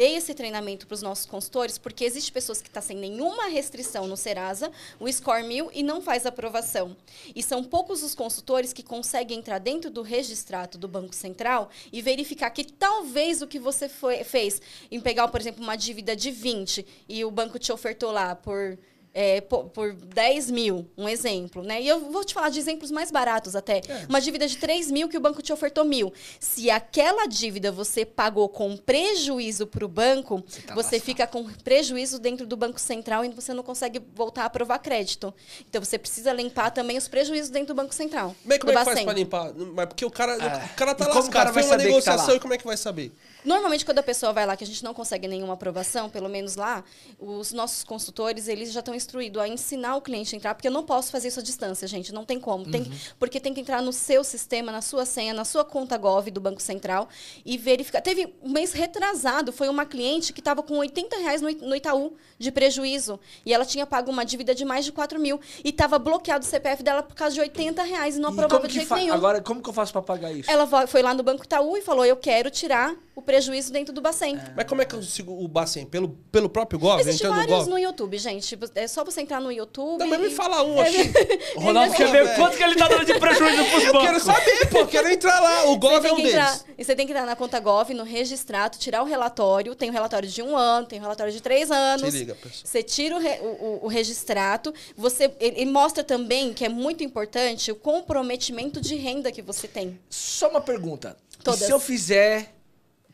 dei 0.00 0.16
esse 0.16 0.32
treinamento 0.32 0.86
para 0.86 0.94
os 0.94 1.02
nossos 1.02 1.26
consultores, 1.26 1.76
porque 1.76 2.06
existe 2.06 2.32
pessoas 2.32 2.62
que 2.62 2.68
estão 2.68 2.80
sem 2.80 2.96
nenhuma 2.96 3.48
restrição 3.48 4.06
no 4.06 4.16
Serasa, 4.16 4.72
o 4.98 5.12
Score 5.12 5.46
1000, 5.46 5.70
e 5.74 5.82
não 5.82 6.00
faz 6.00 6.24
aprovação. 6.24 6.96
E 7.36 7.42
são 7.42 7.62
poucos 7.62 8.02
os 8.02 8.14
consultores 8.14 8.72
que 8.72 8.82
conseguem 8.82 9.40
entrar 9.40 9.58
dentro 9.58 9.90
do 9.90 10.00
registrato 10.00 10.78
do 10.78 10.88
Banco 10.88 11.14
Central 11.14 11.68
e 11.92 12.00
verificar 12.00 12.48
que 12.48 12.64
talvez 12.64 13.42
o 13.42 13.46
que 13.46 13.58
você 13.58 13.90
foi- 13.90 14.24
fez 14.24 14.62
em 14.90 14.98
pegar, 14.98 15.28
por 15.28 15.38
exemplo, 15.38 15.62
uma 15.62 15.76
dívida 15.76 16.16
de 16.16 16.30
20 16.30 16.86
e 17.06 17.22
o 17.22 17.30
banco 17.30 17.58
te 17.58 17.70
ofertou 17.70 18.10
lá 18.10 18.34
por 18.34 18.78
é, 19.12 19.40
po- 19.40 19.64
por 19.64 19.92
10 19.92 20.50
mil, 20.50 20.88
um 20.96 21.08
exemplo, 21.08 21.62
né? 21.62 21.82
E 21.82 21.88
eu 21.88 22.10
vou 22.12 22.24
te 22.24 22.32
falar 22.32 22.48
de 22.48 22.58
exemplos 22.58 22.90
mais 22.90 23.10
baratos 23.10 23.56
até. 23.56 23.80
Uma 24.08 24.20
dívida 24.20 24.46
de 24.46 24.56
3 24.56 24.90
mil 24.90 25.08
que 25.08 25.16
o 25.16 25.20
banco 25.20 25.42
te 25.42 25.52
ofertou 25.52 25.84
mil. 25.84 26.12
Se 26.38 26.70
aquela 26.70 27.26
dívida 27.26 27.72
você 27.72 28.04
pagou 28.04 28.48
com 28.48 28.76
prejuízo 28.76 29.66
para 29.66 29.84
o 29.84 29.88
banco, 29.88 30.40
tá 30.66 30.74
você 30.74 30.96
lascado. 30.96 31.00
fica 31.02 31.26
com 31.26 31.44
prejuízo 31.44 32.18
dentro 32.18 32.46
do 32.46 32.56
Banco 32.56 32.80
Central 32.80 33.24
e 33.24 33.28
você 33.30 33.52
não 33.52 33.62
consegue 33.62 34.00
voltar 34.14 34.42
a 34.42 34.46
aprovar 34.46 34.78
crédito. 34.78 35.34
Então 35.68 35.82
você 35.82 35.98
precisa 35.98 36.32
limpar 36.32 36.70
também 36.70 36.96
os 36.96 37.08
prejuízos 37.08 37.50
dentro 37.50 37.68
do 37.68 37.76
Banco 37.76 37.94
Central. 37.94 38.34
Como 38.42 38.52
é, 38.54 38.58
como 38.58 38.72
é 38.72 38.76
que 38.76 38.84
faz 38.84 39.02
pra 39.02 39.12
limpar? 39.12 39.52
Mas 39.74 39.86
porque 39.86 40.04
o 40.04 40.10
cara, 40.10 40.32
É. 40.34 40.64
o 40.66 40.74
cara 40.76 40.94
tá 40.94 41.04
E 41.04 41.08
como 41.08 41.20
o 41.20 41.22
lascado, 41.24 41.32
cara 41.32 41.52
vai 41.52 41.62
fez 41.62 41.66
uma 41.72 41.78
tá 41.78 41.84
negociação 41.84 42.28
lá? 42.28 42.34
e 42.36 42.40
como 42.40 42.54
é 42.54 42.58
que 42.58 42.64
vai 42.64 42.76
saber? 42.76 43.12
Normalmente, 43.44 43.84
quando 43.84 43.98
a 43.98 44.02
pessoa 44.02 44.32
vai 44.32 44.44
lá 44.46 44.56
que 44.56 44.64
a 44.64 44.66
gente 44.66 44.82
não 44.84 44.92
consegue 44.92 45.26
nenhuma 45.26 45.54
aprovação, 45.54 46.10
pelo 46.10 46.28
menos 46.28 46.56
lá, 46.56 46.84
os 47.18 47.52
nossos 47.52 47.82
consultores, 47.84 48.48
eles 48.48 48.72
já 48.72 48.80
estão 48.80 48.94
instruídos 48.94 49.40
a 49.42 49.48
ensinar 49.48 49.96
o 49.96 50.00
cliente 50.02 50.34
a 50.34 50.36
entrar, 50.38 50.54
porque 50.54 50.68
eu 50.68 50.72
não 50.72 50.84
posso 50.84 51.10
fazer 51.10 51.28
isso 51.28 51.40
à 51.40 51.42
distância, 51.42 51.86
gente. 51.88 52.12
Não 52.12 52.24
tem 52.24 52.38
como. 52.38 52.70
Tem, 52.70 52.82
Uhum. 52.82 52.90
porque 53.18 53.40
tem 53.40 53.54
que 53.54 53.60
entrar 53.60 53.80
no 53.82 53.92
seu 53.92 54.22
sistema, 54.24 54.70
na 54.70 54.82
sua 54.82 55.04
senha, 55.06 55.32
na 55.32 55.44
sua 55.44 55.64
conta 55.64 55.96
Gov 55.96 56.30
do 56.30 56.40
Banco 56.40 56.60
Central 56.60 57.08
e 57.44 57.56
verificar. 57.56 58.00
Teve 58.00 58.34
um 58.42 58.50
mês 58.50 58.72
retrasado, 58.72 59.52
foi 59.52 59.68
uma 59.68 59.86
cliente 59.86 60.32
que 60.32 60.40
estava 60.40 60.62
com 60.62 60.76
80 60.78 61.16
reais 61.16 61.40
no 61.42 61.74
Itaú 61.76 62.14
de 62.38 62.50
prejuízo. 62.50 63.18
E 63.44 63.52
ela 63.54 63.64
tinha 63.64 63.86
pago 63.86 64.10
uma 64.10 64.24
dívida 64.24 64.54
de 64.54 64.64
mais 64.64 64.84
de 64.84 64.92
4 64.92 65.18
mil. 65.18 65.40
E 65.64 65.70
estava 65.70 65.98
bloqueado 65.98 66.44
o 66.44 66.48
CPF 66.48 66.82
dela 66.82 67.02
por 67.02 67.14
causa 67.14 67.34
de 67.34 67.40
80 67.40 67.82
reais 67.82 68.16
e 68.16 68.20
não 68.20 68.30
aprovava 68.30 68.66
de 68.68 68.74
jeito 68.74 68.94
nenhum. 68.94 69.14
Agora, 69.14 69.40
como 69.40 69.62
que 69.62 69.68
eu 69.68 69.72
faço 69.72 69.92
pra 69.92 70.02
pagar 70.02 70.32
isso? 70.32 70.50
Ela 70.50 70.86
foi 70.86 71.02
lá 71.02 71.14
no 71.14 71.22
Banco 71.22 71.44
Itaú 71.44 71.76
e 71.76 71.82
falou: 71.82 72.04
Eu 72.04 72.16
quero 72.16 72.50
tirar 72.50 72.94
o 73.14 73.22
prejuízo 73.30 73.72
dentro 73.72 73.92
do 73.94 74.00
Bacen. 74.00 74.38
Mas 74.56 74.66
como 74.66 74.82
é 74.82 74.84
que 74.84 74.94
eu 74.94 74.98
consigo 74.98 75.32
o 75.32 75.46
Bacen? 75.46 75.86
Pelo, 75.86 76.08
pelo 76.32 76.48
próprio 76.48 76.78
Gov? 76.80 77.00
Existem 77.00 77.28
no 77.28 77.34
vários 77.36 77.58
Gov? 77.58 77.68
no 77.70 77.78
YouTube, 77.78 78.18
gente. 78.18 78.46
Tipo, 78.46 78.66
É 78.74 78.88
só 78.88 79.04
você 79.04 79.20
entrar 79.20 79.40
no 79.40 79.52
YouTube. 79.52 80.00
Não, 80.00 80.08
mas 80.08 80.20
me 80.20 80.26
e- 80.28 80.30
fala 80.30 80.62
um. 80.62 80.74
O 81.56 81.60
Ronaldo 81.60 81.94
quer 81.94 82.10
ver 82.10 82.34
quanto 82.36 82.56
que 82.56 82.62
ele 82.62 82.74
tá 82.76 82.88
dando 82.88 83.04
de 83.04 83.18
prejuízo 83.18 83.64
pros 83.70 83.84
Eu 83.84 83.92
bancos. 83.92 84.08
quero 84.08 84.20
saber, 84.20 84.68
pô. 84.70 84.86
Quero 84.86 85.08
entrar 85.08 85.40
lá. 85.40 85.64
O 85.70 85.78
Gov 85.78 86.04
é 86.04 86.12
um 86.12 86.16
deles. 86.16 86.32
entrar, 86.32 86.60
e 86.78 86.84
você 86.84 86.94
tem 86.96 87.06
que 87.06 87.12
entrar 87.12 87.26
na 87.26 87.36
conta 87.36 87.58
Gov, 87.60 87.90
no 87.94 88.02
registrato, 88.04 88.78
tirar 88.78 89.02
o 89.02 89.06
relatório. 89.06 89.74
Tem 89.74 89.88
o 89.90 89.92
relatório 89.92 90.28
de 90.28 90.42
um 90.42 90.56
ano, 90.56 90.86
tem 90.86 90.98
o 90.98 91.02
relatório 91.02 91.32
de 91.32 91.40
três 91.40 91.70
anos. 91.70 92.12
Se 92.12 92.18
liga, 92.18 92.34
pessoal. 92.34 92.62
Você 92.64 92.82
tira 92.82 93.16
o, 93.16 93.18
re- 93.20 93.38
o, 93.42 93.46
o- 93.46 93.80
o 93.84 93.88
registrato. 93.88 94.72
Você, 94.96 95.24
ele, 95.38 95.60
ele 95.60 95.70
mostra 95.70 96.02
também, 96.02 96.52
que 96.52 96.64
é 96.64 96.68
muito 96.68 97.04
importante, 97.04 97.70
o 97.70 97.76
comprometimento 97.76 98.80
de 98.80 98.96
renda 98.96 99.30
que 99.30 99.42
você 99.42 99.68
tem. 99.68 99.98
Só 100.08 100.48
uma 100.48 100.60
pergunta. 100.60 101.16
E 101.38 101.42
Todas. 101.42 101.60
se 101.60 101.70
eu 101.70 101.78
fizer. 101.80 102.54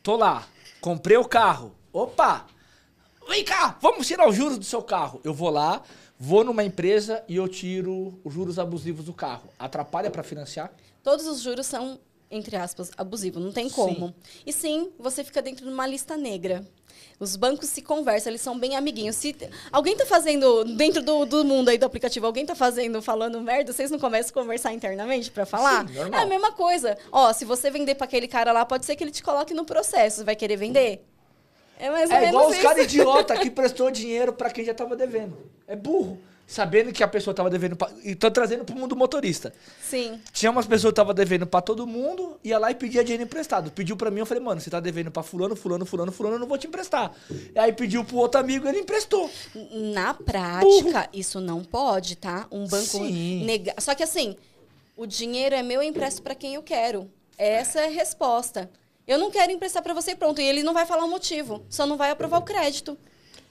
Tô 0.07 0.15
lá, 0.15 0.47
comprei 0.81 1.17
o 1.17 1.25
carro. 1.25 1.75
Opa! 1.93 2.47
Vem 3.29 3.45
cá, 3.45 3.77
vamos 3.81 4.07
tirar 4.07 4.29
os 4.29 4.37
juros 4.37 4.57
do 4.57 4.65
seu 4.65 4.81
carro. 4.81 5.21
Eu 5.25 5.35
vou 5.35 5.51
lá, 5.51 5.83
vou 6.17 6.45
numa 6.45 6.63
empresa 6.63 7.25
e 7.27 7.35
eu 7.35 7.49
tiro 7.49 8.17
os 8.23 8.33
juros 8.33 8.57
abusivos 8.57 9.05
do 9.05 9.13
carro. 9.13 9.51
Atrapalha 9.59 10.09
pra 10.09 10.23
financiar? 10.23 10.71
Todos 11.03 11.27
os 11.27 11.41
juros 11.41 11.67
são, 11.67 11.99
entre 12.31 12.57
aspas, 12.57 12.91
abusivos, 12.97 13.43
não 13.43 13.53
tem 13.53 13.69
como. 13.71 14.15
E 14.45 14.53
sim, 14.53 14.91
você 14.99 15.23
fica 15.23 15.41
dentro 15.43 15.65
de 15.65 15.71
uma 15.73 15.87
lista 15.87 16.17
negra. 16.17 16.65
Os 17.19 17.35
bancos 17.37 17.69
se 17.71 17.81
conversam, 17.83 18.31
eles 18.31 18.41
são 18.43 18.59
bem 18.59 18.77
amiguinhos. 18.77 19.17
Se 19.17 19.35
alguém 19.73 19.97
tá 19.97 20.05
fazendo, 20.05 20.65
dentro 20.65 21.03
do, 21.03 21.25
do 21.25 21.45
mundo 21.45 21.69
aí 21.69 21.79
do 21.79 21.87
aplicativo, 21.87 22.27
alguém 22.27 22.45
tá 22.45 22.55
fazendo, 22.55 23.01
falando 23.01 23.41
merda, 23.41 23.73
vocês 23.73 23.91
não 23.91 23.99
começam 23.99 24.31
a 24.31 24.43
conversar 24.43 24.73
internamente 24.73 25.31
pra 25.31 25.47
falar? 25.47 25.87
Sim. 25.89 25.95
É 26.13 26.19
a 26.19 26.27
mesma 26.27 26.53
coisa. 26.53 26.97
Ó, 27.11 27.33
se 27.33 27.45
você 27.45 27.71
vender 27.71 27.95
pra 27.95 28.05
aquele 28.07 28.29
cara 28.29 28.53
lá, 28.53 28.65
pode 28.67 28.85
ser 28.85 28.97
que 28.97 29.05
ele 29.05 29.11
te 29.11 29.23
coloque 29.23 29.55
no 29.55 29.65
processo. 29.65 30.25
Vai 30.25 30.37
querer 30.37 30.57
vender? 30.57 31.07
É 31.79 31.91
mais 31.91 32.11
ou 32.11 32.17
É 32.17 32.21
menos 32.21 32.35
igual 32.35 32.49
os 32.49 32.55
isso. 32.55 32.63
caras 32.63 32.85
idiota 32.85 33.37
que 33.39 33.49
prestou 33.51 33.91
dinheiro 33.91 34.33
pra 34.33 34.51
quem 34.51 34.65
já 34.65 34.75
tava 34.75 34.97
devendo. 34.97 35.39
É 35.67 35.77
burro. 35.77 36.19
Sabendo 36.47 36.93
que 36.93 37.03
a 37.03 37.09
pessoa 37.09 37.35
tava 37.35 37.51
devendo 37.51 37.75
pra... 37.75 37.91
E 38.05 38.15
tô 38.15 38.31
trazendo 38.31 38.65
pro 38.65 38.77
mundo 38.77 38.95
motorista. 38.95 39.53
Sim. 39.83 40.21
Tinha 40.33 40.51
umas 40.51 40.65
pessoas 40.65 40.93
que 40.93 41.01
estavam 41.01 41.13
devendo 41.13 41.45
pra 41.45 41.61
todo 41.61 41.85
mundo, 41.89 42.39
ia 42.45 42.57
lá 42.57 42.71
e 42.71 42.75
pedia 42.75 43.03
dinheiro 43.03 43.25
emprestado. 43.25 43.73
Pediu 43.73 43.97
pra 43.97 44.13
mim, 44.13 44.21
eu 44.21 44.27
falei, 44.27 44.43
mano, 44.43 44.61
você 44.61 44.71
tá 44.71 44.79
devendo 44.79 45.11
pra 45.11 45.25
fulano, 45.25 45.57
fulano, 45.57 45.85
fulano, 45.85 46.13
fulano, 46.13 46.37
eu 46.37 46.39
não 46.39 46.47
vou 46.47 46.57
te 46.57 46.69
emprestar. 46.69 47.13
E 47.53 47.59
aí 47.59 47.73
pediu 47.73 48.05
pro 48.05 48.19
outro 48.19 48.41
amigo, 48.41 48.69
ele 48.69 48.79
emprestou. 48.79 49.29
Na 49.93 50.15
prática, 50.15 51.09
isso 51.13 51.41
não 51.41 51.65
pode, 51.65 52.15
tá? 52.15 52.47
Um 52.53 52.65
banco 52.69 52.85
Sim. 52.85 53.45
negar. 53.45 53.75
Só 53.81 53.93
que 53.97 54.05
assim, 54.05 54.37
o 54.97 55.05
dinheiro 55.05 55.55
é 55.55 55.65
meu, 55.65 55.83
eu 55.83 55.89
empresto 55.89 56.23
para 56.23 56.37
quem 56.37 56.55
eu 56.55 56.63
quero. 56.63 57.11
Essa 57.37 57.81
é 57.81 57.87
a 57.87 57.91
resposta. 57.91 58.71
Eu 59.05 59.19
não 59.19 59.33
quero 59.33 59.51
emprestar 59.51 59.83
para 59.83 59.95
você 59.95 60.15
pronto. 60.15 60.41
E 60.41 60.45
ele 60.45 60.63
não 60.63 60.73
vai 60.73 60.87
falar 60.87 61.05
o 61.05 61.11
motivo, 61.11 61.65
só 61.69 61.87
não 61.87 61.97
vai 61.97 62.11
aprovar 62.11 62.39
o 62.39 62.45
crédito. 62.45 62.97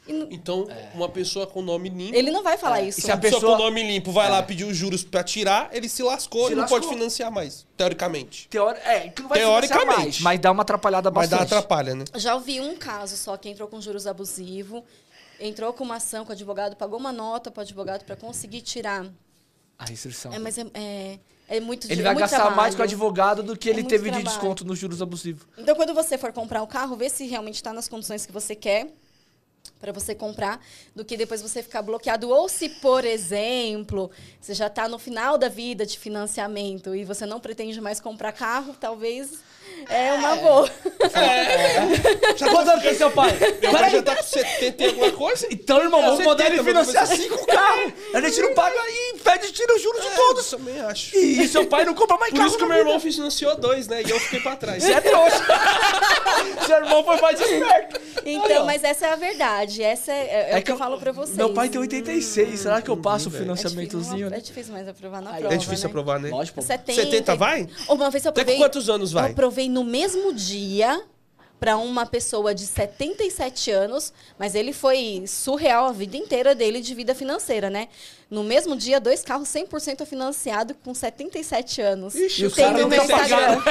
Então, 0.07 0.67
uma 0.93 1.09
pessoa 1.09 1.47
com 1.47 1.61
nome 1.61 1.89
limpo. 1.89 2.15
Ele 2.15 2.29
não 2.29 2.43
vai 2.43 2.57
falar 2.57 2.81
isso. 2.81 2.99
E 2.99 3.01
se 3.01 3.11
a 3.11 3.17
pessoa 3.17 3.41
pessoa- 3.41 3.57
com 3.57 3.63
nome 3.63 3.81
limpo 3.81 4.11
vai 4.11 4.29
lá 4.29 4.43
pedir 4.43 4.63
os 4.63 4.77
juros 4.77 5.03
pra 5.03 5.23
tirar, 5.23 5.69
ele 5.71 5.89
se 5.89 6.03
lascou 6.03 6.45
Se 6.47 6.51
e 6.53 6.55
não 6.55 6.61
lascou. 6.61 6.79
pode 6.79 6.93
financiar 6.93 7.31
mais, 7.31 7.65
teoricamente. 7.75 8.47
Teori... 8.49 8.79
É, 8.83 9.09
que 9.09 9.21
não 9.21 9.29
vai 9.29 9.39
Teoricamente. 9.39 9.83
financiar 9.83 10.03
mais, 10.05 10.19
mas 10.21 10.39
dá 10.39 10.51
uma 10.51 10.61
atrapalhada 10.61 11.09
Mas 11.09 11.29
dá 11.29 11.37
bastante. 11.37 11.53
atrapalha, 11.57 11.95
né? 11.95 12.05
Já 12.15 12.35
ouvi 12.35 12.61
um 12.61 12.75
caso 12.75 13.17
só 13.17 13.35
que 13.35 13.49
entrou 13.49 13.67
com 13.67 13.81
juros 13.81 14.05
abusivos, 14.05 14.83
entrou 15.39 15.73
com 15.73 15.83
uma 15.83 15.95
ação 15.95 16.23
com 16.23 16.29
o 16.29 16.33
advogado, 16.33 16.75
pagou 16.75 16.99
uma 16.99 17.11
nota 17.11 17.49
para 17.49 17.61
o 17.61 17.63
advogado 17.63 18.03
para 18.03 18.15
conseguir 18.15 18.61
tirar. 18.61 19.05
A 19.77 19.85
restrição. 19.85 20.31
É, 20.31 20.39
mas 20.39 20.57
é, 20.57 20.65
é, 20.73 21.19
é 21.49 21.59
muito 21.59 21.85
Ele 21.91 21.99
é 21.99 22.03
vai 22.03 22.13
muito 22.13 22.21
gastar 22.21 22.37
mais 22.43 22.51
trabalho. 22.55 22.75
com 22.75 22.81
o 22.81 22.83
advogado 22.83 23.43
do 23.43 23.57
que 23.57 23.69
É 23.69 23.73
ele 23.73 23.83
teve 23.83 24.05
de 24.05 24.11
trabalho. 24.11 24.23
desconto 24.25 24.63
nos 24.63 24.77
juros 24.79 25.01
abusivos. 25.01 25.45
Então, 25.57 25.75
quando 25.75 25.93
você 25.93 26.17
for 26.17 26.31
comprar 26.31 26.61
um 26.63 26.67
carro, 26.67 26.95
vê 26.95 27.09
se 27.09 27.25
realmente 27.25 27.55
está 27.55 27.73
nas 27.73 27.87
condições 27.89 28.25
que 28.25 28.31
você 28.31 28.55
quer 28.55 28.87
para 29.79 29.91
você 29.91 30.15
comprar, 30.15 30.63
do 30.95 31.05
que 31.05 31.17
depois 31.17 31.41
você 31.41 31.61
ficar 31.61 31.81
bloqueado. 31.81 32.29
Ou 32.29 32.49
se, 32.49 32.69
por 32.69 33.05
exemplo, 33.05 34.09
você 34.39 34.53
já 34.53 34.67
está 34.67 34.87
no 34.87 34.97
final 34.97 35.37
da 35.37 35.49
vida 35.49 35.85
de 35.85 35.97
financiamento 35.99 36.95
e 36.95 37.03
você 37.03 37.25
não 37.25 37.39
pretende 37.39 37.79
mais 37.79 37.99
comprar 37.99 38.31
carro, 38.31 38.75
talvez 38.79 39.39
é 39.89 40.13
uma 40.13 40.35
boa. 40.37 40.69
Já 42.35 42.49
Quantos 42.49 42.69
anos 42.69 42.83
tem 42.83 42.95
seu 42.95 43.11
pai? 43.11 43.31
Meu 43.61 43.71
pai 43.71 43.89
já 43.91 44.01
tá 44.03 44.15
com 44.15 44.23
70 44.23 44.83
e 44.83 44.87
alguma 44.87 45.11
coisa? 45.11 45.47
Então, 45.51 45.79
irmão, 45.81 46.01
vamos 46.01 46.17
Você 46.17 46.23
mandar 46.25 46.45
ele 46.47 46.57
mas 46.57 46.65
financiar 46.65 47.07
você- 47.07 47.15
cinco 47.17 47.45
carros. 47.45 47.93
A 48.13 48.21
gente 48.21 48.41
não 48.41 48.53
paga 48.53 48.75
e 48.87 49.17
pede 49.19 49.51
tira 49.51 49.75
os 49.75 49.81
juros 49.81 50.01
de 50.01 50.07
É, 50.07 50.15
todos. 50.15 50.51
Eu 50.51 50.59
também 50.59 50.79
acho. 50.81 51.15
E 51.17 51.47
seu 51.47 51.65
pai 51.65 51.85
não 51.85 51.93
compra 51.93 52.17
mais 52.17 52.31
Por 52.31 52.37
carro 52.37 52.47
isso 52.49 52.57
que 52.57 52.63
o 52.63 52.67
meu 52.67 52.77
vida. 52.77 52.89
irmão 52.89 52.99
financiou 52.99 53.55
dois, 53.57 53.87
né? 53.87 54.01
E 54.05 54.09
eu 54.09 54.19
fiquei 54.19 54.39
pra 54.39 54.55
trás. 54.55 54.83
Você 54.83 54.93
é 54.93 55.01
trouxa. 55.01 55.43
seu 56.65 56.75
irmão 56.77 57.03
foi 57.03 57.19
mais 57.21 57.39
esperto. 57.39 58.01
Então, 58.25 58.65
mas 58.65 58.83
essa 58.83 59.07
é 59.07 59.13
a 59.13 59.15
verdade. 59.15 59.83
Essa 59.83 60.11
é, 60.11 60.51
é, 60.51 60.57
o 60.59 60.63
que 60.63 60.71
eu, 60.71 60.77
falo 60.77 60.97
para 60.99 61.11
vocês. 61.11 61.37
Meu 61.37 61.53
pai 61.53 61.69
tem 61.69 61.79
86. 61.79 62.59
Será 62.59 62.81
que 62.81 62.89
eu 62.89 62.97
passo 62.97 63.29
o 63.29 63.35
é 63.35 63.37
financiamentozinho, 63.37 64.25
não- 64.25 64.29
né? 64.31 64.37
é 64.37 64.41
difícil 64.41 64.73
mais 64.73 64.87
aprovar 64.87 65.21
na 65.21 65.33
prova, 65.33 65.53
É 65.53 65.57
difícil 65.57 65.83
né? 65.85 65.89
aprovar, 65.89 66.19
né? 66.19 66.29
Lógico. 66.29 66.55
pô. 66.61 66.65
70, 66.65 67.01
70 67.01 67.35
vai? 67.35 67.67
Uma 67.87 68.09
vez 68.09 68.25
eu 68.25 68.29
Até 68.29 68.41
aprovei. 68.41 68.55
com 68.55 68.63
quantos 68.63 68.89
anos 68.89 69.11
vai? 69.11 69.25
Eu 69.27 69.31
aprovei 69.31 69.69
no 69.75 69.83
mesmo 69.83 70.31
dia 70.31 71.03
para 71.59 71.75
uma 71.75 72.05
pessoa 72.05 72.55
de 72.55 72.65
77 72.65 73.71
anos, 73.71 74.13
mas 74.39 74.55
ele 74.55 74.71
foi 74.71 75.25
surreal 75.27 75.87
a 75.87 75.91
vida 75.91 76.15
inteira 76.15 76.55
dele 76.55 76.79
de 76.79 76.95
vida 76.95 77.13
financeira, 77.13 77.69
né? 77.69 77.89
No 78.29 78.41
mesmo 78.41 78.77
dia, 78.77 79.01
dois 79.01 79.21
carros 79.21 79.49
100% 79.49 80.05
financiado 80.05 80.75
com 80.75 80.93
77 80.93 81.81
anos. 81.81 82.15
Ixi, 82.15 82.45
E 82.45 82.49
Tem 82.51 82.65
cara 82.65 82.77
no 82.77 82.87
meu 82.87 83.03
Instagram. 83.03 83.61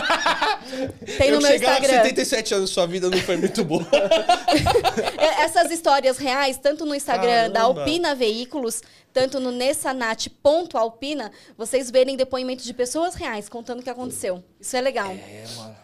Tem 1.17 1.29
eu 1.29 1.37
no 1.37 1.43
meu 1.43 1.51
chegar 1.53 1.71
a 1.71 1.79
Instagram. 1.79 2.03
77 2.03 2.55
anos, 2.55 2.71
sua 2.71 2.87
vida 2.87 3.09
não 3.09 3.19
foi 3.19 3.39
muito 3.39 3.65
boa. 3.65 3.87
É, 5.17 5.45
Essas 5.45 5.71
histórias 5.71 6.19
reais, 6.19 6.59
tanto 6.59 6.85
no 6.85 6.95
Instagram 6.95 7.51
da 7.51 7.61
Caramba. 7.61 7.81
Alpina 7.81 8.15
Veículos, 8.15 8.83
tanto 9.13 9.41
no 9.41 9.51
nessanat.alpina, 9.51 11.33
vocês 11.57 11.91
verem 11.91 12.15
depoimentos 12.15 12.65
de 12.65 12.75
pessoas 12.75 13.15
reais 13.15 13.49
contando 13.49 13.81
o 13.81 13.83
que 13.83 13.91
aconteceu. 13.91 14.45
Isso 14.61 14.77
é 14.77 14.81
legal. 14.83 15.11
É, 15.11 15.45
mano. 15.57 15.84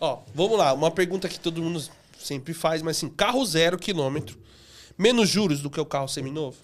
Ó, 0.00 0.18
vamos 0.34 0.58
lá. 0.58 0.72
Uma 0.72 0.90
pergunta 0.90 1.28
que 1.28 1.38
todo 1.38 1.62
mundo 1.62 1.82
sempre 2.18 2.54
faz, 2.54 2.82
mas 2.82 2.96
assim, 2.96 3.08
carro 3.08 3.44
zero 3.44 3.78
quilômetro, 3.78 4.38
menos 4.96 5.28
juros 5.28 5.60
do 5.60 5.70
que 5.70 5.80
o 5.80 5.84
carro 5.86 6.08
seminovo? 6.08 6.56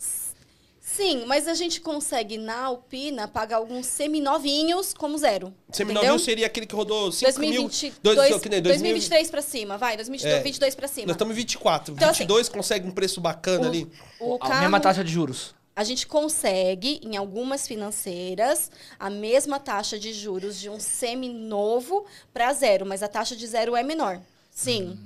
Sim, 0.80 1.24
mas 1.24 1.46
a 1.46 1.54
gente 1.54 1.80
consegue 1.80 2.36
na 2.36 2.64
Alpina 2.64 3.28
pagar 3.28 3.56
alguns 3.56 3.86
seminovinhos 3.86 4.92
como 4.92 5.16
zero. 5.16 5.54
Seminovinho 5.70 6.10
entendeu? 6.10 6.24
seria 6.24 6.46
aquele 6.46 6.66
que 6.66 6.74
rodou 6.74 7.12
5 7.12 7.38
mil... 7.38 7.62
2022, 7.62 8.16
Dois, 8.16 8.42
que 8.42 8.48
nem 8.48 8.60
2000 8.60 8.82
2023 8.82 9.30
pra 9.30 9.40
cima, 9.40 9.78
vai, 9.78 9.96
2022 9.96 10.40
É. 10.40 10.42
22 10.42 10.74
pra 10.74 10.88
cima. 10.88 11.06
Nós 11.06 11.14
estamos 11.14 11.32
em 11.32 11.36
24. 11.36 11.94
Então, 11.94 12.10
assim, 12.10 12.18
22 12.24 12.48
consegue 12.48 12.88
um 12.88 12.90
preço 12.90 13.20
bacana 13.20 13.68
ali. 13.68 13.90
O 14.18 14.34
A 14.34 14.38
carro, 14.40 14.60
mesma 14.62 14.80
taxa 14.80 15.04
de 15.04 15.12
juros. 15.12 15.54
A 15.80 15.84
gente 15.84 16.06
consegue, 16.06 17.00
em 17.02 17.16
algumas 17.16 17.66
financeiras, 17.66 18.70
a 18.98 19.08
mesma 19.08 19.58
taxa 19.58 19.98
de 19.98 20.12
juros 20.12 20.60
de 20.60 20.68
um 20.68 20.78
seminovo 20.78 22.04
para 22.34 22.52
zero, 22.52 22.84
mas 22.84 23.02
a 23.02 23.08
taxa 23.08 23.34
de 23.34 23.46
zero 23.46 23.74
é 23.74 23.82
menor. 23.82 24.20
Sim. 24.50 24.98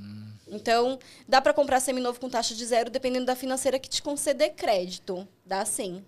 Então, 0.49 0.99
dá 1.29 1.41
para 1.41 1.55
comprar 1.55 1.79
seminovo 1.79 2.18
com 2.18 2.29
taxa 2.29 2.57
de 2.57 2.66
zero, 2.66 2.91
dependendo 2.91 3.25
da 3.27 3.37
financeira 3.37 3.79
que 3.79 3.89
te 3.89 4.03
conceder 4.03 4.55
crédito. 4.55 5.29
Dá 5.47 5.64
sim. 5.64 6.05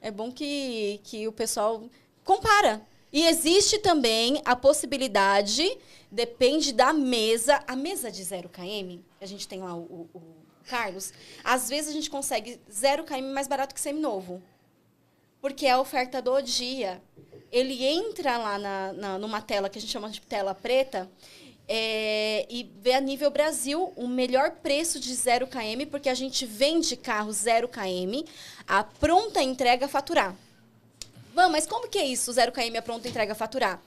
É 0.00 0.08
bom 0.12 0.30
que, 0.30 1.00
que 1.02 1.26
o 1.26 1.32
pessoal 1.32 1.82
compara. 2.22 2.80
E 3.12 3.26
existe 3.26 3.78
também 3.78 4.40
a 4.44 4.54
possibilidade, 4.54 5.76
depende 6.12 6.72
da 6.72 6.92
mesa, 6.92 7.60
a 7.66 7.74
mesa 7.74 8.08
de 8.08 8.22
0 8.22 8.48
km, 8.48 9.00
a 9.20 9.26
gente 9.26 9.48
tem 9.48 9.60
lá 9.60 9.74
o- 9.74 10.08
o 10.14 10.20
Carlos, 10.68 11.12
às 11.42 11.68
vezes 11.68 11.90
a 11.90 11.92
gente 11.92 12.10
consegue 12.10 12.60
0 12.70 13.04
km 13.04 13.22
mais 13.32 13.48
barato 13.48 13.74
que 13.74 13.80
seminovo. 13.80 14.42
Porque 15.40 15.66
é 15.66 15.70
a 15.72 15.80
oferta 15.80 16.20
do 16.20 16.40
dia. 16.42 17.00
Ele 17.50 17.84
entra 17.84 18.36
lá 18.36 18.58
na, 18.58 18.92
na- 18.92 19.18
numa 19.18 19.40
tela 19.40 19.68
que 19.68 19.78
a 19.78 19.80
gente 19.80 19.90
chama 19.90 20.10
de 20.10 20.20
tela 20.20 20.54
preta 20.54 21.08
é, 21.66 22.46
e 22.50 22.70
vê 22.80 22.92
a 22.94 23.00
nível 23.00 23.30
Brasil 23.30 23.92
o 23.96 24.08
melhor 24.08 24.50
preço 24.52 24.98
de 24.98 25.14
0 25.14 25.46
km, 25.46 25.86
porque 25.90 26.08
a 26.08 26.14
gente 26.14 26.44
vende 26.44 26.96
carro 26.96 27.32
0 27.32 27.68
km, 27.68 28.26
a 28.66 28.82
pronta 28.82 29.42
entrega 29.42 29.86
faturar. 29.86 30.34
Vamos, 31.34 31.52
mas 31.52 31.66
como 31.66 31.88
que 31.88 31.98
é 31.98 32.04
isso, 32.04 32.32
0 32.32 32.50
km, 32.52 32.76
a 32.78 32.82
pronta 32.82 33.08
entrega 33.08 33.34
faturar? 33.34 33.80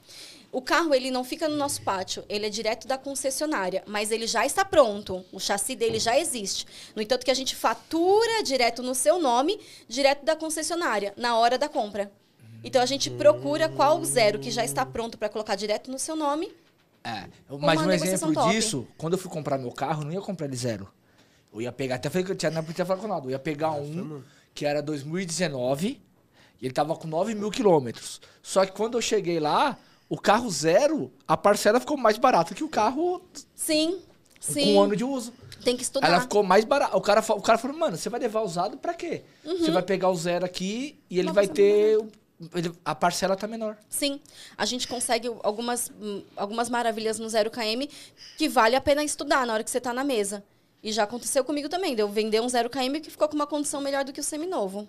O 0.52 0.60
carro, 0.60 0.94
ele 0.94 1.10
não 1.10 1.24
fica 1.24 1.48
no 1.48 1.56
nosso 1.56 1.80
pátio, 1.80 2.22
ele 2.28 2.44
é 2.44 2.50
direto 2.50 2.86
da 2.86 2.98
concessionária, 2.98 3.82
mas 3.86 4.10
ele 4.10 4.26
já 4.26 4.44
está 4.44 4.62
pronto, 4.62 5.24
o 5.32 5.40
chassi 5.40 5.74
dele 5.74 5.98
já 5.98 6.18
existe. 6.18 6.66
No 6.94 7.00
entanto 7.00 7.24
que 7.24 7.30
a 7.30 7.34
gente 7.34 7.56
fatura 7.56 8.42
direto 8.42 8.82
no 8.82 8.94
seu 8.94 9.18
nome, 9.18 9.58
direto 9.88 10.26
da 10.26 10.36
concessionária, 10.36 11.14
na 11.16 11.38
hora 11.38 11.56
da 11.56 11.70
compra. 11.70 12.12
Então 12.62 12.82
a 12.82 12.86
gente 12.86 13.08
procura 13.10 13.70
qual 13.70 14.04
zero 14.04 14.38
que 14.38 14.50
já 14.50 14.62
está 14.62 14.84
pronto 14.84 15.16
para 15.16 15.30
colocar 15.30 15.54
direto 15.54 15.90
no 15.90 15.98
seu 15.98 16.14
nome. 16.14 16.52
É, 17.02 17.28
mas 17.58 17.80
um 17.80 17.90
exemplo 17.90 18.34
top. 18.34 18.50
disso, 18.50 18.86
quando 18.98 19.14
eu 19.14 19.18
fui 19.18 19.30
comprar 19.30 19.56
meu 19.56 19.72
carro, 19.72 20.02
eu 20.02 20.04
não 20.04 20.12
ia 20.12 20.20
comprar 20.20 20.46
ele 20.46 20.56
zero. 20.56 20.86
Eu 21.50 21.62
ia 21.62 21.72
pegar, 21.72 21.94
até 21.94 22.10
falei 22.10 22.26
que 22.26 22.32
eu 22.32 22.36
tinha, 22.36 22.50
não 22.50 22.62
tinha 22.62 22.84
falado 22.84 23.00
com 23.00 23.06
o 23.06 23.08
Ronaldo, 23.08 23.28
eu 23.28 23.32
ia 23.32 23.38
pegar 23.38 23.72
um 23.72 24.22
que 24.54 24.66
era 24.66 24.82
2019 24.82 25.98
e 26.60 26.66
ele 26.66 26.74
tava 26.74 26.94
com 26.94 27.08
9 27.08 27.34
mil 27.34 27.50
quilômetros. 27.50 28.20
Só 28.42 28.66
que 28.66 28.72
quando 28.72 28.98
eu 28.98 29.02
cheguei 29.02 29.40
lá, 29.40 29.78
o 30.14 30.18
carro 30.20 30.50
zero, 30.50 31.10
a 31.26 31.38
parcela 31.38 31.80
ficou 31.80 31.96
mais 31.96 32.18
barata 32.18 32.54
que 32.54 32.62
o 32.62 32.68
carro 32.68 33.22
Sim, 33.54 33.98
com 34.46 34.52
sim. 34.52 34.76
um 34.76 34.82
ano 34.82 34.94
de 34.94 35.04
uso. 35.04 35.32
Tem 35.64 35.74
que 35.74 35.82
estudar. 35.82 36.06
Ela 36.06 36.20
ficou 36.20 36.42
mais 36.42 36.66
barata. 36.66 36.94
O 36.96 37.00
cara, 37.00 37.20
o 37.34 37.40
cara 37.40 37.56
falou, 37.56 37.78
mano, 37.78 37.96
você 37.96 38.10
vai 38.10 38.20
levar 38.20 38.42
usado 38.42 38.76
pra 38.76 38.92
quê? 38.92 39.22
Você 39.42 39.70
vai 39.70 39.80
pegar 39.82 40.10
o 40.10 40.14
zero 40.16 40.44
aqui 40.44 41.00
e 41.08 41.18
ele 41.18 41.28
Não, 41.28 41.34
vai 41.34 41.48
ter. 41.48 41.98
ele- 42.54 42.72
a 42.84 42.94
parcela 42.94 43.34
tá 43.36 43.46
menor. 43.46 43.78
Sim, 43.88 44.20
a 44.58 44.66
gente 44.66 44.86
consegue 44.86 45.30
algumas, 45.42 45.90
algumas 46.36 46.68
maravilhas 46.68 47.18
no 47.18 47.26
0km 47.28 47.88
que 48.36 48.50
vale 48.50 48.76
a 48.76 48.80
pena 48.82 49.02
estudar 49.02 49.46
na 49.46 49.54
hora 49.54 49.64
que 49.64 49.70
você 49.70 49.78
está 49.78 49.94
na 49.94 50.04
mesa. 50.04 50.44
E 50.82 50.92
já 50.92 51.04
aconteceu 51.04 51.42
comigo 51.42 51.70
também, 51.70 51.94
de 51.94 52.02
eu 52.02 52.08
vender 52.08 52.42
um 52.42 52.48
0km 52.48 53.00
que 53.00 53.10
ficou 53.10 53.28
com 53.28 53.36
uma 53.36 53.46
condição 53.46 53.80
melhor 53.80 54.04
do 54.04 54.12
que 54.12 54.20
o 54.20 54.24
seminovo. 54.24 54.86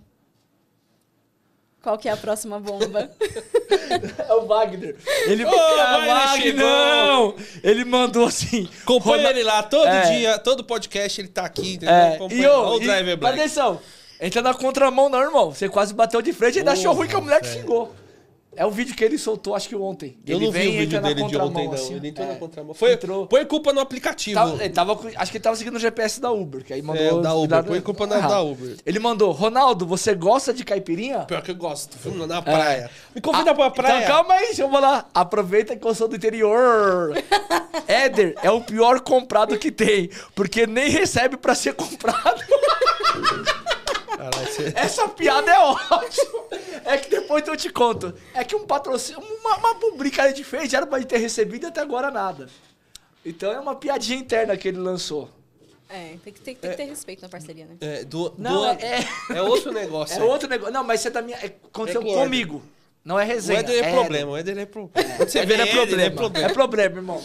Qual 1.83 1.97
que 1.97 2.07
é 2.07 2.11
a 2.13 2.17
próxima 2.17 2.59
bomba? 2.59 3.11
É 4.27 4.33
o 4.33 4.47
Wagner. 4.47 4.95
Ele, 5.27 5.45
Ô, 5.45 5.49
Ah, 5.49 6.03
Wagner 6.31 6.55
Não! 6.55 7.35
Ele 7.63 7.85
mandou 7.85 8.25
assim. 8.25 8.67
Acompanha 8.81 9.29
ele 9.29 9.43
lá, 9.43 9.61
todo 9.61 9.85
É. 9.87 10.01
dia, 10.17 10.39
todo 10.39 10.63
podcast 10.63 11.21
ele 11.21 11.27
tá 11.27 11.43
aqui, 11.45 11.73
entendeu? 11.75 11.93
É, 11.93 12.17
e 12.31 12.47
o 12.47 12.77
e- 12.77 12.79
Driver 12.85 13.17
Black. 13.17 13.39
Atenção, 13.39 13.79
entra 14.19 14.41
na 14.41 14.53
contramão 14.53 15.09
não, 15.09 15.21
irmão. 15.21 15.51
Você 15.53 15.69
quase 15.69 15.93
bateu 15.93 16.21
de 16.23 16.33
frente 16.33 16.55
e 16.55 16.59
ainda 16.59 16.71
achou 16.71 16.93
ruim 16.93 17.07
que 17.07 17.15
a 17.15 17.21
mulher 17.21 17.39
te 17.41 17.49
velho. 17.49 17.59
xingou. 17.61 17.95
É 18.55 18.65
o 18.65 18.71
vídeo 18.71 18.95
que 18.95 19.03
ele 19.03 19.17
soltou, 19.17 19.55
acho 19.55 19.67
que 19.69 19.75
ontem. 19.75 20.17
Eu 20.25 20.37
ele 20.37 20.45
não 20.45 20.51
vi 20.51 20.59
vem 20.59 20.67
o 20.69 20.71
e 20.73 20.77
vídeo 20.79 21.01
dele 21.01 21.23
de 21.25 21.37
ontem, 21.37 21.65
não. 21.67 21.73
assim. 21.73 21.95
Ele 21.95 22.07
entrou 22.09 22.27
É. 22.27 22.31
na 22.33 22.35
contramão. 22.37 22.73
Foi, 22.73 22.93
Entrou. 22.93 23.27
Põe 23.27 23.45
culpa 23.45 23.73
no 23.73 23.79
aplicativo. 23.79 24.35
Tava- 24.39 24.69
tava, 24.69 24.99
acho 25.15 25.31
que 25.31 25.37
ele 25.37 25.43
tava 25.43 25.55
seguindo 25.55 25.75
o 25.75 25.79
GPS 25.79 26.19
da 26.21 26.31
Uber, 26.31 26.63
que 26.63 26.73
aí 26.73 26.81
mandou... 26.81 27.19
É, 27.19 27.21
da 27.21 27.33
Uber, 27.33 27.57
lá- 27.57 27.63
põe 27.63 27.81
culpa 27.81 28.05
na- 28.07 28.19
da 28.19 28.41
Uber. 28.41 28.77
Ele 28.85 28.99
mandou, 28.99 29.31
Ronaldo, 29.31 29.85
você 29.85 30.13
gosta 30.13 30.53
de 30.53 30.63
caipirinha? 30.63 31.19
Pior 31.21 31.41
que 31.41 31.51
eu 31.51 31.55
gosto. 31.55 31.97
Fui 31.97 32.11
na 32.27 32.37
É. 32.37 32.41
praia. 32.41 32.89
Me 33.15 33.21
convida 33.21 33.51
Ah, 33.51 33.55
pra 33.55 33.71
praia. 33.71 34.03
Então 34.03 34.15
calma 34.15 34.33
aí, 34.35 34.45
deixa 34.47 34.61
eu 34.63 34.69
falar. 34.69 35.09
Aproveita 35.13 35.75
que 35.75 35.85
eu 35.87 35.95
sou 35.95 36.07
do 36.07 36.15
interior. 36.15 37.13
Éder 37.87 38.35
é 38.43 38.51
o 38.51 38.61
pior 38.61 38.99
comprado 39.01 39.57
que 39.57 39.71
tem, 39.71 40.09
porque 40.35 40.65
nem 40.67 40.89
recebe 40.89 41.37
pra 41.37 41.55
ser 41.55 41.73
comprado. 41.73 42.41
Caralho, 44.31 44.47
você- 44.53 44.73
Essa 44.75 45.07
piada 45.09 45.51
é 45.51 45.59
ótima. 45.59 46.43
É 46.85 46.97
que 46.97 47.09
depois 47.09 47.47
eu 47.47 47.55
te 47.55 47.69
conto. 47.69 48.13
É 48.33 48.43
que 48.43 48.55
um 48.55 48.65
patrocínio, 48.65 49.21
uma, 49.21 49.55
uma 49.57 49.75
publica 49.75 50.15
que 50.17 50.21
a 50.21 50.27
gente 50.29 50.43
fez, 50.43 50.73
era 50.73 50.85
pra 50.85 50.99
gente 50.99 51.07
ter 51.07 51.17
recebido 51.17 51.63
e 51.65 51.67
até 51.67 51.79
agora 51.81 52.11
nada. 52.11 52.49
Então 53.25 53.51
é 53.53 53.59
uma 53.59 53.73
piadinha 53.75 54.19
interna 54.19 54.57
que 54.57 54.67
ele 54.67 54.79
lançou. 54.79 55.29
É, 55.89 56.15
tem 56.23 56.33
que, 56.33 56.41
tem, 56.41 56.55
tem 56.55 56.71
que 56.71 56.75
ter 56.77 56.83
respeito 56.85 57.21
na 57.21 57.29
parceria, 57.29 57.65
né? 57.65 57.75
É, 57.79 58.03
do, 58.03 58.33
Não, 58.37 58.75
do- 58.75 58.81
é- 58.83 59.07
é 59.35 59.41
outro 59.41 59.71
negócio. 59.71 60.15
É 60.19 60.21
aí. 60.21 60.27
outro 60.27 60.49
negócio. 60.49 60.73
Não, 60.73 60.83
mas 60.83 60.99
você. 61.01 61.07
É, 61.09 61.45
aconteceu 61.65 62.01
É 62.01 62.03
com 62.03 62.09
o 62.09 62.13
Éder. 62.13 62.23
comigo. 62.23 62.61
Não 63.05 63.19
é 63.19 63.23
O 63.23 63.27
resenha. 63.27 63.59
Éder 63.59 63.83
é 63.85 63.91
problema, 63.93 64.31
o 64.31 64.37
Éder 64.37 64.57
é 64.57 64.65
problema. 64.65 65.15
Você 65.19 65.45
vê 65.45 65.53
é 65.53 65.61
ele, 65.61 65.71
problema. 65.71 66.03
é 66.03 66.09
problema. 66.09 66.47
É 66.49 66.53
problema, 66.53 66.95
irmão. 66.97 67.23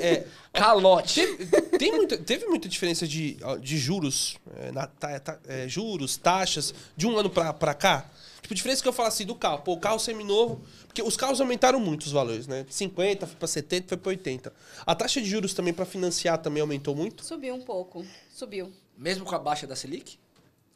É, 0.00 0.24
Calote. 0.52 1.14
Teve, 1.26 1.46
tem 1.78 1.92
muita, 1.92 2.16
teve 2.18 2.46
muita 2.46 2.68
diferença 2.68 3.06
de, 3.06 3.36
de 3.60 3.76
juros, 3.78 4.36
é, 4.56 4.72
na- 4.72 4.86
ta- 4.86 5.20
ta- 5.20 5.38
é, 5.46 5.68
juros, 5.68 6.16
taxas, 6.16 6.74
de 6.96 7.06
um 7.06 7.16
ano 7.18 7.28
pra, 7.28 7.52
pra 7.52 7.74
cá? 7.74 8.08
Tipo, 8.40 8.54
diferença 8.54 8.80
que 8.80 8.88
eu 8.88 8.92
falo 8.92 9.08
assim 9.08 9.26
do 9.26 9.34
carro. 9.34 9.58
Pô, 9.62 9.72
o 9.72 9.80
carro 9.80 9.98
seminovo, 9.98 10.62
porque 10.86 11.02
os 11.02 11.16
carros 11.16 11.40
aumentaram 11.40 11.80
muito 11.80 12.04
os 12.04 12.12
valores, 12.12 12.46
né? 12.46 12.62
De 12.62 12.74
50 12.74 13.26
foi 13.26 13.36
pra 13.36 13.48
70, 13.48 13.88
foi 13.88 13.96
pra 13.98 14.10
80. 14.10 14.52
A 14.86 14.94
taxa 14.94 15.20
de 15.20 15.28
juros 15.28 15.52
também 15.52 15.74
pra 15.74 15.84
financiar 15.84 16.38
também 16.38 16.60
aumentou 16.60 16.94
muito? 16.94 17.24
Subiu 17.24 17.54
um 17.54 17.60
pouco, 17.62 18.06
subiu. 18.30 18.72
Mesmo 18.96 19.24
com 19.24 19.34
a 19.34 19.38
baixa 19.38 19.66
da 19.66 19.74
Selic? 19.76 20.16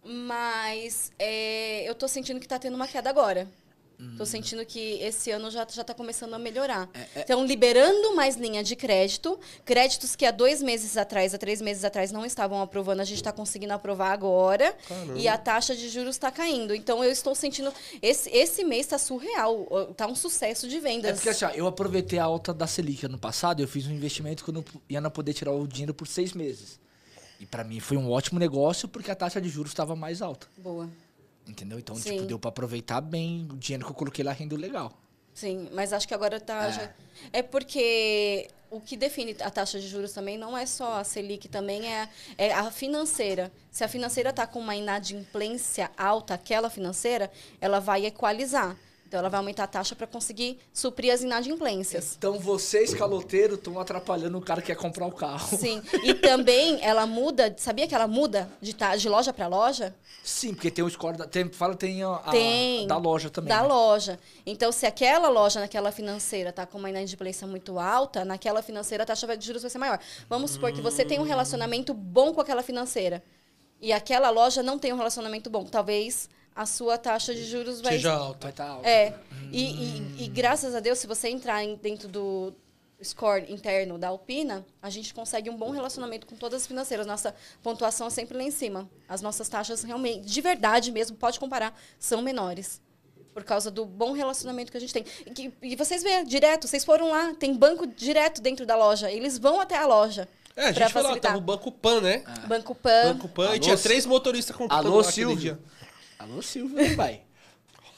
Mas 0.05 1.13
é, 1.19 1.89
eu 1.89 1.95
tô 1.95 2.09
sentindo 2.09 2.41
que 2.41 2.49
tá 2.49 2.59
tendo 2.59 2.75
uma 2.75 2.89
queda 2.89 3.09
agora. 3.09 3.49
Hum. 4.01 4.15
Tô 4.17 4.25
sentindo 4.25 4.65
que 4.65 4.95
esse 5.03 5.31
ano 5.31 5.51
já, 5.51 5.67
já 5.71 5.85
tá 5.85 5.93
começando 5.93 6.33
a 6.33 6.39
melhorar. 6.39 6.89
É, 6.95 7.21
Então, 7.21 7.45
liberando 7.45 8.15
mais 8.17 8.37
linha 8.37 8.65
de 8.65 8.75
crédito. 8.75 9.39
Créditos 9.65 10.17
que 10.17 10.25
há 10.25 10.31
dois 10.31 10.63
meses 10.63 10.97
atrás, 10.97 11.35
há 11.35 11.39
três 11.39 11.61
meses 11.61 11.85
atrás, 11.85 12.11
não 12.11 12.25
estavam 12.25 12.63
aprovando, 12.63 13.01
a 13.01 13.05
gente 13.05 13.19
está 13.19 13.31
conseguindo 13.33 13.75
aprovar 13.75 14.13
agora. 14.13 14.75
E 15.17 15.29
a 15.29 15.37
taxa 15.37 15.77
de 15.77 15.89
juros 15.91 16.17
está 16.17 16.31
caindo. 16.31 16.75
Então, 16.75 17.05
eu 17.05 17.13
estou 17.13 17.35
sentindo. 17.35 17.73
Esse, 18.01 18.31
esse 18.31 18.65
mês 18.65 18.87
tá 18.87 18.97
surreal. 18.99 19.67
ó, 19.71 19.85
Tá 19.85 20.07
um 20.07 20.15
sucesso 20.15 20.67
de 20.67 20.81
vendas. 20.81 21.11
É 21.11 21.15
porque 21.15 21.29
assim, 21.29 21.45
eu 21.55 21.67
aproveitei 21.67 22.19
a 22.19 22.25
alta 22.25 22.55
da 22.55 22.67
Selic 22.67 23.05
ano 23.05 23.19
passado, 23.19 23.61
eu 23.63 23.69
fiz 23.69 23.87
um 23.87 23.93
investimento 23.93 24.43
que 24.43 24.51
eu 24.51 24.55
não 24.55 24.65
ia 24.89 25.01
não 25.01 25.11
poder 25.11 25.35
tirar 25.35 25.53
o 25.53 25.67
dinheiro 25.67 25.93
por 25.93 26.09
seis 26.09 26.33
meses. 26.33 26.79
E 27.39 27.47
pra 27.47 27.65
mim 27.65 27.81
foi 27.81 27.97
um 27.97 28.11
ótimo 28.11 28.39
negócio 28.39 28.87
porque 28.89 29.11
a 29.11 29.15
taxa 29.15 29.41
de 29.41 29.49
juros 29.49 29.73
estava 29.73 29.97
mais 29.97 30.23
alta. 30.23 30.47
Boa. 30.57 30.89
Entendeu? 31.51 31.79
Então, 31.79 31.95
Sim. 31.97 32.13
tipo, 32.17 32.27
deu 32.27 32.39
pra 32.39 32.49
aproveitar 32.49 33.01
bem 33.01 33.47
o 33.51 33.57
dinheiro 33.57 33.85
que 33.85 33.91
eu 33.91 33.95
coloquei 33.95 34.25
lá 34.25 34.33
rendeu 34.33 34.57
legal. 34.59 34.93
Sim, 35.35 35.69
mas 35.73 35.93
acho 35.93 36.07
que 36.09 36.15
agora 36.15 36.41
tá. 36.41 36.67
É. 36.67 36.73
já- 36.73 36.91
É 37.33 37.43
porque 37.43 38.49
o 38.71 38.81
que 38.81 38.97
define 38.97 39.37
a 39.41 39.51
taxa 39.51 39.79
de 39.81 39.87
juros 39.89 40.13
também 40.13 40.37
não 40.39 40.57
é 40.57 40.65
só 40.67 41.01
a 41.01 41.05
Selic, 41.05 41.49
também 41.49 41.93
é, 41.93 42.09
é 42.39 42.53
a 42.53 42.71
financeira. 42.71 43.51
Se 43.71 43.83
a 43.85 43.89
financeira 43.89 44.31
está 44.31 44.47
com 44.47 44.59
uma 44.61 44.75
inadimplência 44.77 45.91
alta, 45.97 46.35
aquela 46.35 46.71
financeira, 46.71 47.31
ela 47.61 47.81
vai 47.81 48.07
equalizar. 48.07 48.77
Então, 49.11 49.19
ela 49.19 49.29
vai 49.29 49.39
aumentar 49.39 49.65
a 49.65 49.67
taxa 49.67 49.97
para 49.97 50.07
conseguir 50.07 50.61
suprir 50.73 51.13
as 51.13 51.21
inadimplências. 51.21 52.15
Então 52.17 52.39
vocês, 52.39 52.95
caloteiros, 52.95 53.59
estão 53.59 53.77
atrapalhando 53.81 54.39
o 54.39 54.41
cara 54.41 54.61
que 54.61 54.69
quer 54.69 54.77
comprar 54.77 55.05
o 55.05 55.11
carro. 55.11 55.59
Sim. 55.59 55.83
E 56.05 56.15
também 56.15 56.79
ela 56.81 57.05
muda, 57.07 57.53
sabia 57.59 57.89
que 57.89 57.95
ela 57.95 58.07
muda 58.07 58.49
de, 58.63 58.73
de 58.73 59.09
loja 59.09 59.33
para 59.33 59.49
loja? 59.49 59.93
Sim, 60.23 60.55
porque 60.55 60.71
tem 60.71 60.85
o 60.85 60.89
score 60.89 61.17
da. 61.17 61.27
Tem, 61.27 61.49
fala, 61.51 61.75
tem 61.75 62.05
a, 62.05 62.15
a- 62.15 62.31
Tem. 62.31 62.87
da 62.87 62.97
loja 62.99 63.29
também. 63.29 63.49
Da 63.49 63.63
né? 63.63 63.67
loja. 63.67 64.17
Então, 64.47 64.71
se 64.71 64.87
aquela 64.87 65.29
loja 65.29 65.59
naquela 65.59 65.91
financeira 65.91 66.53
tá 66.53 66.65
com 66.65 66.79
uma 66.79 66.89
inadimplência 66.89 67.49
muito 67.49 67.81
alta, 67.81 68.25
naquela 68.25 68.63
financeira 68.63 69.03
a 69.03 69.07
taxa 69.07 69.37
de 69.37 69.45
juros 69.45 69.63
vai 69.63 69.71
ser 69.73 69.79
maior. 69.79 69.99
Vamos 70.29 70.53
supor 70.53 70.73
que 70.73 70.81
você 70.81 71.05
tem 71.05 71.19
um 71.19 71.25
relacionamento 71.25 71.93
bom 71.93 72.33
com 72.33 72.41
aquela 72.41 72.63
financeira 72.63 73.25
e 73.81 73.93
aquela 73.93 74.31
loja 74.31 74.63
não 74.63 74.79
tem 74.79 74.93
um 74.93 74.97
relacionamento 74.97 75.51
bom. 75.51 75.65
Talvez 75.65 76.29
a 76.55 76.67
sua 76.67 76.99
taxa 76.99 77.35
de 77.35 77.45
juros 77.45 77.81
vai... 77.81 77.93
Seja 77.95 78.13
alta. 78.13 78.39
Vai 78.43 78.51
estar 78.51 78.69
alto. 78.69 78.87
É. 78.87 79.15
E, 79.53 79.65
e- 79.65 80.25
e 80.25 80.29
graças 80.29 80.75
a 80.75 80.81
Deus, 80.81 80.99
se 80.99 81.07
você 81.07 81.29
entrar 81.29 81.63
em- 81.65 81.77
dentro 81.77 82.09
do 82.09 82.53
score 83.03 83.51
interno 83.51 83.97
da 83.97 84.09
Alpina, 84.09 84.65
a 84.83 84.91
gente 84.91 85.15
consegue 85.15 85.49
um 85.49 85.57
bom 85.57 85.71
relacionamento 85.71 86.27
com 86.27 86.37
todas 86.37 86.63
as 86.63 86.67
financeiras. 86.67 87.07
Nossa 87.07 87.35
pontuação 87.63 88.09
é 88.09 88.11
sempre 88.11 88.37
lá 88.37 88.43
em 88.45 88.51
cima. 88.51 88.89
As 89.09 89.23
nossas 89.23 89.49
taxas 89.49 89.83
realmente, 89.83 90.27
de 90.27 90.41
verdade 90.41 90.93
mesmo, 90.93 91.17
pode 91.17 91.41
comparar, 91.41 91.75
são 91.99 92.21
menores. 92.21 92.81
Por 93.33 93.45
causa 93.45 93.71
do 93.71 93.87
bom 93.87 94.13
relacionamento 94.13 94.71
que 94.73 94.77
a 94.77 94.81
gente 94.81 94.93
tem. 94.93 95.05
E, 95.25 95.31
que- 95.31 95.53
e 95.63 95.77
vocês 95.77 96.03
vê, 96.03 96.25
direto, 96.25 96.67
vocês 96.69 96.85
foram 96.85 97.11
lá, 97.11 97.33
tem 97.35 97.55
banco 97.57 97.87
direto 97.87 98.41
dentro 98.43 98.67
da 98.67 98.77
loja. 98.77 99.11
Eles 99.11 99.39
vão 99.39 99.61
até 99.61 99.77
a 99.79 99.87
loja. 99.87 100.29
É, 100.57 100.65
a 100.67 100.73
gente 100.73 100.93
falou, 100.93 101.09
facilitar. 101.11 101.31
tava 101.33 101.39
o 101.39 101.47
Banco 101.47 101.71
Pan, 101.73 102.01
né? 102.01 102.25
Banco 102.49 102.75
Pan. 102.75 103.15
Banco 103.15 103.29
Pan, 103.29 103.47
Alô, 103.47 103.55
e 103.55 103.61
tinha 103.61 103.79
três 103.79 104.05
motoristas 104.05 104.55
comprando 104.55 104.87
Alô, 104.89 104.97
lá 104.99 105.05
Silvio. 105.05 105.59
Alô, 106.21 106.43
Silvio, 106.43 106.77
né, 106.77 106.95
pai? 106.95 107.23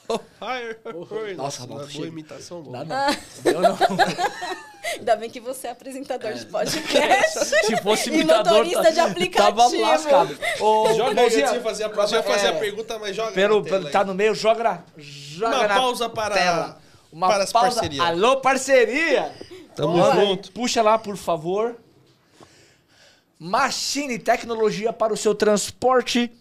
Fire. 0.39 0.77
Nossa, 0.85 1.33
Nossa, 1.35 1.61
Ronaldo, 1.63 1.93
boa 1.93 2.07
imitação, 2.07 2.61
Dá 2.63 2.83
boa. 2.83 2.85
não. 2.85 3.51
Eu 3.51 3.61
não. 3.61 3.77
Ainda 4.97 5.15
bem 5.15 5.29
que 5.29 5.39
você 5.39 5.67
é 5.67 5.71
apresentador 5.71 6.33
de 6.33 6.45
podcast. 6.45 7.39
Se 7.65 7.77
fosse 7.81 8.09
E 8.09 8.13
imitador, 8.15 8.53
motorista 8.65 8.83
tá- 8.83 8.89
de 8.91 8.99
aplicativo. 8.99 9.57
Tava 9.57 9.77
lascado. 9.77 10.37
Ô, 10.59 10.93
Joga 10.93 11.21
aí, 11.21 11.61
fazer 11.61 11.83
a, 11.85 11.89
próxima, 11.89 12.21
vai 12.21 12.31
fazer 12.33 12.47
é, 12.47 12.49
a 12.49 12.59
pergunta, 12.59 12.99
mas 12.99 13.15
joga 13.15 13.31
Pelo, 13.31 13.57
na 13.59 13.63
tela 13.63 13.75
pelo- 13.77 13.87
aí. 13.87 13.91
tá 13.93 14.03
no 14.03 14.13
meio, 14.13 14.35
joga 14.35 14.63
na, 14.63 14.83
joga 14.97 15.55
Uma 15.57 15.67
na 15.67 15.75
pausa 15.75 16.09
para- 16.09 16.35
tela. 16.35 16.81
Uma 17.11 17.27
para 17.27 17.43
as 17.43 17.51
pausa. 17.51 17.75
parcerias. 17.75 18.05
Alô, 18.05 18.37
parceria! 18.41 19.31
Tamo 19.75 19.97
Olha, 19.99 20.25
junto. 20.25 20.51
Puxa 20.51 20.81
lá, 20.81 20.97
por 20.97 21.15
favor. 21.15 21.75
Machine 23.39 24.19
Tecnologia 24.19 24.91
para 24.93 25.13
o 25.13 25.17
seu 25.17 25.33
transporte, 25.35 26.31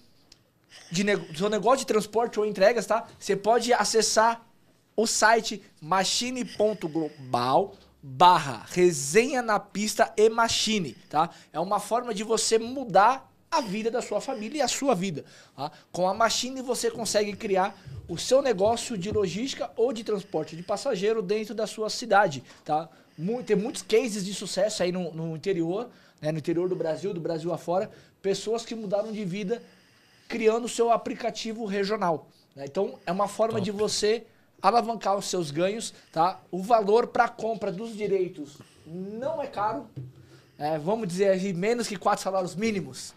de 0.93 1.05
seu 1.37 1.49
negócio 1.49 1.79
de 1.79 1.87
transporte 1.87 2.39
ou 2.39 2.47
entregas, 2.47 2.87
tá? 2.87 3.09
Você 3.19 3.35
pode 3.35 3.73
acessar 3.73 4.47
o 4.95 5.07
site 5.07 5.63
machine.global 5.81 7.75
barra 8.03 8.67
resenha 8.69 9.41
na 9.41 9.59
pista 9.59 10.13
e 10.17 10.29
machine, 10.29 10.95
tá? 11.09 11.31
É 11.53 11.59
uma 11.59 11.81
forma 11.81 12.13
de 12.13 12.23
você 12.23 12.59
mudar 12.59 13.33
a 13.53 13.61
vida 13.61 13.91
da 13.91 14.01
sua 14.01 14.21
família 14.21 14.59
e 14.59 14.63
a 14.63 14.69
sua 14.69 14.95
vida. 14.95 15.27
tá? 15.55 15.71
Com 15.93 16.09
a 16.09 16.15
Machine 16.15 16.63
você 16.63 16.91
consegue 16.91 17.35
criar 17.35 17.79
o 18.09 18.17
seu 18.17 18.41
negócio 18.41 18.97
de 18.97 19.11
logística 19.11 19.71
ou 19.77 19.93
de 19.93 20.03
transporte 20.03 20.57
de 20.57 20.63
passageiro 20.63 21.21
dentro 21.21 21.55
da 21.55 21.67
sua 21.67 21.91
cidade. 21.91 22.43
Tá? 22.65 22.89
Tem 23.45 23.55
muitos 23.55 23.83
cases 23.83 24.25
de 24.25 24.33
sucesso 24.33 24.83
aí 24.83 24.91
no, 24.91 25.13
no 25.13 25.37
interior, 25.37 25.91
né, 26.19 26.33
no 26.33 26.39
interior 26.39 26.67
do 26.67 26.75
Brasil, 26.75 27.13
do 27.13 27.21
Brasil 27.21 27.53
afora, 27.53 27.91
pessoas 28.23 28.65
que 28.65 28.75
mudaram 28.75 29.13
de 29.13 29.23
vida 29.23 29.63
criando 30.33 30.65
o 30.65 30.69
seu 30.69 30.91
aplicativo 30.91 31.67
regional. 31.67 32.27
né? 32.57 32.65
Então, 32.65 32.99
é 33.05 33.13
uma 33.13 33.29
forma 33.29 33.61
de 33.61 33.71
você 33.71 34.25
alavancar 34.63 35.15
os 35.17 35.27
seus 35.27 35.51
ganhos, 35.51 35.93
tá? 36.11 36.41
O 36.51 36.63
valor 36.63 37.09
para 37.09 37.29
compra 37.29 37.71
dos 37.71 37.95
direitos 37.95 38.57
não 38.87 39.43
é 39.43 39.47
caro. 39.47 39.87
É, 40.59 40.79
vamos 40.79 41.07
dizer 41.09 41.29
aí, 41.29 41.53
menos 41.53 41.87
que 41.87 41.97
quatro 41.97 42.23
salários 42.25 42.55
mínimos. 42.55 43.13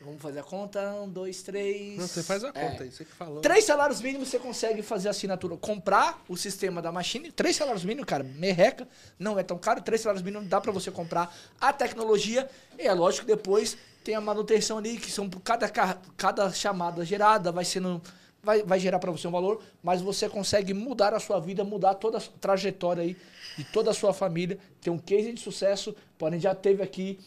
Vamos 0.00 0.20
fazer 0.20 0.40
a 0.40 0.42
conta. 0.42 0.80
Um, 0.94 1.08
dois, 1.08 1.42
três. 1.44 1.96
Não, 1.96 2.08
você 2.08 2.24
faz 2.24 2.42
a 2.42 2.48
É. 2.48 2.50
conta 2.50 2.82
aí, 2.82 2.90
você 2.90 3.04
que 3.04 3.12
falou. 3.12 3.40
Três 3.40 3.64
salários 3.64 4.00
mínimos 4.00 4.28
você 4.28 4.38
consegue 4.38 4.82
fazer 4.82 5.06
a 5.06 5.12
assinatura. 5.12 5.56
Comprar 5.56 6.20
o 6.28 6.36
sistema 6.36 6.82
da 6.82 6.90
Machine. 6.90 7.30
Três 7.30 7.54
salários 7.54 7.84
mínimos, 7.84 8.06
cara, 8.06 8.24
merreca. 8.24 8.88
Não 9.16 9.38
é 9.38 9.44
tão 9.44 9.56
caro. 9.56 9.80
Três 9.80 10.00
salários 10.00 10.22
mínimos 10.24 10.48
dá 10.48 10.60
pra 10.60 10.72
você 10.72 10.90
comprar 10.90 11.32
a 11.60 11.72
tecnologia. 11.72 12.50
E 12.76 12.82
é 12.82 12.92
lógico 12.92 13.26
que 13.26 13.32
depois 13.36 13.76
tem 14.02 14.14
a 14.14 14.20
manutenção 14.20 14.78
ali, 14.78 14.96
que 14.98 15.10
são 15.10 15.28
por 15.28 15.40
cada, 15.40 15.68
ca- 15.68 15.98
cada 16.16 16.50
chamada 16.52 17.04
gerada, 17.04 17.50
vai 17.52 17.64
sendo. 17.64 18.00
Vai, 18.44 18.60
vai 18.64 18.80
gerar 18.80 18.98
pra 18.98 19.12
você 19.12 19.28
um 19.28 19.30
valor, 19.30 19.62
mas 19.80 20.02
você 20.02 20.28
consegue 20.28 20.74
mudar 20.74 21.14
a 21.14 21.20
sua 21.20 21.38
vida, 21.38 21.62
mudar 21.62 21.94
toda 21.94 22.18
a 22.18 22.20
trajetória 22.40 23.04
aí 23.04 23.16
de 23.56 23.62
toda 23.62 23.92
a 23.92 23.94
sua 23.94 24.12
família. 24.12 24.58
Tem 24.80 24.92
um 24.92 24.98
case 24.98 25.32
de 25.32 25.40
sucesso. 25.40 25.94
Porém, 26.18 26.40
já 26.40 26.52
teve 26.52 26.82
aqui 26.82 27.20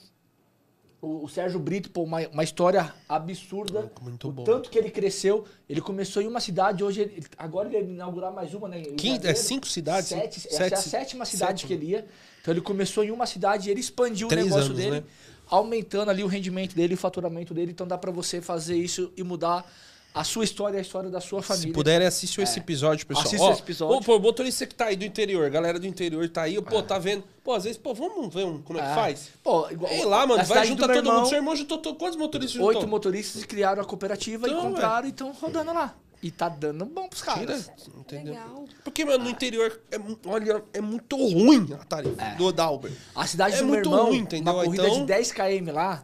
o, 1.02 1.24
o 1.24 1.30
Sérgio 1.30 1.58
Brito, 1.58 1.90
pô, 1.90 2.04
uma, 2.04 2.20
uma 2.28 2.44
história 2.44 2.94
absurda. 3.08 3.90
Muito 4.02 4.28
o 4.28 4.32
bom. 4.34 4.44
tanto 4.44 4.70
que 4.70 4.78
ele 4.78 4.90
cresceu. 4.92 5.46
Ele 5.70 5.80
começou 5.80 6.22
em 6.22 6.28
uma 6.28 6.42
cidade, 6.42 6.84
hoje 6.84 7.02
ele, 7.04 7.24
agora 7.38 7.70
ele 7.70 7.78
ia 7.78 7.84
inaugurar 7.84 8.34
mais 8.34 8.54
uma, 8.54 8.68
né? 8.68 8.82
Quinta- 8.82 9.30
é 9.30 9.36
cinco 9.36 9.68
cidades? 9.68 10.10
Sete, 10.10 10.42
Sete- 10.42 10.54
essa 10.54 10.64
é 10.64 10.74
a 10.74 10.82
sétima 10.82 11.24
cidade 11.26 11.62
sétima. 11.62 11.68
que 11.68 11.74
ele 11.86 11.92
ia. 11.94 12.06
Então 12.42 12.54
ele 12.54 12.62
começou 12.62 13.06
em 13.06 13.12
uma 13.12 13.26
cidade 13.26 13.70
e 13.70 13.72
ele 13.72 13.80
expandiu 13.80 14.28
Três 14.28 14.48
o 14.48 14.50
negócio 14.50 14.72
anos, 14.72 14.84
dele, 14.84 15.00
né? 15.00 15.04
Aumentando 15.50 16.10
ali 16.12 16.24
o 16.24 16.28
rendimento 16.28 16.76
dele, 16.76 16.94
o 16.94 16.98
faturamento 16.98 17.54
dele. 17.54 17.72
Então 17.72 17.88
dá 17.88 17.98
pra 17.98 18.12
você 18.12 18.42
fazer 18.42 18.76
isso 18.78 19.12
e 19.16 19.24
mudar 19.24 19.66
a 20.14 20.24
sua 20.24 20.46
história 20.46 20.80
a 20.80 20.82
história 20.82 21.10
da 21.10 21.20
sua 21.20 21.42
família. 21.42 21.68
Se 21.68 21.74
puderem, 21.74 22.08
assistam 22.08 22.42
esse 22.42 22.58
episódio, 22.58 23.06
pessoal. 23.06 23.26
Assista 23.26 23.46
Ó, 23.46 23.52
esse 23.52 23.62
episódio. 23.62 23.98
Ô, 23.98 24.02
pô, 24.02 24.18
motorista 24.18 24.66
que 24.66 24.74
tá 24.74 24.86
aí 24.86 24.96
do 24.96 25.04
interior, 25.04 25.50
galera 25.50 25.78
do 25.78 25.86
interior 25.86 26.30
tá 26.30 26.44
aí, 26.44 26.62
pô, 26.62 26.82
tá 26.82 26.98
vendo? 26.98 27.22
Pô, 27.44 27.52
às 27.54 27.66
vezes, 27.66 27.78
pô, 27.78 27.94
vamos 27.94 28.34
ver 28.34 28.46
um, 28.46 28.62
como 28.62 28.80
é 28.80 28.82
que 28.82 28.88
É. 28.92 28.96
faz? 28.96 29.30
Pô, 29.44 29.70
igual, 29.70 29.92
Ei 29.92 30.06
lá, 30.06 30.26
mano, 30.26 30.42
vai 30.46 30.66
juntar 30.66 30.88
todo 30.88 30.96
mundo. 31.04 31.08
irmão, 31.10 31.26
Seu 31.26 31.38
irmão 31.38 31.54
juntou 31.56 31.78
to- 31.80 31.96
quantos 31.96 32.18
motoristas 32.18 32.54
juntou? 32.54 32.70
Oito 32.70 32.88
motoristas 32.88 33.44
criaram 33.44 33.82
a 33.82 33.86
cooperativa 33.86 34.48
Então, 34.48 34.58
e 34.58 34.62
compraram 34.62 35.06
e 35.06 35.10
estão 35.10 35.34
rodando 35.34 35.74
lá. 35.74 35.94
E 36.26 36.32
tá 36.32 36.50
dando 36.50 36.88
bom 36.88 37.08
pros 37.08 37.22
Tira, 37.22 37.36
caras. 37.36 37.72
entendeu? 37.96 38.34
Legal. 38.34 38.66
Porque, 38.84 39.06
mano, 39.06 39.26
no 39.26 39.30
interior, 39.30 39.80
é, 39.92 39.98
olha, 40.28 40.64
é 40.74 40.82
muito 40.82 41.16
ruim 41.16 41.72
a 41.80 41.84
tarifa 41.86 42.36
do 42.36 42.52
da 42.52 42.68
Uber. 42.68 42.92
A 43.14 43.28
cidade 43.28 43.54
É 43.54 43.58
do 43.60 43.66
meu 43.66 43.74
muito 43.76 43.90
irmão, 43.90 44.06
ruim, 44.08 44.18
entendeu? 44.18 44.52
uma 44.52 44.64
corrida 44.64 44.88
Então- 44.88 45.02
de 45.02 45.06
10 45.06 45.32
km 45.32 45.72
lá, 45.72 46.04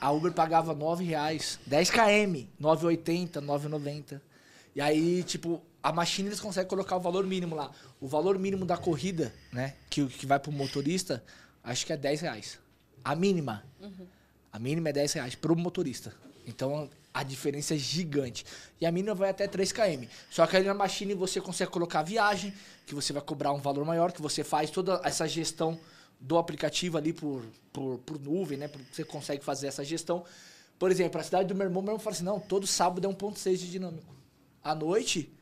a 0.00 0.12
Uber 0.12 0.30
pagava 0.32 0.72
9 0.72 1.02
reais. 1.04 1.58
10 1.66 1.90
km, 1.90 2.46
9,80, 2.60 3.40
9,90. 3.40 4.22
E 4.72 4.80
aí, 4.80 5.24
tipo, 5.24 5.60
a 5.82 5.90
Machine 5.90 6.28
eles 6.28 6.38
conseguem 6.38 6.68
colocar 6.70 6.94
o 6.96 7.00
valor 7.00 7.26
mínimo 7.26 7.56
lá. 7.56 7.72
O 8.00 8.06
valor 8.06 8.38
mínimo 8.38 8.64
da 8.64 8.76
corrida, 8.76 9.34
né, 9.52 9.74
que, 9.90 10.06
que 10.06 10.26
vai 10.26 10.38
pro 10.38 10.52
motorista, 10.52 11.24
acho 11.64 11.84
que 11.84 11.92
é 11.92 11.96
10 11.96 12.20
reais. 12.20 12.60
A 13.02 13.16
mínima. 13.16 13.64
A 14.52 14.60
mínima 14.60 14.90
é 14.90 14.92
10 14.92 15.12
reais 15.14 15.34
pro 15.34 15.56
motorista. 15.56 16.14
Então, 16.46 16.88
a 17.16 17.22
diferença 17.22 17.74
é 17.74 17.78
gigante. 17.78 18.44
E 18.78 18.84
a 18.84 18.92
mínima 18.92 19.14
vai 19.14 19.30
até 19.30 19.48
3 19.48 19.72
km. 19.72 20.04
Só 20.28 20.46
que 20.46 20.54
aí 20.54 20.62
na 20.62 20.74
Machine 20.74 21.14
você 21.14 21.40
consegue 21.40 21.70
colocar 21.70 22.02
viagem, 22.02 22.52
que 22.84 22.94
você 22.94 23.10
vai 23.10 23.22
cobrar 23.22 23.54
um 23.54 23.58
valor 23.58 23.86
maior, 23.86 24.12
que 24.12 24.20
você 24.20 24.44
faz 24.44 24.68
toda 24.68 25.00
essa 25.02 25.26
gestão 25.26 25.80
do 26.20 26.36
aplicativo 26.36 26.98
ali 26.98 27.14
por, 27.14 27.42
por, 27.72 27.98
por 28.00 28.20
nuvem, 28.20 28.58
né? 28.58 28.70
Você 28.92 29.02
consegue 29.02 29.42
fazer 29.42 29.68
essa 29.68 29.82
gestão. 29.82 30.24
Por 30.78 30.90
exemplo, 30.90 31.18
a 31.18 31.24
cidade 31.24 31.48
do 31.48 31.54
meu 31.54 31.66
irmão, 31.66 31.80
meu 31.80 31.92
irmão 31.92 31.98
fala 31.98 32.14
assim, 32.14 32.24
não, 32.24 32.38
todo 32.38 32.66
sábado 32.66 33.08
é 33.08 33.10
1.6 33.10 33.56
de 33.56 33.70
dinâmico. 33.70 34.14
À 34.62 34.74
noite, 34.74 35.32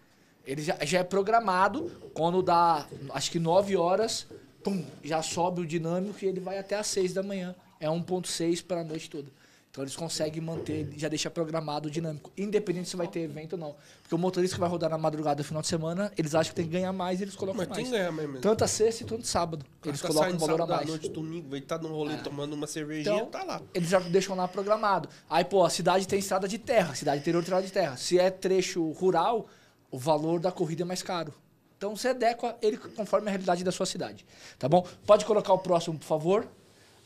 ele 0.46 0.62
já, 0.62 0.78
já 0.84 1.00
é 1.00 1.02
programado, 1.02 1.90
quando 2.14 2.40
dá, 2.40 2.86
acho 3.10 3.32
que 3.32 3.40
9 3.40 3.76
horas, 3.76 4.28
pum, 4.62 4.84
já 5.02 5.22
sobe 5.22 5.62
o 5.62 5.66
dinâmico 5.66 6.24
e 6.24 6.28
ele 6.28 6.38
vai 6.38 6.56
até 6.56 6.76
às 6.76 6.86
6 6.86 7.14
da 7.14 7.22
manhã. 7.24 7.52
É 7.80 7.88
1.6 7.88 8.64
para 8.64 8.82
a 8.82 8.84
noite 8.84 9.10
toda. 9.10 9.28
Então 9.74 9.82
eles 9.82 9.96
conseguem 9.96 10.40
manter, 10.40 10.88
já 10.96 11.08
deixa 11.08 11.28
programado 11.28 11.88
o 11.88 11.90
dinâmico, 11.90 12.30
independente 12.38 12.88
se 12.88 12.94
vai 12.94 13.08
ter 13.08 13.22
evento 13.22 13.54
ou 13.54 13.58
não. 13.58 13.74
Porque 14.02 14.14
o 14.14 14.18
motorista 14.18 14.54
que 14.54 14.60
vai 14.60 14.68
rodar 14.68 14.88
na 14.88 14.96
madrugada 14.96 15.42
no 15.42 15.44
final 15.44 15.62
de 15.62 15.66
semana, 15.66 16.12
eles 16.16 16.32
acham 16.32 16.50
que 16.50 16.54
tem 16.54 16.64
que 16.64 16.70
ganhar 16.70 16.92
mais 16.92 17.18
e 17.18 17.24
eles 17.24 17.34
colocam 17.34 17.58
Mas 17.58 17.66
mais. 17.70 17.82
tem 17.82 17.86
que 17.90 17.98
ganhar 17.98 18.12
mesmo. 18.12 18.38
Tanto 18.38 18.62
a 18.62 18.68
sexta 18.68 19.02
e 19.02 19.06
tanto 19.06 19.26
sábado. 19.26 19.66
Eles 19.84 20.00
tá 20.00 20.06
colocam 20.06 20.32
um 20.32 20.38
valor 20.38 20.60
a 20.62 20.66
mais. 20.68 20.86
noite, 20.86 21.08
domingo, 21.08 21.48
vai 21.50 21.58
estar 21.58 21.78
num 21.78 21.88
rolê 21.88 22.16
tomando 22.18 22.52
uma 22.52 22.68
cervejinha, 22.68 23.16
Então, 23.16 23.26
tá 23.26 23.42
lá. 23.42 23.60
eles 23.74 23.88
já 23.88 23.98
deixam 23.98 24.36
lá 24.36 24.46
programado. 24.46 25.08
Aí, 25.28 25.44
pô, 25.44 25.64
a 25.64 25.70
cidade 25.70 26.06
tem 26.06 26.20
estrada 26.20 26.46
de 26.46 26.56
terra, 26.56 26.94
cidade 26.94 27.18
interior 27.22 27.40
tem 27.40 27.46
estrada 27.46 27.66
de 27.66 27.72
terra. 27.72 27.96
Se 27.96 28.16
é 28.16 28.30
trecho 28.30 28.92
rural, 28.92 29.48
o 29.90 29.98
valor 29.98 30.38
da 30.38 30.52
corrida 30.52 30.82
é 30.82 30.84
mais 30.84 31.02
caro. 31.02 31.34
Então 31.76 31.96
você 31.96 32.10
adequa 32.10 32.56
ele 32.62 32.76
conforme 32.76 33.26
a 33.26 33.30
realidade 33.30 33.64
da 33.64 33.72
sua 33.72 33.86
cidade. 33.86 34.24
Tá 34.56 34.68
bom? 34.68 34.86
Pode 35.04 35.24
colocar 35.24 35.52
o 35.52 35.58
próximo, 35.58 35.98
por 35.98 36.06
favor. 36.06 36.46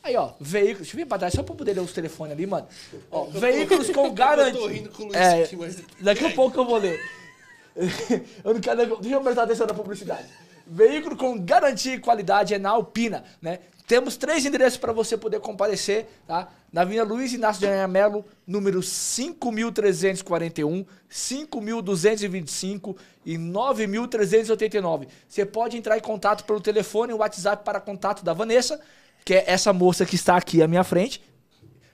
Aí, 0.01 0.15
ó, 0.15 0.31
veículos. 0.39 0.87
Deixa 0.87 0.95
eu 0.95 0.99
vir 0.99 1.05
pra 1.05 1.17
trás 1.17 1.33
só 1.33 1.43
pra 1.43 1.53
poder 1.55 1.73
ler 1.73 1.81
os 1.81 1.91
telefones 1.93 2.31
ali, 2.33 2.45
mano. 2.47 2.67
Ó, 3.11 3.25
veículos 3.25 3.89
com 3.89 4.13
garantia. 4.13 4.53
Eu 4.59 4.61
tô 4.61 4.67
rindo 4.67 4.89
com 4.89 5.03
o 5.03 5.05
Luiz 5.07 5.17
É, 5.17 5.43
aqui, 5.43 5.55
mas- 5.55 5.77
Daqui 5.99 6.25
a 6.25 6.31
pouco 6.31 6.59
eu 6.59 6.65
vou 6.65 6.77
ler. 6.77 6.99
eu 8.43 8.53
não 8.53 8.61
quero. 8.61 8.97
Deixa 8.97 9.15
eu 9.15 9.21
prestar 9.21 9.43
atenção 9.43 9.67
na 9.67 9.73
publicidade. 9.73 10.27
Veículo 10.65 11.15
com 11.17 11.37
garantia 11.39 11.95
e 11.95 11.99
qualidade 11.99 12.53
é 12.53 12.59
na 12.59 12.69
Alpina, 12.69 13.23
né? 13.41 13.59
Temos 13.87 14.15
três 14.17 14.45
endereços 14.45 14.77
para 14.77 14.93
você 14.93 15.17
poder 15.17 15.39
comparecer, 15.39 16.05
tá? 16.27 16.47
Na 16.71 16.81
Avenida 16.81 17.03
Luiz 17.03 17.33
Inácio 17.33 17.59
de 17.61 17.65
Anhanha 17.65 17.87
Melo, 17.87 18.23
número 18.45 18.81
5.341, 18.81 20.85
5.225 21.09 22.95
e 23.25 23.35
9.389. 23.37 25.07
Você 25.27 25.43
pode 25.45 25.75
entrar 25.75 25.97
em 25.97 26.01
contato 26.01 26.43
pelo 26.45 26.61
telefone 26.61 27.11
e 27.13 27.15
WhatsApp 27.15 27.63
para 27.65 27.79
contato 27.79 28.23
da 28.23 28.31
Vanessa, 28.33 28.79
que 29.29 29.33
é 29.35 29.43
essa 29.45 29.71
moça 29.71 30.07
que 30.07 30.15
está 30.15 30.35
aqui 30.37 30.63
à 30.63 30.67
minha 30.67 30.83
frente, 30.83 31.21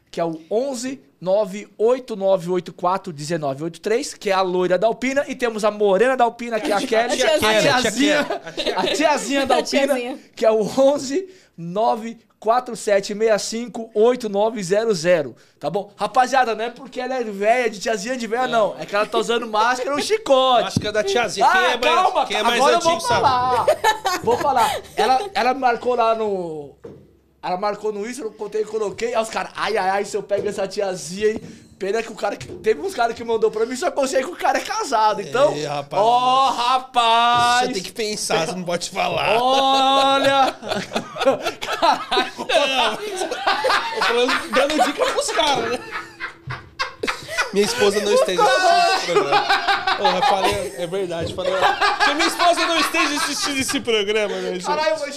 que 0.10 0.22
é 0.22 0.24
o 0.24 0.40
11 0.50 1.02
98984 1.20 3.14
1983, 3.14 4.14
que 4.14 4.30
é 4.30 4.34
a 4.34 4.40
loira 4.42 4.78
da 4.78 4.88
Alpina, 4.88 5.26
e 5.28 5.36
temos 5.36 5.66
a 5.66 5.72
morena 5.72 6.16
da 6.16 6.24
Alpina, 6.24 6.62
que 6.62 6.72
é 6.72 6.76
a 6.76 6.80
Kelly, 6.80 7.22
a 7.24 7.40
Kelly, 7.40 7.62
tiazinha, 7.62 8.26
a 8.78 8.88
tiazinha 8.88 9.46
da 9.46 9.56
A 9.56 9.58
Alpina, 9.58 9.88
tiazinha. 9.96 10.18
que 10.34 10.46
é 10.46 10.52
o 10.52 10.62
11 10.62 11.28
94765 11.58 13.92
8900, 13.94 15.34
tá 15.60 15.70
bom? 15.70 15.92
Rapaziada, 15.98 16.56
não 16.56 16.64
é 16.64 16.70
porque 16.70 17.02
ela 17.02 17.16
é 17.16 17.24
velha, 17.26 17.70
de 17.70 17.80
tiazinha 17.82 18.16
de 18.16 18.28
velha, 18.28 18.48
não. 18.48 18.78
É 18.80 18.86
que 18.86 18.96
ela 18.96 19.06
tá 19.06 19.18
usando 19.18 19.46
máscara 19.48 19.94
ou 19.94 20.02
chicote. 20.02 20.64
Máscara 20.64 20.92
da 20.94 21.04
tiazinha. 21.04 21.46
Quem 21.52 21.60
Ah, 21.60 21.72
é 21.72 21.78
mais, 21.78 21.96
calma, 21.96 22.26
quem 22.28 22.38
é 22.38 22.44
mais 22.44 22.56
agora 22.62 22.76
eu 22.76 22.80
vou 22.82 23.00
sabe. 23.02 23.14
falar. 23.14 23.66
Vou 24.24 24.38
falar. 24.38 24.80
Ela, 24.96 25.20
ela 25.34 25.54
marcou 25.54 25.96
lá 25.96 26.16
no. 26.16 26.76
Ela 27.46 27.58
marcou 27.58 27.94
no 27.94 28.10
Insta, 28.10 28.24
eu 28.24 28.32
contei 28.32 28.62
e 28.62 28.66
coloquei. 28.66 29.14
Aí 29.14 29.22
os 29.22 29.30
caras, 29.30 29.52
ai, 29.56 29.78
ai, 29.78 29.90
ai, 29.90 30.06
se 30.06 30.18
eu 30.18 30.24
pego 30.24 30.50
essa 30.50 30.68
tiazinha 30.68 31.28
aí. 31.28 31.40
Pena 31.78 32.02
que 32.02 32.12
o 32.12 32.16
cara 32.16 32.36
que. 32.36 32.48
Teve 32.48 32.82
uns 32.82 32.96
caras 32.96 33.16
que 33.16 33.24
mandou 33.24 33.52
pra 33.52 33.68
mim, 33.68 33.76
só 33.76 33.92
que 33.92 34.08
sei 34.08 34.24
que 34.24 34.30
o 34.32 34.36
cara 34.36 34.58
é 34.58 34.62
casado. 34.62 35.22
Então. 35.22 35.54
Ei, 35.54 35.66
rapaz. 35.66 36.02
Ó, 36.02 36.50
rapaz! 36.50 37.68
Você 37.68 37.74
tem 37.74 37.84
que 37.84 37.92
pensar, 37.92 38.48
você 38.48 38.56
não 38.56 38.64
pode 38.64 38.90
falar. 38.90 39.38
Olha! 39.40 40.56
Eu 43.96 44.02
falando, 44.08 44.52
dando 44.52 44.84
dica 44.84 45.06
pros 45.06 45.32
caras, 45.32 45.72
né? 45.72 45.80
Minha 47.54 47.66
esposa 47.66 48.02
não 48.02 48.14
esteja 48.14 48.42
assistindo 48.42 48.96
esse 48.96 49.06
programa. 49.12 49.46
Porra, 49.98 50.22
falei, 50.24 50.74
é 50.78 50.88
verdade, 50.88 51.34
falei. 51.36 51.54
Que 52.06 52.14
minha 52.16 52.28
esposa 52.28 52.66
não 52.66 52.80
esteja 52.80 53.16
assistindo 53.16 53.60
esse 53.60 53.80
programa, 53.82 54.36
né, 54.36 54.54
gente? 54.54 54.66
Caralho, 54.66 54.98
mas. 55.00 55.16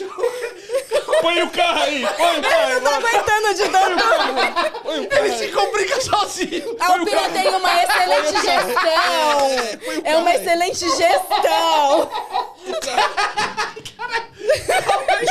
Põe 1.20 1.42
o 1.42 1.50
carro 1.50 1.82
aí, 1.82 2.06
põe 2.16 2.38
o 2.38 2.42
carro 2.42 2.66
aí, 2.66 2.80
Não 2.80 3.00
tô 3.00 3.06
aguentando 3.06 3.54
de 3.54 3.68
tanto. 3.68 4.82
põe 4.82 5.00
o 5.00 5.08
carro 5.08 5.24
Ele 5.24 5.38
se 5.38 5.48
complica 5.48 6.00
sozinho. 6.00 6.76
A 6.80 6.92
Alpina 6.92 7.28
tem 7.30 7.48
uma 7.48 7.82
excelente 7.82 8.32
gestão. 8.32 9.78
põe 9.84 9.98
o 9.98 10.02
É 10.04 10.16
uma 10.16 10.34
excelente 10.34 10.88
gestão. 10.96 12.10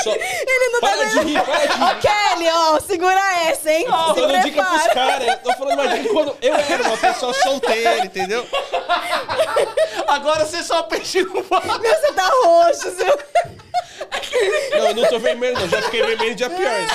Só- 0.04 0.12
Ele 0.14 0.70
não 0.74 0.80
tá 0.82 0.88
Para 0.90 1.06
de 1.06 1.20
rir, 1.20 1.42
para 1.42 1.66
de 1.66 1.74
rir. 1.74 1.84
Ó, 1.84 1.96
Kelly, 1.96 2.50
ó, 2.52 2.80
segura 2.80 3.20
essa, 3.50 3.72
hein? 3.72 3.86
Tô 3.88 4.14
Se 4.14 4.22
dando 4.22 4.42
dica 4.44 4.64
pros 4.64 4.88
caras. 4.88 5.40
Tô 5.44 5.54
falando 5.54 5.78
mais 5.78 6.02
de 6.04 6.10
quando 6.10 6.38
eu 6.42 6.56
era 6.56 6.84
uma 6.84 6.98
pessoa 6.98 7.34
solteira, 7.34 8.06
entendeu? 8.06 8.46
Agora 10.08 10.46
você 10.46 10.62
só 10.64 10.84
peixe 10.84 11.24
no 11.24 11.42
barco. 11.44 11.80
Meu, 11.80 11.96
Você 11.96 12.12
tá 12.14 12.30
roxo, 12.44 12.92
seu. 12.96 13.20
É 14.72 14.78
Não, 14.78 14.88
eu 14.90 14.96
não 14.96 15.06
tô 15.10 15.20
vermelho, 15.20 15.58
não. 15.60 15.68
Já 15.68 15.77
fiquei 15.84 16.02
vermelho 16.04 16.36
dia 16.36 16.50
pior. 16.50 16.88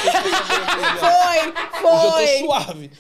Foi, 0.99 1.91
Hoje 1.91 2.05
eu 2.05 2.11
tô 2.11 2.17
foi. 2.17 2.27
suave. 2.39 2.91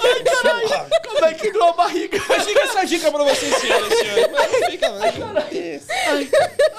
Ai, 0.00 0.22
caralho, 0.22 0.90
como 1.06 1.24
é 1.24 1.34
que 1.34 1.50
doeu 1.50 1.64
a 1.68 1.72
barriga? 1.72 2.22
Mas 2.28 2.44
fica 2.44 2.60
essa 2.60 2.84
dica 2.84 3.10
pra 3.10 3.24
você 3.24 3.46
esse 3.46 3.70
ano, 3.70 3.86
esse 3.92 4.06
ano. 4.06 4.28
Mas 4.32 4.66
fica, 4.70 4.86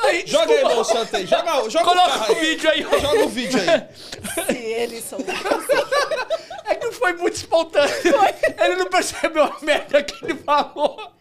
Ai, 0.03 0.23
Joga 0.25 0.43
aí, 0.53 0.55
desculpa. 0.57 0.75
meu 0.75 0.83
santo 0.83 1.15
aí. 1.17 1.25
Joga, 1.25 1.69
joga 1.69 1.85
o 1.85 1.93
Coloca 1.93 2.31
o 2.31 2.35
vídeo 2.35 2.69
aí. 2.69 2.81
Joga 2.81 3.25
o 3.25 3.29
vídeo 3.29 3.59
aí. 3.59 4.45
Se 4.47 4.57
eles 4.57 5.03
são. 5.03 5.19
É 6.63 6.75
que 6.75 6.91
foi 6.93 7.11
muito 7.13 7.35
espontâneo. 7.35 7.93
Ele 8.57 8.75
não 8.77 8.85
percebeu 8.85 9.43
a 9.43 9.57
merda 9.61 10.01
que 10.01 10.23
ele 10.23 10.35
falou. 10.35 11.11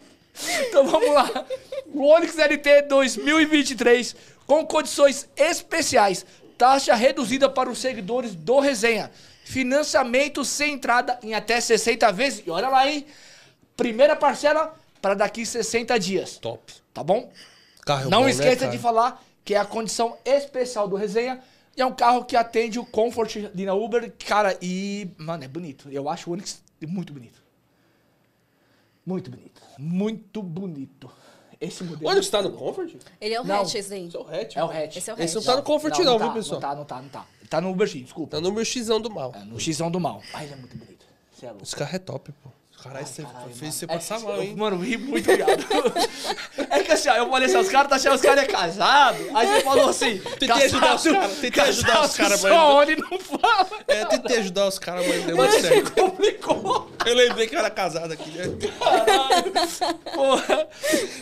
Então 0.60 0.86
vamos 0.86 1.12
lá. 1.12 1.44
O 1.92 2.06
Onix 2.06 2.36
LT 2.36 2.82
2023 2.82 4.14
com 4.46 4.64
condições 4.64 5.28
especiais. 5.36 6.24
Taxa 6.60 6.94
reduzida 6.94 7.48
para 7.48 7.70
os 7.70 7.78
seguidores 7.78 8.34
do 8.34 8.60
Resenha. 8.60 9.10
Financiamento 9.44 10.44
sem 10.44 10.74
entrada 10.74 11.18
em 11.22 11.32
até 11.32 11.58
60 11.58 12.12
vezes. 12.12 12.42
E 12.46 12.50
olha 12.50 12.68
lá, 12.68 12.86
hein? 12.86 13.06
Primeira 13.74 14.14
parcela 14.14 14.76
para 15.00 15.14
daqui 15.14 15.46
60 15.46 15.98
dias. 15.98 16.36
Top. 16.36 16.70
Tá 16.92 17.02
bom? 17.02 17.32
Carro 17.86 18.10
Não 18.10 18.18
bom, 18.18 18.24
né, 18.26 18.30
esqueça 18.32 18.58
cara? 18.58 18.70
de 18.72 18.76
falar 18.76 19.24
que 19.42 19.54
é 19.54 19.58
a 19.58 19.64
condição 19.64 20.18
especial 20.22 20.86
do 20.86 20.96
Resenha. 20.96 21.40
E 21.74 21.80
é 21.80 21.86
um 21.86 21.94
carro 21.94 22.26
que 22.26 22.36
atende 22.36 22.78
o 22.78 22.84
Comfort 22.84 23.36
ali 23.36 23.64
na 23.64 23.72
Uber. 23.72 24.12
Cara, 24.26 24.54
e, 24.60 25.08
mano, 25.16 25.42
é 25.42 25.48
bonito. 25.48 25.88
Eu 25.90 26.10
acho 26.10 26.28
o 26.28 26.34
Onix 26.34 26.60
muito 26.86 27.10
bonito. 27.10 27.42
Muito 29.06 29.30
bonito. 29.30 29.62
Muito 29.78 30.42
bonito. 30.42 31.10
Esse 31.60 31.84
modelo. 31.84 32.10
Onde 32.10 32.24
você 32.24 32.30
tá 32.30 32.40
no 32.42 32.52
Comfort? 32.52 32.94
Ele 33.20 33.34
é 33.34 33.40
o 33.40 33.44
Não. 33.44 33.60
hatch, 33.60 33.74
esse 33.74 33.90
daí. 33.90 34.06
Esse 34.06 34.16
é 34.16 34.20
o 34.20 34.22
hatch. 34.22 34.56
É 34.56 34.64
o 34.64 34.70
hatch. 34.70 34.96
Esse 34.96 35.10
é 35.10 35.14
o 35.14 35.20
Esse 35.22 35.34
não 35.34 35.40
hatch. 35.42 35.46
tá 35.46 35.56
no 35.56 35.62
Comfort 35.62 35.98
não, 35.98 36.18
tá, 36.18 36.24
viu, 36.24 36.32
pessoal? 36.34 36.60
Não 36.60 36.68
tá, 36.68 36.74
não 36.76 36.84
tá, 36.84 37.02
não 37.02 37.08
tá. 37.10 37.26
Ele 37.40 37.48
tá 37.48 37.60
no 37.60 37.70
Uber 37.70 37.86
X, 37.86 38.02
desculpa. 38.02 38.36
Tá 38.36 38.40
no 38.40 38.50
meu 38.52 38.64
xão 38.64 39.00
do 39.00 39.10
mal. 39.10 39.32
É, 39.36 39.44
no 39.44 39.60
Xão 39.60 39.90
do 39.90 40.00
mal. 40.00 40.22
Ai, 40.32 40.44
ele 40.44 40.54
é 40.54 40.56
muito 40.56 40.76
bonito. 40.76 41.04
Você 41.32 41.44
é 41.46 41.48
louco. 41.50 41.64
Esse 41.64 41.76
carro 41.76 41.94
é 41.94 41.98
top, 41.98 42.32
pô. 42.42 42.50
Caralho, 42.82 43.06
você 43.06 43.22
Caralho, 43.22 43.54
fez 43.54 43.74
você 43.74 43.86
mano. 43.86 43.98
passar 43.98 44.20
É 44.20 44.22
mal, 44.22 44.42
hein? 44.42 44.56
Mano, 44.56 44.76
eu 44.76 44.80
ri 44.80 44.96
muito, 44.96 45.26
viado. 45.26 45.66
é 46.70 46.82
que 46.82 46.92
assim, 46.92 47.10
ó, 47.10 47.14
eu 47.16 47.28
falei 47.28 47.46
assim, 47.46 47.58
os 47.58 47.68
caras 47.68 47.90
tá 47.90 47.96
achando 47.96 48.12
que 48.12 48.16
os 48.16 48.22
caras 48.22 48.44
é 48.44 48.46
casado. 48.46 49.18
Aí 49.34 49.46
você 49.46 49.60
falou 49.60 49.88
assim. 49.90 50.18
Tentei 50.18 50.50
ajudar 50.64 50.94
os 50.94 51.02
caras, 51.02 51.38
tentei 51.38 51.62
ajudar 51.64 52.04
os 52.06 52.16
caras, 52.16 52.42
mas- 52.42 52.52
Só 52.52 52.80
onde 52.80 52.96
não 52.96 53.18
fala. 53.18 53.68
É, 53.86 54.04
tentei 54.06 54.38
ajudar 54.38 54.66
os 54.66 54.78
caras, 54.78 55.06
mas 55.06 55.24
deu 55.26 55.36
muito 55.36 55.52
se 55.52 55.60
certo. 55.60 55.92
complicou. 55.92 56.89
Eu 57.06 57.14
lembrei 57.14 57.46
que 57.46 57.54
eu 57.54 57.58
era 57.58 57.70
casado 57.70 58.12
aqui, 58.12 58.30
né? 58.30 58.44
Porra. 60.14 60.68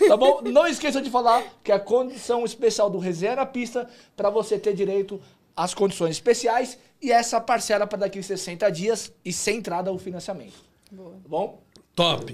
Tá 0.07 0.17
bom? 0.17 0.43
Não 0.43 0.67
esqueça 0.67 1.01
de 1.01 1.11
falar 1.11 1.43
que 1.63 1.73
a 1.73 1.79
condição 1.79 2.45
especial 2.45 2.91
do 2.91 2.99
Resenha 2.99 3.37
na 3.37 3.47
pista 3.47 3.89
para 4.17 4.31
você 4.31 4.59
ter 4.59 4.75
direito 4.75 5.21
às 5.57 5.75
condições 5.75 6.11
especiais 6.13 6.79
e 7.01 7.13
essa 7.13 7.41
parcela 7.41 7.87
para 7.87 7.99
daqui 7.99 8.23
60 8.23 8.71
dias 8.71 9.13
e 9.25 9.33
sem 9.33 9.59
entrada 9.59 9.91
ao 9.91 9.99
financiamento. 9.99 10.69
Boa. 10.91 11.13
Tá 11.13 11.29
bom? 11.29 11.63
Top. 11.99 12.33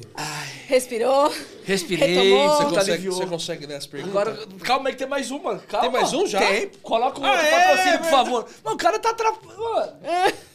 Respirou. 0.66 1.32
Respirei, 1.64 2.14
Retomou. 2.14 2.48
Você 2.50 2.64
você 2.64 2.74
consegue, 2.74 3.08
você 3.08 3.26
consegue 3.26 3.66
ler 3.66 3.76
as 3.76 3.86
perguntas? 3.86 4.14
Agora, 4.14 4.46
calma 4.62 4.90
aí 4.90 4.92
que 4.92 4.98
tem 4.98 5.08
mais 5.08 5.30
uma. 5.30 5.58
Calma. 5.58 5.88
Tem 5.88 5.90
mais 5.90 6.12
um 6.12 6.26
já? 6.26 6.38
Tem. 6.38 6.70
Coloca 6.82 7.18
um 7.18 7.24
Ah, 7.24 7.30
outro 7.30 7.46
é, 7.46 7.50
patrocínio, 7.50 7.94
é 7.94 7.98
por 7.98 8.10
favor. 8.10 8.48
Mano, 8.62 8.76
o 8.76 8.78
cara 8.78 8.98
tá 8.98 9.08
atrapalhando. 9.08 9.94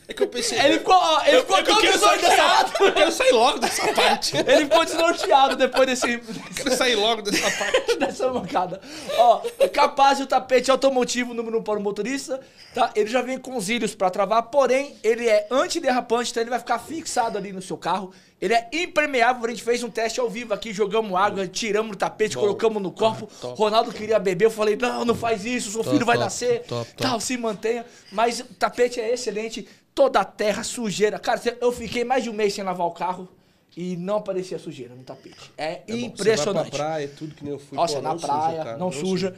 É 0.08 0.14
que 0.14 0.24
eu 0.24 0.28
pensei... 0.28 0.60
Ele 0.60 0.80
ficou, 0.80 0.96
ó, 0.96 1.22
ele 1.24 1.40
ficou 1.42 1.58
eu, 1.58 1.66
eu, 1.66 1.78
quero 1.78 2.00
sair 2.00 2.20
desnorteado. 2.20 2.72
dessa, 2.72 2.84
eu 2.84 2.94
quero 2.94 3.12
sair 3.12 3.32
logo 3.32 3.60
dessa 3.60 3.94
parte. 3.94 4.38
Eu 4.38 4.42
Ele 4.54 4.66
ficou 4.66 4.86
desnorteado 4.86 5.56
depois 5.56 5.88
desse, 5.88 6.20
quero 6.56 6.76
sair 6.76 6.96
logo 6.96 7.22
dessa 7.22 7.52
parte. 7.52 7.98
dessa 7.98 8.34
mancada. 8.34 8.82
Ó, 9.18 9.42
é 9.60 9.68
capaz 9.68 10.18
de 10.18 10.24
o 10.24 10.28
tapete 10.28 10.72
automotivo 10.72 11.36
número 11.36 11.58
1 11.58 11.60
um 11.60 11.64
para 11.64 11.78
o 11.78 11.82
motorista, 11.82 12.40
tá? 12.74 12.92
Ele 12.96 13.08
já 13.08 13.22
vem 13.22 13.38
com 13.38 13.56
os 13.56 13.70
ilhos 13.70 13.94
para 13.94 14.10
travar, 14.10 14.44
porém, 14.44 14.98
ele 15.04 15.30
é 15.30 15.48
antiderrapante, 15.52 16.32
então 16.32 16.42
ele 16.42 16.50
vai 16.50 16.60
ficar 16.60 16.80
fixado 16.80 17.38
ali 17.38 17.52
no 17.52 17.62
seu 17.62 17.78
carro. 17.78 18.12
Ele 18.42 18.54
é 18.54 18.70
impermeável, 18.72 19.46
a 19.46 19.50
gente 19.50 19.64
fez 19.64 19.84
um 19.84 19.90
teste 19.90 20.20
ao 20.20 20.30
vivo 20.30 20.54
aqui, 20.54 20.72
jogamos 20.72 21.14
água, 21.14 21.46
tiramos 21.46 21.94
o 21.94 21.98
tapete, 21.98 22.36
Bom. 22.36 22.42
colocamos 22.42 22.82
no 22.82 22.90
corpo. 22.92 23.30
Ronaldo 23.56 23.92
queria 23.92 24.18
beber, 24.18 24.46
eu 24.46 24.52
falei, 24.52 24.78
não, 24.78 25.04
não 25.04 25.14
faz 25.16 25.44
isso, 25.44 25.72
seu 25.72 25.84
Top, 25.84 25.94
filho 25.94 26.06
vai 26.06 26.16
top, 26.16 26.24
nascer. 26.26 26.64
top. 26.64 26.94
Tal, 26.96 27.20
se 27.20 27.36
mantenha. 27.38 27.86
Mas 28.14 28.40
o 28.40 28.46
tapete 28.54 29.00
é 29.02 29.12
excelente, 29.14 29.68
toda 29.94 30.22
a 30.22 30.26
terra, 30.26 30.64
sujeira. 30.64 31.20
Cara, 31.20 31.42
eu 31.60 31.72
fiquei 31.74 32.06
mais 32.06 32.24
de 32.24 32.30
um 32.30 32.34
mês 32.34 32.54
sem 32.54 32.64
lavar 32.64 32.88
o 32.88 32.92
carro 32.92 33.28
e 33.76 33.98
não 33.98 34.16
aparecia 34.18 34.58
sujeira 34.58 34.96
no 34.96 35.04
tapete. 35.04 35.52
É, 35.58 35.82
É 35.86 35.92
bom, 35.92 35.98
impressionante. 35.98 36.38
Você 36.38 36.54
vai 36.54 36.70
pra 36.72 36.78
praia, 36.80 37.12
tudo 37.18 37.36
que 37.36 37.44
nem 37.44 37.52
eu 37.54 37.60
fui. 37.60 37.76
Nossa, 37.76 37.96
pô, 37.98 38.02
na 38.02 38.10
não 38.14 38.20
praia, 38.20 38.50
suja, 38.52 38.64
cara, 38.64 38.78
não, 38.78 38.92
suja. 38.92 39.36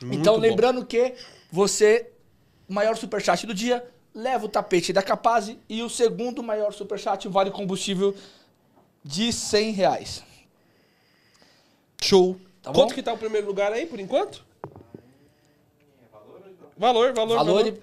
Muito 0.00 0.20
então, 0.20 0.34
bom. 0.34 0.40
lembrando 0.40 0.86
que 0.86 1.14
você, 1.50 2.08
o 2.68 2.72
maior 2.72 2.96
superchat 2.96 3.46
do 3.46 3.54
dia, 3.54 3.84
leva 4.16 4.46
o 4.46 4.48
tapete 4.48 4.94
da 4.94 5.02
Capaz 5.02 5.54
e 5.68 5.82
o 5.82 5.90
segundo 5.90 6.42
maior 6.42 6.72
superchat 6.72 7.28
vale 7.28 7.50
combustível 7.50 8.16
de 9.04 9.30
100 9.30 9.72
reais. 9.72 10.24
Show. 12.02 12.40
Tá 12.62 12.72
bom? 12.72 12.80
Quanto 12.80 12.94
que 12.94 13.02
tá 13.02 13.12
o 13.12 13.18
primeiro 13.18 13.46
lugar 13.46 13.72
aí, 13.72 13.84
por 13.84 14.00
enquanto? 14.00 14.42
Valor, 16.78 17.12
valor, 17.12 17.36
Valor 17.36 17.36
valor. 17.36 17.64
de 17.64 17.80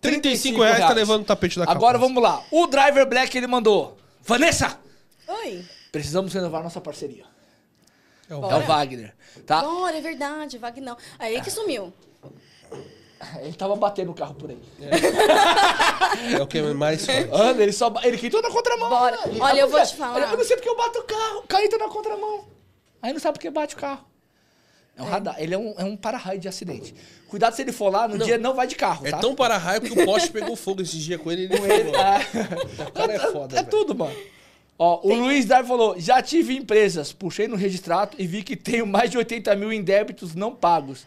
35 0.00 0.62
reais 0.62 0.78
tá 0.78 0.92
levando 0.92 1.22
o 1.22 1.24
tapete 1.24 1.58
da 1.58 1.64
Agora 1.64 1.98
Capaz. 1.98 2.00
vamos 2.00 2.22
lá. 2.22 2.44
O 2.50 2.66
Driver 2.68 3.06
Black 3.08 3.36
ele 3.36 3.46
mandou. 3.48 3.96
Vanessa, 4.22 4.78
Oi. 5.26 5.64
precisamos 5.90 6.32
renovar 6.32 6.62
nossa 6.62 6.80
parceria. 6.80 7.24
É 8.28 8.34
o 8.34 8.50
É 8.50 8.56
o 8.56 8.60
Wagner, 8.66 9.14
tá? 9.44 9.62
Bora, 9.62 9.96
é 9.96 10.00
verdade, 10.00 10.58
Vagnão. 10.58 10.96
Aí 11.18 11.34
ele 11.34 11.44
que 11.44 11.50
sumiu. 11.50 11.92
Ele 13.40 13.52
tava 13.54 13.74
batendo 13.76 14.10
o 14.10 14.14
carro 14.14 14.34
por 14.34 14.50
aí. 14.50 14.58
É 16.36 16.42
o 16.42 16.46
que 16.46 16.60
mais 16.60 17.04
faz. 17.06 17.26
Anda, 17.32 17.62
ele 17.62 17.72
só. 17.72 17.92
Ele 18.02 18.16
que 18.18 18.26
entrou 18.26 18.42
na 18.42 18.50
contramão. 18.50 18.88
Bora. 18.88 19.18
Ele- 19.26 19.40
Olha, 19.40 19.60
eu 19.60 19.68
vou 19.68 19.82
te 19.82 19.96
falar. 19.96 20.30
Eu 20.32 20.36
não 20.38 20.44
sei 20.44 20.56
porque 20.56 20.68
eu 20.68 20.76
bato 20.76 20.98
o 20.98 21.02
carro. 21.04 21.38
O 21.38 21.46
Caí 21.46 21.68
tá 21.68 21.78
na 21.78 21.88
contramão. 21.88 22.44
Aí 23.00 23.12
não 23.12 23.20
sabe 23.20 23.34
porque 23.38 23.50
bate 23.50 23.74
o 23.74 23.78
carro. 23.78 24.04
É 24.96 25.02
um 25.02 25.06
radar. 25.06 25.36
Ele 25.38 25.54
é 25.54 25.58
um, 25.58 25.74
é 25.78 25.84
um 25.84 25.96
para-raio 25.96 26.38
de 26.40 26.48
acidente. 26.48 26.94
Cuidado 27.28 27.54
se 27.54 27.62
ele 27.62 27.72
for 27.72 27.90
lá, 27.90 28.06
no 28.08 28.18
dia 28.18 28.38
não 28.38 28.54
vai 28.54 28.66
de 28.66 28.74
carro, 28.76 29.06
É 29.06 29.10
tá? 29.10 29.18
tão 29.18 29.34
para-raio 29.34 29.80
que 29.82 29.92
o 29.92 30.04
poste 30.06 30.30
pegou 30.30 30.56
fogo 30.56 30.80
esse 30.82 30.96
dia 30.98 31.18
com 31.18 31.30
ele 31.30 31.42
e 31.42 31.44
ele 31.46 31.54
Ele- 31.56 31.92
falou. 31.92 32.06
é, 32.06 32.88
O 32.88 32.92
cara 32.92 33.12
é 33.12 33.18
foda, 33.32 33.54
é 33.56 33.58
velho. 33.58 33.70
tudo, 33.70 33.94
mano. 33.94 34.16
Ó, 34.78 35.00
o 35.06 35.14
Luiz 35.14 35.44
Dar 35.44 35.64
falou: 35.64 35.98
já 35.98 36.22
tive 36.22 36.56
empresas, 36.56 37.12
puxei 37.12 37.46
no 37.48 37.56
registrato 37.56 38.16
e 38.18 38.26
vi 38.26 38.42
que 38.42 38.56
tenho 38.56 38.86
mais 38.86 39.10
de 39.10 39.18
80 39.18 39.54
mil 39.56 39.72
em 39.72 39.82
débitos 39.82 40.34
não 40.34 40.54
pagos, 40.54 41.06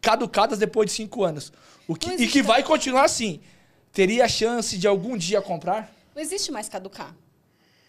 caducadas 0.00 0.58
depois 0.58 0.88
de 0.90 0.96
5 0.96 1.24
anos. 1.24 1.52
O 1.86 1.94
que, 1.94 2.10
e 2.10 2.28
que 2.28 2.42
vai 2.42 2.62
continuar 2.62 3.04
assim. 3.04 3.40
Teria 3.92 4.28
chance 4.28 4.78
de 4.78 4.86
algum 4.86 5.16
dia 5.16 5.42
comprar? 5.42 5.92
Não 6.14 6.22
existe 6.22 6.52
mais 6.52 6.68
caducar. 6.68 7.14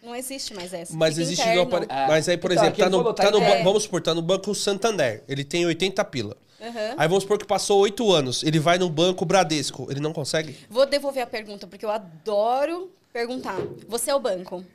Não 0.02 0.16
existe 0.16 0.54
mais 0.56 0.74
essa. 0.74 0.96
Mas 0.96 1.14
Fica 1.14 1.22
existe 1.22 1.48
apare... 1.60 1.86
É. 1.88 2.08
Mas 2.08 2.28
aí, 2.28 2.36
por 2.38 2.52
Então, 2.52 2.64
exemplo, 2.66 2.84
tá 2.84 2.90
no, 2.90 2.98
falou, 2.98 3.14
tá 3.14 3.24
tá 3.26 3.32
no 3.32 3.38
é. 3.44 3.64
vamos 3.64 3.84
supor, 3.84 4.02
tá 4.02 4.16
no 4.16 4.22
Banco 4.22 4.54
Santander. 4.56 5.24
Ele 5.28 5.44
tem 5.44 5.64
80 5.66 6.04
pila. 6.06 6.36
Aham. 6.60 6.96
Aí 6.98 7.08
vamos 7.08 7.24
supor 7.24 7.38
que 7.38 7.46
passou 7.46 7.80
8 7.82 8.12
anos. 8.12 8.44
Ele 8.44 8.60
vai 8.60 8.80
no 8.80 8.90
Banco 8.90 9.24
Bradesco. 9.26 9.88
Ele 9.92 10.00
não 10.00 10.12
consegue? 10.12 10.58
Vou 10.70 10.88
devolver 10.88 11.22
a 11.22 11.28
pergunta, 11.28 11.68
porque 11.68 11.86
eu 11.86 11.92
adoro 11.92 12.92
perguntar. 13.14 13.58
Você 13.88 14.10
é 14.10 14.16
o 14.16 14.20
banco? 14.20 14.66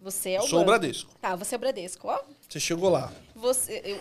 Você 0.00 0.30
é 0.30 0.38
o 0.40 0.42
Sou 0.42 0.60
banco. 0.60 0.62
o 0.62 0.64
Bradesco. 0.64 1.10
Tá, 1.20 1.36
você 1.36 1.54
é 1.54 1.56
o 1.56 1.58
Bradesco. 1.58 2.08
Ó, 2.08 2.18
Você 2.48 2.58
chegou 2.60 2.88
lá. 2.88 3.12
Você, 3.36 3.82
eu- 3.84 4.00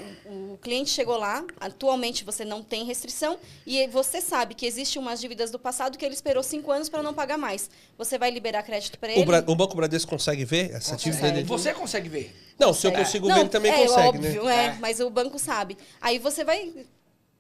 o 0.54 0.58
cliente 0.62 0.90
chegou 0.90 1.18
lá, 1.18 1.46
atualmente 1.60 2.24
você 2.24 2.46
não 2.46 2.64
tem 2.64 2.86
restrição 2.86 3.38
e 3.68 3.86
você 3.88 4.22
sabe 4.22 4.56
que 4.56 4.66
existe 4.66 4.98
umas 4.98 5.20
dívidas 5.20 5.52
do 5.52 5.60
passado 5.60 5.98
que 5.98 6.06
ele 6.06 6.16
esperou 6.16 6.42
cinco 6.42 6.72
anos 6.72 6.88
para 6.88 7.04
não 7.04 7.14
pagar 7.14 7.38
mais. 7.38 7.70
Você 7.98 8.18
vai 8.18 8.32
liberar 8.32 8.64
crédito 8.64 8.98
para 8.98 9.12
ele? 9.12 9.22
O, 9.22 9.26
Bra- 9.26 9.44
o 9.46 9.56
Banco 9.56 9.76
Bradesco 9.76 10.10
consegue 10.10 10.46
ver 10.46 10.72
essa 10.72 10.96
dívida 10.96 11.32
dele? 11.32 11.44
Você 11.44 11.74
consegue 11.74 12.08
ver. 12.08 12.34
Não, 12.58 12.74
se 12.74 12.88
eu 12.88 12.92
consigo 12.94 13.28
ver, 13.28 13.34
Não, 13.34 13.40
ele 13.42 13.50
também 13.50 13.72
é, 13.72 13.86
consegue, 13.86 14.18
óbvio, 14.18 14.44
né? 14.46 14.66
é, 14.68 14.74
mas 14.80 15.00
o 15.02 15.10
banco 15.10 15.38
sabe. 15.38 15.78
Aí 16.00 16.18
você 16.18 16.46
vai, 16.46 16.72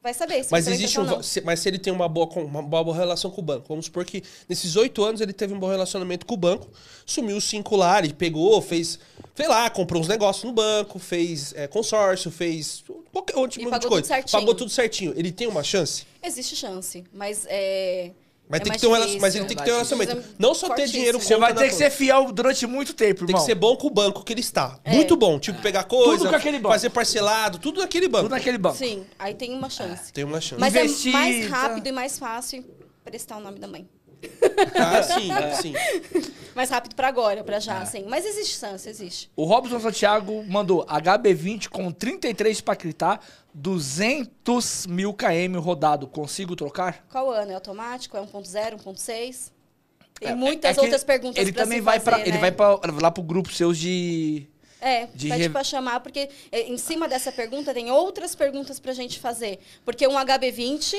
vai 0.03 0.13
saber 0.13 0.43
se 0.43 0.51
Mas 0.51 0.67
existe 0.67 0.99
um, 0.99 1.23
se- 1.23 1.39
mas 1.41 1.61
se 1.61 1.69
ele 1.69 1.79
tem 1.79 1.93
uma 1.93 2.09
boa, 2.09 2.27
uma 2.39 2.61
boa 2.61 2.93
relação 2.93 3.31
com 3.31 3.39
o 3.39 3.43
banco, 3.43 3.65
vamos 3.69 3.85
supor 3.85 4.03
que 4.03 4.21
nesses 4.49 4.75
oito 4.75 5.01
anos 5.03 5.21
ele 5.21 5.31
teve 5.31 5.53
um 5.53 5.59
bom 5.59 5.69
relacionamento 5.69 6.25
com 6.25 6.33
o 6.33 6.37
banco, 6.37 6.67
sumiu 7.05 7.37
os 7.37 7.45
cinco 7.45 7.77
lá, 7.77 7.99
ele 7.99 8.13
pegou, 8.13 8.61
fez, 8.61 8.99
sei 9.35 9.47
lá, 9.47 9.69
comprou 9.69 10.01
uns 10.01 10.07
negócios 10.07 10.43
no 10.43 10.51
banco, 10.53 10.97
fez 10.97 11.53
é, 11.55 11.67
consórcio, 11.67 12.31
fez 12.31 12.83
qualquer 13.11 13.35
outro 13.35 13.59
tipo 13.59 13.69
pagou 13.69 13.79
de 13.79 13.87
coisa. 14.07 14.21
tudo. 14.21 14.31
Pagou 14.31 14.55
tudo 14.55 14.71
certinho. 14.71 15.13
Ele 15.15 15.31
tem 15.31 15.47
uma 15.47 15.63
chance? 15.63 16.05
Existe 16.23 16.55
chance, 16.55 17.03
mas 17.13 17.45
é. 17.49 18.11
Mas, 18.47 18.61
é 18.61 18.63
tem 18.63 18.73
que 18.73 18.79
ter 18.79 18.85
um 18.87 18.91
relacion- 18.91 19.19
mas 19.19 19.33
ele 19.35 19.45
tem 19.45 19.57
que 19.57 19.63
ter 19.63 19.71
um 19.71 19.73
relacionamento. 19.73 20.23
Não 20.37 20.53
só 20.53 20.69
ter 20.75 20.87
dinheiro 20.87 21.19
Você 21.19 21.33
conta 21.33 21.47
vai 21.47 21.53
ter 21.55 21.63
que 21.63 21.71
conta. 21.71 21.83
ser 21.83 21.89
fiel 21.89 22.31
durante 22.31 22.67
muito 22.67 22.93
tempo, 22.93 23.21
Tem 23.25 23.29
irmão. 23.29 23.41
que 23.41 23.45
ser 23.47 23.55
bom 23.55 23.75
com 23.75 23.87
o 23.87 23.89
banco 23.89 24.23
que 24.23 24.31
ele 24.33 24.39
está. 24.41 24.79
É. 24.83 24.93
Muito 24.93 25.15
bom. 25.17 25.39
Tipo, 25.39 25.59
pegar 25.63 25.83
coisa, 25.85 26.19
Tudo 26.19 26.29
com 26.29 26.35
aquele 26.35 26.59
banco. 26.59 26.69
fazer 26.73 26.91
parcelado, 26.91 27.57
tudo 27.57 27.81
naquele 27.81 28.07
banco. 28.07 28.25
Tudo 28.25 28.33
naquele 28.33 28.59
banco. 28.59 28.77
Sim, 28.77 29.03
aí 29.17 29.33
tem 29.33 29.51
uma 29.51 29.67
chance. 29.67 30.13
Tem 30.13 30.23
uma 30.23 30.39
chance. 30.39 30.61
Mas 30.61 30.75
Investir, 30.75 31.09
é 31.09 31.17
mais 31.17 31.49
tá? 31.49 31.57
rápido 31.57 31.87
e 31.87 31.91
mais 31.91 32.19
fácil 32.19 32.63
prestar 33.03 33.37
o 33.37 33.39
nome 33.41 33.57
da 33.57 33.67
mãe. 33.67 33.87
Ah, 34.77 35.03
sim, 35.03 35.29
sim. 35.61 35.73
Mais 36.55 36.69
rápido 36.69 36.95
pra 36.95 37.07
agora, 37.07 37.43
pra 37.43 37.59
já, 37.59 37.79
assim. 37.79 38.05
Mas 38.07 38.25
existe 38.25 38.57
chance, 38.57 38.87
existe. 38.87 39.29
O 39.35 39.43
Robson 39.43 39.79
Santiago 39.79 40.43
mandou 40.47 40.85
HB20 40.85 41.67
com 41.69 41.91
33 41.91 42.61
pra 42.61 42.75
quitar, 42.75 43.19
200 43.53 44.87
mil 44.87 45.13
km 45.13 45.59
rodado. 45.59 46.07
Consigo 46.07 46.55
trocar? 46.55 47.05
Qual 47.11 47.29
ano? 47.31 47.51
É 47.51 47.55
automático? 47.55 48.15
É 48.17 48.21
1.0, 48.21 48.77
1.6? 48.83 49.51
Tem 50.19 50.29
É, 50.29 50.35
muitas 50.35 50.77
é 50.77 50.81
outras 50.81 51.03
perguntas 51.03 51.41
Ele 51.41 51.51
pra 51.51 51.63
também 51.63 51.79
se 51.79 51.83
vai 51.83 51.99
fazer, 51.99 52.05
pra, 52.11 52.17
né? 52.19 52.27
ele 52.29 52.37
vai 52.37 52.51
pra, 52.51 52.79
lá 53.01 53.11
pro 53.11 53.21
grupo 53.23 53.51
seus 53.51 53.77
de 53.77 54.45
É, 54.79 55.07
de 55.13 55.27
pede 55.27 55.43
re- 55.43 55.49
pra 55.49 55.63
chamar, 55.63 55.99
porque 55.99 56.29
é, 56.51 56.61
em 56.69 56.77
cima 56.77 57.07
dessa 57.09 57.31
pergunta 57.33 57.73
tem 57.73 57.91
outras 57.91 58.33
perguntas 58.33 58.79
pra 58.79 58.93
gente 58.93 59.19
fazer. 59.19 59.59
Porque 59.83 60.07
um 60.07 60.13
HB20 60.13 60.95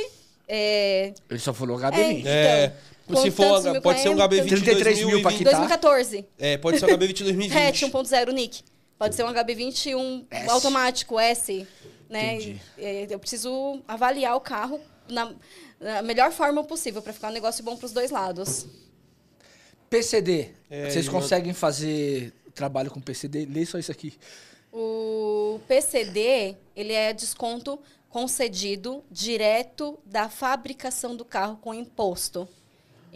é, 0.48 1.14
Ele 1.30 1.38
só 1.40 1.54
falou 1.54 1.78
HB20. 1.78 2.26
É, 2.26 2.64
Então, 2.66 2.76
se 3.14 3.30
for, 3.30 3.62
mil 3.62 3.82
pode 3.82 4.00
ser 4.00 4.08
um 4.08 4.16
km, 4.16 4.22
HB20 4.22 4.48
33 4.48 4.98
mil 4.98 5.22
pra 5.22 5.30
2020. 5.30 5.38
quitar. 5.38 5.52
2014. 5.52 6.26
É, 6.38 6.56
pode 6.56 6.78
ser 6.78 6.86
um 6.86 6.88
HB20 6.88 7.22
2020. 7.24 7.56
Hatch 7.56 7.82
1.0 7.82 8.32
Nick. 8.32 8.62
Pode 8.98 9.14
ser 9.14 9.24
um 9.24 9.28
HB20 9.28 9.96
um 9.96 10.26
S. 10.30 10.50
automático 10.50 11.20
S, 11.20 11.66
né? 12.08 12.34
Entendi. 12.34 12.60
Eu 13.10 13.18
preciso 13.18 13.80
avaliar 13.86 14.34
o 14.36 14.40
carro 14.40 14.80
na, 15.08 15.32
na 15.78 16.02
melhor 16.02 16.32
forma 16.32 16.64
possível 16.64 17.02
pra 17.02 17.12
ficar 17.12 17.28
um 17.28 17.32
negócio 17.32 17.62
bom 17.62 17.76
pros 17.76 17.92
dois 17.92 18.10
lados. 18.10 18.66
PCD. 19.88 20.50
É, 20.68 20.90
Vocês 20.90 21.08
conseguem 21.08 21.52
fazer 21.52 22.32
trabalho 22.54 22.90
com 22.90 23.00
PCD? 23.00 23.46
Lê 23.46 23.64
só 23.64 23.78
isso 23.78 23.92
aqui. 23.92 24.14
O 24.72 25.60
PCD, 25.68 26.56
ele 26.74 26.92
é 26.92 27.12
desconto 27.12 27.78
concedido 28.08 29.04
direto 29.10 29.98
da 30.04 30.28
fabricação 30.28 31.14
do 31.14 31.24
carro 31.24 31.58
com 31.58 31.72
imposto. 31.74 32.48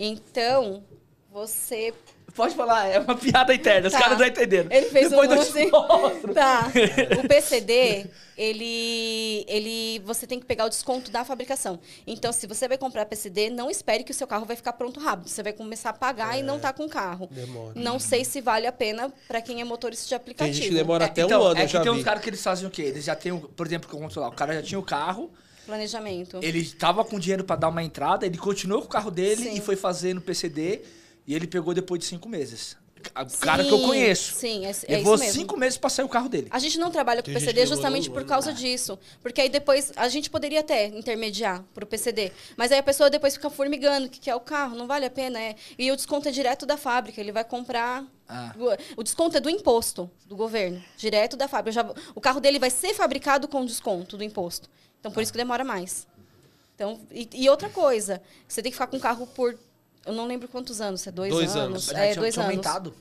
Então, 0.02 0.82
você 1.30 1.92
Pode 2.34 2.54
falar, 2.54 2.86
é 2.86 3.00
uma 3.00 3.16
piada 3.16 3.52
interna, 3.52 3.88
os 3.88 3.92
Tá. 3.92 3.98
caras 3.98 4.18
não 4.18 4.24
entenderam. 4.24 4.70
Ele 4.70 4.86
fez 4.88 5.10
Depois 5.10 5.28
um 5.28 5.58
eu. 5.58 6.32
Tá. 6.32 6.70
O 7.24 7.26
PCD, 7.28 8.06
ele, 8.38 9.44
ele, 9.48 9.98
você 10.04 10.28
tem 10.28 10.38
que 10.38 10.46
pegar 10.46 10.64
o 10.64 10.68
desconto 10.68 11.10
da 11.10 11.24
fabricação. 11.24 11.80
Então, 12.06 12.32
se 12.32 12.46
você 12.46 12.68
vai 12.68 12.78
comprar 12.78 13.04
PCD, 13.06 13.50
não 13.50 13.68
espere 13.68 14.04
que 14.04 14.12
o 14.12 14.14
seu 14.14 14.28
carro 14.28 14.46
vai 14.46 14.54
ficar 14.54 14.74
pronto 14.74 15.00
rápido. 15.00 15.28
Você 15.28 15.42
vai 15.42 15.52
começar 15.52 15.90
a 15.90 15.92
pagar 15.92 16.38
e 16.38 16.42
não 16.42 16.60
tá 16.60 16.72
com 16.72 16.84
o 16.84 16.88
carro. 16.88 17.28
Demora. 17.32 17.72
Não 17.74 17.98
sei 17.98 18.24
se 18.24 18.40
vale 18.40 18.66
a 18.68 18.72
pena 18.72 19.12
para 19.26 19.42
quem 19.42 19.60
é 19.60 19.64
motorista 19.64 20.04
de 20.04 20.10
Tem 20.10 20.16
aplicativo. 20.16 20.56
gente 20.56 20.68
que 20.68 20.74
demora 20.76 21.06
até 21.06 21.22
então, 21.22 21.42
um 21.42 21.46
ano, 21.46 21.58
é 21.60 21.66
que 21.66 21.72
já 21.72 21.82
tem 21.82 21.90
uns 21.90 21.98
vi. 21.98 22.04
caras 22.04 22.22
que 22.22 22.30
eles 22.30 22.42
fazem 22.42 22.66
o 22.66 22.70
quê? 22.70 22.82
Eles 22.82 23.04
já 23.04 23.16
têm, 23.16 23.32
o- 23.32 23.40
por 23.40 23.66
exemplo, 23.66 23.90
como 23.90 24.08
sei 24.08 24.22
lá, 24.22 24.28
o 24.28 24.32
cara 24.32 24.54
já 24.54 24.62
tinha 24.62 24.78
o 24.78 24.84
carro, 24.84 25.32
Planejamento. 25.70 26.40
ele 26.42 26.64
tava 26.64 27.04
com 27.04 27.18
dinheiro 27.18 27.44
pra 27.44 27.56
dar 27.56 27.68
uma 27.68 27.82
entrada, 27.82 28.26
ele 28.26 28.36
continuou 28.36 28.82
com 28.82 28.88
o 28.88 28.90
carro 28.90 29.10
dele 29.10 29.44
Sim. 29.44 29.54
e 29.54 29.60
foi 29.60 29.76
fazer 29.76 30.14
no 30.14 30.20
PCD 30.20 30.82
e 31.26 31.34
ele 31.34 31.46
pegou 31.46 31.72
depois 31.72 32.00
de 32.00 32.06
cinco 32.06 32.28
meses. 32.28 32.76
O 33.16 33.38
cara 33.38 33.64
que 33.64 33.70
eu 33.70 33.80
conheço. 33.80 34.34
Sim, 34.34 34.66
é, 34.66 34.70
é 34.70 34.96
levou 34.96 35.14
isso 35.14 35.24
mesmo. 35.24 35.40
cinco 35.40 35.56
meses 35.56 35.78
pra 35.78 35.88
sair 35.88 36.04
o 36.04 36.08
carro 36.08 36.28
dele. 36.28 36.48
A 36.50 36.58
gente 36.58 36.78
não 36.78 36.90
trabalha 36.90 37.22
com 37.22 37.26
Tem 37.26 37.34
gente 37.34 37.44
PCD 37.44 37.66
justamente 37.66 38.10
por 38.10 38.24
causa 38.24 38.52
disso. 38.52 38.98
Porque 39.22 39.40
aí 39.40 39.48
depois 39.48 39.92
a 39.96 40.08
gente 40.08 40.28
poderia 40.28 40.60
até 40.60 40.86
intermediar 40.86 41.64
pro 41.72 41.86
PCD. 41.86 42.30
Mas 42.56 42.70
aí 42.72 42.78
a 42.78 42.82
pessoa 42.82 43.08
depois 43.08 43.34
fica 43.34 43.48
formigando 43.48 44.06
o 44.06 44.10
que, 44.10 44.20
que 44.20 44.30
é 44.30 44.34
o 44.34 44.40
carro, 44.40 44.76
não 44.76 44.86
vale 44.86 45.06
a 45.06 45.10
pena. 45.10 45.40
É. 45.40 45.56
E 45.78 45.90
o 45.90 45.96
desconto 45.96 46.28
é 46.28 46.30
direto 46.30 46.66
da 46.66 46.76
fábrica, 46.76 47.20
ele 47.20 47.32
vai 47.32 47.44
comprar. 47.44 48.04
Ah. 48.32 48.54
O 48.96 49.02
desconto 49.02 49.36
é 49.36 49.40
do 49.40 49.50
imposto 49.50 50.08
do 50.26 50.36
governo, 50.36 50.80
direto 50.96 51.36
da 51.36 51.48
fábrica. 51.48 51.72
Já- 51.72 51.94
o 52.14 52.20
carro 52.20 52.38
dele 52.40 52.58
vai 52.58 52.70
ser 52.70 52.94
fabricado 52.94 53.48
com 53.48 53.64
desconto 53.64 54.16
do 54.16 54.22
imposto. 54.22 54.68
Então 55.00 55.10
por 55.10 55.22
isso 55.22 55.32
que 55.32 55.38
demora 55.38 55.64
mais. 55.64 56.06
Então, 56.74 56.98
e, 57.10 57.28
e 57.34 57.48
outra 57.50 57.68
coisa, 57.68 58.22
você 58.48 58.62
tem 58.62 58.70
que 58.70 58.76
ficar 58.76 58.86
com 58.86 58.96
o 58.96 59.00
carro 59.00 59.26
por. 59.26 59.58
Eu 60.06 60.12
não 60.14 60.26
lembro 60.26 60.48
quantos 60.48 60.80
anos, 60.80 61.00
se 61.02 61.08
é 61.08 61.12
dois, 61.12 61.30
Dois 61.32 61.54
anos. 61.56 61.88
anos. 61.88 61.88
É, 61.90 62.12
tinha- 62.12 62.20
dois 62.20 62.34
tinha 62.34 62.46
anos. 62.46 62.56
aumentado. 62.66 62.94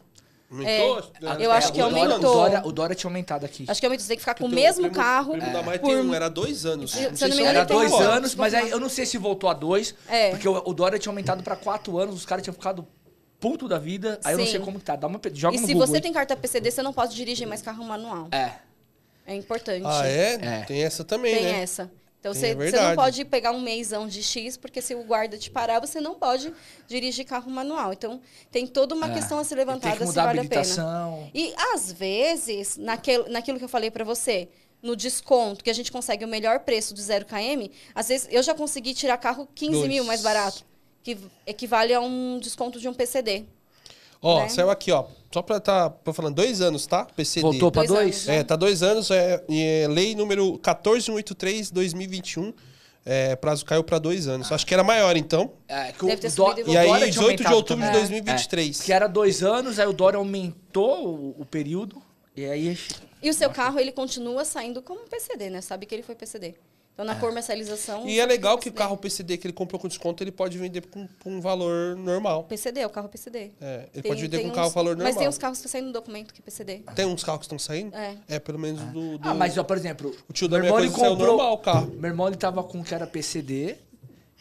Aumentou? 0.52 1.12
É, 1.40 1.46
eu 1.46 1.52
acho 1.52 1.72
que 1.72 1.80
o 1.80 1.84
aumentou. 1.86 2.16
O 2.18 2.20
Dória, 2.20 2.62
o 2.66 2.72
Dória 2.72 2.96
tinha 2.96 3.08
aumentado 3.08 3.46
aqui. 3.46 3.66
Acho 3.68 3.80
que 3.80 3.86
aumentou. 3.86 4.02
Você 4.04 4.08
tem 4.08 4.18
que 4.18 4.22
ficar 4.24 4.34
com 4.34 4.46
o 4.46 4.50
mesmo 4.50 4.82
primo- 4.82 4.96
carro. 4.96 5.34
primo 5.34 5.54
da 5.54 5.62
Mai 5.62 5.78
por- 5.78 5.88
tem 5.90 5.98
um, 5.98 6.12
era 6.14 6.28
dois 6.28 6.66
anos. 6.66 6.92
Se 6.92 7.04
eu 7.04 7.16
sei 7.16 7.28
não 7.28 7.28
me 7.28 7.34
se 7.36 7.42
engano, 7.42 7.58
Era 7.60 7.66
dois 7.66 7.94
anos, 7.94 8.34
mas 8.36 8.54
aí 8.56 8.70
eu 8.72 8.80
não 8.80 8.90
sei 8.90 9.06
se 9.06 9.18
voltou 9.20 9.48
a 9.50 9.54
dois. 9.54 9.94
É. 10.08 10.32
Porque 10.32 10.50
o, 10.50 10.58
o 10.66 10.74
Dória 10.74 10.98
tinha 10.98 11.12
aumentado 11.12 11.44
pra 11.44 11.56
quatro 11.56 12.00
anos, 12.00 12.16
os 12.16 12.26
caras 12.26 12.44
tinham 12.44 12.54
ficado 12.56 12.86
puto 13.40 13.68
da 13.68 13.78
vida. 13.80 14.20
Aí 14.24 14.34
eu 14.34 14.38
não 14.40 14.46
Sim. 14.46 14.52
sei 14.52 14.60
como 14.60 14.80
que 14.80 14.86
tá. 14.86 14.96
Dá 14.96 15.08
uma, 15.08 15.20
joga 15.34 15.56
E 15.56 15.60
no 15.60 15.68
se 15.68 15.74
Google 15.74 15.88
você 15.88 16.02
tem 16.02 16.12
carta 16.14 16.36
PCD, 16.36 16.72
você 16.72 16.82
não 16.82 16.94
pode 16.94 17.16
dirigir 17.16 17.48
mais 17.48 17.62
carro 17.62 17.84
manual. 17.84 18.28
É. 18.32 18.52
É 19.26 19.36
importante. 19.36 19.84
Ah, 19.86 20.08
é? 20.08 20.34
É. 20.42 20.62
Tem 20.66 20.84
essa 20.84 21.04
também, 21.04 21.36
Tem 21.36 21.44
né? 21.44 21.62
essa. 21.62 21.92
Então 22.20 22.34
Tem, 22.34 22.42
você, 22.42 22.48
é 22.48 22.56
você 22.56 22.82
não 22.82 22.96
pode 22.96 23.24
pegar 23.24 23.52
um 23.52 23.62
meizão 23.62 24.06
de 24.08 24.22
X, 24.22 24.58
porque 24.58 24.82
se 24.82 24.94
o 24.94 25.04
guarda 25.04 25.38
te 25.38 25.50
parar, 25.50 25.80
você 25.80 26.02
não 26.02 26.16
pode 26.16 26.52
dirigir 26.86 27.26
carro 27.26 27.50
manual. 27.50 27.94
Então 27.94 28.20
tem 28.52 28.68
toda 28.68 28.94
uma 28.94 29.10
É. 29.10 29.14
questão 29.14 29.40
a 29.40 29.44
ser 29.44 29.56
Tem 29.56 29.60
levantada 29.66 29.96
se 30.00 30.06
mudar 30.06 30.24
a 30.24 30.26
vale 30.26 30.40
a 30.42 30.44
pena. 30.44 31.30
E 31.34 31.54
às 31.74 31.94
vezes, 31.94 32.76
naquele, 32.76 33.30
naquilo 33.30 33.58
que 33.58 33.64
eu 33.64 33.70
falei 33.70 33.90
pra 33.90 34.04
você, 34.04 34.50
no 34.82 34.96
desconto, 34.98 35.64
que 35.64 35.70
a 35.70 35.74
gente 35.74 35.92
consegue 35.94 36.26
o 36.26 36.28
melhor 36.28 36.60
preço 36.62 36.94
do 36.94 37.00
0 37.02 37.26
km, 37.26 37.70
às 37.96 38.10
vezes 38.10 38.28
eu 38.32 38.44
já 38.44 38.54
consegui 38.54 38.94
tirar 38.94 39.18
carro 39.18 39.48
15 39.56 39.72
Dois. 39.72 39.88
mil 39.88 40.04
mais 40.04 40.22
barato, 40.22 40.66
que 41.16 41.18
equivale 41.46 41.94
a 41.94 42.00
um 42.02 42.40
desconto 42.40 42.80
de 42.80 42.88
um 42.88 42.94
PCD. 42.94 43.46
Ó, 44.22 44.42
né? 44.42 44.50
saiu 44.50 44.70
aqui, 44.70 44.92
ó. 44.92 45.06
Só 45.32 45.42
pra 45.42 45.60
tá 45.60 45.90
tô 45.90 46.12
falando, 46.12 46.36
dois 46.36 46.60
anos, 46.62 46.86
tá? 46.88 47.06
PCD. 47.06 47.42
Voltou 47.42 47.72
pra 47.72 47.84
Dois 47.84 47.92
dois? 47.92 48.16
anos, 48.16 48.26
né? 48.28 48.38
É, 48.38 48.44
tá 48.44 48.56
dois 48.56 48.84
anos, 48.84 49.12
é, 49.12 49.44
e 49.48 49.64
é 49.64 49.88
lei 49.88 50.16
número 50.16 50.58
1483-2021. 50.60 52.54
É, 53.06 53.36
prazo 53.38 53.66
caiu 53.66 53.84
pra 53.84 53.98
dois 53.98 54.28
anos. 54.28 54.52
Acho 54.52 54.66
que 54.66 54.74
era 54.74 54.84
maior, 54.84 55.16
então. 55.16 55.52
É, 55.68 55.92
que 55.94 56.04
o, 56.04 56.08
Deve 56.08 56.22
ter 56.22 56.28
o 56.28 56.32
Dó- 56.36 56.50
subido 56.50 56.70
o 56.70 56.74
E 56.74 56.78
aí, 56.78 56.88
Dória 56.88 57.00
tinha 57.10 57.12
18 57.12 57.44
de 57.44 57.54
outubro 57.54 57.84
de 57.86 57.92
também. 57.92 58.02
2023. 58.02 58.82
É, 58.82 58.84
que 58.84 58.94
era 58.94 59.08
dois 59.08 59.42
anos, 59.42 59.80
aí 59.80 59.88
o 59.88 59.94
Dória 59.94 60.18
aumentou 60.18 61.08
o, 61.08 61.36
o 61.42 61.46
período. 61.46 62.02
E 62.36 62.46
aí. 62.46 62.78
E 63.22 63.30
o 63.30 63.34
seu 63.34 63.50
carro, 63.50 63.80
ele 63.80 63.92
continua 63.92 64.44
saindo 64.46 64.82
como 64.82 65.02
PCD, 65.08 65.50
né? 65.50 65.62
Sabe 65.62 65.86
que 65.86 65.96
ele 65.96 66.04
foi 66.04 66.14
PCD. 66.16 66.56
Então, 67.00 67.06
na 67.06 67.16
comercialização... 67.16 68.06
E 68.06 68.20
é 68.20 68.26
legal 68.26 68.58
que 68.58 68.68
o 68.68 68.74
carro 68.74 68.98
PCD 68.98 69.38
que 69.38 69.48
ele 69.48 69.54
comprou 69.54 69.80
com 69.80 69.88
desconto, 69.88 70.22
ele 70.22 70.34
pode 70.34 70.58
vender 70.58 70.82
com, 70.88 71.08
com 71.24 71.32
um 71.38 71.40
valor 71.40 71.96
normal. 71.96 72.44
PCD, 72.44 72.82
é 72.82 72.86
o 72.86 72.90
carro 72.90 73.08
PCD. 73.08 73.52
É, 73.62 73.88
ele 73.94 74.02
Tem- 74.02 74.12
pode 74.12 74.22
vender 74.22 74.38
tem 74.40 74.46
com 74.48 74.52
um 74.52 74.56
carro 74.56 74.70
valor 74.72 74.90
normal. 74.98 75.06
Mas 75.08 75.16
tem 75.16 75.26
uns 75.30 75.38
carros 75.38 75.60
que 75.60 75.66
estão 75.66 75.80
saindo 75.80 75.88
no 75.88 75.94
documento 75.94 76.34
que 76.34 76.42
é 76.42 76.44
PCD. 76.44 76.82
Tem 76.94 77.06
uns 77.06 77.24
carros 77.24 77.40
que 77.40 77.46
estão 77.46 77.58
saindo? 77.58 77.96
É. 78.28 78.38
pelo 78.40 78.60
menos 78.60 78.82
do, 78.92 79.18
do- 79.18 79.30
Ah, 79.30 79.34
mas 79.34 79.58
ó, 79.58 79.64
por 79.64 79.78
exemplo. 79.78 80.14
O 80.28 80.34
tio 80.34 80.50
da 80.50 80.60
minha 80.60 80.70
coisa 80.74 80.88
ele 80.88 80.94
saiu 80.94 81.12
comprou- 81.12 81.28
normal 81.38 81.54
o 81.54 81.58
carro. 81.60 81.88
Meu 81.96 82.10
irmão 82.10 82.28
ele 82.28 82.36
tava 82.36 82.62
com 82.66 82.84
que 82.84 82.94
era 82.94 83.08
PCD. 83.08 83.78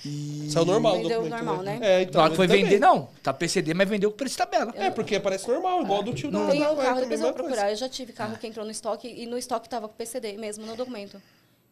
E. 0.04 0.48
Saiu 0.50 0.64
normal 0.64 0.94
o 0.94 1.02
Vendeu 1.02 1.22
documento. 1.22 1.44
normal, 1.44 1.62
né? 1.62 1.78
É, 1.80 2.02
então. 2.02 2.18
Na 2.18 2.22
hora 2.24 2.30
que 2.30 2.36
foi 2.36 2.46
ele 2.46 2.52
também. 2.54 2.64
vender, 2.64 2.80
não. 2.80 3.08
Tá 3.22 3.32
PCD, 3.32 3.72
mas 3.72 3.88
vendeu 3.88 4.10
com 4.10 4.16
preço 4.16 4.32
de 4.34 4.38
tabela. 4.38 4.72
É, 4.76 4.90
porque 4.90 5.20
parece 5.20 5.46
normal, 5.46 5.80
igual 5.82 6.02
do 6.02 6.12
tio 6.12 6.28
da 6.30 6.44
Tem 6.48 6.60
um 6.66 6.74
Vai, 6.74 6.86
carro, 6.86 7.00
depois 7.02 7.20
eu 7.20 7.26
vou 7.26 7.34
procurar. 7.34 7.70
Eu 7.70 7.76
já 7.76 7.88
tive 7.88 8.12
carro 8.12 8.36
que 8.36 8.46
entrou 8.48 8.64
no 8.64 8.70
estoque 8.72 9.06
e 9.08 9.26
no 9.26 9.38
estoque 9.38 9.68
tava 9.68 9.88
com 9.88 9.94
PCD 9.94 10.36
mesmo, 10.36 10.66
no 10.66 10.74
documento. 10.74 11.20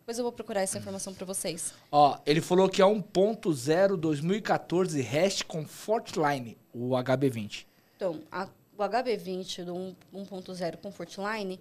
Depois 0.07 0.19
eu 0.19 0.23
vou 0.23 0.31
procurar 0.31 0.61
essa 0.61 0.79
informação 0.79 1.13
pra 1.13 1.27
vocês. 1.27 1.75
Ó, 1.91 2.17
ele 2.25 2.41
falou 2.41 2.69
que 2.69 2.81
é 2.81 2.85
1.0 2.85 3.97
2014 3.97 5.03
Hash 5.03 5.43
Comfortline, 5.43 6.57
o 6.73 6.91
HB20. 6.91 7.67
Então, 7.97 8.21
a- 8.31 8.47
o 8.79 8.83
HB20 8.85 9.65
do 9.65 9.75
1 9.75 9.97
1.0 10.15 10.77
Comfortline, 10.77 11.59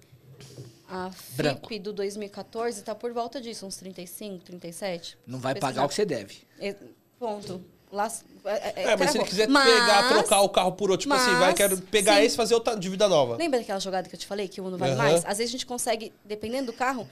a 0.87 1.09
FIP 1.11 1.35
Branco. 1.37 1.79
do 1.79 1.91
2014 1.91 2.83
tá 2.83 2.93
por 2.93 3.11
volta 3.13 3.41
disso, 3.41 3.65
uns 3.65 3.77
35, 3.77 4.43
37. 4.45 5.17
Não 5.25 5.39
vai 5.39 5.55
Pesquisar. 5.55 5.73
pagar 5.73 5.85
o 5.85 5.89
que 5.89 5.95
você 5.95 6.05
deve. 6.05 6.37
É, 6.59 6.75
ponto. 7.17 7.63
Lá, 7.91 8.11
é, 8.45 8.91
É, 8.91 8.97
mas 8.97 9.11
se 9.11 9.17
ele 9.17 9.25
quiser 9.25 9.47
Mas- 9.47 9.63
pegar, 9.71 10.09
trocar 10.09 10.41
o 10.41 10.49
carro 10.49 10.71
por 10.73 10.91
outro, 10.91 11.03
tipo 11.03 11.13
assim, 11.13 11.31
vai, 11.31 11.39
mas, 11.47 11.55
quero 11.55 11.77
pegar 11.83 12.17
sim. 12.17 12.23
esse 12.23 12.35
e 12.35 12.37
fazer 12.37 12.53
outra 12.53 12.75
dívida 12.75 13.07
nova. 13.07 13.37
Lembra 13.37 13.59
daquela 13.59 13.79
jogada 13.79 14.09
que 14.09 14.15
eu 14.15 14.19
te 14.19 14.25
falei, 14.27 14.47
que 14.47 14.59
o 14.59 14.65
Uno 14.65 14.77
vale 14.77 14.91
Aham. 14.93 15.01
mais? 15.03 15.25
Às 15.25 15.37
vezes 15.37 15.49
a 15.49 15.51
gente 15.53 15.65
consegue, 15.65 16.11
dependendo 16.25 16.67
do 16.71 16.73
carro, 16.73 17.07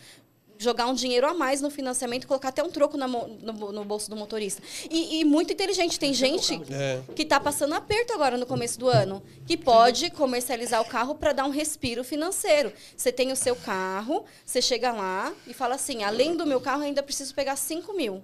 jogar 0.57 0.87
um 0.87 0.93
dinheiro 0.93 1.27
a 1.27 1.33
mais 1.33 1.61
no 1.61 1.69
financiamento 1.69 2.23
e 2.23 2.27
colocar 2.27 2.49
até 2.49 2.63
um 2.63 2.69
troco 2.69 2.95
na 2.97 3.07
no, 3.07 3.71
no 3.71 3.83
bolso 3.83 4.09
do 4.09 4.15
motorista. 4.15 4.61
E, 4.89 5.19
e 5.19 5.25
muito 5.25 5.51
inteligente. 5.51 5.99
Tem 5.99 6.13
gente 6.13 6.61
É. 6.71 7.01
que 7.15 7.25
tá 7.25 7.39
passando 7.39 7.73
aperto 7.73 8.13
agora 8.13 8.37
no 8.37 8.45
começo 8.45 8.79
do 8.79 8.87
ano, 8.87 9.21
que 9.45 9.57
pode 9.57 10.09
comercializar 10.11 10.81
o 10.81 10.85
carro 10.85 11.15
para 11.15 11.33
dar 11.33 11.45
um 11.45 11.49
respiro 11.49 12.03
financeiro. 12.03 12.71
Você 12.95 13.11
tem 13.11 13.31
o 13.31 13.35
seu 13.35 13.55
carro, 13.55 14.23
você 14.45 14.61
chega 14.61 14.91
lá 14.91 15.33
e 15.47 15.53
fala 15.53 15.75
assim, 15.75 16.03
além 16.03 16.35
do 16.37 16.45
meu 16.45 16.61
carro, 16.61 16.83
ainda 16.83 17.03
preciso 17.03 17.33
pegar 17.35 17.55
5 17.55 17.93
mil. 17.93 18.23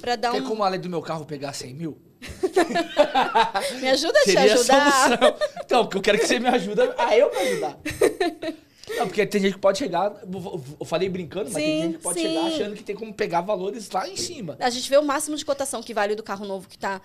Pra 0.00 0.14
dar 0.14 0.30
Tem 0.30 0.40
um... 0.40 0.46
como 0.48 0.62
além 0.62 0.78
do 0.78 0.88
meu 0.88 1.02
carro 1.02 1.24
pegar 1.24 1.52
100 1.52 1.74
mil? 1.74 1.98
Me 3.80 3.88
ajuda 3.88 4.18
a 4.18 4.22
te 4.22 4.32
Seria 4.32 4.54
ajudar. 4.54 4.92
solução. 5.08 5.36
Então, 5.64 5.84
porque 5.84 5.98
eu 5.98 6.02
quero 6.02 6.18
que 6.18 6.26
você 6.26 6.38
me 6.38 6.48
ajude 6.48 6.80
a 6.96 7.16
eu 7.18 7.30
me 7.30 7.36
ajudar. 7.36 7.78
Não, 8.88 9.06
porque 9.06 9.26
tem 9.26 9.40
gente 9.40 9.54
que 9.54 9.58
pode 9.58 9.78
chegar, 9.78 10.12
eu 10.78 10.84
falei 10.84 11.08
brincando, 11.08 11.50
mas 11.50 11.62
tem 11.62 11.82
gente 11.82 11.96
que 11.96 12.02
pode 12.02 12.20
sim. 12.20 12.28
chegar 12.28 12.46
achando 12.46 12.76
que 12.76 12.82
tem 12.82 12.94
como 12.94 13.12
pegar 13.12 13.40
valores 13.40 13.90
lá 13.90 14.08
em 14.08 14.16
cima. 14.16 14.56
A 14.60 14.70
gente 14.70 14.88
vê 14.88 14.98
o 14.98 15.02
máximo 15.02 15.36
de 15.36 15.44
cotação 15.44 15.82
que 15.82 15.94
vale 15.94 16.14
do 16.14 16.22
carro 16.22 16.46
novo 16.46 16.68
que 16.68 16.76
está 16.76 17.00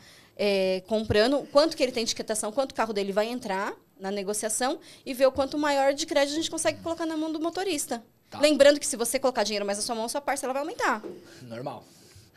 comprando, 0.88 1.48
quanto 1.52 1.76
que 1.76 1.84
ele 1.84 1.92
tem 1.92 2.06
de 2.06 2.16
quitação, 2.16 2.52
quanto 2.52 2.72
o 2.72 2.76
carro 2.76 2.94
dele 2.94 3.12
vai 3.12 3.28
entrar 3.28 3.74
na 4.00 4.10
negociação 4.10 4.80
e 5.06 5.14
ver 5.14 5.28
o 5.28 5.32
quanto 5.32 5.58
maior 5.58 5.94
de 5.94 6.06
crédito 6.06 6.34
a 6.34 6.38
gente 6.38 6.50
consegue 6.50 6.82
colocar 6.82 7.06
na 7.06 7.18
mão 7.18 7.32
do 7.32 7.40
motorista. 7.40 8.02
Tá. 8.30 8.40
Lembrando 8.40 8.80
que 8.80 8.88
se 8.88 8.96
você 8.96 9.20
colocar 9.20 9.44
dinheiro 9.44 9.66
mais 9.66 9.78
na 9.78 9.84
sua 9.84 9.96
mão, 9.96 10.08
sua 10.08 10.22
parcela 10.22 10.54
vai 10.54 10.62
aumentar. 10.62 11.02
Normal. 11.42 11.84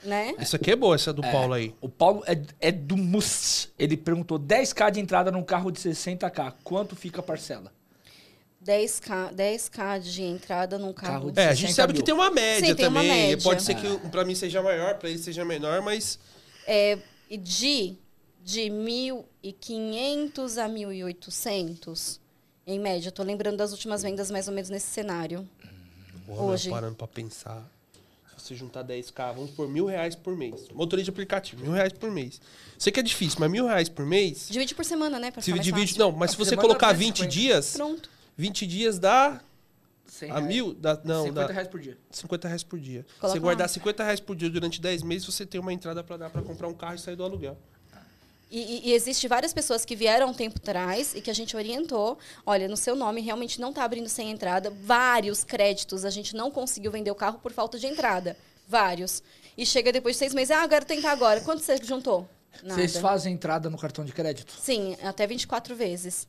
né? 0.02 0.35
Isso 0.40 0.56
aqui 0.56 0.73
é 0.73 0.77
boa, 0.77 0.94
essa 0.94 1.12
do 1.12 1.23
Paulo 1.23 1.52
aí. 1.52 1.74
O 1.81 1.89
Paulo 1.89 2.24
é, 2.27 2.40
é 2.60 2.73
do 2.73 2.97
Mus. 2.97 3.69
Ele 3.78 3.97
perguntou 3.97 4.39
10k 4.39 4.90
de 4.90 5.01
entrada 5.01 5.31
num 5.31 5.44
carro 5.44 5.70
de 5.70 5.78
60k. 5.78 6.55
Quanto 6.64 6.97
fica 6.97 7.20
a 7.20 7.23
parcela? 7.23 7.73
10k, 8.64 9.32
10k 9.34 9.98
de 10.01 10.22
entrada 10.22 10.78
num 10.78 10.93
carro. 10.93 11.12
Carro 11.14 11.30
de- 11.32 11.40
É, 11.40 11.44
a 11.48 11.55
gente 11.55 11.68
60 11.72 11.74
sabe 11.74 11.93
mil. 11.93 12.02
que 12.02 12.06
tem 12.06 12.14
uma 12.14 12.30
média 12.30 12.68
Sim, 12.68 12.74
tem 12.74 12.86
uma 12.86 13.01
também. 13.02 13.28
média. 13.28 13.43
Pode 13.43 13.62
ser 13.62 13.74
que 13.74 13.86
o- 13.86 13.98
pra 14.10 14.24
mim 14.24 14.34
seja 14.34 14.62
maior, 14.62 14.94
pra 14.98 15.09
ele 15.10 15.18
seja 15.18 15.44
menor, 15.44 15.82
mas. 15.82 16.18
É, 16.66 16.98
e 17.28 17.36
de, 17.36 17.94
de 18.44 18.70
1.500 18.70 20.59
a 20.59 20.68
1.800, 20.68 22.20
em 22.66 22.78
média. 22.78 23.10
Tô 23.10 23.22
lembrando 23.22 23.56
das 23.56 23.72
últimas 23.72 24.02
vendas 24.02 24.30
mais 24.30 24.47
ou 24.48 24.55
menos 24.55 24.70
nesse 24.70 24.86
cenário. 24.86 25.48
Porra, 26.26 26.43
Hoje. 26.44 26.68
meu, 26.68 26.74
parando 26.76 26.94
pra 26.97 27.06
pensar. 27.09 27.68
Se 28.36 28.48
você 28.48 28.55
juntar 28.56 28.82
10k, 28.84 29.32
vamos 29.34 29.51
por 29.52 29.68
mil 29.68 29.86
reais 29.86 30.14
por 30.16 30.36
mês. 30.36 30.68
Motorista 30.72 31.05
de 31.05 31.10
aplicativo, 31.10 31.62
mil 31.62 31.72
reais 31.72 31.93
por 31.93 32.10
mês. 32.10 32.40
Sei 32.78 32.93
que 32.93 32.98
é 32.98 33.02
difícil, 33.02 33.39
mas 33.40 33.51
mil 33.51 33.66
reais 33.66 33.89
por 33.89 34.05
mês. 34.05 34.48
Divide 34.51 34.74
por 34.74 34.84
semana, 34.84 35.18
né? 35.18 35.30
Pra 35.30 35.40
Se 35.43 35.52
divide. 35.52 35.97
Não, 35.98 36.10
mas 36.10 36.30
Ah, 36.30 36.32
se 36.32 36.39
você 36.39 36.51
semana 36.51 36.66
colocar 36.68 36.89
dá 36.89 36.93
20 36.93 37.18
50. 37.18 37.30
dias, 37.32 37.72
Pronto. 37.74 38.10
20 38.43 38.66
dias 38.66 38.98
dá 38.98 39.40
100 40.05 40.31
a 40.31 40.35
reais. 40.35 40.47
mil. 40.48 40.74
Dá, 40.74 41.01
não, 41.05 41.27
50 41.27 41.47
dá 41.47 41.52
reais 41.52 41.69
por 41.69 41.78
dia. 41.78 41.97
50 42.10 42.48
reais 42.48 42.64
por 42.64 42.81
dia. 42.81 43.06
Coloca 43.20 43.36
você 43.36 43.39
guardar 43.39 43.64
lá. 43.66 43.73
50 43.73 44.02
reais 44.02 44.19
por 44.19 44.35
dia 44.35 44.51
durante 44.51 44.81
10 44.81 45.02
meses, 45.05 45.24
você 45.24 45.47
tem 45.47 45.60
uma 45.60 45.73
entrada 45.73 46.02
pra 46.02 46.16
dar 46.16 46.28
pra 46.28 46.43
comprar 46.43 46.66
um 46.66 46.74
carro 46.74 46.97
e 46.97 46.98
sair 46.98 47.14
do 47.14 47.23
aluguel. 47.23 47.56
E, 48.51 48.59
e, 48.59 48.89
e 48.90 48.93
existe 48.94 49.28
várias 49.28 49.55
pessoas 49.55 49.85
que 49.85 49.94
vieram 49.94 50.28
um 50.31 50.35
tempo 50.35 50.59
atrás 50.59 51.14
e 51.14 51.20
que 51.20 51.31
a 51.31 51.32
gente 51.32 51.56
orientou. 51.56 52.19
Olha, 52.44 52.66
no 52.66 52.77
seu 52.77 52.97
nome 52.97 53.20
realmente 53.20 53.60
não 53.60 53.70
está 53.70 53.85
abrindo 53.85 54.09
sem 54.09 54.32
entrada. 54.32 54.70
Vários 54.82 55.44
créditos 55.44 56.05
a 56.05 56.10
gente 56.10 56.35
não 56.35 56.51
conseguiu 56.51 56.90
vender 56.90 57.12
o 57.12 57.14
carro 57.14 57.39
por 57.39 57.52
falta 57.52 57.78
de 57.78 57.86
entrada. 57.86 58.36
Vários. 58.66 59.23
E 59.56 59.64
chega 59.64 59.93
depois 59.93 60.16
de 60.16 60.19
seis 60.19 60.35
meses, 60.35 60.51
ah, 60.51 60.62
agora 60.62 60.85
tentar 60.85 61.12
agora. 61.12 61.40
Quanto 61.43 61.62
você 61.62 61.77
juntou? 61.77 62.28
Nada. 62.60 62.74
Vocês 62.74 62.97
fazem 62.97 63.35
entrada 63.35 63.70
no 63.70 63.78
cartão 63.78 64.05
de 64.05 64.12
crédito? 64.12 64.52
Sim, 64.60 64.97
até 65.01 65.28
24 65.28 65.77
vezes. 65.77 66.27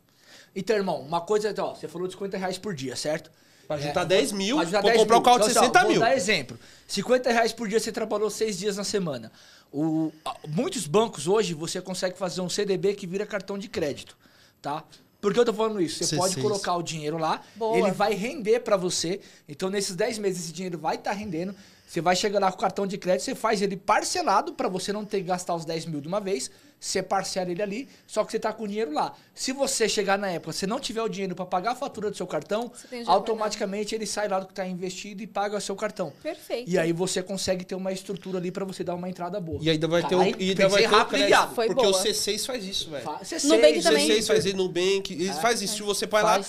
Então, 0.55 0.75
irmão, 0.75 1.01
uma 1.01 1.21
coisa, 1.21 1.53
ó, 1.59 1.73
você 1.73 1.87
falou 1.87 2.07
de 2.07 2.13
50 2.13 2.37
reais 2.37 2.57
por 2.57 2.73
dia, 2.73 2.95
certo? 2.95 3.31
Pra 3.67 3.77
juntar 3.77 4.03
10 4.03 4.31
mil, 4.33 4.57
pra 4.57 4.65
juntar 4.65 4.81
vou 4.81 4.89
10 4.91 5.01
comprar 5.01 5.15
um 5.15 5.19
mil. 5.19 5.25
carro 5.25 5.39
de 5.39 5.51
Então, 5.51 5.63
assim, 5.63 5.69
ó, 5.69 5.73
60 5.73 5.87
mil. 5.87 5.99
Vou 5.99 6.09
dar 6.09 6.15
exemplo. 6.15 6.59
50 6.87 7.31
reais 7.31 7.53
por 7.53 7.67
dia 7.67 7.79
você 7.79 7.91
trabalhou 7.91 8.29
seis 8.29 8.57
dias 8.57 8.77
na 8.77 8.83
semana. 8.83 9.31
O, 9.71 10.11
muitos 10.47 10.85
bancos 10.85 11.27
hoje 11.27 11.53
você 11.53 11.81
consegue 11.81 12.17
fazer 12.17 12.41
um 12.41 12.49
CDB 12.49 12.93
que 12.93 13.07
vira 13.07 13.25
cartão 13.25 13.57
de 13.57 13.67
crédito, 13.67 14.15
tá? 14.61 14.83
Por 15.19 15.33
que 15.33 15.39
eu 15.39 15.45
tô 15.45 15.53
falando 15.53 15.81
isso? 15.81 16.03
Você 16.03 16.15
C6. 16.15 16.19
pode 16.19 16.41
colocar 16.41 16.75
o 16.75 16.83
dinheiro 16.83 17.17
lá, 17.17 17.41
Boa. 17.55 17.77
ele 17.77 17.91
vai 17.91 18.13
render 18.13 18.59
pra 18.59 18.75
você. 18.75 19.21
Então, 19.47 19.69
nesses 19.69 19.95
10 19.95 20.17
meses, 20.19 20.43
esse 20.43 20.51
dinheiro 20.51 20.77
vai 20.77 20.95
estar 20.95 21.13
rendendo. 21.13 21.55
Você 21.87 22.01
vai 22.01 22.15
chegar 22.15 22.39
lá 22.39 22.51
com 22.51 22.57
o 22.57 22.59
cartão 22.59 22.85
de 22.85 22.97
crédito, 22.97 23.23
você 23.23 23.33
faz 23.33 23.61
ele 23.61 23.77
parcelado 23.77 24.53
pra 24.53 24.67
você 24.67 24.91
não 24.91 25.05
ter 25.05 25.19
que 25.19 25.23
gastar 25.27 25.55
os 25.55 25.63
10 25.63 25.85
mil 25.85 26.01
de 26.01 26.07
uma 26.09 26.19
vez. 26.19 26.51
Você 26.85 27.01
parcela 27.01 27.49
ele 27.49 27.63
ali, 27.63 27.87
só 28.05 28.25
que 28.25 28.31
você 28.33 28.37
tá 28.39 28.51
com 28.51 28.65
o 28.65 28.67
dinheiro 28.67 28.91
lá. 28.91 29.13
Se 29.33 29.53
você 29.53 29.87
chegar 29.87 30.17
na 30.17 30.27
época, 30.29 30.51
você 30.51 30.67
não 30.67 30.81
tiver 30.81 31.01
o 31.01 31.07
dinheiro 31.07 31.33
pra 31.33 31.45
pagar 31.45 31.71
a 31.71 31.75
fatura 31.75 32.11
do 32.11 32.17
seu 32.17 32.27
cartão, 32.27 32.69
dinheiro 32.89 33.09
automaticamente 33.09 33.95
ele 33.95 34.05
sai 34.05 34.27
lá 34.27 34.41
do 34.41 34.47
que 34.47 34.53
tá 34.53 34.67
investido 34.67 35.23
e 35.23 35.27
paga 35.27 35.55
o 35.55 35.61
seu 35.61 35.77
cartão. 35.77 36.11
Perfeito. 36.21 36.69
E 36.69 36.77
aí 36.77 36.91
você 36.91 37.23
consegue 37.23 37.63
ter 37.63 37.75
uma 37.75 37.93
estrutura 37.93 38.37
ali 38.37 38.51
pra 38.51 38.65
você 38.65 38.83
dar 38.83 38.95
uma 38.95 39.07
entrada 39.09 39.39
boa. 39.39 39.59
E 39.61 39.69
ainda 39.69 39.87
vai 39.87 40.05
ter 40.05 40.15
o, 40.15 40.21
e 40.23 40.49
ainda 40.49 40.67
vai 40.67 40.81
ter 40.81 40.87
rápido, 40.87 41.19
crédito. 41.19 41.55
Foi 41.55 41.67
porque 41.67 41.83
boa. 41.83 41.97
o 41.97 42.03
C6 42.03 42.45
faz 42.45 42.65
isso, 42.65 42.89
velho. 42.89 43.03
Fa- 43.05 43.19
Você 43.23 43.47
Nubank 43.47 43.71
seis, 43.73 43.83
também. 43.85 44.09
C6 44.09 44.27
faz 44.27 44.45
isso, 44.45 44.57
Nubank, 44.57 45.13
eles 45.13 45.37
faz 45.39 45.61
isso. 45.61 45.75
Se 45.77 45.83
você 45.83 46.05
vai 46.05 46.21
lá, 46.21 46.41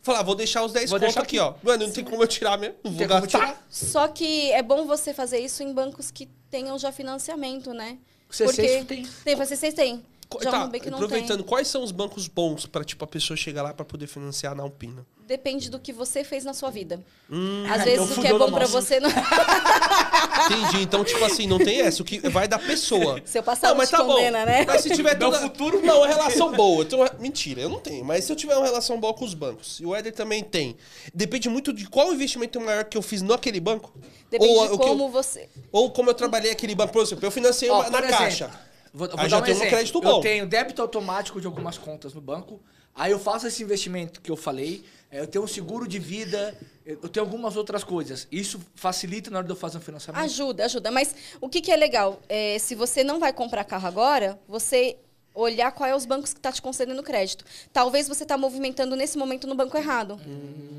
falar, 0.00 0.22
vou 0.22 0.34
deixar 0.34 0.64
os 0.64 0.72
10 0.72 0.88
Vou 0.88 0.98
conto 0.98 1.06
deixar 1.06 1.20
aqui, 1.20 1.38
aqui. 1.38 1.46
ó. 1.46 1.54
Mano, 1.62 1.86
não 1.86 1.92
tem 1.92 2.02
como 2.02 2.22
eu 2.22 2.26
tirar 2.26 2.56
mesmo. 2.58 2.76
Não 2.82 2.92
vou 2.92 3.06
gastar. 3.06 3.26
tirar. 3.28 3.66
Só 3.68 4.08
que 4.08 4.50
é 4.52 4.62
bom 4.62 4.86
você 4.86 5.12
fazer 5.12 5.38
isso 5.38 5.62
em 5.62 5.70
bancos 5.74 6.10
que 6.10 6.30
tenham 6.50 6.78
já 6.78 6.90
financiamento, 6.90 7.74
né? 7.74 7.98
O 8.32 8.34
C6 8.34 9.06
Porque 9.22 9.36
você 9.36 9.56
vocês 9.56 9.74
têm. 9.74 10.02
Tá, 10.38 10.68
não 10.90 10.94
aproveitando, 10.96 11.38
tem. 11.38 11.46
quais 11.46 11.68
são 11.68 11.82
os 11.82 11.90
bancos 11.92 12.26
bons 12.28 12.66
pra, 12.66 12.84
tipo, 12.84 13.04
a 13.04 13.08
pessoa 13.08 13.36
chegar 13.36 13.62
lá 13.62 13.72
pra 13.74 13.84
poder 13.84 14.06
financiar 14.06 14.54
na 14.54 14.62
Alpina? 14.62 15.06
Depende 15.26 15.70
do 15.70 15.78
que 15.78 15.92
você 15.92 16.24
fez 16.24 16.44
na 16.44 16.52
sua 16.52 16.70
vida. 16.70 17.00
Hum, 17.30 17.64
Às 17.66 17.82
então 17.86 18.04
vezes 18.04 18.18
o 18.18 18.20
que 18.20 18.26
é 18.26 18.32
bom 18.32 18.38
no 18.46 18.50
pra 18.52 18.60
nosso. 18.60 18.72
você 18.72 19.00
não. 19.00 19.08
Entendi. 20.46 20.82
Então, 20.82 21.04
tipo 21.04 21.24
assim, 21.24 21.46
não 21.46 21.58
tem 21.58 21.80
essa. 21.80 22.02
O 22.02 22.04
que 22.04 22.18
vai 22.28 22.46
da 22.48 22.58
pessoa. 22.58 23.20
Seu 23.24 23.42
passado 23.42 23.76
mas 23.76 23.88
te 23.88 23.92
tá 23.92 24.04
condena, 24.04 24.40
bom. 24.40 24.46
né? 24.46 24.64
Mas 24.66 24.82
se 24.82 24.90
tiver 24.90 25.16
Meu 25.18 25.30
toda... 25.30 25.40
futuro- 25.42 25.80
Não, 25.84 25.98
uma 25.98 26.06
relação 26.06 26.52
boa. 26.52 26.86
Eu 26.90 26.98
uma- 26.98 27.10
Mentira, 27.18 27.60
eu 27.60 27.68
não 27.68 27.78
tenho. 27.80 28.04
Mas 28.04 28.24
se 28.24 28.32
eu 28.32 28.36
tiver 28.36 28.56
uma 28.56 28.66
relação 28.66 28.98
boa 28.98 29.14
com 29.14 29.24
os 29.24 29.34
bancos, 29.34 29.78
e 29.80 29.86
o 29.86 29.94
Éder 29.94 30.12
também 30.12 30.42
tem, 30.42 30.76
depende 31.14 31.48
muito 31.48 31.72
de 31.72 31.86
qual 31.88 32.12
investimento 32.12 32.60
maior 32.60 32.84
que 32.84 32.96
eu 32.98 33.02
fiz 33.02 33.22
naquele 33.22 33.60
banco. 33.60 33.92
Depende 34.30 34.52
ou, 34.52 34.66
de 34.66 34.72
o 34.74 34.78
que 34.78 34.84
eu- 34.84 34.88
como 34.88 35.08
você. 35.08 35.48
ou 35.70 35.90
como 35.90 36.10
eu 36.10 36.14
trabalhei 36.14 36.50
aquele 36.50 36.74
banco. 36.74 36.92
Por 36.92 37.02
exemplo, 37.02 37.24
eu 37.24 37.30
financei 37.30 37.70
Ó, 37.70 37.80
uma, 37.80 37.90
na 37.90 37.98
exemplo, 37.98 38.16
caixa. 38.18 38.50
Vou, 38.92 39.08
vou 39.08 39.18
Aí 39.18 39.24
dar 39.24 39.28
já 39.28 39.38
um 39.38 39.42
tem 39.42 39.54
um 39.54 39.56
exemplo. 39.56 39.70
crédito 39.76 39.98
Eu 39.98 40.02
bom. 40.02 40.20
tenho 40.20 40.46
débito 40.46 40.82
automático 40.82 41.40
de 41.40 41.46
algumas 41.46 41.78
contas 41.78 42.12
no 42.14 42.20
banco. 42.20 42.60
Aí 42.94 43.10
eu 43.10 43.18
faço 43.18 43.46
esse 43.46 43.62
investimento 43.62 44.20
que 44.20 44.30
eu 44.30 44.36
falei. 44.36 44.84
é, 45.10 45.20
Eu 45.20 45.26
tenho 45.26 45.44
um 45.44 45.48
seguro 45.48 45.88
de 45.88 45.98
vida. 45.98 46.54
Eu 46.84 46.98
eu 47.02 47.08
tenho 47.08 47.24
algumas 47.24 47.56
outras 47.56 47.84
coisas. 47.84 48.26
Isso 48.30 48.60
facilita 48.74 49.30
na 49.30 49.38
hora 49.38 49.46
de 49.46 49.52
eu 49.52 49.56
fazer 49.56 49.78
um 49.78 49.80
financiamento. 49.80 50.22
Ajuda, 50.24 50.64
ajuda. 50.64 50.90
Mas 50.90 51.14
o 51.40 51.48
que, 51.48 51.60
que 51.60 51.70
é 51.70 51.76
legal? 51.76 52.20
É, 52.28 52.58
se 52.58 52.74
você 52.74 53.02
não 53.04 53.18
vai 53.20 53.32
comprar 53.32 53.64
carro 53.64 53.86
agora, 53.86 54.38
você 54.48 54.96
olhar 55.34 55.72
qual 55.72 55.88
é 55.88 55.94
os 55.94 56.06
bancos 56.06 56.32
que 56.34 56.40
tá 56.40 56.52
te 56.52 56.60
concedendo 56.60 57.02
crédito. 57.02 57.44
Talvez 57.72 58.08
você 58.08 58.24
tá 58.24 58.36
movimentando 58.36 58.96
nesse 58.96 59.16
momento 59.16 59.46
no 59.46 59.54
banco 59.54 59.76
errado. 59.76 60.20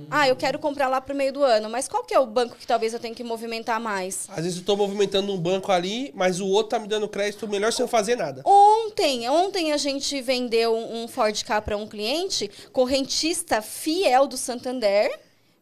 Ah, 0.09 0.27
eu 0.27 0.35
quero 0.35 0.59
comprar 0.59 0.87
lá 0.87 1.01
pro 1.01 1.15
meio 1.15 1.33
do 1.33 1.43
ano, 1.43 1.69
mas 1.69 1.87
qual 1.87 2.03
que 2.03 2.13
é 2.13 2.19
o 2.19 2.25
banco 2.25 2.55
que 2.55 2.67
talvez 2.67 2.93
eu 2.93 2.99
tenha 2.99 3.15
que 3.15 3.23
movimentar 3.23 3.79
mais? 3.79 4.27
Às 4.29 4.43
vezes 4.43 4.59
eu 4.59 4.65
tô 4.65 4.75
movimentando 4.75 5.33
um 5.33 5.37
banco 5.37 5.71
ali, 5.71 6.11
mas 6.13 6.39
o 6.39 6.47
outro 6.47 6.69
tá 6.69 6.79
me 6.79 6.87
dando 6.87 7.07
crédito 7.07 7.47
melhor 7.47 7.73
sem 7.73 7.83
eu 7.83 7.87
fazer 7.87 8.15
nada. 8.15 8.41
Ontem, 8.45 9.27
ontem 9.29 9.71
a 9.71 9.77
gente 9.77 10.21
vendeu 10.21 10.75
um 10.75 11.07
Ford 11.07 11.43
Ka 11.43 11.61
para 11.61 11.77
um 11.77 11.87
cliente, 11.87 12.49
correntista 12.71 13.61
fiel 13.61 14.27
do 14.27 14.37
Santander. 14.37 15.11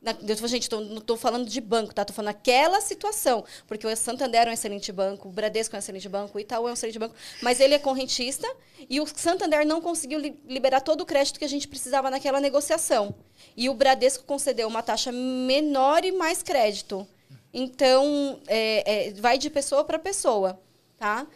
Eu 0.04 0.36
tô- 0.36 0.48
gente, 0.48 0.68
tô, 0.68 0.80
não 0.82 1.00
tô 1.00 1.16
falando 1.16 1.48
de 1.48 1.62
banco, 1.62 1.94
tá? 1.94 2.04
Tô 2.04 2.12
falando 2.12 2.30
aquela 2.32 2.82
situação. 2.82 3.46
Porque 3.68 3.86
o 3.86 3.96
Santander 3.96 4.48
é 4.48 4.50
um 4.50 4.54
excelente 4.54 4.92
banco, 4.92 5.30
o 5.30 5.32
Bradesco 5.32 5.76
é 5.76 5.78
um 5.78 5.80
excelente 5.80 6.10
banco, 6.10 6.38
o 6.38 6.42
Itaú 6.42 6.68
é 6.68 6.72
um 6.72 6.74
excelente 6.74 6.98
banco. 6.98 7.14
Mas 7.40 7.60
ele 7.60 7.76
é 7.76 7.80
correntista 7.80 8.48
e 8.90 9.00
o 9.00 9.06
Santander 9.06 9.66
não 9.66 9.80
conseguiu 9.80 10.20
li- 10.20 10.40
liberar 10.48 10.82
todo 10.82 11.02
o 11.02 11.06
crédito 11.06 11.38
que 11.38 11.46
a 11.46 11.48
gente 11.48 11.68
precisava 11.68 12.10
naquela 12.10 12.40
negociação. 12.40 13.14
E 13.56 13.70
o 13.70 13.76
Bradesco 13.76 14.24
concedeu 14.24 14.68
uma 14.68 14.82
taxa 14.82 15.12
menor 15.12 16.04
e 16.04 16.12
mais 16.12 16.42
crédito. 16.42 17.08
Então, 17.54 18.40
é, 18.48 19.10
é, 19.10 19.14
vai 19.14 19.38
de 19.38 19.52
pessoa 19.52 19.84
para 19.84 20.00
pessoa, 20.00 20.60
tá? 20.98 21.28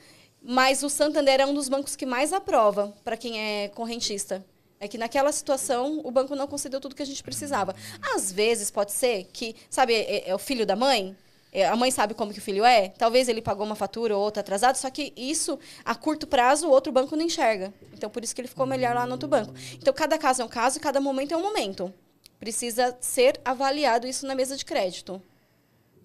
Mas 0.42 0.82
o 0.82 0.90
Santander 0.90 1.40
é 1.40 1.46
um 1.46 1.54
dos 1.54 1.70
bancos 1.70 1.96
que 1.96 2.06
mais 2.06 2.34
aprova 2.34 2.96
para 3.04 3.16
quem 3.16 3.40
é 3.40 3.68
correntista. 3.70 4.44
É 4.86 4.88
que 4.88 4.99
naquela 4.99 5.32
situação 5.32 5.99
o 6.03 6.12
banco 6.12 6.36
não 6.36 6.48
concedeu 6.48 6.80
tudo 6.80 6.95
que 6.95 7.02
a 7.02 7.06
gente 7.06 7.24
precisava. 7.24 7.76
Às 8.14 8.32
vezes 8.32 8.70
pode 8.70 8.91
ser 8.91 9.24
que, 9.34 9.56
sabe, 9.68 9.95
é, 9.95 10.30
é 10.30 10.36
o 10.36 10.38
filho 10.38 10.64
da 10.64 10.76
mãe? 10.76 11.18
É, 11.52 11.66
a 11.66 11.76
mãe 11.76 11.90
sabe 11.90 12.14
como 12.14 12.32
que 12.32 12.38
o 12.38 12.41
filho 12.41 12.64
é? 12.64 12.90
Talvez 12.90 13.28
ele 13.28 13.41
pagou 13.41 13.66
uma 13.66 13.76
fatura 13.76 14.16
ou 14.16 14.24
outra 14.24 14.41
atrasada, 14.41 14.78
só 14.78 14.90
que 14.91 15.12
isso, 15.18 15.57
a 15.84 15.95
curto 15.95 16.28
prazo, 16.28 16.68
o 16.68 16.70
outro 16.70 16.91
banco 16.91 17.16
não 17.16 17.26
enxerga. 17.26 17.74
Então, 17.94 18.12
por 18.12 18.24
isso 18.24 18.36
que 18.36 18.41
ele 18.41 18.48
ficou 18.48 18.68
melhor 18.68 18.94
lá 18.94 19.07
no 19.07 19.14
outro 19.14 19.28
banco. 19.28 19.56
Então, 19.74 19.91
cada 19.91 20.20
caso 20.20 20.44
é 20.44 20.45
um 20.45 20.49
caso 20.49 20.78
e 20.78 20.82
cada 20.82 21.02
momento 21.02 21.34
é 21.34 21.38
um 21.38 21.41
momento. 21.41 21.91
Precisa 22.40 22.95
ser 23.02 23.40
avaliado 23.44 24.06
isso 24.06 24.28
na 24.28 24.36
mesa 24.36 24.56
de 24.56 24.66
crédito. 24.66 25.20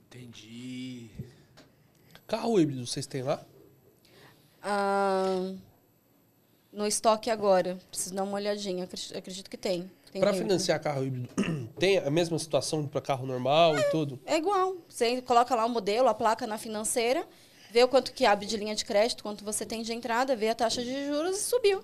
Entendi. 0.06 1.10
Carro 2.26 2.58
híbrido, 2.58 2.86
vocês 2.86 3.06
têm 3.06 3.22
lá? 3.22 3.44
Ah, 4.62 5.52
no 6.72 6.86
estoque 6.86 7.30
agora. 7.30 7.78
Preciso 7.90 8.14
dar 8.14 8.22
uma 8.22 8.34
olhadinha. 8.34 8.84
Acredito, 8.84 9.16
acredito 9.16 9.50
que 9.50 9.56
tem. 9.56 9.90
tem 10.12 10.22
híbrido. 10.22 10.38
financiar 10.38 10.80
carro 10.80 11.04
híbrido, 11.04 11.28
tem 11.78 11.98
a 11.98 12.10
mesma 12.10 12.38
situação 12.38 12.86
pra 12.86 13.00
carro 13.00 13.26
normal 13.26 13.78
e 13.78 13.82
tudo? 13.90 14.18
É 14.24 14.36
igual. 14.36 14.76
Você 14.88 15.22
coloca 15.22 15.54
lá 15.54 15.64
o 15.64 15.68
modelo, 15.68 16.08
a 16.08 16.14
placa 16.14 16.46
na 16.46 16.58
financeira, 16.58 17.26
vê 17.70 17.82
o 17.82 17.88
quanto 17.88 18.12
que 18.12 18.24
abre 18.24 18.46
de 18.46 18.56
linha 18.56 18.74
de 18.74 18.84
crédito, 18.84 19.22
quanto 19.22 19.44
você 19.44 19.64
tem 19.64 19.82
de 19.82 19.92
entrada, 19.92 20.36
vê 20.36 20.48
a 20.48 20.54
taxa 20.54 20.82
de 20.82 21.06
juros 21.06 21.38
e 21.38 21.42
subiu. 21.42 21.82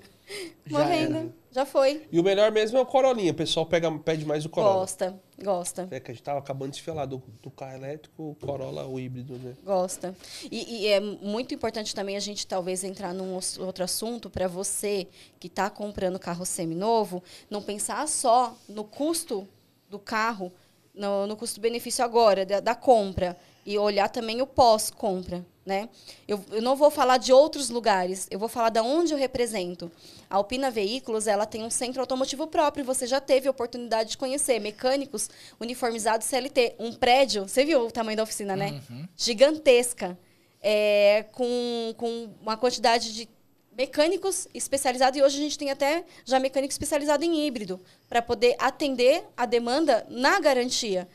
Uma 0.69 0.81
Já 0.81 0.89
venda. 0.89 1.19
era. 1.19 1.29
Já 1.53 1.65
foi. 1.65 2.07
E 2.13 2.21
o 2.21 2.23
melhor 2.23 2.51
mesmo 2.53 2.77
é 2.77 2.81
o 2.81 2.87
Corolinha. 2.87 3.31
O 3.31 3.35
pessoal 3.35 3.65
pega, 3.65 3.91
pede 3.99 4.27
mais 4.27 4.45
o 4.45 4.49
Corolla. 4.49 4.81
Gosta, 4.81 5.21
gosta. 5.43 5.89
É 5.91 6.01
que 6.01 6.11
a 6.11 6.15
gente 6.15 6.23
tava 6.23 6.39
acabando 6.39 6.73
de 6.73 6.83
falar 6.83 7.07
do, 7.07 7.23
do 7.43 7.51
carro 7.51 7.77
elétrico, 7.77 8.31
o 8.31 8.35
Corolla, 8.35 8.87
o 8.87 8.99
híbrido, 8.99 9.39
né? 9.39 9.55
Gosta. 9.65 10.15
E, 10.51 10.83
e 10.83 10.87
é 10.89 11.01
muito 11.01 11.55
importante 11.55 11.95
também 11.95 12.17
a 12.17 12.21
gente 12.21 12.47
talvez 12.47 12.85
entrar 12.85 13.15
num 13.15 13.39
outro 13.61 13.85
assunto 13.85 14.29
para 14.29 14.49
você 14.49 15.07
que 15.39 15.47
está 15.47 15.71
comprando 15.71 16.19
carro 16.19 16.45
seminovo, 16.45 17.23
não 17.49 17.63
pensar 17.63 18.07
só 18.09 18.55
no 18.69 18.85
custo 18.85 19.49
do 19.89 19.99
carro, 19.99 20.53
no, 20.93 21.27
no 21.27 21.37
custo-benefício 21.37 22.05
agora, 22.05 22.45
da, 22.45 22.61
da 22.61 22.75
compra, 22.75 23.37
e 23.65 23.79
olhar 23.79 24.09
também 24.09 24.43
o 24.43 24.47
pós-compra. 24.47 25.45
Né? 25.67 25.89
Eu, 26.29 26.45
eu 26.53 26.63
não 26.63 26.77
vou 26.77 26.93
falar 26.93 27.17
de 27.19 27.33
outros 27.33 27.71
lugares, 27.71 28.29
eu 28.31 28.39
vou 28.39 28.49
falar 28.49 28.69
de 28.69 28.79
onde 28.79 29.13
eu 29.13 29.19
represento. 29.19 29.91
A 30.31 30.37
Alpina 30.37 30.71
Veículos 30.71 31.27
ela 31.27 31.45
tem 31.45 31.65
um 31.65 31.71
centro 31.71 32.01
automotivo 32.01 32.47
próprio, 32.47 32.85
você 32.85 33.05
já 33.05 33.21
teve 33.21 33.49
a 33.49 33.51
oportunidade 33.51 34.11
de 34.11 34.19
conhecer. 34.19 34.61
Mecânicos 34.61 35.29
uniformizados 35.59 36.29
CLT. 36.29 36.77
Um 36.79 36.93
prédio, 36.93 37.49
você 37.49 37.65
viu 37.65 37.87
o 37.87 37.91
tamanho 37.91 38.17
da 38.17 38.23
oficina, 38.23 38.55
né? 38.55 38.81
Gigantesca. 39.17 40.17
é, 40.63 41.25
com, 41.33 41.95
com 41.97 42.29
uma 42.43 42.57
quantidade 42.57 43.15
de 43.15 43.29
mecânicos 43.77 44.49
especializados 44.55 45.19
e 45.19 45.23
hoje 45.23 45.39
a 45.39 45.43
gente 45.43 45.59
tem 45.59 45.71
até 45.71 46.05
já 46.25 46.41
mecânico 46.41 46.73
especializado 46.73 47.25
em 47.25 47.47
híbrido 47.47 47.81
para 48.09 48.23
poder 48.23 48.57
atender 48.59 49.23
a 49.37 49.45
demanda 49.47 50.07
na 50.09 50.41
garantia. 50.41 51.07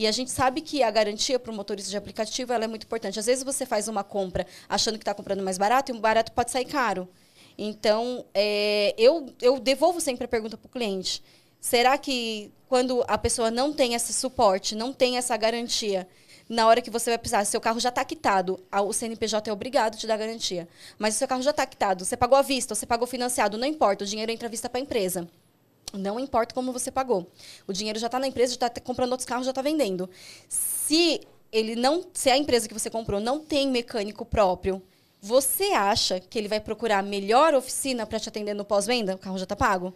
E 0.00 0.06
a 0.06 0.12
gente 0.12 0.30
sabe 0.30 0.62
que 0.62 0.82
a 0.82 0.90
garantia 0.90 1.38
para 1.38 1.52
o 1.52 1.54
motorista 1.54 1.90
de 1.90 1.96
aplicativo 1.98 2.54
é 2.54 2.66
muito 2.66 2.84
importante. 2.84 3.18
Às 3.18 3.26
vezes 3.26 3.44
você 3.44 3.66
faz 3.66 3.86
uma 3.86 4.02
compra 4.02 4.46
achando 4.66 4.94
que 4.96 5.02
está 5.02 5.12
comprando 5.12 5.42
mais 5.42 5.58
barato 5.58 5.92
e 5.92 5.94
o 5.94 6.00
barato 6.00 6.32
pode 6.32 6.50
sair 6.50 6.64
caro. 6.64 7.06
Então, 7.58 8.24
é, 8.32 8.94
eu, 8.96 9.26
eu 9.42 9.60
devolvo 9.60 10.00
sempre 10.00 10.24
a 10.24 10.28
pergunta 10.28 10.56
para 10.56 10.66
o 10.66 10.70
cliente. 10.70 11.22
Será 11.60 11.98
que 11.98 12.50
quando 12.66 13.04
a 13.06 13.18
pessoa 13.18 13.50
não 13.50 13.74
tem 13.74 13.92
esse 13.92 14.14
suporte, 14.14 14.74
não 14.74 14.90
tem 14.90 15.18
essa 15.18 15.36
garantia, 15.36 16.08
na 16.48 16.66
hora 16.66 16.80
que 16.80 16.88
você 16.88 17.10
vai 17.10 17.18
precisar, 17.18 17.44
seu 17.44 17.60
carro 17.60 17.78
já 17.78 17.90
está 17.90 18.02
quitado, 18.02 18.58
o 18.72 18.94
CNPJ 18.94 19.50
é 19.50 19.52
obrigado 19.52 19.96
a 19.96 19.98
te 19.98 20.06
dar 20.06 20.16
garantia. 20.16 20.66
Mas 20.98 21.14
o 21.14 21.18
seu 21.18 21.28
carro 21.28 21.42
já 21.42 21.50
está 21.50 21.66
quitado, 21.66 22.06
você 22.06 22.16
pagou 22.16 22.38
à 22.38 22.42
vista, 22.42 22.74
você 22.74 22.86
pagou 22.86 23.06
financiado, 23.06 23.58
não 23.58 23.66
importa, 23.66 24.02
o 24.02 24.06
dinheiro 24.06 24.32
entra 24.32 24.48
à 24.48 24.50
vista 24.50 24.66
para 24.66 24.80
a 24.80 24.82
empresa. 24.82 25.28
Não 25.92 26.18
importa 26.20 26.54
como 26.54 26.72
você 26.72 26.90
pagou. 26.90 27.30
O 27.66 27.72
dinheiro 27.72 27.98
já 27.98 28.06
está 28.06 28.18
na 28.18 28.26
empresa, 28.26 28.56
já 28.58 28.66
está 28.66 28.80
comprando 28.80 29.12
outros 29.12 29.26
carros, 29.26 29.44
já 29.44 29.50
está 29.50 29.62
vendendo. 29.62 30.08
Se 30.48 31.20
ele 31.52 31.74
não, 31.74 32.04
se 32.12 32.30
a 32.30 32.36
empresa 32.36 32.68
que 32.68 32.74
você 32.74 32.88
comprou 32.88 33.20
não 33.20 33.40
tem 33.40 33.68
mecânico 33.68 34.24
próprio, 34.24 34.82
você 35.20 35.72
acha 35.72 36.20
que 36.20 36.38
ele 36.38 36.48
vai 36.48 36.60
procurar 36.60 36.98
a 36.98 37.02
melhor 37.02 37.54
oficina 37.54 38.06
para 38.06 38.18
te 38.20 38.28
atender 38.28 38.54
no 38.54 38.64
pós-venda? 38.64 39.14
O 39.14 39.18
carro 39.18 39.36
já 39.36 39.42
está 39.44 39.56
pago? 39.56 39.92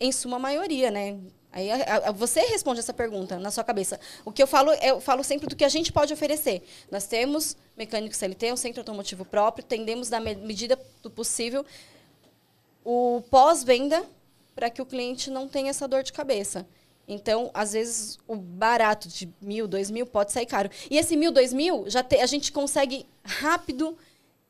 Em 0.00 0.10
suma 0.10 0.38
maioria, 0.38 0.90
né? 0.90 1.18
Aí 1.52 1.70
a- 1.70 2.08
a- 2.08 2.12
você 2.12 2.40
responde 2.42 2.80
essa 2.80 2.92
pergunta 2.94 3.38
na 3.38 3.50
sua 3.50 3.62
cabeça. 3.64 3.98
O 4.24 4.32
que 4.32 4.42
eu 4.42 4.46
falo, 4.46 4.72
eu 4.74 5.00
falo 5.00 5.22
sempre 5.22 5.46
do 5.48 5.54
que 5.56 5.64
a 5.64 5.68
gente 5.68 5.92
pode 5.92 6.12
oferecer. 6.12 6.62
Nós 6.90 7.06
temos 7.06 7.56
mecânico 7.76 8.14
CLT, 8.16 8.52
um 8.52 8.56
centro 8.56 8.80
automotivo 8.80 9.24
próprio, 9.24 9.64
tendemos 9.64 10.08
na 10.08 10.20
me- 10.20 10.36
medida 10.36 10.78
do 11.02 11.10
possível 11.10 11.64
o 12.84 13.22
pós-venda 13.30 14.04
para 14.60 14.68
que 14.68 14.82
o 14.82 14.84
cliente 14.84 15.30
não 15.30 15.48
tenha 15.48 15.70
essa 15.70 15.88
dor 15.88 16.02
de 16.02 16.12
cabeça. 16.12 16.66
Então, 17.08 17.50
às 17.54 17.72
vezes, 17.72 18.18
o 18.28 18.36
barato 18.36 19.08
de 19.08 19.26
mil, 19.40 19.66
dois 19.66 19.90
mil 19.90 20.04
pode 20.04 20.32
sair 20.32 20.44
caro. 20.44 20.68
E 20.90 20.98
esse 20.98 21.16
mil, 21.16 21.32
dois 21.32 21.50
mil, 21.50 21.88
já 21.88 22.02
te- 22.02 22.20
a 22.20 22.26
gente 22.26 22.52
consegue 22.52 23.06
rápido 23.24 23.96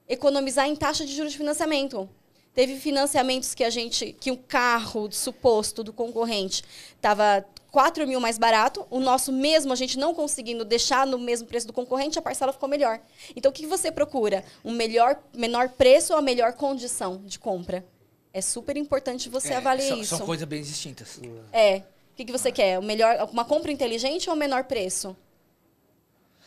economizar 0.08 0.66
em 0.66 0.74
taxa 0.74 1.06
de 1.06 1.14
juros 1.14 1.30
de 1.30 1.38
financiamento. 1.38 2.10
Teve 2.52 2.74
financiamentos 2.80 3.54
que 3.54 3.62
a 3.62 3.70
gente, 3.70 4.12
que 4.20 4.32
um 4.32 4.36
carro 4.36 5.08
suposto 5.12 5.84
do 5.84 5.92
concorrente 5.92 6.64
estava 6.96 7.46
4 7.70 8.04
mil 8.04 8.18
mais 8.18 8.36
barato, 8.36 8.84
o 8.90 8.98
nosso 8.98 9.30
mesmo 9.32 9.72
a 9.72 9.76
gente 9.76 9.96
não 9.96 10.12
conseguindo 10.12 10.64
deixar 10.64 11.06
no 11.06 11.20
mesmo 11.20 11.46
preço 11.46 11.68
do 11.68 11.72
concorrente, 11.72 12.18
a 12.18 12.22
parcela 12.22 12.52
ficou 12.52 12.68
melhor. 12.68 13.00
Então, 13.36 13.50
o 13.50 13.54
que 13.54 13.64
você 13.64 13.92
procura? 13.92 14.42
Um 14.64 14.72
melhor, 14.72 15.22
menor 15.32 15.68
preço 15.68 16.12
ou 16.12 16.18
a 16.18 16.22
melhor 16.22 16.54
condição 16.54 17.22
de 17.24 17.38
compra? 17.38 17.84
É 18.32 18.40
super 18.40 18.76
importante 18.76 19.28
você 19.28 19.52
É, 19.52 19.56
avaliar 19.56 19.88
são, 19.88 20.00
isso. 20.00 20.16
São 20.16 20.26
coisas 20.26 20.46
bem 20.46 20.62
distintas. 20.62 21.18
É. 21.52 21.78
O 21.78 22.16
que, 22.16 22.24
que 22.26 22.32
você 22.32 22.52
quer? 22.52 22.78
O 22.78 22.82
melhor, 22.82 23.28
uma 23.32 23.44
compra 23.44 23.72
inteligente 23.72 24.28
ou 24.28 24.36
o 24.36 24.38
menor 24.38 24.64
preço? 24.64 25.16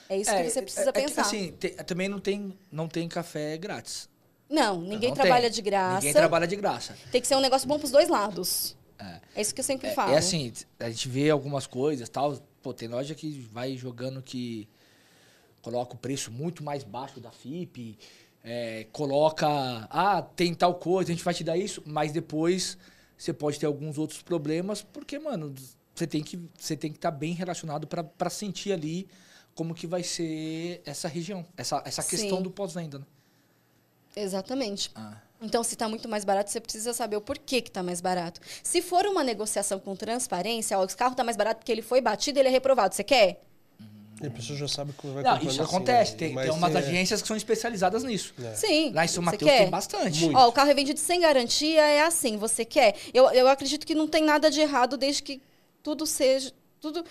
É 0.10 0.18
isso 0.18 0.32
que 0.32 0.50
você 0.50 0.62
precisa 0.62 0.86
é- 0.86 0.90
é 0.90 0.92
que, 0.94 1.02
pensar. 1.02 1.22
assim, 1.22 1.52
te- 1.54 1.70
também 1.84 2.08
não 2.08 2.20
tem, 2.20 2.58
não 2.72 2.88
tem 2.88 3.08
café 3.08 3.58
grátis. 3.58 4.10
não, 4.50 4.80
ninguém 4.82 5.10
Não 5.10 5.16
trabalha 5.16 5.44
tem. 5.44 5.52
de 5.52 5.62
graça. 5.64 5.96
Ninguém 5.96 6.14
trabalha 6.14 6.46
de 6.48 6.56
graça. 6.56 6.96
Tem 7.12 7.20
que 7.20 7.28
ser 7.28 7.36
um 7.36 7.40
negócio 7.40 7.68
bom 7.68 7.80
pros 7.80 7.90
dois 7.92 8.08
lados. 8.08 8.76
É, 9.36 9.42
isso 9.42 9.54
que 9.56 9.60
eu 9.62 9.66
sempre 9.66 9.88
É, 9.88 9.94
falo. 9.94 10.14
é 10.14 10.18
assim, 10.18 10.54
a 10.80 10.90
gente 10.90 11.10
vê 11.10 11.30
algumas 11.30 11.66
coisas 11.66 12.08
tal. 12.08 12.38
Pô, 12.62 12.74
tem 12.74 12.88
loja 12.88 13.16
que 13.16 13.32
vai 13.52 13.76
jogando 13.76 14.22
que 14.22 14.68
coloca 15.62 15.96
o 15.96 15.98
preço 15.98 16.32
muito 16.32 16.64
mais 16.64 16.84
baixo 16.84 17.20
da 17.20 17.32
FIP, 17.32 17.98
é, 18.44 18.86
coloca, 18.92 19.48
ah, 19.90 20.22
tem 20.22 20.54
tal 20.54 20.76
coisa, 20.76 21.12
a 21.12 21.16
gente 21.16 21.24
vai 21.24 21.34
te 21.34 21.44
dar 21.44 21.58
isso, 21.58 21.82
mas 21.86 22.12
depois 22.12 22.78
você 23.18 23.32
pode 23.32 23.60
ter 23.60 23.66
alguns 23.66 23.98
outros 23.98 24.22
problemas, 24.22 24.82
porque, 24.82 25.18
mano, 25.18 25.54
você 25.96 26.06
tem 26.06 26.22
que 26.22 26.40
você 26.58 26.76
tem 26.76 26.92
que 26.92 26.98
estar 26.98 27.12
bem 27.12 27.34
relacionado 27.34 27.88
para 27.88 28.30
sentir 28.30 28.74
ali 28.74 29.08
como 29.56 29.74
que 29.74 29.88
vai 29.88 30.04
ser 30.04 30.82
essa 30.86 31.08
região, 31.08 31.46
essa, 31.56 31.82
essa 31.86 32.04
questão 32.04 32.38
Sim. 32.38 32.44
do 32.44 32.52
pós-venda, 32.52 33.00
né? 33.00 33.06
Exatamente. 34.16 34.92
Ah. 34.96 35.18
Então, 35.42 35.64
se 35.64 35.74
está 35.74 35.90
muito 35.90 36.08
mais 36.08 36.24
barato, 36.24 36.50
você 36.50 36.60
precisa 36.62 36.94
saber 36.94 37.18
o 37.18 37.22
porquê 37.22 37.62
que 37.62 37.70
está 37.70 37.84
mais 37.84 38.00
barato. 38.00 38.40
Se 38.62 38.82
for 38.82 39.06
uma 39.06 39.24
negociação 39.24 39.80
com 39.80 39.96
transparência, 39.96 40.78
ó, 40.78 40.86
esse 40.86 40.96
carro 40.96 41.12
está 41.12 41.24
mais 41.24 41.36
barato 41.36 41.60
porque 41.60 41.72
ele 41.72 41.82
foi 41.82 42.00
batido, 42.00 42.40
ele 42.40 42.48
é 42.48 42.52
reprovado. 42.52 42.96
Você 42.96 43.04
quer? 43.04 43.44
E 44.24 44.28
a 44.28 44.32
pessoa 44.32 44.58
já 44.58 44.68
sabe 44.70 44.94
como 44.94 45.14
vai 45.14 45.24
Não, 45.24 45.38
isso 45.38 45.50
assim, 45.50 45.62
acontece, 45.62 46.12
né? 46.14 46.18
tem, 46.18 46.34
Mas 46.34 46.46
tem 46.46 46.54
umas 46.54 46.74
é- 46.74 46.78
agências 46.78 47.22
que 47.22 47.28
são 47.28 47.36
especializadas 47.36 48.04
nisso. 48.06 48.34
Sim. 48.56 48.92
Lá 48.94 49.04
em 49.04 49.08
São 49.10 49.22
Mateus 49.22 49.52
quer? 49.52 49.58
tem 49.60 49.70
bastante. 49.70 50.24
Muito. 50.24 50.38
Ó, 50.38 50.48
o 50.48 50.52
carro 50.54 50.72
é 50.72 50.74
vendido 50.74 51.00
sem 51.00 51.20
garantia, 51.20 51.82
é 51.82 52.02
assim, 52.04 52.38
você 52.38 52.64
quer? 52.64 52.96
Eu, 53.14 53.30
eu 53.32 53.48
acredito 53.50 53.86
que 53.86 53.94
não 53.94 54.08
tem 54.08 54.24
nada 54.24 54.50
de 54.50 54.62
errado 54.62 54.96
desde 54.96 55.22
que 55.22 55.42
tudo 55.84 56.06
seja. 56.06 56.54
Tudo 56.80 57.04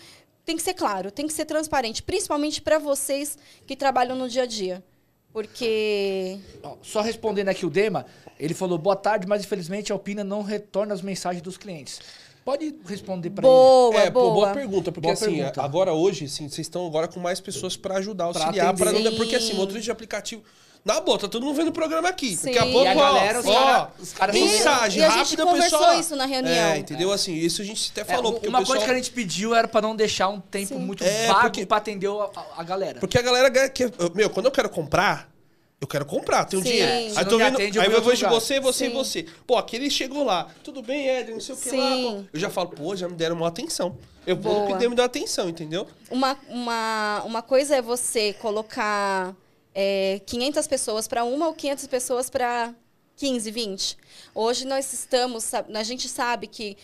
tem 0.45 0.57
que 0.57 0.63
ser 0.63 0.75
claro, 0.75 1.11
tem 1.11 1.27
que 1.27 1.33
ser 1.33 1.45
transparente, 1.45 2.03
principalmente 2.03 2.63
para 2.63 2.79
vocês 2.79 3.37
que 3.67 3.77
trabalham 3.77 4.17
no 4.17 4.29
dia 4.29 4.45
a 4.45 4.47
dia. 4.47 4.83
Porque. 5.33 6.39
Só 6.83 7.01
respondendo 7.03 7.49
aqui 7.49 7.65
o 7.65 7.71
Dema, 7.71 8.07
ele 8.39 8.55
falou 8.55 8.79
boa 8.79 8.97
tarde, 8.97 9.27
mas 9.27 9.45
infelizmente 9.45 9.93
a 9.93 9.95
Alpina 9.95 10.25
não 10.25 10.43
retorna 10.43 10.95
as 10.95 11.03
mensagens 11.03 11.43
dos 11.43 11.57
clientes. 11.59 12.01
Pode 12.45 12.75
responder 12.87 13.31
para 13.31 13.47
ele? 13.47 13.55
Boa, 13.55 14.01
É, 14.01 14.11
pô, 14.11 14.21
boa. 14.21 14.33
boa 14.35 14.51
pergunta, 14.53 14.91
porque 14.91 15.03
Boa 15.07 15.13
assim, 15.15 15.37
pergunta. 15.37 15.63
agora 15.63 15.93
hoje, 15.93 16.25
assim, 16.25 16.49
vocês 16.49 16.67
estão 16.67 16.85
agora 16.87 17.07
com 17.07 17.21
mais 17.21 17.41
pessoas 17.41 17.77
pra 17.77 17.97
ajudar, 17.99 18.33
Pra 18.33 18.43
auxiliar, 18.47 18.75
pra 18.75 18.91
atender. 18.91 19.11
não, 19.11 19.17
porque 19.17 19.37
assim, 19.37 19.53
Sim. 19.53 19.57
motorista 19.57 19.85
de 19.85 19.91
aplicativo, 19.93 20.43
na 20.85 21.01
boa, 21.01 21.17
tá 21.17 21.29
todo 21.29 21.47
mundo 21.47 21.55
vendo 21.55 21.69
o 21.69 21.73
programa 21.73 22.09
aqui. 22.09 22.37
Sim. 22.37 22.47
Daqui 22.47 22.59
a 22.59 22.67
E 22.67 22.73
pouco, 22.73 22.89
a 22.91 22.95
galera, 22.95 23.39
ó, 23.39 23.43
cara- 23.45 23.91
ó, 23.99 24.03
os 24.03 24.13
caras 24.13 24.35
E- 24.35 24.41
mensagem 24.41 25.01
e 25.01 25.05
a 25.05 25.09
gente 25.11 25.19
rápida, 25.19 25.45
conversou 25.45 25.79
pessoal. 25.79 26.01
isso 26.01 26.17
na 26.17 26.27
reunião. 26.27 26.53
É, 26.53 26.79
entendeu? 26.79 27.13
Assim, 27.13 27.33
isso 27.35 27.63
a 27.63 27.65
gente 27.65 27.93
até 27.93 28.01
É, 28.01 28.05
falou, 28.17 28.33
porque 28.33 28.49
uma 28.49 28.59
o 28.59 28.63
pessoal... 28.63 28.77
coisa 28.79 28.87
que 28.87 28.93
a 28.93 28.97
gente 29.01 29.13
pediu 29.13 29.55
era 29.55 29.69
para 29.69 29.81
não 29.81 29.95
deixar 29.95 30.29
um 30.29 30.41
tempo 30.41 30.67
Sim. 30.75 30.81
muito 30.81 31.05
É, 31.05 31.29
vago 31.29 31.41
porque- 31.43 31.65
para 31.65 31.77
atender 31.77 32.09
a, 32.09 32.31
a- 32.57 32.65
galera. 32.65 32.99
Porque 32.99 33.17
a 33.17 33.23
galera 33.23 33.49
quer, 33.53 33.69
que, 33.69 33.85
meu, 34.17 34.29
quando 34.31 34.47
eu 34.47 34.53
quero 34.53 34.69
comprar, 34.69 35.31
eu 35.83 35.89
quero 35.89 36.07
comprar, 36.07 36.45
tenho 36.45 36.63
Sim. 36.63 36.69
dinheiro. 36.71 37.19
Aí 37.19 37.25
tô 37.25 37.37
vendo, 37.37 37.57
atende, 37.57 37.81
aí 37.81 37.89
vou 37.89 37.99
eu 37.99 38.05
vejo 38.05 38.29
você, 38.29 38.61
você 38.61 38.87
e 38.87 38.89
Sim. 38.89 38.95
você. 38.95 39.27
Pô, 39.45 39.57
aquele 39.57 39.91
chegou 39.91 40.23
lá, 40.23 40.49
tudo 40.63 40.81
bem, 40.81 41.09
Éder, 41.09 41.35
não 41.35 41.41
sei 41.41 41.57
o 41.57 41.59
que 41.59 41.71
lá. 41.71 41.77
Sim. 41.77 42.03
pô. 42.05 42.25
Eu 42.33 42.39
já 42.39 42.49
falo, 42.49 42.69
pô, 42.69 42.95
já 42.95 43.09
me 43.09 43.17
deram 43.17 43.35
uma 43.35 43.49
atenção. 43.49 43.99
Eu 44.25 44.37
vou 44.37 44.69
pedir 44.69 44.89
me 44.89 44.95
dar 44.95 45.07
atenção, 45.07 45.49
entendeu? 45.49 45.89
Uma, 46.09 46.39
uma, 46.49 47.23
uma 47.25 47.43
coisa 47.43 47.75
é 47.75 47.83
você 47.83 48.33
colocar 48.35 49.35
é, 49.75 50.21
500 50.25 50.69
pessoas 50.69 51.09
para 51.09 51.25
uma 51.25 51.49
ou 51.49 51.53
500 51.53 51.89
pessoas 51.89 52.31
para 52.31 52.73
15, 53.17 53.51
20. 53.51 53.97
Hoje 54.33 54.65
nós 54.65 54.93
estamos, 54.93 55.53
a 55.53 55.83
gente 55.83 56.09
sabe 56.09 56.47
que 56.47 56.77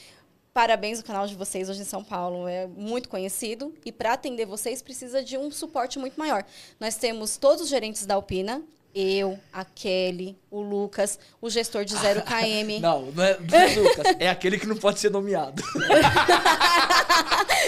parabéns 0.53 0.99
o 0.99 1.05
canal 1.05 1.25
de 1.25 1.37
vocês 1.37 1.69
hoje 1.69 1.83
em 1.83 1.85
São 1.85 2.03
Paulo 2.03 2.49
é 2.49 2.67
muito 2.67 3.09
conhecido 3.09 3.73
e 3.85 3.93
para 3.93 4.15
atender 4.15 4.45
vocês 4.45 4.83
precisa 4.83 5.23
de 5.23 5.39
um 5.39 5.53
suporte 5.53 6.01
muito 6.01 6.19
maior. 6.19 6.45
Nós 6.81 6.97
temos 6.97 7.37
todos 7.37 7.63
os 7.63 7.69
gerentes 7.69 8.05
da 8.05 8.17
Alpina, 8.17 8.61
eu, 9.01 9.39
a 9.53 9.65
Kelly, 9.65 10.37
o 10.51 10.61
Lucas, 10.61 11.19
o 11.41 11.51
gestor 11.51 11.85
de 11.85 11.97
0 11.97 12.23
km. 12.27 12.81
Não, 12.81 13.03
não 13.13 13.25
é 13.25 13.31
é 13.31 13.75
Lucas, 13.75 14.17
é 14.19 14.29
aquele 14.29 14.59
que 14.59 14.67
não 14.67 14.77
pode 14.77 15.01
ser 15.01 15.11
nomeado. 15.11 15.63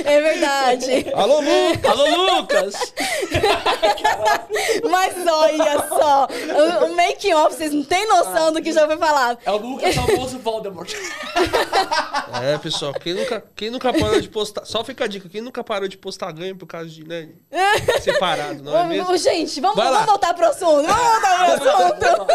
É 0.05 0.21
verdade. 0.21 1.07
Alô, 1.15 1.41
Lu! 1.41 1.91
Alô, 1.91 2.37
Lucas! 2.37 2.75
Mas 4.91 5.15
olha 5.27 5.89
só, 5.89 6.27
o, 6.27 6.85
o 6.87 6.97
making 6.97 7.33
off, 7.35 7.55
vocês 7.55 7.73
não 7.73 7.83
têm 7.83 8.07
noção 8.09 8.53
do 8.53 8.63
que 8.63 8.73
já 8.73 8.87
foi 8.87 8.97
falado. 8.97 9.39
É 9.45 9.51
o 9.51 9.57
Lucas 9.57 9.95
famoso 9.95 10.39
Voldemort. 10.39 10.93
É, 12.43 12.59
pessoal, 12.59 12.93
quem 12.95 13.15
nunca, 13.15 13.45
quem 13.55 13.71
nunca 13.71 13.93
parou 13.93 14.21
de 14.21 14.29
postar. 14.29 14.65
Só 14.65 14.83
fica 14.85 15.05
a 15.05 15.09
dica, 15.09 15.29
quem 15.29 15.41
nunca 15.41 15.63
parou 15.63 15.89
de 15.89 15.99
postar 15.99 16.33
ganho 16.33 16.57
por 16.57 16.67
causa 16.67 16.89
de, 16.89 17.07
né? 17.07 17.29
Separado, 18.01 18.63
não 18.63 18.79
é 18.79 18.85
mesmo? 18.85 19.17
Gente, 19.17 19.61
vamos, 19.61 19.77
vamos 19.77 20.07
voltar 20.07 20.35
pro 20.35 20.47
assunto. 20.47 20.87
Vamos 20.87 21.03
voltar 21.03 21.59
pro 21.59 21.69
assunto. 21.69 22.27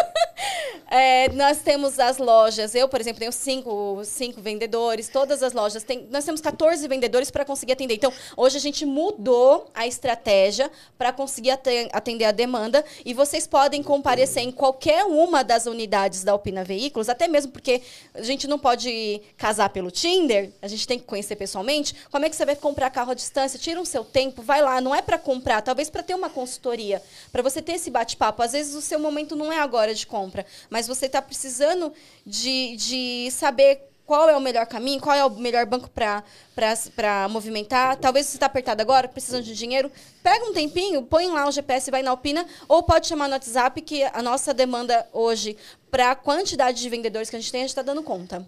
É, 0.89 1.29
nós 1.33 1.59
temos 1.59 1.99
as 1.99 2.17
lojas. 2.17 2.75
Eu, 2.75 2.87
por 2.87 2.99
exemplo, 3.01 3.19
tenho 3.19 3.31
cinco, 3.31 4.01
cinco 4.03 4.41
vendedores. 4.41 5.09
Todas 5.09 5.41
as 5.41 5.53
lojas 5.53 5.83
têm. 5.83 6.07
Nós 6.11 6.23
temos 6.25 6.41
14 6.41 6.87
vendedores 6.87 7.31
para 7.31 7.43
conseguir 7.45 7.73
atender. 7.73 7.95
Então, 7.95 8.11
hoje 8.37 8.57
a 8.57 8.59
gente 8.59 8.85
mudou 8.85 9.69
a 9.73 9.87
estratégia 9.87 10.69
para 10.97 11.11
conseguir 11.11 11.51
ate- 11.51 11.89
atender 11.91 12.25
a 12.25 12.31
demanda. 12.31 12.83
E 13.03 13.13
vocês 13.13 13.47
podem 13.47 13.81
comparecer 13.81 14.43
em 14.43 14.51
qualquer 14.51 15.05
uma 15.05 15.43
das 15.43 15.65
unidades 15.65 16.23
da 16.23 16.31
Alpina 16.33 16.63
Veículos, 16.63 17.09
até 17.09 17.27
mesmo 17.27 17.51
porque 17.51 17.81
a 18.13 18.21
gente 18.21 18.47
não 18.47 18.59
pode 18.59 19.21
casar 19.37 19.69
pelo 19.69 19.89
Tinder, 19.91 20.51
a 20.61 20.67
gente 20.67 20.87
tem 20.87 20.99
que 20.99 21.05
conhecer 21.05 21.35
pessoalmente. 21.35 21.95
Como 22.11 22.25
é 22.25 22.29
que 22.29 22.35
você 22.35 22.45
vai 22.45 22.55
comprar 22.55 22.89
carro 22.89 23.11
à 23.11 23.13
distância? 23.13 23.57
Tira 23.59 23.79
um 23.79 23.85
seu 23.85 24.03
tempo, 24.03 24.41
vai 24.41 24.61
lá. 24.61 24.79
Não 24.81 24.93
é 24.93 25.01
para 25.01 25.17
comprar, 25.17 25.61
talvez 25.61 25.89
para 25.89 26.03
ter 26.03 26.13
uma 26.13 26.29
consultoria, 26.29 27.01
para 27.31 27.41
você 27.41 27.61
ter 27.61 27.73
esse 27.73 27.89
bate-papo. 27.89 28.41
Às 28.43 28.51
vezes 28.51 28.75
o 28.75 28.81
seu 28.81 28.99
momento 28.99 29.35
não 29.35 29.51
é 29.51 29.59
agora 29.59 29.93
de 29.93 30.05
compra, 30.05 30.24
mas 30.69 30.87
você 30.87 31.05
está 31.05 31.21
precisando 31.21 31.91
de, 32.25 32.75
de 32.75 33.29
saber 33.31 33.81
qual 34.05 34.29
é 34.29 34.37
o 34.37 34.39
melhor 34.39 34.65
caminho, 34.67 35.01
qual 35.01 35.15
é 35.15 35.25
o 35.25 35.29
melhor 35.31 35.65
banco 35.65 35.89
para 35.89 37.27
movimentar. 37.29 37.97
Talvez 37.97 38.27
você 38.27 38.37
está 38.37 38.45
apertado 38.45 38.81
agora, 38.81 39.07
precisando 39.07 39.43
de 39.43 39.55
dinheiro. 39.55 39.91
Pega 40.21 40.45
um 40.45 40.53
tempinho, 40.53 41.03
põe 41.03 41.27
lá 41.27 41.47
o 41.47 41.51
GPS 41.51 41.89
e 41.89 41.91
vai 41.91 42.03
na 42.03 42.11
Alpina, 42.11 42.45
ou 42.67 42.83
pode 42.83 43.07
chamar 43.07 43.27
no 43.27 43.33
WhatsApp, 43.33 43.81
que 43.81 44.03
a 44.03 44.21
nossa 44.21 44.53
demanda 44.53 45.07
hoje, 45.11 45.57
para 45.89 46.11
a 46.11 46.15
quantidade 46.15 46.79
de 46.79 46.89
vendedores 46.89 47.29
que 47.29 47.35
a 47.35 47.39
gente 47.39 47.51
tem, 47.51 47.61
a 47.61 47.63
gente 47.63 47.71
está 47.71 47.81
dando 47.81 48.03
conta. 48.03 48.45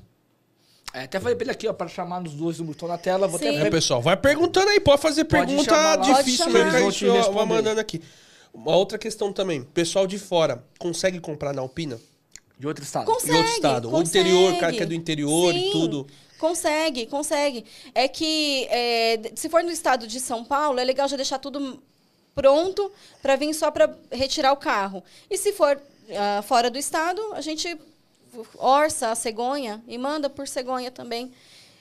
É, 0.93 1.03
até 1.03 1.19
falei 1.19 1.35
pra 1.35 1.43
ele 1.43 1.51
aqui, 1.51 1.67
ó, 1.67 1.73
pra 1.73 1.87
chamar 1.87 2.21
nos 2.21 2.33
dois 2.33 2.59
números 2.59 2.75
estão 2.75 2.87
na 2.87 2.97
tela. 2.97 3.27
Vou 3.27 3.39
Sim. 3.39 3.57
até 3.57 3.67
É, 3.67 3.69
pessoal, 3.69 4.01
vai 4.01 4.15
perguntando 4.15 4.69
aí, 4.69 4.79
pode 4.79 5.01
fazer 5.01 5.25
Pode 5.25 5.45
pergunta 5.45 5.95
difícil 5.97 6.45
responder. 7.13 7.45
mandando 7.45 7.79
aqui. 7.81 8.01
Uma 8.57 8.75
outra 8.75 8.97
questão 8.97 9.31
também, 9.31 9.63
pessoal 9.63 10.07
de 10.07 10.17
fora 10.17 10.63
consegue 10.79 11.19
comprar 11.19 11.53
na 11.53 11.61
Alpina? 11.61 11.99
De 12.57 12.65
outro 12.65 12.83
estado. 12.83 13.05
Consegue, 13.05 13.31
em 13.31 13.37
outro 13.37 13.51
estado? 13.53 13.87
O 13.87 13.91
consegue. 13.91 14.29
interior, 14.29 14.59
cara 14.59 14.73
que 14.73 14.81
é 14.81 14.85
do 14.85 14.95
interior 14.95 15.55
e 15.55 15.65
Sim, 15.65 15.71
tudo. 15.71 16.07
Consegue, 16.39 17.05
consegue. 17.05 17.65
É 17.93 18.07
que 18.07 18.65
é, 18.71 19.31
se 19.35 19.47
for 19.47 19.63
no 19.63 19.69
estado 19.69 20.07
de 20.07 20.19
São 20.19 20.43
Paulo, 20.43 20.79
é 20.79 20.83
legal 20.83 21.07
já 21.07 21.15
deixar 21.15 21.37
tudo 21.37 21.79
pronto 22.33 22.91
para 23.21 23.35
vir 23.35 23.53
só 23.53 23.69
para 23.69 23.95
retirar 24.11 24.53
o 24.53 24.57
carro. 24.57 25.03
E 25.29 25.37
se 25.37 25.53
for 25.53 25.79
ah, 26.09 26.41
fora 26.41 26.71
do 26.71 26.79
estado, 26.79 27.21
a 27.33 27.41
gente 27.41 27.77
orça 28.57 29.11
a 29.11 29.15
cegonha 29.15 29.83
e 29.87 29.97
manda 29.97 30.29
por 30.29 30.47
cegonha 30.47 30.89
também. 30.89 31.31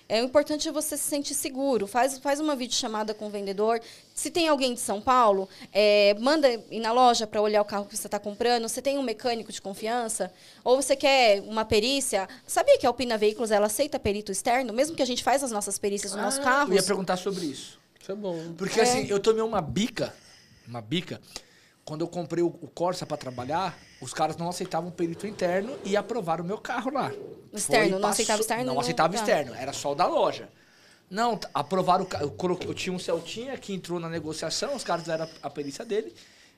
É 0.08 0.22
o 0.22 0.24
importante 0.24 0.68
é 0.68 0.72
você 0.72 0.96
se 0.96 1.02
sentir 1.02 1.34
seguro. 1.34 1.86
Faz, 1.86 2.16
faz 2.18 2.38
uma 2.38 2.54
videochamada 2.54 3.12
com 3.12 3.26
o 3.26 3.30
vendedor. 3.30 3.80
Se 4.14 4.30
tem 4.30 4.46
alguém 4.46 4.72
de 4.72 4.78
São 4.80 5.00
Paulo, 5.00 5.48
é, 5.72 6.14
manda 6.20 6.48
ir 6.70 6.78
na 6.78 6.92
loja 6.92 7.26
para 7.26 7.40
olhar 7.42 7.60
o 7.60 7.64
carro 7.64 7.86
que 7.86 7.96
você 7.96 8.06
está 8.06 8.18
comprando. 8.18 8.68
Você 8.68 8.80
tem 8.80 8.98
um 8.98 9.02
mecânico 9.02 9.50
de 9.50 9.60
confiança? 9.60 10.32
Ou 10.62 10.80
você 10.80 10.94
quer 10.94 11.40
uma 11.42 11.64
perícia? 11.64 12.28
Sabia 12.46 12.78
que 12.78 12.86
a 12.86 12.88
Alpina 12.88 13.18
Veículos 13.18 13.50
ela 13.50 13.66
aceita 13.66 13.98
perito 13.98 14.30
externo? 14.30 14.72
Mesmo 14.72 14.94
que 14.94 15.02
a 15.02 15.06
gente 15.06 15.24
faz 15.24 15.42
as 15.42 15.50
nossas 15.50 15.76
perícias 15.76 16.12
nos 16.12 16.22
nossos 16.22 16.38
Eu 16.38 16.44
carros? 16.44 16.74
ia 16.74 16.82
perguntar 16.84 17.16
sobre 17.16 17.44
isso. 17.46 17.78
Isso 18.00 18.12
é 18.12 18.14
bom. 18.14 18.54
Porque 18.56 18.78
É. 18.78 18.84
assim, 18.84 19.06
eu 19.08 19.18
tomei 19.18 19.42
uma 19.42 19.60
bica, 19.60 20.14
uma 20.68 20.80
bica, 20.80 21.20
quando 21.86 22.00
eu 22.00 22.08
comprei 22.08 22.42
o, 22.42 22.48
o 22.48 22.68
Corsa 22.68 23.06
pra 23.06 23.16
trabalhar, 23.16 23.78
os 24.00 24.12
caras 24.12 24.36
não 24.36 24.48
aceitavam 24.48 24.90
perito 24.90 25.24
interno 25.24 25.78
e 25.84 25.96
aprovaram 25.96 26.42
o 26.42 26.46
meu 26.46 26.58
carro 26.58 26.92
lá. 26.92 27.12
Externo, 27.52 27.92
Foi, 27.92 28.00
não 28.00 28.08
aceitava 28.08 28.40
externo 28.40 28.64
Não 28.64 28.80
aceitava 28.80 29.12
carro. 29.14 29.24
externo, 29.24 29.54
era 29.54 29.72
só 29.72 29.92
o 29.92 29.94
da 29.94 30.04
loja. 30.04 30.48
Não, 31.08 31.38
aprovaram 31.54 32.02
o 32.02 32.06
carro. 32.06 32.24
Eu, 32.24 32.58
eu 32.68 32.74
tinha 32.74 32.92
um 32.92 32.98
Celtinha 32.98 33.56
que 33.56 33.72
entrou 33.72 34.00
na 34.00 34.08
negociação, 34.08 34.74
os 34.74 34.82
caras 34.82 35.02
fizeram 35.04 35.24
a, 35.24 35.46
a 35.46 35.48
perícia 35.48 35.84
dele 35.84 36.12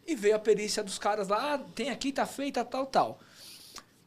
e 0.06 0.16
veio 0.16 0.34
a 0.34 0.38
perícia 0.38 0.82
dos 0.82 0.98
caras 0.98 1.28
lá, 1.28 1.54
ah, 1.54 1.58
tem 1.74 1.90
aqui, 1.90 2.10
tá 2.10 2.24
feita, 2.24 2.64
tal, 2.64 2.86
tal. 2.86 3.20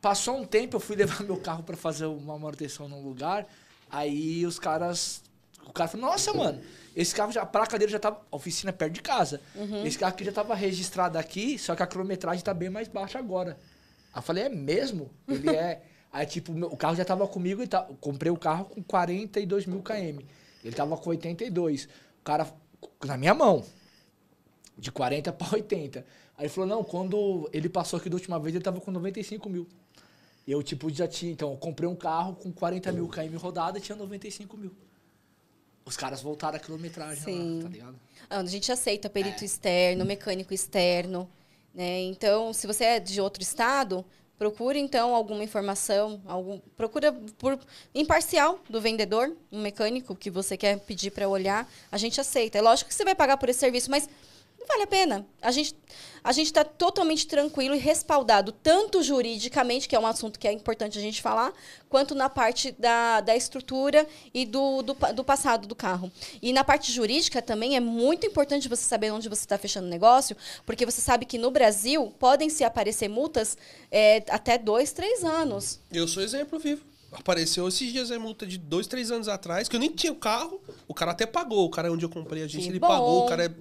Passou 0.02 0.36
um 0.36 0.44
tempo, 0.44 0.78
eu 0.78 0.80
fui 0.80 0.96
levar 0.98 1.24
meu 1.24 1.38
carro 1.38 1.62
pra 1.62 1.78
fazer 1.78 2.08
uma 2.08 2.36
manutenção 2.40 2.90
num 2.90 3.04
lugar. 3.04 3.46
Aí 3.92 4.44
os 4.44 4.58
caras. 4.58 5.22
O 5.68 5.72
cara 5.72 5.88
falou, 5.88 6.10
nossa, 6.10 6.34
mano, 6.34 6.60
esse 6.96 7.16
carro 7.16 7.32
já. 7.32 7.42
A 7.42 7.46
placa 7.46 7.78
dele 7.80 7.92
já 7.92 8.00
tava. 8.00 8.22
A 8.32 8.36
oficina 8.36 8.70
é 8.70 8.74
perto 8.74 8.94
de 8.94 9.02
casa. 9.02 9.42
Esse 9.86 9.98
carro 9.98 10.14
aqui 10.14 10.24
já 10.24 10.32
tava 10.32 10.54
registrado 10.56 11.18
aqui, 11.18 11.58
só 11.58 11.76
que 11.76 11.84
a 11.84 11.88
quilometragem 11.88 12.44
tá 12.44 12.54
bem 12.54 12.70
mais 12.70 12.88
baixa 12.88 13.18
agora. 13.20 13.58
Aí 14.14 14.20
eu 14.20 14.22
falei, 14.22 14.44
é 14.44 14.50
mesmo? 14.50 15.10
Ele 15.28 15.50
é. 15.50 15.82
Aí, 16.12 16.26
tipo, 16.26 16.52
o 16.52 16.76
carro 16.76 16.96
já 16.96 17.06
tava 17.06 17.26
comigo 17.26 17.64
e 17.64 17.68
tá, 17.68 17.88
comprei 18.02 18.30
o 18.30 18.38
carro 18.38 18.66
com 18.66 18.84
42 18.84 19.66
mil 19.66 19.82
km. 19.82 20.20
Ele 20.62 20.76
tava 20.76 20.98
com 20.98 21.10
82. 21.10 21.86
O 21.86 22.24
cara, 22.24 22.46
na 23.06 23.16
minha 23.16 23.34
mão, 23.34 23.64
de 24.78 24.92
40 24.92 25.32
para 25.32 25.56
80. 25.56 26.00
Aí 26.38 26.46
ele 26.46 26.50
falou, 26.50 26.68
não, 26.68 26.84
quando 26.84 27.50
ele 27.54 27.70
passou 27.70 27.98
aqui 27.98 28.10
da 28.10 28.16
última 28.16 28.38
vez, 28.40 28.54
ele 28.54 28.64
tava 28.64 28.82
com 28.82 28.92
95 28.92 29.50
mil. 29.50 29.68
Eu, 30.46 30.62
tipo, 30.62 30.90
já 30.90 31.08
tinha. 31.08 31.32
Então, 31.32 31.52
eu 31.52 31.58
comprei 31.58 31.88
um 31.88 31.96
carro 31.96 32.36
com 32.36 32.52
40 32.52 32.92
mil 32.92 33.08
km 33.08 33.38
rodada 33.38 33.78
e 33.78 33.82
tinha 33.82 33.96
95 33.96 34.58
mil. 34.58 34.76
Os 35.86 35.98
caras 35.98 36.22
voltaram 36.22 36.58
a 36.58 36.60
quilometragem 36.60 37.24
Sim. 37.24 37.58
lá, 37.58 37.64
tá 37.64 37.70
ligado? 37.70 38.00
Ah, 38.30 38.40
A 38.40 38.46
gente 38.46 38.72
aceita 38.72 39.08
É. 39.08 39.10
perito 39.10 39.44
externo, 39.44 40.06
mecânico 40.06 40.54
externo, 40.54 41.30
né? 41.74 42.02
Então, 42.02 42.54
se 42.54 42.68
você 42.68 42.84
é 42.86 43.00
de 43.00 43.20
outro 43.20 43.42
estado, 43.42 44.06
procure 44.38 44.80
então 44.80 45.14
alguma 45.16 45.44
informação, 45.44 46.22
algum, 46.26 46.60
procura 46.78 47.12
por 47.38 47.60
imparcial 47.94 48.60
do 48.70 48.80
vendedor, 48.80 49.36
um 49.52 49.62
mecânico 49.62 50.16
que 50.16 50.30
você 50.30 50.56
quer 50.58 50.80
pedir 50.80 51.12
para 51.12 51.28
olhar, 51.28 51.70
a 51.92 51.98
gente 51.98 52.20
aceita. 52.22 52.58
É 52.58 52.62
lógico 52.62 52.90
que 52.90 52.96
você 52.96 53.04
vai 53.04 53.16
pagar 53.16 53.38
por 53.38 53.50
esse 53.50 53.60
serviço, 53.60 53.90
mas 53.92 54.08
não 54.60 54.68
vale 54.68 54.84
a 54.84 54.88
pena. 54.88 55.26
A 55.42 55.52
gente 55.52 55.76
a 56.24 56.32
gente 56.32 56.48
está 56.48 56.64
totalmente 56.64 57.26
tranquilo 57.28 57.74
e 57.76 57.80
respaldado, 57.80 58.52
tanto 58.52 59.02
juridicamente, 59.02 59.88
que 59.88 59.96
é 59.96 60.00
um 60.00 60.06
assunto 60.06 60.40
que 60.40 60.48
é 60.48 60.52
importante 60.52 60.98
a 60.98 61.02
gente 61.02 61.22
falar, 61.22 61.52
quanto 61.90 62.14
na 62.14 62.30
parte 62.30 62.72
da, 62.78 63.22
da 63.22 63.36
estrutura 63.36 64.08
e 64.34 64.46
do, 64.46 64.82
do, 64.82 64.96
do 65.16 65.24
passado 65.24 65.68
do 65.68 65.76
carro. 65.76 66.12
E 66.42 66.54
na 66.54 66.64
parte 66.64 66.92
jurídica 66.92 67.42
também 67.42 67.76
é 67.76 67.80
muito 67.80 68.26
importante 68.26 68.70
você 68.70 68.84
saber 68.84 69.12
onde 69.12 69.28
você 69.28 69.42
está 69.42 69.58
fechando 69.58 69.88
o 69.88 69.90
negócio, 69.90 70.36
porque 70.66 70.86
você 70.86 71.02
sabe 71.02 71.26
que 71.26 71.38
no 71.38 71.50
Brasil 71.52 72.14
podem 72.20 72.50
se 72.50 72.64
aparecer 72.64 73.08
multas 73.08 73.58
é, 73.92 74.24
até 74.30 74.58
dois, 74.58 74.92
três 74.92 75.24
anos. 75.24 75.80
Eu 75.92 76.08
sou 76.08 76.22
exemplo 76.22 76.60
vivo. 76.60 76.92
Apareceu 77.12 77.68
esses 77.68 77.92
dias 77.92 78.10
a 78.10 78.18
multa 78.18 78.48
de 78.48 78.58
dois, 78.58 78.88
três 78.88 79.12
anos 79.12 79.28
atrás, 79.28 79.68
que 79.68 79.76
eu 79.76 79.80
nem 79.82 79.90
tinha 79.90 80.14
o 80.14 80.16
carro. 80.16 80.62
O 80.88 80.94
cara 80.94 81.12
até 81.12 81.26
pagou. 81.26 81.66
O 81.66 81.70
cara 81.70 81.92
onde 81.92 82.06
eu 82.06 82.10
comprei 82.10 82.42
a 82.42 82.48
gente, 82.48 82.64
Que 82.64 82.70
ele 82.70 82.80
bom. 82.80 82.88
pagou. 82.88 83.26
O 83.26 83.28
cara 83.28 83.46
é 83.46 83.52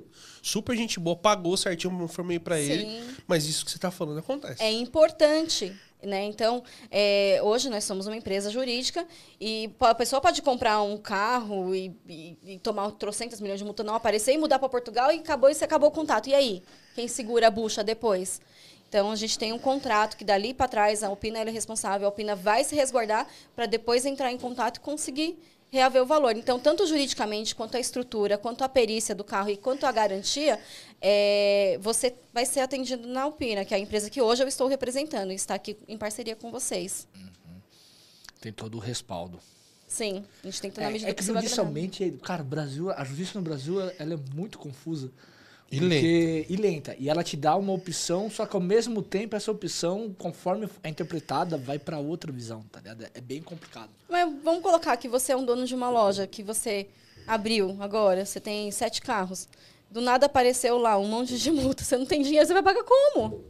super 0.43 0.77
gente 0.77 0.99
boa, 0.99 1.17
pagou 1.17 1.57
certinho, 1.57 1.97
eu 1.99 2.05
informei 2.05 2.39
Sim. 2.39 2.73
ele. 2.73 3.15
Mas 3.27 3.47
isso 3.47 3.65
que 3.65 3.71
você 3.71 3.79
tá 3.79 3.91
falando 3.91 4.19
acontece. 4.19 4.63
É 4.63 4.71
importante. 4.71 5.75
Né? 6.03 6.25
Então, 6.25 6.63
é, 6.91 7.41
hoje 7.43 7.69
nós 7.69 7.85
somos 7.85 8.07
uma 8.07 8.17
empresa 8.17 8.51
jurídica 8.51 9.07
e 9.39 9.71
a 9.81 9.95
pessoa 9.95 10.19
pode 10.21 10.41
comprar 10.41 10.81
um 10.81 10.97
carro 10.97 11.75
e, 11.75 11.95
e, 12.09 12.39
e 12.43 12.59
tomar 12.59 12.91
trocentas 12.93 13.39
milhões 13.39 13.59
de 13.59 13.65
multa, 13.65 13.85
não 13.85 13.95
aparecer 13.95 14.33
e 14.33 14.39
mudar 14.39 14.59
para 14.59 14.69
Portugal 14.69 15.13
e 15.13 15.19
acabou 15.19 15.51
e 15.51 15.55
você 15.55 15.65
acabou 15.65 15.91
o 15.91 15.93
contato. 15.93 16.29
E 16.29 16.35
aí? 16.35 16.63
Quem 16.95 17.07
segura 17.07 17.49
a 17.49 17.51
bucha 17.51 17.85
depois? 17.85 18.41
Então, 18.89 19.13
a 19.13 19.17
gente 19.17 19.39
tem 19.39 19.53
um 19.53 19.59
contrato 19.59 20.17
que 20.17 20.25
dali 20.25 20.53
para 20.53 20.67
trás 20.67 21.05
a 21.05 21.09
Alpina 21.09 21.39
é 21.39 21.51
responsável, 21.51 22.09
a 22.09 22.11
Alpina 22.11 22.35
vai 22.35 22.65
se 22.65 22.75
resguardar 22.75 23.27
para 23.55 23.67
depois 23.67 24.05
entrar 24.05 24.33
em 24.33 24.39
contato 24.39 24.79
e 24.79 24.81
conseguir 24.81 25.39
reaver 25.71 26.03
o 26.03 26.07
valor. 26.07 26.37
Então, 26.37 26.59
tanto 26.59 26.87
juridicamente, 26.87 27.55
quanto 27.55 27.77
a 27.77 27.81
estrutura, 27.81 28.37
quanto 28.37 28.63
a 28.65 28.69
perícia 28.69 29.15
do 29.15 29.25
carro 29.25 29.51
e 29.51 29.57
quanto 29.57 29.87
a 29.87 29.93
garantia, 29.93 30.61
é, 31.01 31.79
você 31.81 32.15
vai 32.33 32.45
ser 32.45 32.61
atendido 32.61 33.07
na 33.07 33.23
Alpina, 33.23 33.65
que 33.65 33.73
é 33.73 33.77
a 33.77 33.81
empresa 33.81 34.11
que 34.11 34.21
hoje 34.21 34.43
eu 34.43 34.49
estou 34.49 34.67
representando 34.67 35.31
e 35.33 35.35
está 35.35 35.55
aqui 35.55 35.77
em 35.89 35.97
parceria 35.97 36.35
com 36.37 36.51
vocês. 36.51 37.07
Tem 38.41 38.53
todo 38.53 38.77
o 38.77 38.81
respaldo. 38.81 39.39
Sim, 39.87 40.25
a 40.43 40.47
gente 40.47 40.61
tem 40.61 40.71
que 40.71 40.77
ter 40.77 40.83
na 40.83 40.89
É, 40.89 40.93
medida 40.93 41.11
é 41.11 41.15
que 41.15 41.19
possível 41.19 41.41
judicialmente, 41.41 42.19
cara, 42.23 42.43
o 42.43 42.47
Brasil, 42.47 42.91
a 42.91 43.05
justiça 43.05 43.39
no 43.39 43.45
Brasil, 43.45 43.81
ela 43.99 44.15
é 44.15 44.19
muito 44.35 44.59
confusa. 44.59 45.11
E 45.71 45.79
Porque- 45.79 46.47
E 46.49 46.57
lenta. 46.57 46.97
E 46.99 47.09
ela 47.09 47.23
te 47.23 47.37
dá 47.37 47.55
uma 47.55 47.73
opção, 47.73 48.29
só 48.29 48.45
que 48.45 48.57
ao 48.57 48.61
mesmo 48.63 49.03
tempo 49.03 49.37
essa 49.37 49.51
opção, 49.53 50.15
conforme 50.19 50.69
é 50.83 50.89
interpretada, 50.89 51.57
vai 51.57 51.79
pra 51.79 51.99
outra 51.99 52.33
visão, 52.33 52.63
tá 52.73 52.81
ligado? 52.81 53.07
É 53.15 53.21
bem 53.21 53.41
complicado. 53.41 53.91
Mas 54.09 54.29
vamos 54.43 54.63
colocar 54.63 54.97
que 54.97 55.09
você 55.09 55.31
é 55.33 55.37
um 55.37 55.45
dono 55.45 55.65
de 55.65 55.75
uma 55.75 55.89
loja, 55.89 56.27
que 56.27 56.43
você 56.43 56.89
abriu 57.27 57.77
agora, 57.81 58.25
você 58.27 58.41
tem 58.41 58.71
sete 58.73 59.01
carros. 59.01 59.47
Do 59.89 60.01
nada 60.01 60.27
apareceu 60.27 60.77
lá 60.77 60.99
um 60.99 61.07
monte 61.07 61.39
de 61.39 61.51
multa, 61.53 61.85
você 61.85 61.97
não 61.97 62.07
tem 62.07 62.23
dinheiro, 62.23 62.47
você 62.47 62.53
vai 62.53 62.63
pagar 62.63 62.83
como? 62.85 63.45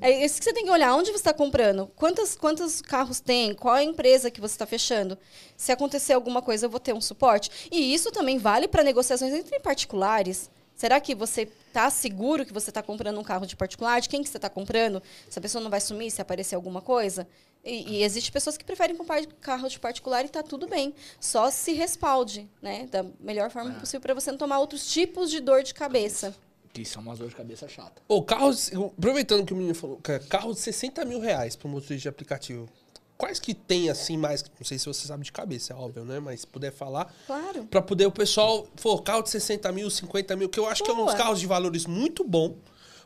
É. 0.00 0.10
É 0.10 0.24
isso 0.26 0.38
que 0.38 0.44
você 0.44 0.52
tem 0.52 0.64
que 0.64 0.70
olhar. 0.70 0.94
Onde 0.94 1.10
você 1.10 1.16
está 1.16 1.32
comprando? 1.32 1.86
Quantos, 1.96 2.34
quantos 2.36 2.82
carros 2.82 3.20
tem? 3.20 3.54
Qual 3.54 3.74
é 3.76 3.80
a 3.80 3.84
empresa 3.84 4.30
que 4.30 4.40
você 4.40 4.54
está 4.54 4.66
fechando? 4.66 5.16
Se 5.56 5.70
acontecer 5.72 6.12
alguma 6.12 6.42
coisa, 6.42 6.66
eu 6.66 6.70
vou 6.70 6.80
ter 6.80 6.92
um 6.92 7.00
suporte. 7.00 7.68
E 7.70 7.94
isso 7.94 8.10
também 8.10 8.36
vale 8.36 8.66
para 8.68 8.82
negociações 8.82 9.32
entre 9.32 9.58
particulares. 9.60 10.50
Será 10.74 11.00
que 11.00 11.14
você 11.14 11.42
está 11.68 11.88
seguro 11.88 12.44
que 12.44 12.52
você 12.52 12.70
está 12.70 12.82
comprando 12.82 13.18
um 13.18 13.22
carro 13.22 13.46
de 13.46 13.56
particular? 13.56 14.00
De 14.00 14.08
quem 14.08 14.22
que 14.22 14.28
você 14.28 14.38
está 14.38 14.50
comprando? 14.50 15.02
Se 15.30 15.38
a 15.38 15.42
pessoa 15.42 15.62
não 15.62 15.70
vai 15.70 15.80
sumir 15.80 16.10
se 16.10 16.20
aparecer 16.20 16.54
alguma 16.54 16.80
coisa? 16.80 17.26
E, 17.64 17.96
e 17.96 18.02
existe 18.02 18.30
pessoas 18.30 18.56
que 18.58 18.64
preferem 18.64 18.94
comprar 18.96 19.24
carro 19.40 19.68
de 19.68 19.78
particular 19.78 20.22
e 20.22 20.26
está 20.26 20.42
tudo 20.42 20.66
bem. 20.66 20.94
Só 21.18 21.50
se 21.50 21.72
respalde, 21.72 22.48
né? 22.60 22.86
Da 22.90 23.04
melhor 23.20 23.50
forma 23.50 23.72
possível 23.74 24.00
para 24.00 24.14
você 24.14 24.30
não 24.30 24.38
tomar 24.38 24.58
outros 24.58 24.86
tipos 24.92 25.30
de 25.30 25.40
dor 25.40 25.62
de 25.62 25.72
cabeça. 25.72 26.34
Que 26.72 26.84
são 26.84 27.00
umas 27.00 27.18
dores 27.18 27.32
de 27.32 27.36
cabeça 27.36 27.68
chata. 27.68 28.02
Ô, 28.08 28.22
carros. 28.22 28.70
Aproveitando 28.98 29.46
que 29.46 29.52
o 29.52 29.56
menino 29.56 29.74
falou, 29.74 29.96
cara, 30.02 30.18
carro 30.28 30.52
de 30.52 30.58
60 30.58 31.04
mil 31.04 31.20
reais 31.20 31.54
para 31.54 31.70
motorista 31.70 32.02
de 32.02 32.08
aplicativo. 32.08 32.68
Quais 33.16 33.38
que 33.38 33.54
tem 33.54 33.88
assim 33.90 34.16
mais? 34.16 34.42
Não 34.58 34.64
sei 34.64 34.78
se 34.78 34.86
você 34.86 35.06
sabe 35.06 35.22
de 35.24 35.30
cabeça, 35.30 35.72
é 35.72 35.76
óbvio, 35.76 36.04
né? 36.04 36.18
Mas 36.18 36.40
se 36.40 36.46
puder 36.46 36.72
falar. 36.72 37.12
Claro. 37.26 37.64
Pra 37.66 37.80
poder 37.80 38.06
o 38.06 38.10
pessoal. 38.10 38.66
Pô, 38.82 38.98
carro 38.98 39.22
de 39.22 39.30
60 39.30 39.70
mil, 39.72 39.88
50 39.88 40.34
mil, 40.36 40.48
que 40.48 40.58
eu 40.58 40.66
acho 40.66 40.82
que 40.82 40.90
é 40.90 40.94
uns 40.94 40.98
Boa. 40.98 41.14
carros 41.14 41.38
de 41.38 41.46
valores 41.46 41.86
muito 41.86 42.24
bom. 42.24 42.56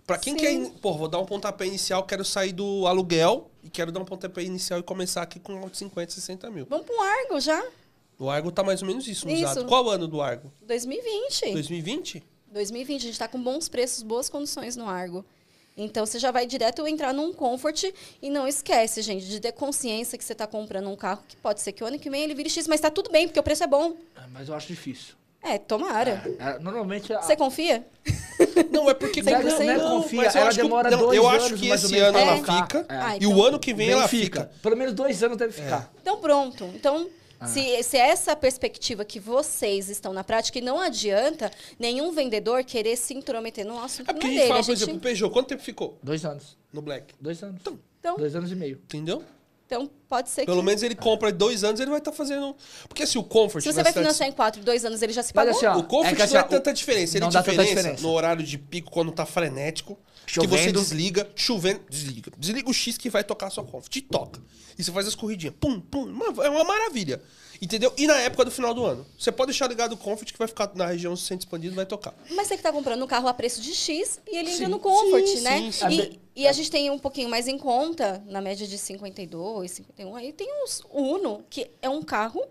Pra 0.07 0.17
quem 0.17 0.33
Sim. 0.39 0.41
quer. 0.71 0.71
Pô, 0.81 0.95
vou 0.97 1.09
dar 1.09 1.19
um 1.19 1.27
pontapé 1.27 1.67
inicial, 1.67 2.03
quero 2.05 2.25
sair 2.25 2.53
do 2.53 2.87
aluguel 2.87 3.51
e 3.63 3.69
quero 3.69 3.93
dar 3.93 4.01
um 4.01 4.05
pontapé 4.07 4.43
inicial 4.43 4.81
e 4.81 4.83
começar 4.83 5.21
aqui 5.21 5.39
com 5.39 5.53
um 5.53 5.57
carro 5.57 5.71
de 5.71 5.77
50, 5.77 6.13
60 6.13 6.51
mil. 6.51 6.67
Vamos 6.71 6.87
para 6.87 6.97
um 6.97 7.03
Argo 7.03 7.41
já? 7.41 7.63
O 8.19 8.31
Argo 8.31 8.51
tá 8.51 8.65
mais 8.65 8.81
ou 8.81 8.89
menos 8.89 9.07
isso, 9.07 9.29
Isso. 9.29 9.45
usado. 9.45 9.67
Qual 9.67 9.89
ano 9.91 10.09
do 10.09 10.23
Argo? 10.23 10.51
2020. 10.67 11.53
2020? 11.53 12.25
2020, 12.51 12.97
a 13.01 13.03
gente 13.03 13.13
está 13.13 13.29
com 13.29 13.41
bons 13.43 13.69
preços, 13.69 14.03
boas 14.03 14.31
condições 14.31 14.75
no 14.75 14.89
Argo. 14.89 15.25
Então 15.79 16.05
você 16.05 16.19
já 16.19 16.31
vai 16.33 16.45
direto 16.47 16.87
entrar 16.89 17.15
num 17.15 17.33
comfort 17.33 17.85
e 18.21 18.29
não 18.29 18.47
esquece, 18.49 19.01
gente, 19.01 19.25
de 19.27 19.39
ter 19.41 19.53
consciência 19.53 20.19
que 20.19 20.25
você 20.25 20.33
está 20.33 20.47
comprando 20.47 20.89
um 20.91 20.97
carro 20.97 21.23
que 21.29 21.37
pode 21.37 21.61
ser 21.61 21.71
que 21.73 21.85
o 21.85 21.87
ano 21.87 21.99
que 21.99 22.11
vem 22.11 22.23
ele 22.25 22.35
vire 22.35 22.51
X, 22.51 22.67
mas 22.67 22.81
tá 22.81 22.91
tudo 22.91 23.11
bem, 23.11 23.29
porque 23.29 23.39
o 23.39 23.43
preço 23.43 23.63
é 23.63 23.67
bom. 23.67 23.95
Ah, 24.17 24.27
Mas 24.33 24.49
eu 24.49 24.55
acho 24.55 24.67
difícil. 24.67 25.15
É, 25.41 25.57
tomara. 25.57 26.21
É, 26.41 26.59
normalmente 26.59 27.13
a, 27.13 27.23
Você 27.23 27.37
confia? 27.37 27.87
Não, 28.73 28.91
é 28.91 28.95
porque... 28.95 29.23
Não, 29.23 29.33
não, 29.41 30.01
confia, 30.03 30.23
mas 30.25 30.35
eu 30.35 30.41
ela 30.41 30.49
acho 30.51 30.59
que- 30.59 30.63
demora 30.65 30.91
não, 30.91 30.99
dois 30.99 31.17
Eu 31.17 31.29
acho 31.29 31.47
anos, 31.47 31.61
que 31.61 31.69
esse 31.69 31.99
ano 31.99 32.19
ela 32.19 32.37
fica, 32.39 32.87
Ah, 32.89 33.17
e 33.17 33.27
o 33.27 33.31
então- 33.31 33.45
ano 33.45 33.59
que 33.59 33.73
vem 33.73 33.91
ela 33.91 34.09
fica. 34.09 34.43
fica. 34.43 34.53
Pelo 34.63 34.77
menos 34.77 34.95
dois 34.95 35.23
anos 35.23 35.37
deve 35.37 35.53
ficar. 35.53 35.93
Então 36.03 36.19
pronto. 36.19 36.65
Então, 36.75 37.09
Ah. 37.41 37.47
se, 37.47 37.83
se 37.83 37.97
é 37.97 38.09
essa 38.09 38.35
perspectiva 38.35 39.05
que 39.05 39.21
vocês 39.21 39.89
estão 39.89 40.13
na 40.13 40.25
prática, 40.25 40.59
e 40.59 40.63
não 40.63 40.81
adianta 40.81 41.51
nenhum 41.79 42.11
vendedor 42.13 42.65
querer 42.65 42.97
se 42.97 43.15
intrometer 43.15 43.65
no 43.65 43.79
assunto 43.83 44.11
É 44.11 44.13
porque 44.13 44.27
a 44.27 44.31
gente 44.31 44.39
dele. 44.39 44.49
fala, 44.49 44.61
a 44.61 44.63
por 44.65 44.67
gente- 44.71 44.83
exemplo, 44.83 44.97
o 44.97 45.01
Peugeot, 45.01 45.33
quanto 45.33 45.47
tempo 45.49 45.63
ficou 45.63 45.99
Dois 46.03 46.25
anos. 46.25 46.57
no 46.73 46.83
Black? 46.83 47.15
Dois 47.21 47.43
anos. 47.43 47.61
Então, 47.61 48.17
Dois 48.17 48.35
anos 48.35 48.51
e 48.51 48.55
meio. 48.55 48.77
Entendeu? 48.85 49.23
então 49.67 49.87
pode 50.09 50.31
ser 50.31 50.47
Pelo 50.47 50.61
que... 50.61 50.65
menos 50.65 50.83
ele 50.83 50.95
compra 50.95 51.31
dois 51.31 51.63
anos, 51.63 51.79
ele 51.79 51.91
vai 51.91 51.99
estar 51.99 52.11
fazendo... 52.11 52.57
Porque 52.89 53.03
assim, 53.03 53.19
o 53.19 53.23
Comfort... 53.23 53.63
Se 53.63 53.69
você 53.71 53.83
vai 53.83 53.93
cidade- 53.93 53.99
financiar 54.07 54.27
em 54.29 54.33
quatro, 54.33 54.63
dois 54.65 54.83
anos, 54.83 55.03
ele 55.03 55.13
já 55.13 55.23
se 55.23 55.31
pagou? 55.31 55.55
assim, 55.55 55.67
ó, 55.67 55.77
O 55.77 55.85
Comfort 55.85 56.13
É 56.13 56.17
que 56.17 56.23
assim, 56.23 56.33
não 56.35 56.41
é 56.41 56.45
ó, 56.45 56.49
tanta 56.49 56.73
diferença. 56.73 57.19
Ele 57.19 57.21
não 57.21 57.29
é 57.29 57.33
dá 57.33 57.43
tanta 57.43 57.51
diferença, 57.53 57.75
diferença. 57.83 58.03
no 58.03 58.11
horário 58.15 58.43
de 58.43 58.57
pico, 58.57 58.91
quando 58.91 59.13
tá 59.13 59.27
frenético. 59.27 59.99
Que 60.29 60.47
você 60.47 60.59
Chovendo. 60.59 60.81
desliga, 60.81 61.31
chovendo, 61.35 61.81
desliga. 61.89 62.31
Desliga 62.37 62.69
o 62.69 62.75
X 62.75 62.99
que 62.99 63.09
vai 63.09 63.25
tocar 63.25 63.47
a 63.47 63.51
sua 63.51 63.65
Comfort. 63.65 63.91
Te 63.91 64.03
toca. 64.03 64.41
E 64.79 64.85
você 64.85 64.93
faz 64.93 65.09
as 65.09 65.15
corridinhas. 65.15 65.55
Pum, 65.59 65.81
pum. 65.81 66.07
É 66.43 66.51
uma 66.51 66.65
maravilha. 66.65 67.21
Entendeu? 67.61 67.93
E 67.97 68.07
na 68.07 68.17
época 68.21 68.45
do 68.45 68.51
final 68.51 68.73
do 68.73 68.85
ano. 68.85 69.05
Você 69.19 69.33
pode 69.33 69.51
deixar 69.51 69.67
ligado 69.67 69.93
o 69.93 69.97
Comfort 69.97 70.31
que 70.31 70.39
vai 70.39 70.47
ficar 70.47 70.71
na 70.75 70.87
região 70.87 71.17
centro 71.17 71.47
expandido 71.47 71.75
e 71.75 71.77
vai 71.77 71.87
tocar. 71.87 72.15
Mas 72.31 72.47
você 72.47 72.57
que 72.57 72.63
tá 72.63 72.71
comprando 72.71 73.03
um 73.03 73.07
carro 73.07 73.27
a 73.27 73.35
preço 73.35 73.61
de 73.61 73.75
X 73.75 74.21
e 74.27 74.37
ele 74.37 74.51
entra 74.51 74.67
Sim, 74.67 74.71
no 74.71 74.79
Comfort, 74.79 75.27
sim, 75.27 75.41
né? 75.41 75.59
sim, 75.59 75.73
sim. 75.73 76.19
E, 76.37 76.43
e 76.43 76.47
a 76.47 76.53
gente 76.53 76.71
tem 76.71 76.91
um 76.91 76.99
pouquinho 76.99 77.29
mais 77.29 77.49
em 77.49 77.59
conta, 77.59 78.23
na 78.29 78.41
média 78.41 78.67
de 78.67 78.79
52, 78.79 79.71
51. 79.71 80.15
Aí 80.15 80.33
tem 80.33 80.49
os 80.63 80.83
Uno, 80.93 81.43
que 81.51 81.69
é 81.83 81.89
um 81.89 82.03
carro 82.03 82.45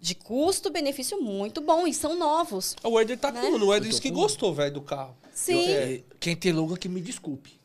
de 0.00 0.14
custo-benefício 0.14 1.20
muito 1.20 1.60
bom 1.60 1.86
e 1.86 1.92
são 1.92 2.16
novos. 2.18 2.74
O 2.82 2.90
Werder 2.90 3.18
tá 3.18 3.30
Né? 3.30 3.40
com. 3.42 3.48
O 3.48 3.66
Werder 3.68 3.88
Eu 3.88 3.90
disse 3.90 4.00
que 4.00 4.10
gostou, 4.10 4.54
velho, 4.54 4.72
do 4.74 4.80
carro. 4.82 5.16
Sim, 5.34 5.68
É, 5.70 6.02
Quem 6.18 6.34
tem 6.34 6.52
Logan 6.52 6.76
que 6.76 6.88
me 6.88 7.00
desculpe. 7.00 7.58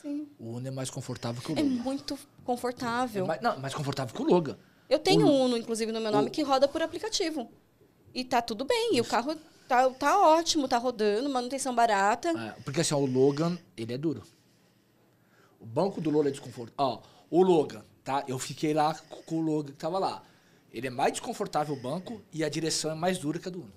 sim. 0.00 0.26
O 0.38 0.52
Uno 0.56 0.66
é 0.68 0.70
mais 0.70 0.90
confortável 0.90 1.42
que 1.42 1.52
o 1.52 1.58
É 1.58 1.62
Logan. 1.62 1.82
muito 1.82 2.14
É 2.14 2.18
confortável. 2.44 3.26
mais, 3.26 3.40
não, 3.42 3.58
mais 3.58 3.74
confortável 3.74 4.14
que 4.14 4.22
o 4.22 4.24
Logan. 4.24 4.56
Eu 4.88 4.98
tenho 4.98 5.26
o- 5.26 5.30
um 5.30 5.42
Uno, 5.44 5.56
inclusive, 5.56 5.92
no 5.92 6.00
meu 6.00 6.10
nome, 6.12 6.30
que 6.30 6.42
roda 6.42 6.66
por 6.66 6.82
aplicativo. 6.82 7.50
E 8.14 8.24
tá 8.24 8.42
tudo 8.42 8.64
bem. 8.64 8.96
E 8.96 9.00
o 9.00 9.04
carro 9.04 9.34
tá, 9.68 9.88
tá 9.90 10.18
ótimo, 10.20 10.68
tá 10.68 10.76
rodando, 10.78 11.28
manutenção 11.30 11.74
barata. 11.74 12.28
É, 12.30 12.50
porque 12.62 12.80
assim, 12.80 12.94
ó, 12.94 12.98
o 12.98 13.06
Logan, 13.06 13.56
ele 13.76 13.92
é 13.94 13.98
duro. 13.98 14.22
O 15.60 15.64
banco 15.66 16.00
do 16.00 16.10
Logan 16.10 16.28
é 16.28 16.32
desconfortável. 16.32 16.74
Ó, 16.78 17.00
o 17.30 17.42
Logan, 17.42 17.84
tá? 18.04 18.24
Eu 18.26 18.38
fiquei 18.38 18.74
lá 18.74 18.94
com 19.26 19.36
o 19.36 19.40
Logan 19.40 19.70
que 19.72 19.78
tava 19.78 19.98
lá. 19.98 20.22
Ele 20.72 20.86
é 20.86 20.90
mais 20.90 21.12
desconfortável 21.12 21.74
o 21.74 21.80
banco 21.80 22.22
e 22.32 22.42
a 22.42 22.48
direção 22.48 22.90
é 22.90 22.94
mais 22.94 23.18
dura 23.18 23.38
que 23.38 23.48
a 23.48 23.50
do 23.50 23.60
Uno. 23.60 23.72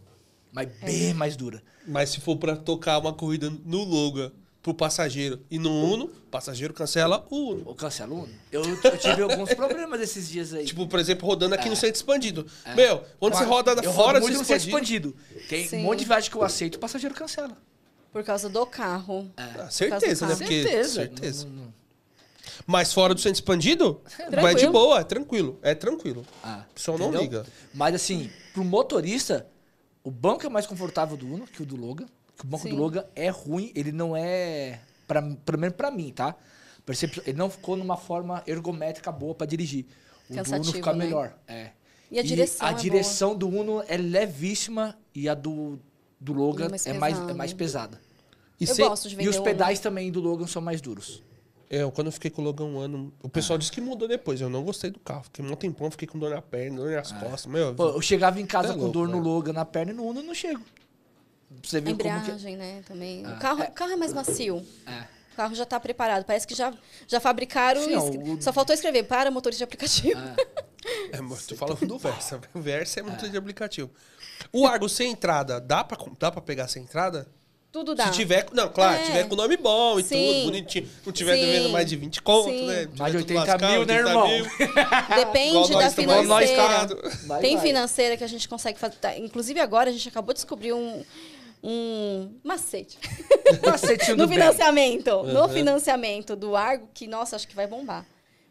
Mas 0.51 0.69
bem 0.79 1.13
mais 1.13 1.35
dura. 1.35 1.61
Mas 1.85 2.09
se 2.09 2.21
for 2.21 2.37
pra 2.37 2.55
tocar 2.55 2.97
uma 2.99 3.11
corrida 3.11 3.51
no 3.65 3.83
Logan 3.83 4.31
pro 4.63 4.73
passageiro 4.73 5.41
e 5.51 5.59
no 5.59 5.69
Uno, 5.69 6.05
o 6.05 6.29
passageiro 6.31 6.73
cancela 6.73 7.27
o 7.29 7.51
Uno. 7.51 7.63
Ou 7.65 7.75
cancela 7.75 8.13
o 8.13 8.23
Uno. 8.23 8.33
Eu, 8.51 8.63
eu 8.63 8.97
tive 8.97 9.21
alguns 9.21 9.53
problemas 9.53 9.99
esses 9.99 10.29
dias 10.29 10.53
aí. 10.53 10.63
Tipo, 10.65 10.87
por 10.87 10.97
exemplo, 10.99 11.27
rodando 11.27 11.53
aqui 11.53 11.69
no 11.69 11.75
centro 11.75 11.95
expandido. 11.97 12.47
Meu, 12.75 13.03
quando 13.19 13.35
você 13.35 13.43
roda 13.43 13.73
eu 13.83 13.91
fora 13.93 14.19
do 14.19 14.25
centro 14.27 14.55
expandido... 14.55 15.09
expandido. 15.09 15.15
Tem 15.49 15.67
Sim. 15.67 15.77
um 15.79 15.83
monte 15.83 15.99
de 15.99 16.05
viagem 16.05 16.31
que 16.31 16.37
eu 16.37 16.43
aceito, 16.43 16.75
o 16.75 16.79
passageiro 16.79 17.13
cancela. 17.13 17.57
Por 18.13 18.23
causa 18.23 18.47
do 18.47 18.65
carro. 18.65 19.29
Ah, 19.35 19.69
certeza, 19.69 20.25
né? 20.25 20.31
carro. 20.33 20.37
Porque, 20.39 20.63
Certeza. 20.63 20.93
certeza. 20.93 21.45
Não- 21.45 21.51
não- 21.53 21.63
não. 21.65 21.73
Mas 22.65 22.93
fora 22.93 23.13
do 23.13 23.19
centro 23.19 23.35
expandido, 23.39 24.01
vai 24.31 24.55
de 24.55 24.67
boa, 24.67 24.99
é 24.99 25.03
tranquilo. 25.03 25.59
É 25.61 25.75
tranquilo. 25.75 26.25
Ah, 26.43 26.63
O 26.69 26.73
pessoal 26.73 26.97
não 26.97 27.07
entendeu? 27.09 27.21
liga. 27.41 27.45
Mas 27.73 27.95
assim, 27.95 28.29
pro 28.53 28.63
motorista, 28.63 29.47
o 30.03 30.11
banco 30.11 30.45
é 30.45 30.49
mais 30.49 30.65
confortável 30.65 31.17
do 31.17 31.25
Uno 31.25 31.45
que 31.47 31.61
o 31.61 31.65
do 31.65 31.75
Logan. 31.75 32.05
Que 32.37 32.43
o 32.43 32.47
banco 32.47 32.63
Sim. 32.63 32.69
do 32.69 32.75
Logan 32.75 33.05
é 33.15 33.29
ruim, 33.29 33.71
ele 33.75 33.91
não 33.91 34.15
é. 34.15 34.79
Pra, 35.07 35.21
pelo 35.21 35.57
menos 35.59 35.75
pra 35.75 35.89
mim, 35.91 36.11
tá? 36.11 36.35
Ele 37.25 37.37
não 37.37 37.49
ficou 37.49 37.75
numa 37.75 37.97
forma 37.97 38.43
ergométrica 38.45 39.11
boa 39.11 39.33
pra 39.33 39.47
dirigir. 39.47 39.85
O 40.29 40.33
do 40.35 40.53
Uno 40.55 40.63
fica 40.65 40.91
né? 40.93 41.05
melhor. 41.05 41.35
É. 41.47 41.69
E 42.11 42.19
a 42.19 42.23
direção 42.23 42.67
A 42.67 42.71
é 42.71 42.73
direção 42.75 43.35
do 43.35 43.47
Uno 43.47 43.83
é 43.87 43.97
levíssima 43.97 44.95
e 45.13 45.27
a 45.27 45.33
do, 45.33 45.79
do 46.19 46.33
Logan 46.33 46.69
Mais 46.69 46.85
é, 46.85 46.93
mais, 46.93 47.15
é 47.15 47.17
pesada. 47.19 47.33
mais 47.33 47.53
pesada. 47.53 48.01
E, 48.59 48.65
Eu 48.67 48.75
cê- 48.75 48.83
gosto 48.87 49.09
de 49.09 49.15
vender 49.15 49.27
E 49.27 49.29
os 49.29 49.35
Uno. 49.37 49.43
pedais 49.45 49.79
também 49.79 50.11
do 50.11 50.19
Logan 50.21 50.45
são 50.47 50.61
mais 50.61 50.79
duros. 50.81 51.23
Eu, 51.69 51.91
quando 51.91 52.07
eu 52.07 52.11
fiquei 52.11 52.29
com 52.29 52.41
o 52.41 52.45
Logan 52.45 52.65
um 52.65 52.79
ano, 52.79 53.11
o 53.23 53.27
pessoal 53.29 53.57
disse 53.57 53.71
que 53.71 53.81
mudou 53.81 54.07
depois. 54.07 54.39
Eu 54.39 54.49
não 54.49 54.63
gostei 54.63 54.91
do 54.91 54.99
carro. 54.99 55.23
Fiquei 55.23 55.43
um 55.43 55.55
tempão, 55.55 55.89
fiquei 55.89 56.07
com 56.07 56.19
dor 56.19 56.29
na 56.29 56.41
perna, 56.41 56.77
dor 56.77 56.91
nas 56.91 57.11
costas. 57.11 57.45
Meu, 57.47 57.73
Pô, 57.73 57.89
eu 57.89 58.01
chegava 58.01 58.39
em 58.39 58.45
casa 58.45 58.67
Tá 58.69 58.73
com 58.75 58.79
louco, 58.81 58.93
dor 58.93 59.07
no 59.07 59.13
velho. 59.13 59.23
Logan 59.25 59.53
na 59.53 59.65
perna 59.65 59.91
e 59.91 59.95
no 59.95 60.03
Uno 60.03 60.19
eu 60.19 60.23
não 60.23 60.33
chego. 60.35 60.61
Pra 60.61 61.69
você 61.69 61.77
A 61.77 61.81
ver 61.81 61.95
como 61.95 62.03
que. 62.03 62.07
embreagem, 62.07 62.55
né? 62.55 62.81
Também. 62.87 63.25
o, 63.25 63.37
carro, 63.39 63.63
o 63.63 63.71
carro 63.71 63.91
é 63.91 63.95
mais 63.95 64.13
macio. 64.13 64.65
É. 64.85 65.15
O 65.33 65.35
carro 65.35 65.55
já 65.55 65.65
tá 65.65 65.79
preparado. 65.79 66.23
Parece 66.23 66.45
que 66.47 66.53
já, 66.55 66.73
já 67.07 67.19
fabricaram. 67.19 67.81
Sim, 67.83 67.95
o- 67.97 68.41
Só 68.41 68.53
faltou 68.53 68.73
escrever 68.73 69.03
para 69.03 69.29
motorista 69.31 69.59
de 69.59 69.63
aplicativo. 69.63 70.19
É, 71.11 71.19
mas 71.19 71.45
tô 71.47 71.55
falando 71.55 71.85
do 71.85 71.97
Versa. 71.97 72.39
O 72.53 72.59
Versa 72.61 72.99
é 72.99 73.03
muito 73.03 73.27
de 73.27 73.35
aplicativo. 73.35 73.89
O 74.53 74.67
Argo 74.67 74.87
sem 74.87 75.11
entrada, 75.11 75.59
dá 75.59 75.83
pra, 75.83 75.97
dá 76.19 76.31
pra 76.31 76.41
pegar 76.41 76.67
sem 76.67 76.83
entrada? 76.83 77.27
Tudo 77.75 77.93
dá. 77.93 78.05
Se 78.05 78.11
tiver. 78.13 78.45
Não, 78.53 78.69
claro, 78.69 79.01
É. 79.01 79.03
tiver 79.03 79.27
com 79.27 79.35
nome 79.35 79.57
bom 79.57 79.99
e 79.99 80.03
Sim. 80.03 80.25
tudo, 80.33 80.45
bonitinho. 80.45 80.89
Não 81.05 81.11
tiver 81.11 81.35
Sim. 81.35 81.41
devendo 81.45 81.69
mais 81.71 81.85
de 81.89 81.97
20 81.97 82.21
conto, 82.21 82.49
Sim. 82.49 82.65
né? 82.67 82.87
Mais 82.97 83.11
de 83.11 83.17
Tiver 83.25 83.25
tudo 83.25 83.37
80 83.37 83.39
lascado, 83.51 83.69
mil, 83.71 83.85
né, 83.85 83.93
80 83.97 84.09
irmão? 84.09 84.27
mil. 84.29 84.45
Depende 85.17 85.71
da 85.73 85.91
financeira. 85.91 86.87
Vai, 87.27 87.41
Tem 87.41 87.55
vai. 87.57 87.65
financeira 87.67 88.15
que 88.15 88.23
a 88.23 88.27
gente 88.27 88.47
consegue 88.47 88.79
fazer. 88.79 88.95
tá, 88.95 89.17
Inclusive 89.17 89.59
agora 89.59 89.89
a 89.89 89.93
gente 89.93 90.07
acabou 90.07 90.33
de 90.33 90.37
descobrir 90.37 90.71
um, 90.71 91.03
um 91.61 92.31
macete. 92.45 92.97
Macetinho 93.65 94.15
no 94.23 94.27
financiamento. 94.29 95.23
No 95.23 95.41
Uhum. 95.41 95.49
financiamento 95.49 96.33
do 96.33 96.55
Argo, 96.55 96.87
que, 96.93 97.07
nossa, 97.07 97.35
acho 97.35 97.45
que 97.45 97.55
vai 97.57 97.67
bombar. 97.67 98.05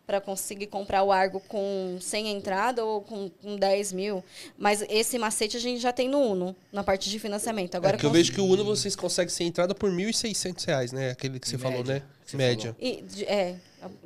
Pra 0.07 0.21
conseguir 0.21 0.67
comprar 0.67 1.03
o 1.03 1.11
Argo 1.11 1.41
com 1.49 1.97
100 1.99 2.29
entrada 2.33 2.85
ou 2.85 3.01
com, 3.01 3.31
com 3.43 3.57
10 3.57 3.93
mil. 3.95 4.23
Mas 4.59 4.85
esse 4.91 5.19
macete 5.19 5.57
a 5.57 5.61
gente 5.61 5.81
já 5.81 5.95
tem 5.95 6.09
no 6.09 6.19
Uno, 6.19 6.55
na 6.71 6.85
parte 6.85 7.09
de 7.09 7.19
financiamento. 7.19 7.75
Agora 7.75 7.97
É 7.97 7.99
que 7.99 8.05
eu 8.05 8.11
cons- 8.11 8.17
vejo 8.19 8.33
que 8.35 8.41
o 8.41 8.45
Uno 8.45 8.65
vocês 8.67 8.95
conseguem 8.95 9.31
ser 9.31 9.45
entrada 9.45 9.75
por 9.75 9.91
1.600 9.91 10.63
reais, 10.67 10.93
né? 10.93 11.11
Aquele 11.11 11.41
que 11.41 11.49
você 11.49 11.57
Média, 11.57 11.71
falou, 11.71 11.85
né? 11.87 12.03
você 12.27 12.37
Média. 12.37 12.77
E, 12.79 13.03
é, 13.27 13.57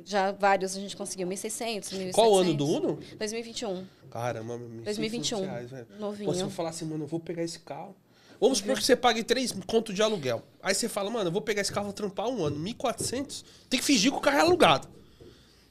já 0.05 0.31
vários 0.31 0.77
a 0.77 0.79
gente 0.79 0.95
conseguiu. 0.95 1.27
1.600, 1.27 1.81
1.700. 1.91 2.11
Qual 2.13 2.31
o 2.31 2.37
ano 2.37 2.53
do 2.53 2.65
Uno? 2.65 2.99
2021. 3.17 3.85
Caramba, 4.09 4.57
2021 4.85 5.41
reais, 5.41 5.69
velho. 5.69 5.87
novinho. 5.99 6.29
Pô, 6.29 6.33
se 6.33 6.41
eu 6.41 6.49
falar 6.49 6.69
assim, 6.69 6.85
mano, 6.85 7.03
eu 7.03 7.07
vou 7.07 7.19
pegar 7.19 7.43
esse 7.43 7.59
carro. 7.59 7.93
Vamos 8.39 8.59
supor 8.59 8.77
que 8.77 8.85
você 8.85 8.95
pague 8.95 9.21
3 9.21 9.53
conto 9.67 9.91
de 9.93 10.01
aluguel. 10.01 10.41
Aí 10.63 10.73
você 10.73 10.87
fala, 10.87 11.09
mano, 11.09 11.27
eu 11.27 11.31
vou 11.33 11.41
pegar 11.41 11.59
esse 11.61 11.73
carro, 11.73 11.87
vou 11.87 11.93
trampar 11.93 12.29
um 12.29 12.41
ano, 12.45 12.57
1.400. 12.57 13.43
Tem 13.69 13.77
que 13.81 13.85
fingir 13.85 14.11
que 14.13 14.17
o 14.17 14.21
carro 14.21 14.37
é 14.37 14.41
alugado. 14.41 14.87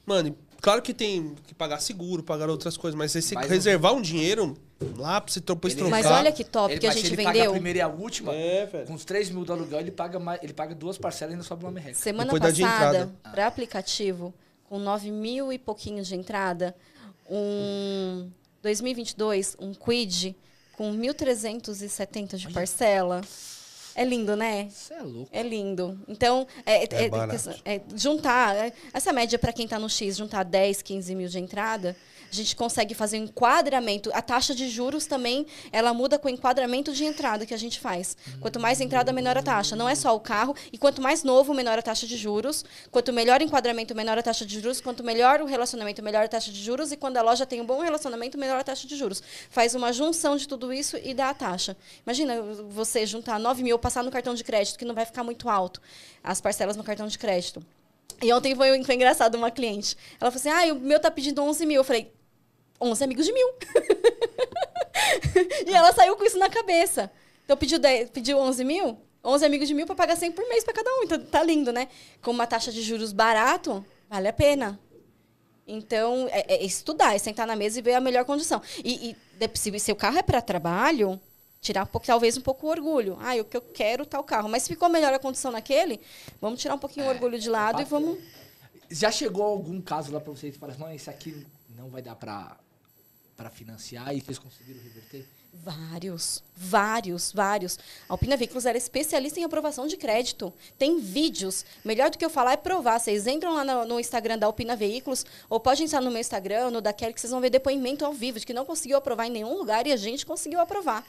Mano, 0.08 0.34
claro 0.62 0.80
que 0.80 0.94
tem 0.94 1.34
que 1.46 1.54
pagar 1.54 1.80
seguro, 1.80 2.22
pagar 2.22 2.48
outras 2.48 2.76
coisas, 2.76 2.96
mas 2.98 3.12
você 3.12 3.34
Mas 3.34 3.50
reservar 3.50 3.92
um 3.92 4.00
dinheiro 4.00 4.56
lá 4.96 5.20
pra 5.20 5.30
você 5.32 5.38
depois 5.40 5.74
Ele- 5.74 5.82
trocar. 5.82 5.96
Mas 6.02 6.06
olha 6.06 6.32
que 6.32 6.42
top 6.44 6.72
Ele- 6.72 6.80
que 6.80 6.86
a 6.86 6.90
mas 6.90 6.96
se 6.96 7.02
gente 7.02 7.14
ele 7.14 7.22
paga 7.22 7.30
a 7.30 7.42
vendeu. 7.42 7.52
primeira 7.52 7.78
e 7.78 7.82
a 7.82 7.88
última, 7.88 8.32
É, 8.34 8.64
velho. 8.66 8.86
com 8.86 8.94
os 8.94 9.04
3 9.04 9.28
mil 9.30 9.44
do 9.44 9.52
aluguel, 9.52 9.80
ele 9.80 9.90
paga, 9.90 10.18
mais, 10.18 10.42
ele 10.42 10.54
paga 10.54 10.74
duas 10.74 10.96
parcelas 10.96 11.32
e 11.32 11.34
ainda 11.34 11.44
sobe 11.44 11.64
uma 11.64 11.70
merreca. 11.70 11.94
Semana 11.98 12.32
Depois 12.32 12.58
passada, 12.58 12.96
entrada. 12.98 13.12
para 13.30 13.46
aplicativo, 13.46 14.32
com 14.64 14.78
9 14.78 15.10
mil 15.10 15.52
e 15.52 15.58
pouquinhos 15.58 16.06
de 16.08 16.14
entrada, 16.16 16.74
um 17.30 18.30
2022, 18.62 19.56
um 19.60 19.74
Quid 19.74 20.34
com 20.76 20.90
1.370 20.92 22.36
de 22.38 22.48
parcela. 22.50 23.20
É 23.98 24.04
lindo, 24.04 24.36
né? 24.36 24.68
Você 24.70 24.94
é 24.94 25.02
louco. 25.02 25.28
É 25.32 25.42
lindo. 25.42 25.98
Então, 26.06 26.46
é, 26.64 26.84
é- 26.84 26.88
é- 27.64 27.74
é 27.74 27.80
juntar, 27.96 28.54
é- 28.54 28.72
essa 28.92 29.12
média 29.12 29.36
para 29.40 29.52
quem 29.52 29.64
está 29.64 29.76
no 29.76 29.90
X, 29.90 30.16
juntar 30.16 30.44
10, 30.44 30.82
15 30.82 31.16
mil 31.16 31.26
de 31.28 31.40
entrada, 31.40 31.96
a 32.30 32.34
gente 32.34 32.54
consegue 32.54 32.94
fazer 32.94 33.18
um 33.18 33.24
enquadramento. 33.24 34.10
A 34.12 34.20
taxa 34.20 34.54
de 34.54 34.68
juros 34.68 35.06
também, 35.06 35.46
ela 35.72 35.94
muda 35.94 36.18
com 36.18 36.28
o 36.28 36.30
enquadramento 36.30 36.92
de 36.92 37.04
entrada 37.04 37.46
que 37.46 37.54
a 37.54 37.56
gente 37.56 37.80
faz. 37.80 38.16
Quanto 38.40 38.60
mais 38.60 38.80
entrada, 38.80 39.12
menor 39.12 39.36
a 39.38 39.42
taxa. 39.42 39.74
Não 39.74 39.88
é 39.88 39.94
só 39.94 40.14
o 40.14 40.20
carro. 40.20 40.54
E 40.72 40.78
quanto 40.78 41.00
mais 41.00 41.22
novo, 41.22 41.54
menor 41.54 41.78
a 41.78 41.82
taxa 41.82 42.06
de 42.06 42.16
juros. 42.16 42.64
Quanto 42.90 43.12
melhor 43.12 43.40
o 43.40 43.44
enquadramento, 43.44 43.94
menor 43.94 44.18
a 44.18 44.22
taxa 44.22 44.44
de 44.44 44.60
juros. 44.60 44.80
Quanto 44.80 45.02
melhor 45.02 45.40
o 45.40 45.46
relacionamento, 45.46 46.02
melhor 46.02 46.24
a 46.24 46.28
taxa 46.28 46.52
de 46.52 46.62
juros. 46.62 46.92
E 46.92 46.96
quando 46.96 47.16
a 47.16 47.22
loja 47.22 47.46
tem 47.46 47.60
um 47.60 47.66
bom 47.66 47.80
relacionamento, 47.80 48.38
menor 48.38 48.58
a 48.58 48.64
taxa 48.64 48.86
de 48.86 48.96
juros. 48.96 49.22
Faz 49.50 49.74
uma 49.74 49.92
junção 49.92 50.36
de 50.36 50.46
tudo 50.46 50.72
isso 50.72 50.96
e 51.02 51.14
dá 51.14 51.30
a 51.30 51.34
taxa. 51.34 51.76
Imagina 52.04 52.42
você 52.68 53.06
juntar 53.06 53.38
9 53.38 53.62
mil, 53.62 53.78
passar 53.78 54.04
no 54.04 54.10
cartão 54.10 54.34
de 54.34 54.44
crédito, 54.44 54.78
que 54.78 54.84
não 54.84 54.94
vai 54.94 55.06
ficar 55.06 55.24
muito 55.24 55.48
alto. 55.48 55.80
As 56.22 56.40
parcelas 56.40 56.76
no 56.76 56.84
cartão 56.84 57.06
de 57.06 57.18
crédito. 57.18 57.62
E 58.20 58.32
ontem 58.32 58.54
foi, 58.54 58.82
foi 58.82 58.94
engraçado 58.94 59.36
uma 59.36 59.50
cliente. 59.50 59.96
Ela 60.20 60.30
falou 60.30 60.54
assim: 60.54 60.70
ah, 60.70 60.74
o 60.74 60.80
meu 60.80 60.98
tá 60.98 61.10
pedindo 61.10 61.42
11 61.42 61.64
mil. 61.66 61.76
Eu 61.76 61.84
falei: 61.84 62.12
11 62.80 63.04
amigos 63.04 63.26
de 63.26 63.32
mil. 63.32 63.48
e 65.66 65.72
ela 65.72 65.92
saiu 65.92 66.16
com 66.16 66.24
isso 66.24 66.38
na 66.38 66.48
cabeça. 66.48 67.10
Então 67.44 67.56
pediu, 67.56 67.78
10, 67.78 68.10
pediu 68.10 68.38
11 68.38 68.64
mil? 68.64 68.98
11 69.24 69.44
amigos 69.44 69.68
de 69.68 69.74
mil 69.74 69.86
para 69.86 69.94
pagar 69.94 70.16
100 70.16 70.32
por 70.32 70.46
mês 70.48 70.64
para 70.64 70.74
cada 70.74 70.90
um. 70.96 71.04
Então 71.04 71.20
tá 71.20 71.42
lindo, 71.42 71.72
né? 71.72 71.88
Com 72.22 72.30
uma 72.30 72.46
taxa 72.46 72.70
de 72.70 72.82
juros 72.82 73.12
barato, 73.12 73.84
vale 74.08 74.28
a 74.28 74.32
pena. 74.32 74.78
Então, 75.66 76.26
é, 76.30 76.54
é 76.54 76.64
estudar, 76.64 77.14
é 77.14 77.18
sentar 77.18 77.46
na 77.46 77.54
mesa 77.54 77.78
e 77.78 77.82
ver 77.82 77.94
a 77.94 78.00
melhor 78.00 78.24
condição. 78.24 78.62
E, 78.82 79.10
e 79.10 79.16
de- 79.38 79.58
se 79.58 79.78
seu 79.78 79.94
carro 79.94 80.18
é 80.18 80.22
para 80.22 80.40
trabalho, 80.40 81.20
tirar 81.60 81.82
um 81.82 81.86
pouco, 81.86 82.06
talvez 82.06 82.38
um 82.38 82.40
pouco 82.40 82.66
o 82.66 82.70
orgulho. 82.70 83.18
Ah, 83.20 83.34
o 83.36 83.44
que 83.44 83.56
eu 83.56 83.60
quero 83.60 84.06
tal 84.06 84.24
carro. 84.24 84.48
Mas 84.48 84.62
se 84.62 84.70
ficou 84.70 84.88
melhor 84.88 85.12
a 85.12 85.18
condição 85.18 85.52
naquele, 85.52 86.00
vamos 86.40 86.60
tirar 86.60 86.74
um 86.74 86.78
pouquinho 86.78 87.06
o 87.06 87.10
orgulho 87.10 87.38
de 87.38 87.50
lado 87.50 87.82
e 87.82 87.84
vamos. 87.84 88.18
Já 88.90 89.10
chegou 89.10 89.44
algum 89.44 89.82
caso 89.82 90.10
lá 90.10 90.20
pra 90.20 90.32
vocês 90.32 90.54
que 90.54 90.58
falaram, 90.58 90.80
não, 90.80 90.94
esse 90.94 91.10
aqui 91.10 91.46
não 91.76 91.90
vai 91.90 92.00
dar 92.00 92.16
pra, 92.16 92.56
pra 93.38 93.48
financiar 93.48 94.12
e 94.14 94.20
vocês 94.20 94.36
conseguiram 94.36 94.80
reverter? 94.82 95.24
Vários, 95.54 96.42
vários, 96.56 97.32
vários. 97.32 97.78
A 98.08 98.14
Alpina 98.14 98.36
Veículos 98.36 98.66
era 98.66 98.76
especialista 98.76 99.38
em 99.38 99.44
aprovação 99.44 99.86
de 99.86 99.96
crédito. 99.96 100.52
Tem 100.76 100.98
vídeos. 100.98 101.64
Melhor 101.84 102.10
do 102.10 102.18
que 102.18 102.24
eu 102.24 102.30
falar 102.30 102.52
é 102.52 102.56
provar. 102.56 102.98
Vocês 102.98 103.28
entram 103.28 103.54
lá 103.54 103.64
no, 103.64 103.84
no 103.84 104.00
Instagram 104.00 104.38
da 104.38 104.46
Alpina 104.46 104.74
Veículos, 104.74 105.24
ou 105.48 105.60
pode 105.60 105.84
entrar 105.84 106.00
no 106.00 106.10
meu 106.10 106.20
Instagram, 106.20 106.70
no 106.72 106.80
da 106.80 106.92
Kelly, 106.92 107.14
que 107.14 107.20
vocês 107.20 107.30
vão 107.30 107.40
ver 107.40 107.50
depoimento 107.50 108.04
ao 108.04 108.12
vivo 108.12 108.40
de 108.40 108.46
que 108.46 108.52
não 108.52 108.64
conseguiu 108.64 108.96
aprovar 108.96 109.26
em 109.26 109.30
nenhum 109.30 109.56
lugar 109.56 109.86
e 109.86 109.92
a 109.92 109.96
gente 109.96 110.26
conseguiu 110.26 110.58
aprovar. 110.58 111.06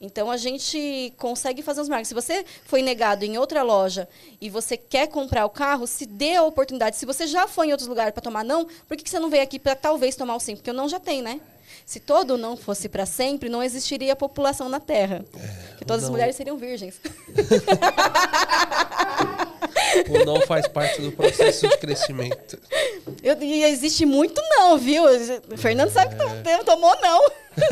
Então 0.00 0.30
a 0.30 0.36
gente 0.36 1.12
consegue 1.16 1.62
fazer 1.62 1.80
os 1.80 1.88
marcos. 1.88 2.08
Se 2.08 2.14
você 2.14 2.44
foi 2.64 2.82
negado 2.82 3.24
em 3.24 3.38
outra 3.38 3.62
loja 3.62 4.08
e 4.40 4.48
você 4.48 4.76
quer 4.76 5.08
comprar 5.08 5.44
o 5.46 5.50
carro, 5.50 5.86
se 5.86 6.06
dê 6.06 6.36
a 6.36 6.44
oportunidade. 6.44 6.96
Se 6.96 7.06
você 7.06 7.26
já 7.26 7.48
foi 7.48 7.68
em 7.68 7.70
outros 7.72 7.88
lugares 7.88 8.12
para 8.12 8.22
tomar 8.22 8.44
não, 8.44 8.66
por 8.86 8.96
que, 8.96 9.02
que 9.02 9.10
você 9.10 9.18
não 9.18 9.30
veio 9.30 9.42
aqui 9.42 9.58
para 9.58 9.74
talvez 9.74 10.14
tomar 10.16 10.36
o 10.36 10.40
sim? 10.40 10.54
Porque 10.54 10.70
o 10.70 10.74
não 10.74 10.88
já 10.88 11.00
tem, 11.00 11.22
né? 11.22 11.40
Se 11.86 12.00
todo 12.00 12.36
não 12.38 12.56
fosse 12.56 12.88
para 12.88 13.04
sempre, 13.06 13.48
não 13.48 13.62
existiria 13.62 14.14
população 14.16 14.68
na 14.68 14.80
Terra. 14.80 15.24
Porque 15.70 15.84
todas 15.84 16.02
as 16.04 16.08
não. 16.08 16.12
mulheres 16.12 16.36
seriam 16.36 16.56
virgens. 16.56 17.00
O 20.08 20.24
não 20.24 20.40
faz 20.42 20.66
parte 20.68 21.00
do 21.02 21.12
processo 21.12 21.68
de 21.68 21.76
crescimento. 21.76 22.58
Eu- 23.22 23.40
e 23.42 23.62
existe 23.64 24.06
muito 24.06 24.40
não, 24.50 24.78
viu? 24.78 25.04
O 25.04 25.56
Fernando 25.56 25.90
sabe 25.90 26.14
que 26.16 26.22
É. 26.22 26.56
tom- 26.58 26.64
tomou 26.64 26.96
não. 27.02 27.20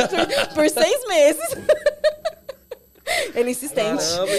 por 0.55 0.68
seis 0.68 1.06
meses. 1.09 1.43
Ele 3.35 3.49
é 3.49 3.53
insistente. 3.53 4.05
Caramba? 4.05 4.32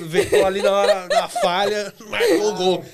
Veio 0.00 0.46
ali 0.46 0.62
na 0.62 0.72
hora 0.72 1.08
da 1.08 1.28
falha, 1.28 1.92
marcou 2.06 2.48
o 2.48 2.54
gol. 2.54 2.84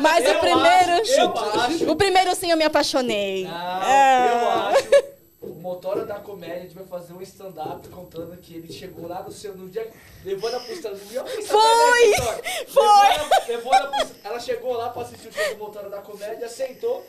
Mas 0.00 0.24
Eu 0.24 0.32
o 0.36 0.38
primeiro. 0.40 0.92
acho, 1.02 1.12
eu 1.20 1.60
acho. 1.60 1.90
O 1.92 1.96
primeiro 1.96 2.34
sim 2.34 2.50
eu 2.50 2.56
me 2.56 2.64
apaixonei. 2.64 3.44
Não, 3.44 3.52
Ah. 3.54 4.72
eu 4.72 4.78
acho. 4.78 5.10
O 5.42 5.54
Motora 5.60 6.04
da 6.04 6.16
Comédia, 6.16 6.56
a 6.56 6.60
gente 6.60 6.74
vai 6.74 6.84
fazer 6.84 7.12
um 7.14 7.22
stand-up 7.22 7.88
contando 7.88 8.36
que 8.38 8.54
ele 8.56 8.70
chegou 8.72 9.08
lá 9.08 9.22
no 9.22 9.32
seu. 9.32 9.54
No 9.54 9.68
dia, 9.70 9.88
levou 10.24 10.50
ela 10.50 10.60
pro 10.60 10.72
stand-up. 10.74 11.00
Eu 11.14 11.24
quis 11.24 11.46
saber 11.46 11.60
Foi! 11.62 12.14
Foi! 12.68 12.84
Levou 12.84 12.94
ela, 13.14 13.44
levou 13.48 13.74
ela 13.74 13.88
pro- 13.88 14.08
ela 14.24 14.40
chegou 14.40 14.72
lá 14.74 14.88
pra 14.90 15.02
assistir 15.02 15.28
o 15.28 15.32
show 15.32 15.54
do 15.54 15.58
Motora 15.58 15.88
da 15.88 15.98
Comédia, 15.98 16.46
aceitou. 16.46 17.06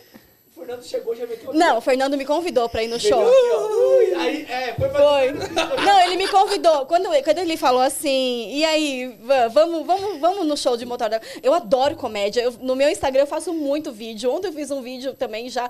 O 0.51 0.59
Fernando 0.59 0.83
chegou 0.83 1.15
já 1.15 1.25
meteu 1.25 1.53
Não, 1.53 1.77
o 1.77 1.81
Fernando 1.81 2.17
me 2.17 2.25
convidou 2.25 2.67
pra 2.67 2.83
ir 2.83 2.87
no 2.87 2.99
show. 2.99 3.21
aqui, 3.25 4.15
aí, 4.15 4.45
é, 4.49 4.73
foi 4.73 4.89
Foi. 4.89 5.31
Não, 5.85 6.01
ele 6.01 6.17
me 6.17 6.27
convidou. 6.27 6.85
Quando, 6.85 7.05
quando 7.23 7.37
ele 7.37 7.55
falou 7.57 7.81
assim, 7.81 8.49
e 8.53 8.63
aí, 8.65 9.17
va- 9.23 9.47
vamos, 9.47 9.85
vamos, 9.85 10.19
vamos 10.19 10.45
no 10.45 10.57
show 10.57 10.75
de 10.75 10.85
motor. 10.85 11.09
da-" 11.09 11.21
Eu 11.41 11.53
adoro 11.53 11.95
comédia. 11.95 12.41
Eu- 12.41 12.51
no 12.59 12.75
meu 12.75 12.89
Instagram 12.89 13.21
eu 13.21 13.27
faço 13.27 13.53
muito 13.53 13.91
vídeo. 13.91 14.31
Ontem 14.31 14.47
eu 14.49 14.53
fiz 14.53 14.69
um 14.71 14.81
vídeo 14.81 15.13
também 15.13 15.49
já. 15.49 15.69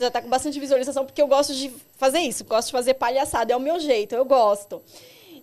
Já 0.00 0.10
tá 0.10 0.22
com 0.22 0.28
bastante 0.28 0.58
visualização, 0.58 1.04
porque 1.04 1.20
eu 1.22 1.26
gosto 1.28 1.52
de 1.54 1.70
fazer 1.96 2.18
isso, 2.20 2.44
gosto 2.44 2.66
de 2.68 2.72
fazer 2.72 2.94
palhaçada, 2.94 3.52
é 3.52 3.56
o 3.56 3.60
meu 3.60 3.78
jeito, 3.78 4.14
eu 4.14 4.24
gosto. 4.24 4.82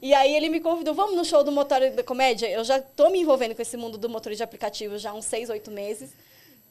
E 0.02 0.14
aí 0.14 0.36
ele 0.36 0.50
me 0.50 0.60
convidou, 0.60 0.94
vamos 0.94 1.16
no 1.16 1.24
show 1.24 1.44
do 1.44 1.52
motor 1.52 1.80
da 1.92 2.04
comédia? 2.04 2.50
Eu 2.50 2.64
já 2.66 2.80
tô 2.80 3.10
me 3.10 3.20
envolvendo 3.20 3.56
com 3.56 3.62
esse 3.62 3.78
mundo 3.78 3.98
do 3.98 4.10
motor 4.10 4.34
de 4.34 4.42
aplicativo 4.44 4.98
já 4.98 5.12
há 5.12 5.14
uns 5.14 5.26
seis, 5.26 5.50
oito 5.50 5.70
meses. 5.72 6.10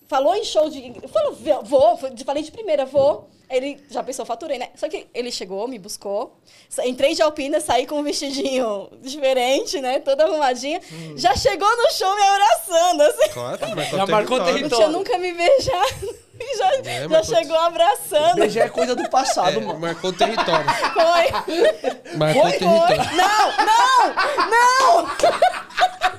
Falou 0.08 0.34
em 0.34 0.42
show 0.42 0.68
de. 0.70 0.92
Falou, 1.12 1.36
vou, 1.62 1.96
falei 2.24 2.42
de 2.42 2.50
primeira, 2.50 2.84
vou. 2.86 3.28
Ele 3.50 3.82
já 3.90 4.02
pensou, 4.02 4.26
faturei, 4.26 4.58
né? 4.58 4.68
Só 4.74 4.88
que 4.88 5.06
ele 5.14 5.30
chegou, 5.30 5.66
me 5.68 5.78
buscou. 5.78 6.38
Entrei 6.84 7.14
de 7.14 7.22
Alpina, 7.22 7.60
saí 7.60 7.86
com 7.86 7.96
um 8.00 8.02
vestidinho 8.02 8.90
diferente, 9.00 9.80
né? 9.80 10.00
Toda 10.00 10.24
arrumadinha. 10.24 10.80
Já 11.16 11.34
chegou 11.34 11.68
no 11.76 11.90
show 11.92 12.14
me 12.14 12.22
abraçando, 12.22 13.02
assim. 13.02 13.28
Claro, 13.32 13.58
Já 13.96 14.06
marcou 14.06 14.38
Não 14.38 14.44
território. 14.46 14.76
tinha 14.76 14.88
nunca 14.88 15.16
me 15.18 15.32
beijado. 15.32 16.28
E 16.40 16.56
já, 16.56 16.72
É, 16.88 17.00
já 17.02 17.08
mas 17.08 17.26
chegou 17.26 17.56
abraçando. 17.58 18.36
Beijar 18.36 18.66
é 18.66 18.68
coisa 18.68 18.94
do 18.94 19.10
passado, 19.10 19.58
É, 19.58 19.60
mano. 19.60 19.80
marcou 19.80 20.10
o 20.10 20.12
território. 20.12 20.66
Foi. 20.94 22.16
Marcou 22.16 22.42
Foi? 22.42 22.50
o 22.50 22.58
território. 22.58 23.16
Não, 23.16 23.52
não, 23.66 24.14
não! 24.48 26.17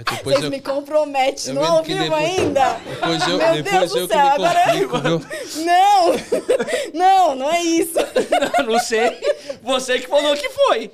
É, 0.00 0.14
depois 0.16 0.36
Vocês 0.36 0.44
eu, 0.44 0.50
me 0.50 0.60
comprometem 0.60 1.48
eu 1.48 1.54
no 1.54 1.60
vendo 1.60 1.72
ao 1.72 1.82
vivo 1.82 2.02
depois- 2.04 2.24
ainda? 2.24 2.76
depois 2.88 3.22
eu, 3.28 3.36
Meu 3.38 3.52
depois 3.54 3.64
Deus 3.80 3.94
eu 3.94 4.06
do 4.06 4.12
céu, 4.12 4.22
me 4.24 4.28
agora... 4.30 4.64
complico, 4.64 4.98
viu? 4.98 5.22
Não! 5.64 6.10
Não, 6.94 7.34
não 7.34 7.50
é 7.50 7.62
isso. 7.62 7.98
Não 8.66 8.78
sei. 8.78 9.18
Você 9.62 9.98
que 10.00 10.06
falou 10.06 10.34
que 10.36 10.48
foi. 10.50 10.90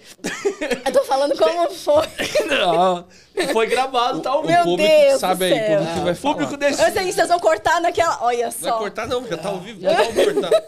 Eu 0.85 0.93
tô 0.93 1.03
falando 1.05 1.37
como 1.37 1.71
foi. 1.71 2.07
Não. 2.49 3.07
Foi 3.53 3.67
gravado, 3.67 4.21
tá 4.21 4.31
ao 4.31 4.43
O 4.43 4.47
Meu 4.47 4.63
público 4.65 4.89
Deus 4.93 5.21
sabe 5.21 5.45
aí, 5.47 5.53
o 5.53 5.79
público 5.79 6.01
vai 6.01 6.13
O 6.13 6.17
falar. 6.17 6.35
público 6.35 6.57
desse. 6.57 6.83
Eu 6.83 6.93
sei, 6.93 7.13
vocês 7.13 7.29
vão 7.29 7.39
cortar 7.39 7.81
naquela. 7.81 8.19
Olha 8.23 8.47
Não 8.47 8.53
vai 8.53 8.71
só. 8.71 8.79
cortar 8.79 9.07
não, 9.07 9.27
já 9.27 9.37
tá 9.37 9.49
ao 9.49 9.59
vivo, 9.59 9.81
já 9.81 9.93
vamos 9.93 10.15
cortar. 10.25 10.63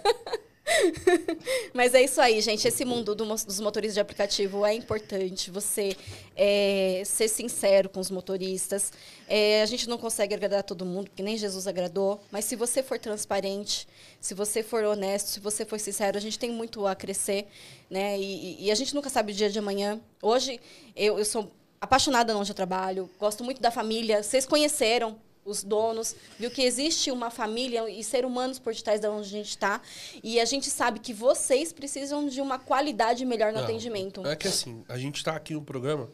Mas 1.73 1.95
é 1.95 2.03
isso 2.03 2.21
aí, 2.21 2.41
gente. 2.41 2.67
Esse 2.67 2.85
mundo 2.85 3.15
do 3.15 3.25
dos 3.25 3.61
motoristas 3.61 3.95
de 3.95 4.01
aplicativo 4.01 4.65
é 4.65 4.75
importante. 4.75 5.51
Você 5.51 5.97
é, 6.37 7.03
ser 7.05 7.29
sincero 7.29 7.89
com 7.89 8.01
os 8.01 8.11
motoristas. 8.11 8.93
É, 9.29 9.63
a 9.63 9.67
gente 9.67 9.89
não 9.89 9.99
consegue 9.99 10.35
agradar 10.35 10.63
todo 10.63 10.85
mundo, 10.85 11.09
porque 11.11 11.23
nem 11.23 11.37
Jesus 11.37 11.67
agradou. 11.67 12.21
Mas 12.31 12.45
se 12.45 12.57
você 12.57 12.83
for 12.83 12.99
transparente, 12.99 13.87
se 14.21 14.35
você 14.35 14.63
for 14.63 14.85
honesto, 14.85 15.29
se 15.29 15.41
você 15.41 15.65
for 15.65 15.79
sincero, 15.79 16.17
a 16.17 16.21
gente 16.21 16.39
tem 16.39 16.51
muito 16.51 16.87
a 16.87 16.95
crescer. 16.95 17.47
Né? 17.91 18.19
E, 18.19 18.23
e- 18.63 18.67
e 18.67 18.71
a 18.71 18.75
gente 18.75 18.95
nunca 18.95 19.09
sabe 19.09 19.33
o 19.33 19.35
dia 19.35 19.51
de 19.51 19.59
amanhã. 19.59 20.01
Hoje, 20.23 20.61
eu, 20.95 21.19
eu 21.19 21.25
sou 21.25 21.51
apaixonada 21.81 22.37
onde 22.37 22.51
eu 22.51 22.55
trabalho. 22.57 23.09
Gosto 23.19 23.45
muito 23.45 23.61
da 23.61 23.71
família. 23.71 24.23
Vocês 24.23 24.45
conheceram 24.45 25.17
os 25.49 25.65
donos, 25.65 26.15
viu 26.39 26.51
que 26.51 26.63
existe 26.63 27.11
uma 27.11 27.31
família 27.31 27.89
e 27.89 28.05
ser 28.05 28.25
humanos 28.25 28.59
por 28.59 28.75
detrás 28.75 29.01
de 29.01 29.09
onde 29.09 29.27
a 29.27 29.31
gente 29.31 29.49
está. 29.49 29.81
E 30.23 30.39
a 30.39 30.45
gente 30.45 30.69
sabe 30.71 31.01
que 31.01 31.13
vocês 31.13 31.73
precisam 31.73 32.29
de 32.29 32.41
uma 32.41 32.59
qualidade 32.59 33.25
melhor 33.25 33.53
no 33.53 33.59
Não, 33.59 33.65
atendimento. 33.65 34.27
É 34.27 34.37
que 34.37 34.49
assim, 34.49 34.85
a 34.89 34.99
gente 34.99 35.25
tá 35.25 35.35
aqui 35.35 35.55
no 35.55 35.63
programa 35.63 36.11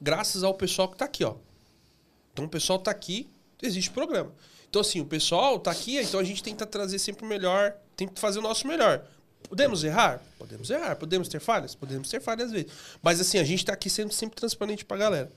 graças 0.00 0.44
ao 0.44 0.54
pessoal 0.54 0.88
que 0.88 0.96
tá 0.96 1.04
aqui, 1.04 1.24
ó. 1.24 1.34
Então 2.32 2.44
o 2.44 2.48
pessoal 2.48 2.78
tá 2.78 2.90
aqui, 2.90 3.28
existe 3.62 3.90
programa. 3.90 4.32
Então 4.68 4.80
assim, 4.80 5.00
o 5.00 5.06
pessoal 5.06 5.58
tá 5.58 5.70
aqui, 5.70 5.98
então 5.98 6.20
a 6.20 6.24
gente 6.24 6.42
tenta 6.42 6.66
trazer 6.66 6.98
sempre 6.98 7.24
o 7.24 7.28
melhor, 7.28 7.74
tenta 7.96 8.20
fazer 8.20 8.38
o 8.38 8.42
nosso 8.42 8.66
melhor. 8.66 9.06
Podemos 9.48 9.84
errar? 9.84 10.20
Podemos 10.38 10.70
errar. 10.70 10.96
Podemos 10.96 11.28
ter 11.28 11.40
falhas? 11.40 11.74
Podemos 11.74 12.08
ter 12.08 12.20
falhas 12.20 12.46
às 12.46 12.52
vezes. 12.52 12.72
Mas 13.02 13.20
assim, 13.20 13.38
a 13.38 13.44
gente 13.44 13.64
tá 13.64 13.72
aqui 13.72 13.88
sendo 13.88 14.12
sempre 14.12 14.36
transparente 14.36 14.84
pra 14.84 14.96
galera. 14.96 15.30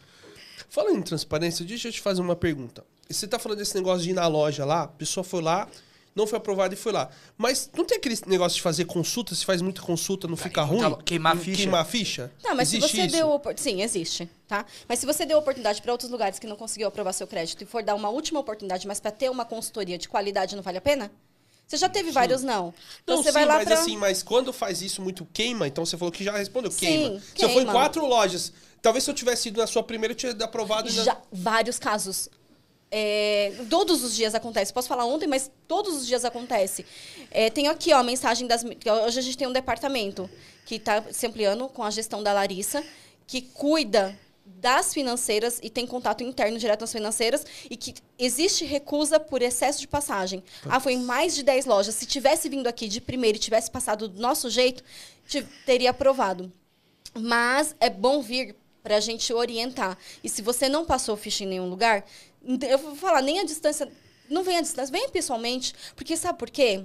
Falando 0.67 0.97
em 0.97 1.01
transparência, 1.01 1.63
deixa 1.65 1.87
eu 1.87 1.91
te 1.91 2.01
fazer 2.01 2.21
uma 2.21 2.35
pergunta. 2.35 2.83
Você 3.09 3.27
tá 3.27 3.39
falando 3.39 3.59
desse 3.59 3.75
negócio 3.75 4.03
de 4.03 4.11
ir 4.11 4.13
na 4.13 4.27
loja 4.27 4.65
lá, 4.65 4.83
a 4.83 4.87
pessoa 4.87 5.23
foi 5.23 5.41
lá, 5.41 5.67
não 6.15 6.27
foi 6.27 6.37
aprovada 6.37 6.73
e 6.73 6.77
foi 6.77 6.91
lá. 6.91 7.09
Mas 7.37 7.69
não 7.75 7.85
tem 7.85 7.97
aquele 7.97 8.17
negócio 8.27 8.57
de 8.57 8.61
fazer 8.61 8.85
consulta, 8.85 9.33
se 9.33 9.45
faz 9.45 9.61
muita 9.61 9.81
consulta, 9.81 10.27
não 10.27 10.35
fica 10.37 10.61
ruim? 10.63 10.95
queimar 11.05 11.35
a 11.35 11.39
ficha. 11.39 11.57
Queimar 11.57 11.81
a 11.81 11.85
ficha? 11.85 12.31
Não, 12.43 12.55
mas 12.55 12.73
Existe 12.73 12.89
se 12.89 12.97
você 12.97 13.05
isso? 13.07 13.15
deu 13.15 13.41
sim, 13.55 13.81
existe, 13.81 14.29
tá? 14.47 14.65
Mas 14.87 14.99
se 14.99 15.05
você 15.05 15.25
deu 15.25 15.37
oportunidade 15.37 15.81
para 15.81 15.91
outros 15.91 16.11
lugares 16.11 16.37
que 16.37 16.45
não 16.45 16.55
conseguiu 16.55 16.87
aprovar 16.87 17.13
seu 17.13 17.25
crédito 17.25 17.63
e 17.63 17.65
for 17.65 17.81
dar 17.81 17.95
uma 17.95 18.09
última 18.09 18.39
oportunidade, 18.39 18.85
mas 18.87 18.99
para 18.99 19.11
ter 19.11 19.29
uma 19.29 19.45
consultoria 19.45 19.97
de 19.97 20.07
qualidade 20.09 20.55
não 20.55 20.63
vale 20.63 20.77
a 20.77 20.81
pena? 20.81 21.11
Você 21.69 21.77
já 21.77 21.87
teve 21.87 22.09
vários 22.09 22.41
não. 22.41 22.73
Então 23.03 23.17
Não, 23.17 23.23
você 23.23 23.29
sim, 23.29 23.33
vai 23.33 23.45
lá 23.45 23.55
mas 23.57 23.65
pra... 23.65 23.79
assim, 23.79 23.95
mas 23.95 24.23
quando 24.23 24.51
faz 24.51 24.81
isso 24.81 25.03
muito 25.03 25.23
queima, 25.31 25.67
então 25.67 25.85
você 25.85 25.95
falou 25.95 26.11
que 26.11 26.23
já 26.23 26.35
respondeu, 26.35 26.71
Sim, 26.71 26.79
queima. 26.79 27.19
Se 27.19 27.43
eu 27.43 27.49
for 27.49 27.61
em 27.61 27.65
queima. 27.65 27.71
quatro 27.71 28.05
lojas, 28.07 28.51
talvez 28.81 29.03
se 29.03 29.09
eu 29.09 29.13
tivesse 29.13 29.49
ido 29.49 29.59
na 29.59 29.67
sua 29.67 29.83
primeira, 29.83 30.11
eu 30.13 30.15
tinha 30.17 30.31
aprovado. 30.43 30.89
e 30.89 30.93
na- 30.93 31.03
Já, 31.03 31.17
vários 31.31 31.77
casos. 31.79 32.29
É, 32.91 33.53
todos 33.69 34.03
os 34.03 34.15
dias 34.15 34.33
acontece. 34.33 34.73
Posso 34.73 34.87
falar 34.87 35.05
ontem, 35.05 35.27
mas 35.27 35.51
todos 35.67 35.95
os 35.95 36.07
dias 36.07 36.25
acontece. 36.25 36.83
É, 37.29 37.49
tenho 37.49 37.69
aqui 37.69 37.93
ó, 37.93 37.97
a 37.97 38.03
mensagem 38.03 38.47
das. 38.47 38.63
Hoje 38.63 39.19
a 39.19 39.21
gente 39.21 39.37
tem 39.37 39.47
um 39.47 39.53
departamento 39.53 40.27
que 40.65 40.75
está 40.75 41.03
se 41.11 41.27
ampliando 41.27 41.67
com 41.67 41.83
a 41.83 41.91
gestão 41.91 42.23
da 42.23 42.33
Larissa, 42.33 42.83
que 43.27 43.41
cuida 43.41 44.17
das 44.43 44.91
financeiras 44.91 45.59
e 45.61 45.69
tem 45.69 45.85
contato 45.85 46.23
interno 46.23 46.57
direto 46.57 46.81
nas 46.81 46.91
financeiras 46.91 47.45
e 47.69 47.77
que 47.77 47.93
existe 48.17 48.65
recusa 48.65 49.19
por 49.19 49.43
excesso 49.43 49.79
de 49.79 49.87
passagem. 49.87 50.43
Ah, 50.65 50.79
foi 50.79 50.93
em 50.93 50.99
mais 51.03 51.35
de 51.35 51.43
10 51.43 51.65
lojas. 51.67 51.93
Se 51.93 52.07
tivesse 52.07 52.49
vindo 52.49 52.65
aqui 52.65 52.87
de 52.87 52.99
primeiro 52.99 53.37
e 53.37 53.39
tivesse 53.39 53.69
passado 53.69 54.07
do 54.07 54.19
nosso 54.19 54.49
jeito, 54.49 54.83
te- 55.27 55.43
teria 55.65 55.91
aprovado. 55.91 56.51
Mas 57.17 57.75
é 57.79 57.89
bom 57.89 58.21
vir 58.21 58.55
para 58.81 58.97
a 58.97 58.99
gente 58.99 59.33
orientar. 59.33 59.97
E 60.23 60.29
se 60.29 60.41
você 60.41 60.69
não 60.69 60.85
passou 60.85 61.15
ficha 61.17 61.43
em 61.43 61.47
nenhum 61.47 61.69
lugar, 61.69 62.05
eu 62.67 62.77
vou 62.77 62.95
falar, 62.95 63.21
nem 63.21 63.39
a 63.39 63.43
distância. 63.43 63.91
Não 64.29 64.43
vem 64.43 64.57
a 64.57 64.61
distância, 64.61 64.91
venha 64.91 65.09
pessoalmente. 65.09 65.73
Porque 65.95 66.15
sabe 66.15 66.37
por 66.37 66.49
quê? 66.49 66.83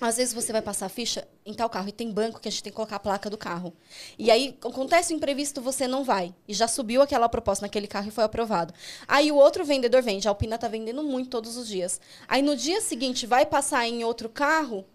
Às 0.00 0.16
vezes 0.16 0.32
você 0.32 0.50
vai 0.50 0.62
passar 0.62 0.86
a 0.86 0.88
ficha 0.88 1.28
em 1.44 1.52
tal 1.52 1.68
carro 1.68 1.90
e 1.90 1.92
tem 1.92 2.10
banco 2.10 2.40
que 2.40 2.48
a 2.48 2.50
gente 2.50 2.62
tem 2.62 2.72
que 2.72 2.76
colocar 2.76 2.96
a 2.96 3.00
placa 3.00 3.28
do 3.28 3.36
carro. 3.36 3.70
E 4.18 4.30
aí 4.30 4.56
acontece 4.64 5.12
o 5.12 5.16
imprevisto, 5.16 5.60
você 5.60 5.86
não 5.86 6.02
vai. 6.02 6.34
E 6.48 6.54
já 6.54 6.66
subiu 6.66 7.02
aquela 7.02 7.28
proposta 7.28 7.66
naquele 7.66 7.86
carro 7.86 8.08
e 8.08 8.10
foi 8.10 8.24
aprovado. 8.24 8.72
Aí 9.06 9.30
o 9.30 9.36
outro 9.36 9.62
vendedor 9.62 10.00
vende, 10.00 10.26
a 10.26 10.30
Alpina 10.30 10.56
tá 10.56 10.68
vendendo 10.68 11.02
muito 11.02 11.28
todos 11.28 11.58
os 11.58 11.68
dias. 11.68 12.00
Aí 12.26 12.40
no 12.40 12.56
dia 12.56 12.80
seguinte 12.80 13.26
vai 13.26 13.44
passar 13.44 13.86
em 13.86 14.02
outro 14.02 14.30
carro 14.30 14.86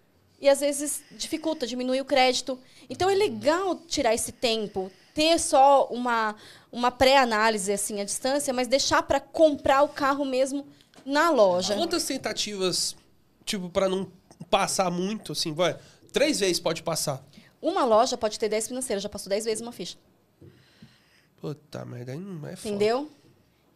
e 0.41 0.49
às 0.49 0.59
vezes 0.59 1.03
dificulta, 1.11 1.67
diminui 1.67 2.01
o 2.01 2.05
crédito. 2.05 2.57
Então 2.89 3.07
é 3.07 3.13
legal 3.13 3.75
tirar 3.75 4.15
esse 4.15 4.31
tempo, 4.31 4.91
ter 5.15 5.39
só 5.39 5.87
uma, 5.87 6.35
uma 6.71 6.91
pré-análise 6.91 7.71
assim 7.71 8.01
à 8.01 8.03
distância, 8.03 8.53
mas 8.53 8.67
deixar 8.67 9.01
para 9.01 9.19
comprar 9.19 9.81
o 9.81 9.87
carro 9.87 10.25
mesmo 10.25 10.67
na 11.05 11.29
loja. 11.31 11.73
Quantas 11.73 12.03
tentativas, 12.03 12.95
tipo, 13.45 13.69
pra 13.69 13.87
não 13.87 14.11
passar 14.49 14.91
muito, 14.91 15.31
assim, 15.31 15.53
vai? 15.53 15.79
Três 16.11 16.39
vezes 16.41 16.59
pode 16.59 16.83
passar. 16.83 17.25
Uma 17.61 17.85
loja 17.85 18.17
pode 18.17 18.37
ter 18.37 18.49
10 18.49 18.67
financeiras, 18.67 19.01
já 19.01 19.09
passou 19.09 19.29
10 19.29 19.45
vezes 19.45 19.61
uma 19.61 19.71
ficha. 19.71 19.97
Puta 21.39 21.85
merda, 21.85 22.11
aí 22.11 22.19
não 22.19 22.47
é 22.47 22.55
foda. 22.55 22.69
Entendeu? 22.69 23.09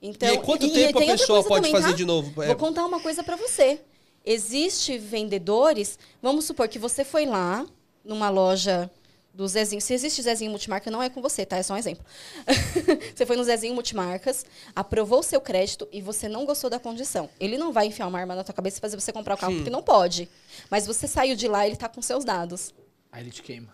Então, 0.02 0.30
E 0.30 0.32
aí, 0.34 0.38
quanto 0.40 0.72
tempo 0.72 0.99
tem 0.99 1.11
a 1.11 1.18
pessoa 1.18 1.44
pode 1.44 1.68
também, 1.68 1.72
fazer 1.72 1.91
tá? 1.94 1.98
de 1.98 2.06
novo? 2.06 2.44
É. 2.44 2.48
Vou 2.48 2.56
contar 2.57 2.86
uma 2.86 2.99
coisa 2.99 3.24
pra 3.24 3.36
você. 3.38 3.82
Existe 4.26 4.98
vendedores, 4.98 5.98
vamos 6.22 6.45
supor 6.45 6.68
que 6.68 6.78
você 6.78 7.06
foi 7.06 7.26
lá 7.26 7.66
numa 8.03 8.30
loja 8.30 8.91
do 9.34 9.48
Zezinho. 9.48 9.82
Se 9.82 9.94
existe 9.94 10.22
Zezinho 10.22 10.52
Multimarca, 10.52 10.90
não 10.92 11.02
é 11.02 11.10
com 11.10 11.22
você, 11.22 11.46
tá? 11.46 11.58
É 11.58 11.64
só 11.64 11.74
um 11.74 11.78
exemplo. 11.78 12.04
você 13.16 13.26
foi 13.26 13.36
no 13.36 13.44
Zezinho 13.44 13.74
Multimarcas, 13.74 14.46
aprovou 14.76 15.20
o 15.20 15.24
seu 15.24 15.40
crédito 15.40 15.88
e 15.92 16.02
você 16.02 16.28
não 16.28 16.46
gostou 16.46 16.70
da 16.70 16.80
condição. 16.80 17.30
Ele 17.40 17.58
não 17.58 17.72
vai 17.72 17.88
enfiar 17.88 18.08
uma 18.08 18.20
arma 18.20 18.36
na 18.36 18.44
tua 18.44 18.54
cabeça 18.54 18.78
e 18.78 18.82
fazer 18.82 19.00
você 19.00 19.12
comprar 19.12 19.36
o 19.36 19.38
carro, 19.38 19.54
Sim. 19.54 19.58
porque 19.60 19.70
não 19.70 19.84
pode. 19.84 20.30
Mas 20.70 20.86
você 20.86 21.08
saiu 21.08 21.36
de 21.36 21.48
lá, 21.48 21.66
ele 21.66 21.76
tá 21.76 21.88
com 21.88 22.02
seus 22.02 22.26
dados. 22.26 22.74
Aí 23.12 23.24
ele 23.24 23.32
te 23.32 23.42
queima. 23.42 23.74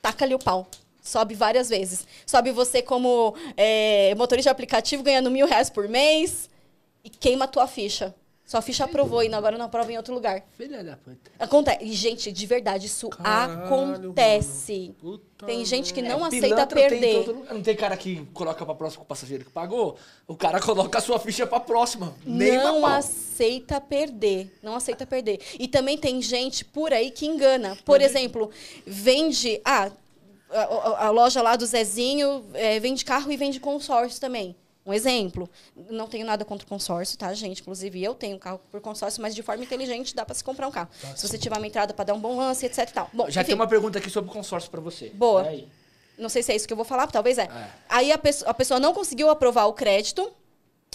taca-lhe 0.00 0.34
o 0.34 0.38
pau. 0.38 0.68
Sobe 1.02 1.34
várias 1.34 1.68
vezes. 1.68 2.06
Sobe 2.26 2.52
você 2.52 2.82
como 2.82 3.34
é, 3.56 4.14
motorista 4.16 4.50
de 4.50 4.52
aplicativo 4.52 5.02
ganhando 5.02 5.30
mil 5.30 5.46
reais 5.46 5.70
por 5.70 5.88
mês 5.88 6.48
e 7.02 7.08
queima 7.10 7.46
a 7.46 7.48
tua 7.48 7.66
ficha. 7.66 8.14
Sua 8.50 8.60
ficha 8.60 8.82
aprovou 8.84 9.22
e 9.22 9.32
agora 9.32 9.56
não 9.56 9.66
aprova 9.66 9.92
em 9.92 9.96
outro 9.96 10.12
lugar. 10.12 10.42
Filha 10.58 10.82
da 10.82 10.96
puta. 10.96 11.30
Acontece. 11.38 11.84
E, 11.84 11.92
gente, 11.92 12.32
de 12.32 12.46
verdade, 12.46 12.86
isso 12.86 13.08
Caralho, 13.08 13.64
acontece. 13.64 14.92
Tem 15.46 15.64
gente 15.64 15.94
que 15.94 16.02
não 16.02 16.24
É, 16.24 16.28
aceita 16.28 16.66
tem 16.66 16.88
perder. 16.88 17.24
todo 17.24 17.36
lugar. 17.38 17.54
Não 17.54 17.62
tem 17.62 17.76
cara 17.76 17.96
que 17.96 18.26
coloca 18.34 18.66
pra 18.66 18.74
próxima 18.74 18.98
com 18.98 19.04
o 19.04 19.06
passageiro 19.06 19.44
que 19.44 19.52
pagou. 19.52 19.96
O 20.26 20.34
cara 20.34 20.58
coloca 20.60 20.98
a 20.98 21.00
sua 21.00 21.20
ficha 21.20 21.46
pra 21.46 21.60
próxima. 21.60 22.12
Nem 22.26 22.56
não 22.58 22.84
aceita 22.84 23.80
perder. 23.80 24.52
Não 24.60 24.74
aceita 24.74 25.06
perder. 25.06 25.38
E 25.56 25.68
também 25.68 25.96
tem 25.96 26.20
gente 26.20 26.64
por 26.64 26.92
aí 26.92 27.12
que 27.12 27.26
engana. 27.26 27.78
Por 27.84 28.00
exemplo, 28.00 28.50
vende. 28.84 29.60
Ah, 29.64 29.92
a, 30.50 30.60
a- 30.62 31.06
a 31.06 31.10
loja 31.10 31.40
lá 31.40 31.54
do 31.54 31.64
Zezinho 31.64 32.44
eh, 32.54 32.80
vende 32.80 33.04
carro 33.04 33.30
e 33.30 33.36
vende 33.36 33.60
consórcio 33.60 34.20
também. 34.20 34.56
Um 34.90 34.92
exemplo. 34.92 35.48
Não 35.88 36.06
tenho 36.08 36.26
nada 36.26 36.44
contra 36.44 36.66
o 36.66 36.68
consórcio, 36.68 37.16
tá, 37.16 37.32
gente? 37.32 37.60
Inclusive, 37.62 38.02
eu 38.02 38.14
tenho 38.14 38.38
carro 38.38 38.60
por 38.70 38.80
consórcio, 38.80 39.22
mas 39.22 39.34
de 39.34 39.42
forma 39.42 39.62
inteligente 39.62 40.14
dá 40.14 40.24
para 40.24 40.34
se 40.34 40.42
comprar 40.42 40.66
um 40.66 40.70
carro. 40.72 40.88
Se 41.16 41.28
você 41.28 41.38
tiver 41.38 41.56
uma 41.56 41.66
entrada 41.66 41.94
para 41.94 42.06
dar 42.06 42.14
um 42.14 42.18
bom 42.20 42.36
lance, 42.36 42.66
etc 42.66 42.78
e 42.88 42.92
tal. 42.92 43.08
Bom, 43.12 43.30
Já 43.30 43.40
enfim. 43.42 43.48
tem 43.48 43.54
uma 43.54 43.66
pergunta 43.68 43.98
aqui 43.98 44.10
sobre 44.10 44.30
consórcio 44.32 44.70
pra 44.70 44.80
você. 44.80 45.10
Boa. 45.10 45.50
Não 46.18 46.28
sei 46.28 46.42
se 46.42 46.52
é 46.52 46.56
isso 46.56 46.66
que 46.66 46.72
eu 46.72 46.76
vou 46.76 46.84
falar, 46.84 47.06
talvez 47.06 47.38
é. 47.38 47.44
É. 47.44 47.68
Aí 47.88 48.12
a, 48.12 48.18
pesso- 48.18 48.44
a 48.46 48.52
pessoa 48.52 48.78
não 48.80 48.92
conseguiu 48.92 49.30
aprovar 49.30 49.66
o 49.66 49.72
crédito. 49.72 50.30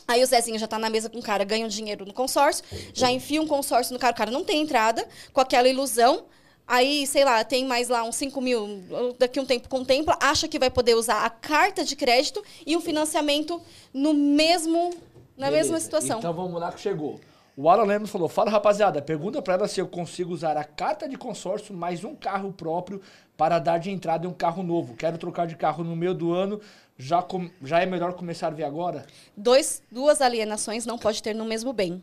Aí 0.07 0.21
o 0.21 0.25
Zezinho 0.27 0.59
já 0.59 0.67
tá 0.67 0.77
na 0.77 0.89
mesa 0.89 1.09
com 1.09 1.17
o 1.17 1.23
cara, 1.23 1.43
ganha 1.43 1.65
um 1.65 1.69
dinheiro 1.69 2.05
no 2.05 2.13
consórcio, 2.13 2.63
já 2.93 3.09
enfia 3.09 3.41
um 3.41 3.47
consórcio 3.47 3.91
no 3.93 3.97
cara, 3.99 4.13
o 4.13 4.15
cara 4.17 4.29
não 4.29 4.43
tem 4.43 4.61
entrada, 4.61 5.07
com 5.33 5.41
aquela 5.41 5.67
ilusão. 5.67 6.25
Aí, 6.67 7.05
sei 7.05 7.23
lá, 7.23 7.43
tem 7.43 7.63
mais 7.65 7.89
lá 7.89 8.03
uns 8.03 8.15
5 8.15 8.41
mil, 8.41 8.83
daqui 9.19 9.39
um 9.39 9.45
tempo 9.45 9.69
contempla, 9.69 10.17
acha 10.19 10.47
que 10.47 10.57
vai 10.57 10.69
poder 10.71 10.95
usar 10.95 11.23
a 11.23 11.29
carta 11.29 11.83
de 11.83 11.95
crédito 11.95 12.43
e 12.65 12.75
um 12.75 12.81
financiamento 12.81 13.61
no 13.93 14.13
mesmo, 14.13 14.91
na 15.37 15.47
Beleza. 15.47 15.51
mesma 15.73 15.79
situação. 15.79 16.17
Então 16.19 16.33
vamos 16.33 16.59
lá 16.59 16.71
que 16.71 16.79
chegou. 16.81 17.19
O 17.55 17.69
Alan 17.69 17.85
Lemos 17.85 18.09
falou: 18.09 18.27
Fala 18.27 18.49
rapaziada, 18.49 19.01
pergunta 19.01 19.41
pra 19.41 19.53
ela 19.53 19.67
se 19.67 19.79
eu 19.79 19.87
consigo 19.87 20.33
usar 20.33 20.57
a 20.57 20.63
carta 20.63 21.07
de 21.07 21.15
consórcio 21.17 21.73
mais 21.73 22.03
um 22.03 22.15
carro 22.15 22.51
próprio 22.51 22.99
para 23.37 23.59
dar 23.59 23.77
de 23.77 23.91
entrada 23.91 24.25
em 24.25 24.29
um 24.29 24.33
carro 24.33 24.63
novo. 24.63 24.95
Quero 24.95 25.17
trocar 25.17 25.45
de 25.45 25.55
carro 25.55 25.83
no 25.83 25.95
meio 25.95 26.13
do 26.13 26.33
ano. 26.33 26.59
Já, 26.97 27.21
com- 27.21 27.49
já 27.61 27.79
é 27.81 27.85
melhor 27.85 28.13
começar 28.13 28.47
a 28.47 28.49
ver 28.51 28.63
agora? 28.63 29.05
Dois, 29.37 29.83
duas 29.91 30.19
alienações 30.21 30.85
não 30.85 30.97
pode 30.97 31.21
ter 31.21 31.33
no 31.35 31.45
mesmo 31.45 31.71
bem. 31.73 32.01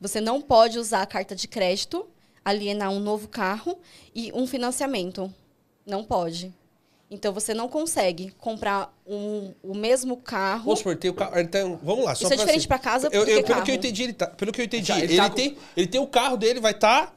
Você 0.00 0.20
não 0.20 0.40
pode 0.40 0.78
usar 0.78 1.02
a 1.02 1.06
carta 1.06 1.36
de 1.36 1.46
crédito, 1.46 2.06
alienar 2.48 2.90
um 2.90 3.00
novo 3.00 3.28
carro 3.28 3.78
e 4.14 4.30
um 4.34 4.46
financiamento. 4.46 5.32
Não 5.86 6.04
pode. 6.04 6.52
Então 7.10 7.32
você 7.32 7.54
não 7.54 7.68
consegue 7.68 8.30
comprar 8.38 8.92
um, 9.06 9.54
o 9.62 9.74
mesmo 9.74 10.16
carro. 10.18 10.64
Vamos 10.64 10.80
supor, 10.80 10.94
tem 10.96 11.10
o 11.10 11.14
carro. 11.14 11.38
Então, 11.40 11.78
vamos 11.82 12.04
lá, 12.04 12.14
só 12.14 12.24
Isso 12.24 12.34
é 12.34 12.36
diferente 12.36 12.58
assim, 12.58 12.68
pra 12.68 12.78
casa 12.78 13.08
eu, 13.10 13.20
eu- 13.20 13.24
que 13.26 13.32
Pelo 13.32 13.44
carro. 13.46 13.62
que 13.64 13.70
eu 13.70 13.74
entendi, 13.74 14.02
ele 14.02 14.12
tá. 14.12 14.26
Pelo 14.26 14.52
que 14.52 14.60
eu 14.60 14.64
entendi, 14.66 14.92
ele 14.92 15.02
ele, 15.04 15.16
tá 15.16 15.30
com- 15.30 15.34
tem, 15.36 15.56
ele 15.76 15.86
tem 15.86 16.00
o 16.00 16.06
carro 16.06 16.36
dele, 16.36 16.60
vai 16.60 16.72
estar. 16.72 17.14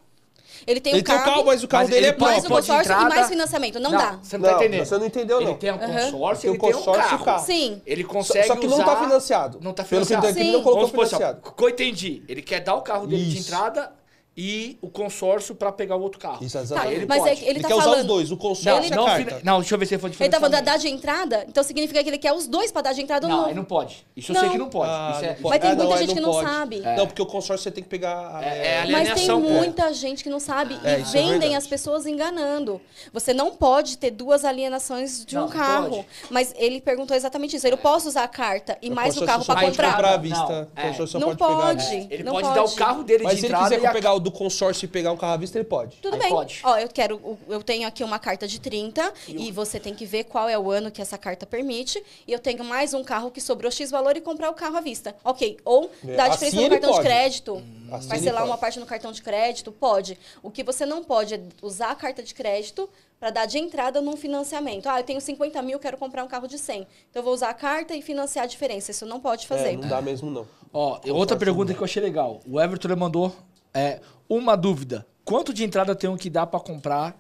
Ele 0.66 0.80
tem 0.80 0.94
Ele 0.94 1.02
o 1.02 1.04
tem 1.04 1.14
o 1.16 1.18
carro, 1.18 1.32
carro, 1.32 1.46
mas 1.46 1.64
o 1.64 1.68
carro 1.68 1.84
Mas 1.86 1.90
dele 1.90 2.06
ele 2.06 2.14
é 2.14 2.18
pode- 2.18 2.32
mais 2.32 2.44
o 2.46 2.48
próprio. 2.48 2.68
consórcio 2.68 2.94
entrada- 2.94 3.16
e 3.16 3.18
mais 3.18 3.28
financiamento. 3.30 3.80
Não, 3.80 3.92
dá. 3.92 4.20
Você 4.22 4.38
não, 4.38 4.46
tá 4.46 4.52
Não, 4.52 4.58
entendendo. 4.62 4.86
você 4.86 4.98
não 5.00 5.06
entendeu, 5.08 5.38
Ele 5.42 5.46
não. 5.50 5.58
tem 5.58 5.72
um 5.72 5.78
consórcio, 5.80 6.12
Tem 6.12 6.50
ele 6.52 6.58
o 6.58 6.62
tem 6.62 6.70
um 6.70 6.74
consórcio 6.74 7.02
e 7.02 7.06
o 7.06 7.10
carro. 7.10 7.26
carro. 7.26 7.46
Sim. 7.46 7.82
Ele 7.86 8.04
Só, 8.04 8.10
consegue 8.10 8.48
só 8.48 8.56
que 8.56 8.68
não 8.68 8.74
usar... 8.76 8.86
tá 8.86 8.96
financiado. 9.04 9.60
Não 9.62 9.74
tá 9.74 9.84
Pelo 9.84 10.06
que 10.06 10.14
eu 10.14 10.18
financiado. 10.20 10.28
entendi, 10.30 10.46
Sim. 10.46 10.54
não 10.54 10.64
colocou 10.64 10.88
Vamos 10.88 11.02
assim, 11.04 11.16
financiado. 11.16 11.52
que 11.52 11.64
eu 11.64 11.70
entendi. 11.70 12.24
Ele 12.30 12.42
quer 12.44 12.60
dar 12.62 12.76
o 12.76 12.82
carro 12.82 13.08
dele 13.08 13.26
de 13.26 13.38
Isso. 13.40 13.48
entrada 13.50 13.92
e 14.36 14.78
o 14.82 14.90
consórcio 14.90 15.54
pra 15.54 15.72
pegar 15.74 15.98
o 15.98 16.02
outro 16.02 16.18
carro. 16.20 16.44
Isso, 16.44 16.56
Tá, 16.58 16.64
exatamente. 16.64 16.96
ele 16.96 17.06
mas 17.06 17.18
pode. 17.20 17.30
é 17.30 17.34
ele, 17.36 17.50
Ele 17.50 17.60
tá 17.60 17.68
quer 17.68 17.74
usar 17.76 17.84
falando. 17.84 18.00
os 18.00 18.06
dois, 18.06 18.28
o 18.32 18.36
Não, 18.36 18.38
consórcio 18.40 18.90
e 18.90 18.94
a 18.94 18.96
não, 18.96 19.06
não, 19.44 19.60
deixa 19.60 19.76
eu 19.76 19.80
ver 19.80 19.86
se 19.86 19.94
ele 19.96 20.02
for 20.02 20.10
de 20.10 20.16
Ele 20.24 20.30
tá 20.30 20.38
falando 20.40 20.54
da 20.54 20.62
dar 20.62 20.78
de 20.78 20.88
entrada, 20.88 21.46
então 21.50 21.62
significa 21.64 22.02
que 22.02 22.10
ele 22.10 22.18
quer 22.18 22.32
os 22.32 22.48
dois 22.48 22.72
pra 22.72 22.82
dar 22.82 22.94
de 22.94 23.02
entrada 23.02 23.28
Não, 23.28 23.42
no. 23.42 23.46
aí 23.48 23.54
não 23.54 23.66
pode. 23.66 24.06
Isso 24.16 24.32
eu 24.32 24.36
Não. 24.36 24.42
sei 24.42 24.50
que 24.52 24.58
não 24.58 24.70
pode. 24.70 24.90
Ah, 24.90 25.12
Isso 25.16 25.26
é- 25.26 25.28
não 25.28 25.36
pode. 25.36 25.50
Mas 25.50 25.60
tem 25.62 25.72
Ah, 25.72 25.76
muita 25.76 25.98
gente 25.98 26.14
que 26.14 26.20
não 26.22 26.32
pode. 26.32 26.48
sabe. 26.50 26.80
Não, 26.80 27.08
porque 27.08 27.22
o 27.22 27.26
consórcio 27.26 27.64
você 27.64 27.72
tem 27.72 27.84
que 27.84 27.90
pegar. 27.90 28.42
É- 28.42 28.68
é 28.84 28.86
Mas 28.90 29.14
tem 29.14 29.30
muita 29.40 29.94
gente 29.94 30.24
que 30.24 30.30
não 30.30 30.40
sabe 30.40 30.80
É, 30.84 31.00
e 31.00 31.02
é 31.02 31.04
vendem 31.04 31.56
as 31.58 31.68
pessoas 31.68 32.06
enganando. 32.06 32.80
Você 33.12 33.34
não 33.34 33.52
pode 33.52 33.98
ter 33.98 34.12
duas 34.12 34.46
alienações 34.46 35.26
de 35.26 35.36
Não, 35.36 35.44
um 35.44 35.46
não 35.48 35.52
carro. 35.54 35.90
pode. 35.90 36.06
Mas 36.30 36.54
ele 36.58 36.80
perguntou 36.80 37.16
exatamente 37.18 37.58
isso. 37.58 37.68
Eu 37.68 37.78
posso 37.78 38.08
usar 38.08 38.24
a 38.24 38.28
carta 38.30 38.78
e 38.82 38.90
mais 38.90 39.18
o 39.18 39.26
carro 39.26 39.44
para 39.44 39.56
pode 39.56 39.68
comprar? 39.72 40.02
Não, 40.02 40.68
é. 40.76 40.88
Consórcio 40.88 41.08
só 41.08 41.20
Não 41.20 41.36
pode, 41.36 41.54
pode. 41.84 41.86
pegar. 41.90 42.14
Ele 42.14 42.24
Não 42.24 42.32
pode, 42.34 42.48
pode. 42.48 42.56
dar 42.60 42.64
o 42.64 42.76
carro 42.76 43.04
dele 43.04 43.24
Mas 43.24 43.34
de 43.36 43.40
se 43.42 43.46
ele 43.48 43.54
entrada 43.54 43.76
quiser 43.76 43.90
e 43.90 43.94
pegar 43.94 44.14
o 44.14 44.20
do 44.22 44.32
consórcio 44.32 44.86
e 44.86 44.88
pegar 44.88 45.12
um 45.12 45.18
carro 45.18 45.34
à 45.34 45.38
vista, 45.38 45.58
ele 45.58 45.66
pode. 45.66 45.98
Tudo 45.98 46.14
Aí 46.14 46.20
bem. 46.20 46.30
pode. 46.30 46.62
Ó, 46.64 46.78
eu 46.78 46.88
quero. 46.88 47.38
Eu 47.50 47.62
tenho 47.64 47.88
aqui 47.88 48.04
uma 48.04 48.20
carta 48.20 48.48
de 48.48 48.60
30 48.60 49.14
e 49.28 49.52
você 49.52 49.80
tem 49.80 49.94
que 49.94 50.06
ver 50.06 50.26
qual 50.26 50.48
é 50.48 50.58
o 50.58 50.72
ano 50.72 50.90
que 50.92 51.02
essa 51.02 51.18
carta 51.18 51.46
permite. 51.46 52.02
E 52.28 52.32
eu 52.32 52.40
tenho 52.40 52.64
mais 52.64 52.94
um 52.94 53.04
carro 53.04 53.30
que 53.32 53.42
sobrou 53.42 53.72
X 53.72 53.92
valor 53.92 54.16
e 54.16 54.22
comprar 54.22 54.50
o 54.50 54.54
carro 54.54 54.78
à 54.78 54.82
vista. 54.82 55.16
Ok. 55.24 55.58
Ou 55.66 55.92
É, 56.08 56.16
dar 56.16 56.26
a 56.26 56.28
assim 56.34 56.46
diferença 56.46 56.62
no 56.64 56.70
cartão 56.70 56.90
pode. 56.92 57.02
de 57.04 57.08
crédito. 57.10 57.64
Assim 57.92 58.08
parcelar 58.08 58.20
ele 58.22 58.30
uma 58.44 58.48
pode. 58.50 58.62
parte 58.62 58.80
no 58.80 58.86
cartão 58.86 59.12
de 59.12 59.22
crédito? 59.22 59.72
Pode. 59.72 60.18
O 60.42 60.50
que 60.50 60.64
você 60.64 60.86
não 60.86 61.04
pode 61.04 61.34
é 61.36 61.42
usar 61.62 61.92
a 61.92 61.96
carta 61.96 62.24
de 62.24 62.34
crédito 62.34 62.90
para 63.20 63.30
dar 63.30 63.46
de 63.46 63.60
entrada 63.60 64.02
num 64.02 64.16
financiamento. 64.18 64.88
Ah, 64.88 65.00
eu 65.00 65.04
tenho 65.04 65.22
50 65.22 65.62
mil, 65.62 65.78
quero 65.78 65.96
comprar 65.98 66.24
um 66.24 66.28
carro 66.28 66.48
de 66.48 66.58
100. 66.58 66.88
Então 67.10 67.20
eu 67.20 67.24
vou 67.24 67.34
usar 67.34 67.50
a 67.50 67.54
carta 67.54 67.94
e 67.96 68.02
financiar 68.02 68.46
a 68.46 68.48
diferença. 68.48 68.90
Isso 68.92 69.06
não 69.06 69.20
pode 69.20 69.44
É, 69.46 69.48
fazer. 69.48 69.78
não 69.78 69.88
dá 69.88 70.02
mesmo, 70.02 70.32
não. 70.32 70.48
Ó, 70.74 71.00
outra 71.10 71.36
pergunta 71.38 71.74
que 71.74 71.80
eu 71.80 71.84
achei 71.86 72.02
legal. 72.02 72.40
O 72.50 72.60
Everton 72.60 72.96
mandou 72.96 73.36
é, 73.74 74.02
uma 74.30 74.56
dúvida. 74.56 75.06
Quanto 75.24 75.54
de 75.54 75.64
entrada 75.64 75.96
tenho 75.96 76.18
que 76.18 76.30
dar 76.30 76.48
pra 76.48 76.60
comprar 76.60 77.18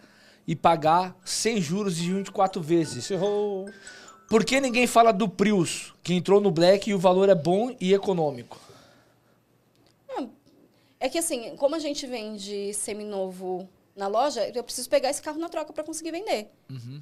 e 0.47 0.55
pagar 0.55 1.15
sem 1.23 1.61
juros 1.61 1.95
de 1.95 2.11
24 2.11 2.61
vezes? 2.61 2.97
Encerrou. 2.97 3.69
Por 4.27 4.45
que 4.45 4.61
ninguém 4.61 4.87
fala 4.87 5.11
do 5.11 5.27
Prius, 5.27 5.93
que 6.01 6.13
entrou 6.13 6.39
no 6.39 6.51
Black 6.51 6.89
e 6.89 6.93
o 6.93 6.99
valor 6.99 7.29
é 7.29 7.35
bom 7.35 7.75
e 7.79 7.93
econômico? 7.93 8.59
É 11.01 11.09
que 11.09 11.17
assim, 11.17 11.55
como 11.55 11.75
a 11.75 11.79
gente 11.79 12.05
vende 12.05 12.73
seminovo 12.75 13.67
na 13.95 14.05
loja, 14.07 14.47
eu 14.53 14.63
preciso 14.63 14.87
pegar 14.87 15.09
esse 15.09 15.21
carro 15.21 15.39
na 15.39 15.49
troca 15.49 15.73
para 15.73 15.83
conseguir 15.83 16.11
vender, 16.11 16.51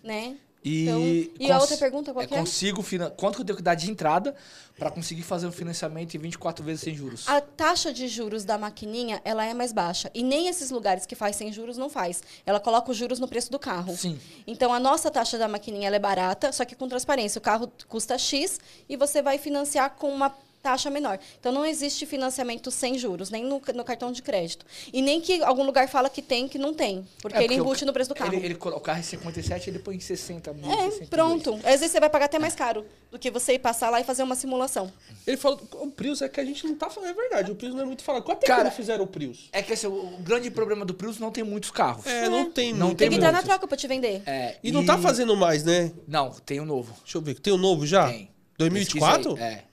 né? 0.01 0.37
E, 0.63 0.83
Então, 0.83 1.01
e 1.39 1.51
a 1.51 1.59
outra 1.59 1.77
pergunta 1.77 2.11
qual 2.11 2.21
é, 2.21 2.25
é? 2.25 2.27
consigo 2.27 2.83
Quanto 3.15 3.35
que 3.35 3.41
eu 3.41 3.45
tenho 3.45 3.57
que 3.57 3.63
dar 3.63 3.75
de 3.75 3.89
entrada 3.89 4.35
pra 4.77 4.91
conseguir 4.91 5.21
fazer 5.21 5.47
um 5.47 5.51
financiamento 5.51 6.15
em 6.15 6.19
24 6.19 6.63
vezes 6.63 6.81
sem 6.81 6.93
juros? 6.93 7.27
A 7.27 7.39
taxa 7.39 7.93
de 7.93 8.07
juros 8.07 8.43
da 8.43 8.57
maquininha, 8.57 9.21
ela 9.23 9.45
é 9.45 9.53
mais 9.53 9.71
baixa. 9.71 10.11
E 10.13 10.21
nem 10.21 10.47
esses 10.47 10.69
lugares 10.69 11.05
que 11.05 11.15
faz 11.15 11.35
sem 11.35 11.51
juros 11.53 11.77
não 11.77 11.89
faz. 11.89 12.21
Ela 12.45 12.59
coloca 12.59 12.91
os 12.91 12.97
juros 12.97 13.19
no 13.19 13.27
preço 13.27 13.51
do 13.51 13.59
carro. 13.59 13.95
Sim. 13.95 14.19
Então, 14.45 14.73
a 14.73 14.79
nossa 14.79 15.09
taxa 15.09 15.37
da 15.37 15.47
maquininha 15.47 15.89
é 15.89 15.99
barata, 15.99 16.51
só 16.51 16.65
que 16.65 16.75
com 16.75 16.87
transparência. 16.87 17.39
O 17.39 17.41
carro 17.41 17.71
custa 17.87 18.17
X 18.17 18.59
e 18.87 18.97
você 18.97 19.21
vai 19.21 19.37
financiar 19.37 19.91
com 19.91 20.09
uma 20.09 20.35
taxa 20.61 20.89
menor. 20.89 21.19
Então 21.39 21.51
não 21.51 21.65
existe 21.65 22.05
financiamento 22.05 22.69
sem 22.71 22.97
juros, 22.97 23.29
nem 23.29 23.43
no, 23.43 23.61
no 23.73 23.83
cartão 23.83 24.11
de 24.11 24.21
crédito. 24.21 24.65
E 24.91 25.01
nem 25.01 25.21
que 25.21 25.41
algum 25.43 25.63
lugar 25.63 25.87
fala 25.87 26.09
que 26.09 26.21
tem, 26.21 26.47
que 26.47 26.57
não 26.57 26.73
tem. 26.73 27.07
Porque 27.21 27.37
É, 27.37 27.43
ele 27.43 27.55
o 27.55 27.61
embute 27.61 27.81
ca- 27.81 27.85
no 27.85 27.93
preço 27.93 28.09
do 28.09 28.15
carro. 28.15 28.33
Ele, 28.33 28.45
ele, 28.45 28.53
o 28.55 28.79
carro 28.79 28.99
é 28.99 29.03
57, 29.03 29.69
ele 29.69 29.79
põe 29.79 29.95
em 29.95 29.99
60 29.99 30.53
mil. 30.53 30.69
É, 30.69 30.89
62. 30.91 31.07
pronto. 31.09 31.53
Às 31.65 31.79
vezes 31.79 31.91
você 31.91 31.99
vai 31.99 32.09
pagar 32.09 32.25
até 32.25 32.37
mais 32.39 32.55
caro 32.55 32.85
do 33.11 33.17
que 33.17 33.31
você 33.31 33.53
ir 33.53 33.59
passar 33.59 33.89
lá 33.89 34.01
e 34.01 34.03
fazer 34.03 34.23
uma 34.23 34.35
simulação. 34.35 34.91
Ele 35.25 35.37
falou, 35.37 35.59
o 35.73 35.87
Prius 35.91 36.21
é 36.21 36.29
que 36.29 36.39
a 36.39 36.45
gente 36.45 36.65
não 36.65 36.75
tá 36.75 36.89
falando, 36.89 37.09
é 37.09 37.13
verdade, 37.13 37.51
o 37.51 37.55
Prius 37.55 37.73
não 37.73 37.81
é 37.81 37.85
muito 37.85 38.03
falado. 38.03 38.23
Quanto 38.23 38.39
tempo 38.39 38.53
Cara, 38.53 38.69
fizeram 38.71 39.03
o 39.05 39.07
Prius? 39.07 39.49
É 39.51 39.61
que 39.61 39.73
assim, 39.73 39.87
o 39.87 40.09
o 40.09 40.21
grande 40.21 40.49
problema 40.51 40.83
do 40.85 40.93
Prius 40.93 41.17
não 41.19 41.31
tem 41.31 41.43
muitos 41.43 41.71
carros. 41.71 42.05
É, 42.05 42.27
não 42.27 42.49
tem 42.51 42.73
Não 42.73 42.87
muito. 42.87 42.97
Tem 42.99 43.09
que 43.09 43.15
entrar 43.15 43.31
na 43.31 43.41
troca 43.43 43.67
pra 43.67 43.77
te 43.77 43.87
vender. 43.87 44.21
É, 44.25 44.57
E 44.63 44.71
não 44.71 44.85
tá 44.85 44.97
fazendo 44.97 45.35
mais, 45.35 45.63
né? 45.63 45.91
Não, 46.07 46.31
tem 46.31 46.59
o 46.59 46.65
novo. 46.65 46.93
Deixa 47.03 47.17
eu 47.17 47.21
ver, 47.21 47.39
tem 47.39 47.53
o 47.53 47.57
novo 47.57 47.85
já? 47.85 48.07
Tem. 48.09 48.29
2024? 48.57 49.35
Pesquisa 49.35 49.45
aí, 49.45 49.53
É. 49.55 49.63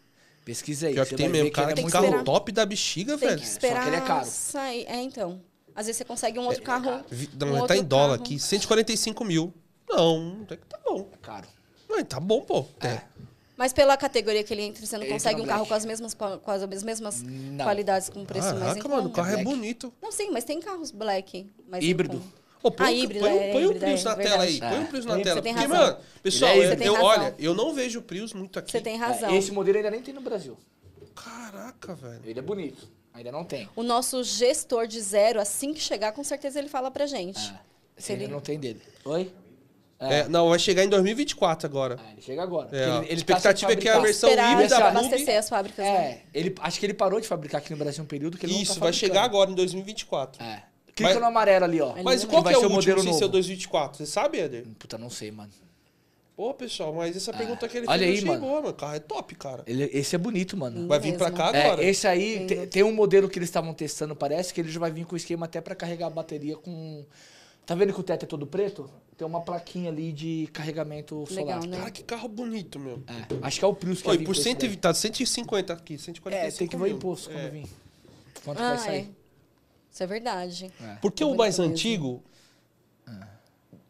Pesquisa 0.47 0.87
aí. 0.87 0.95
Pior 0.95 1.05
você 1.05 1.11
que 1.11 1.17
tem 1.17 1.27
vai 1.27 1.33
mesmo, 1.33 1.51
que 1.51 1.57
cara, 1.57 1.73
é 1.73 1.75
carro 1.91 2.05
esperar. 2.05 2.25
top 2.25 2.53
da 2.53 2.65
bexiga, 2.65 3.19
Tem 3.19 3.29
velho. 3.29 3.41
que 3.41 3.47
só 3.47 3.59
que 3.59 3.67
esperar 3.67 3.87
ele 3.89 3.97
é 3.97 4.01
caro. 4.01 4.27
sair. 4.27 4.85
É, 4.87 5.03
então. 5.03 5.41
Às 5.75 5.87
vezes 5.87 5.99
você 5.99 6.05
consegue 6.05 6.39
um 6.39 6.45
outro 6.47 6.63
carro. 6.63 7.05
Vi- 7.11 7.29
um 7.35 7.37
Não, 7.39 7.47
mas 7.49 7.57
tá 7.57 7.63
outro 7.63 7.77
em 7.77 7.83
dólar 7.85 8.09
carro. 8.19 8.23
aqui, 8.23 8.39
145 8.39 9.25
mil. 9.25 9.53
Não, 9.91 10.39
até 10.45 10.57
que 10.57 10.65
tá 10.67 10.79
bom. 10.85 11.09
É 11.13 11.17
caro. 11.21 11.47
Não, 11.89 12.05
tá 12.05 12.21
bom, 12.21 12.41
pô. 12.43 12.65
É. 12.81 13.01
Mas 13.57 13.73
pela 13.73 13.97
categoria 13.97 14.45
que 14.45 14.55
ele 14.55 14.63
entra, 14.63 14.87
você 14.87 14.97
não 14.97 15.03
Ele 15.05 15.13
consegue 15.15 15.41
um 15.41 15.47
carro 15.47 15.67
com 15.67 15.75
as 15.75 15.85
mesmas, 15.85 16.15
com 16.15 16.51
as 16.51 16.83
mesmas 16.85 17.23
Não. 17.23 17.65
qualidades, 17.65 18.09
com 18.09 18.25
preço 18.25 18.49
mais 18.49 18.57
em 18.57 18.81
Caraca, 18.81 18.89
mano, 18.89 19.09
o 19.09 19.13
carro 19.13 19.29
é 19.31 19.33
Black. 19.33 19.45
bonito. 19.45 19.93
Não, 20.01 20.13
sim, 20.13 20.31
mas 20.31 20.45
tem 20.45 20.61
carros 20.61 20.91
black. 20.93 21.51
Híbrido. 21.81 22.23
Ô, 22.63 22.71
põe, 22.71 22.87
Ah, 22.87 22.91
o- 22.91 22.95
híbrido, 22.95 23.21
põe, 23.21 23.33
o- 23.33 23.41
é, 23.41 23.53
põe 23.53 23.63
o 23.63 23.65
híbrido, 23.67 23.81
Prius 23.87 24.01
é 24.01 24.05
na 24.09 24.17
tela 24.17 24.43
aí. 24.45 24.59
Põe 24.59 24.69
o 24.71 24.83
É. 24.83 24.85
Prius 24.87 25.05
na 25.07 25.15
Você 25.17 25.23
tela. 25.23 25.43
tem 25.43 25.55
Porque, 25.55 25.69
razão. 25.69 25.87
mano, 25.87 25.99
pessoal, 26.23 26.51
é 26.51 26.57
eu, 26.59 26.63
eu- 26.63 26.69
Você 26.71 26.77
tem 26.77 26.87
razão. 26.89 27.05
olha, 27.05 27.35
eu 27.39 27.55
não 27.55 27.75
vejo 27.75 27.99
o 27.99 28.03
Prius 28.03 28.33
muito 28.33 28.59
aqui. 28.59 28.73
Você 28.73 28.81
tem 28.81 28.97
razão. 28.97 29.31
É, 29.31 29.37
esse 29.37 29.53
modelo 29.53 29.77
ainda 29.77 29.91
nem 29.91 30.03
tem 30.03 30.13
no 30.15 30.21
Brasil. 30.21 30.57
Caraca, 31.15 31.95
velho. 31.95 32.21
Ele 32.25 32.39
é 32.39 32.43
bonito. 32.43 32.89
Ainda 33.15 33.33
não 33.33 33.45
tem. 33.45 33.69
O 33.75 33.83
nosso 33.83 34.23
gestor 34.23 34.87
de 34.87 35.01
zero, 35.01 35.41
assim 35.41 35.73
que 35.73 35.81
chegar, 35.81 36.13
com 36.13 36.23
certeza 36.23 36.59
ele 36.59 36.69
fala 36.69 36.91
pra 36.91 37.07
gente. 37.07 37.39
É. 37.39 37.59
Esse 37.97 38.07
Se 38.09 38.13
ele- 38.13 38.23
ainda 38.25 38.35
não 38.35 38.41
tem 38.43 38.59
dele. 38.59 38.83
Oi? 39.05 39.33
É, 39.99 40.29
não, 40.29 40.51
vai 40.51 40.59
chegar 40.59 40.85
em 40.85 40.89
2024 40.91 41.67
agora. 41.67 41.97
Ah, 41.99 42.13
ele 42.13 42.21
chega 42.21 42.43
agora. 42.43 42.69
É. 42.71 42.83
Ele, 42.83 42.97
ele 43.07 43.11
a 43.11 43.15
expectativa 43.15 43.73
tá 43.73 43.73
é 43.73 43.77
sem 43.77 43.83
que 43.83 43.89
a 43.89 43.95
fabricar. 43.95 44.03
versão 44.03 44.31
híbrida 44.53 44.77
Bug- 44.77 44.89
abastecer 44.89 45.39
as 45.39 45.49
fábricas. 45.49 45.83
né? 45.87 45.91
É, 46.11 46.23
ele, 46.35 46.55
acho 46.61 46.79
que 46.79 46.85
ele 46.85 46.93
parou 46.93 47.19
de 47.19 47.27
fabricar 47.27 47.63
aqui 47.63 47.71
no 47.71 47.79
Brasil 47.79 48.05
um 48.05 48.07
período 48.07 48.37
que 48.37 48.45
ele 48.45 48.61
Isso, 48.61 48.73
não 48.73 48.81
tá 48.81 48.85
vai 48.85 48.93
chegar 48.93 49.23
agora 49.25 49.51
em 49.51 49.55
2024. 49.55 50.43
É. 50.45 50.65
Clica 50.97 51.11
Mas- 51.13 51.21
no 51.21 51.27
amarelo 51.27 51.65
ali, 51.67 51.81
ó. 51.81 51.95
Mas 52.03 52.23
Ele 52.23 52.31
qual 52.33 52.43
vai 52.43 52.55
que 52.55 52.57
é 52.57 52.59
o 52.59 52.63
último 52.63 52.77
modelo 52.81 53.03
sem 53.03 53.13
ser 53.13 53.19
o 53.19 53.21
novo. 53.29 53.33
2024? 53.33 53.99
Você 53.99 54.07
sabe, 54.07 54.39
Eder? 54.41 54.65
Puta, 54.79 54.97
não 54.99 55.11
sei, 55.11 55.31
mano. 55.31 55.51
Pô, 56.35 56.53
pessoal, 56.55 56.93
mas 56.93 57.17
essa 57.17 57.33
pergunta 57.33 57.67
que 57.69 57.77
ele 57.79 57.87
Olha 57.89 57.99
fez 57.99 58.11
aí, 58.11 58.17
achei 58.19 58.29
mano. 58.41 58.55
mano. 58.55 58.69
O 58.69 58.75
carro 58.75 58.95
é 58.95 58.99
top, 58.99 59.35
cara. 59.37 59.63
Ele- 59.67 59.89
esse 59.93 60.15
é 60.15 60.19
bonito, 60.19 60.57
mano. 60.57 60.87
Vai 60.89 60.99
vir 60.99 61.17
pra 61.17 61.31
cá 61.31 61.51
É, 61.55 61.67
agora. 61.67 61.85
esse 61.85 62.07
aí, 62.07 62.39
Lindo. 62.41 62.55
te- 62.55 62.67
tem 62.67 62.83
um 62.83 62.93
modelo 62.93 63.29
que 63.29 63.39
eles 63.39 63.49
estavam 63.49 63.73
testando, 63.73 64.17
parece, 64.17 64.53
que 64.53 64.61
ele 64.61 64.71
já 64.71 64.81
vai 64.81 64.91
vir 64.91 65.05
com 65.07 65.15
esquema 65.17 65.47
até 65.47 65.61
pra 65.61 65.75
carregar 65.75 66.07
a 66.09 66.11
bateria 66.11 66.57
com... 66.57 67.05
Tá 67.65 67.75
vendo 67.75 67.93
que 67.93 68.01
o 68.01 68.03
teto 68.03 68.25
é 68.25 68.27
todo 68.29 68.47
preto? 68.47 68.89
Tem 69.19 69.27
uma 69.27 69.41
plaquinha 69.41 69.91
ali 69.91 70.13
de 70.13 70.49
carregamento 70.53 71.25
Legal, 71.31 71.61
solar. 71.63 71.67
né? 71.67 71.77
Cara, 71.79 71.91
que 71.91 72.03
carro 72.05 72.29
bonito, 72.29 72.79
meu. 72.79 73.03
É, 73.07 73.47
acho 73.47 73.59
que 73.59 73.65
é 73.65 73.69
o 73.69 73.75
Prius 73.75 74.01
que 74.03 74.09
Oi, 74.09 74.17
vai 74.17 74.19
vir 74.19 74.25
por 74.25 74.35
com 74.35 74.41
esse 74.41 74.43
120, 74.51 74.79
tá 74.79 74.95
150 74.95 75.73
aqui, 75.73 75.99
145 75.99 76.31
daí. 76.31 76.49
É, 76.49 76.51
tem 76.53 76.69
que 76.69 76.77
ver 76.77 76.83
o 76.85 76.87
imposto 76.87 77.29
quando 77.31 77.39
É. 77.45 77.49
vir. 77.51 77.67
Quanto 78.45 78.63
Ah, 78.63 78.69
vai 78.75 78.79
sair. 78.79 79.11
É. 79.97 79.99
Isso 79.99 80.03
é 80.03 80.07
verdade. 80.07 80.73
É. 80.83 80.95
Porque 81.01 81.25
Tá 81.25 81.31
o 81.31 81.37
mais 81.37 81.59
mesmo. 81.59 81.73
antigo... 81.73 82.23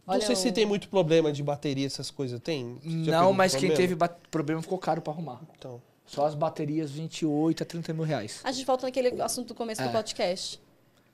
Não 0.06 0.14
Olha 0.14 0.24
sei 0.24 0.36
se 0.36 0.52
tem 0.52 0.64
muito 0.64 0.88
problema 0.88 1.32
de 1.32 1.42
bateria, 1.42 1.84
essas 1.84 2.12
coisas. 2.12 2.38
Tem? 2.40 2.78
Não, 2.84 3.32
mas 3.32 3.52
quem 3.56 3.62
problema? 3.70 3.76
teve 3.76 3.94
ba- 3.96 4.16
problema 4.30 4.62
ficou 4.62 4.78
caro 4.78 5.00
pra 5.02 5.12
arrumar. 5.12 5.40
Então... 5.58 5.82
Só 6.06 6.24
as 6.24 6.36
baterias 6.36 6.92
28 6.92 7.64
a 7.64 7.66
30 7.66 7.92
mil 7.92 8.04
reais. 8.04 8.40
A 8.44 8.52
gente 8.52 8.64
volta 8.64 8.86
naquele 8.86 9.20
assunto 9.20 9.48
do 9.48 9.54
começo 9.56 9.82
É. 9.82 9.86
do 9.88 9.90
podcast. 9.92 10.62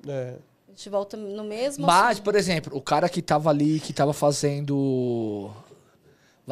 É. 0.06 0.34
A 0.68 0.70
gente 0.72 0.90
volta 0.90 1.16
no 1.16 1.42
mesmo 1.44 1.86
Mas, 1.86 2.10
assunto. 2.12 2.24
por 2.24 2.34
exemplo, 2.34 2.76
o 2.76 2.82
cara 2.82 3.08
que 3.08 3.22
tava 3.22 3.48
ali, 3.48 3.80
que 3.80 3.94
tava 3.94 4.12
fazendo. 4.12 5.50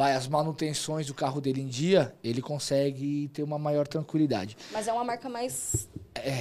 Vai, 0.01 0.13
as 0.15 0.27
manutenções 0.27 1.05
do 1.05 1.13
carro 1.13 1.39
dele 1.39 1.61
em 1.61 1.67
dia, 1.67 2.11
ele 2.23 2.41
consegue 2.41 3.29
ter 3.31 3.43
uma 3.43 3.59
maior 3.59 3.87
tranquilidade. 3.87 4.57
Mas 4.71 4.87
é 4.87 4.91
uma 4.93 5.03
marca 5.03 5.29
mais 5.29 5.87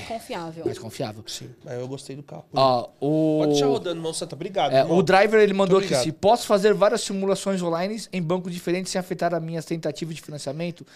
confiável. 0.09 0.65
Mais 0.65 0.79
confiável. 0.79 1.23
Sim, 1.27 1.51
mas 1.63 1.79
eu 1.79 1.87
gostei 1.87 2.17
do 2.17 2.23
carro. 2.23 2.47
Ó, 2.55 2.89
o. 2.99 3.39
Pode 3.41 3.51
deixar 3.53 3.67
rodando, 3.67 3.97
irmão 3.99 4.15
Santa. 4.15 4.35
Obrigado, 4.35 4.73
É, 4.73 4.83
o 4.83 5.03
driver 5.03 5.39
ele 5.43 5.53
mandou 5.53 5.79
aqui 5.79 5.93
assim: 5.95 6.11
posso 6.11 6.47
fazer 6.47 6.73
várias 6.73 7.03
simulações 7.03 7.61
online 7.61 8.03
em 8.11 8.23
bancos 8.23 8.51
diferentes 8.51 8.91
sem 8.93 8.99
afetar 8.99 9.35
as 9.35 9.43
minhas 9.43 9.67
tentativas 9.67 10.15
de 10.15 10.23
financiamento? 10.23 10.87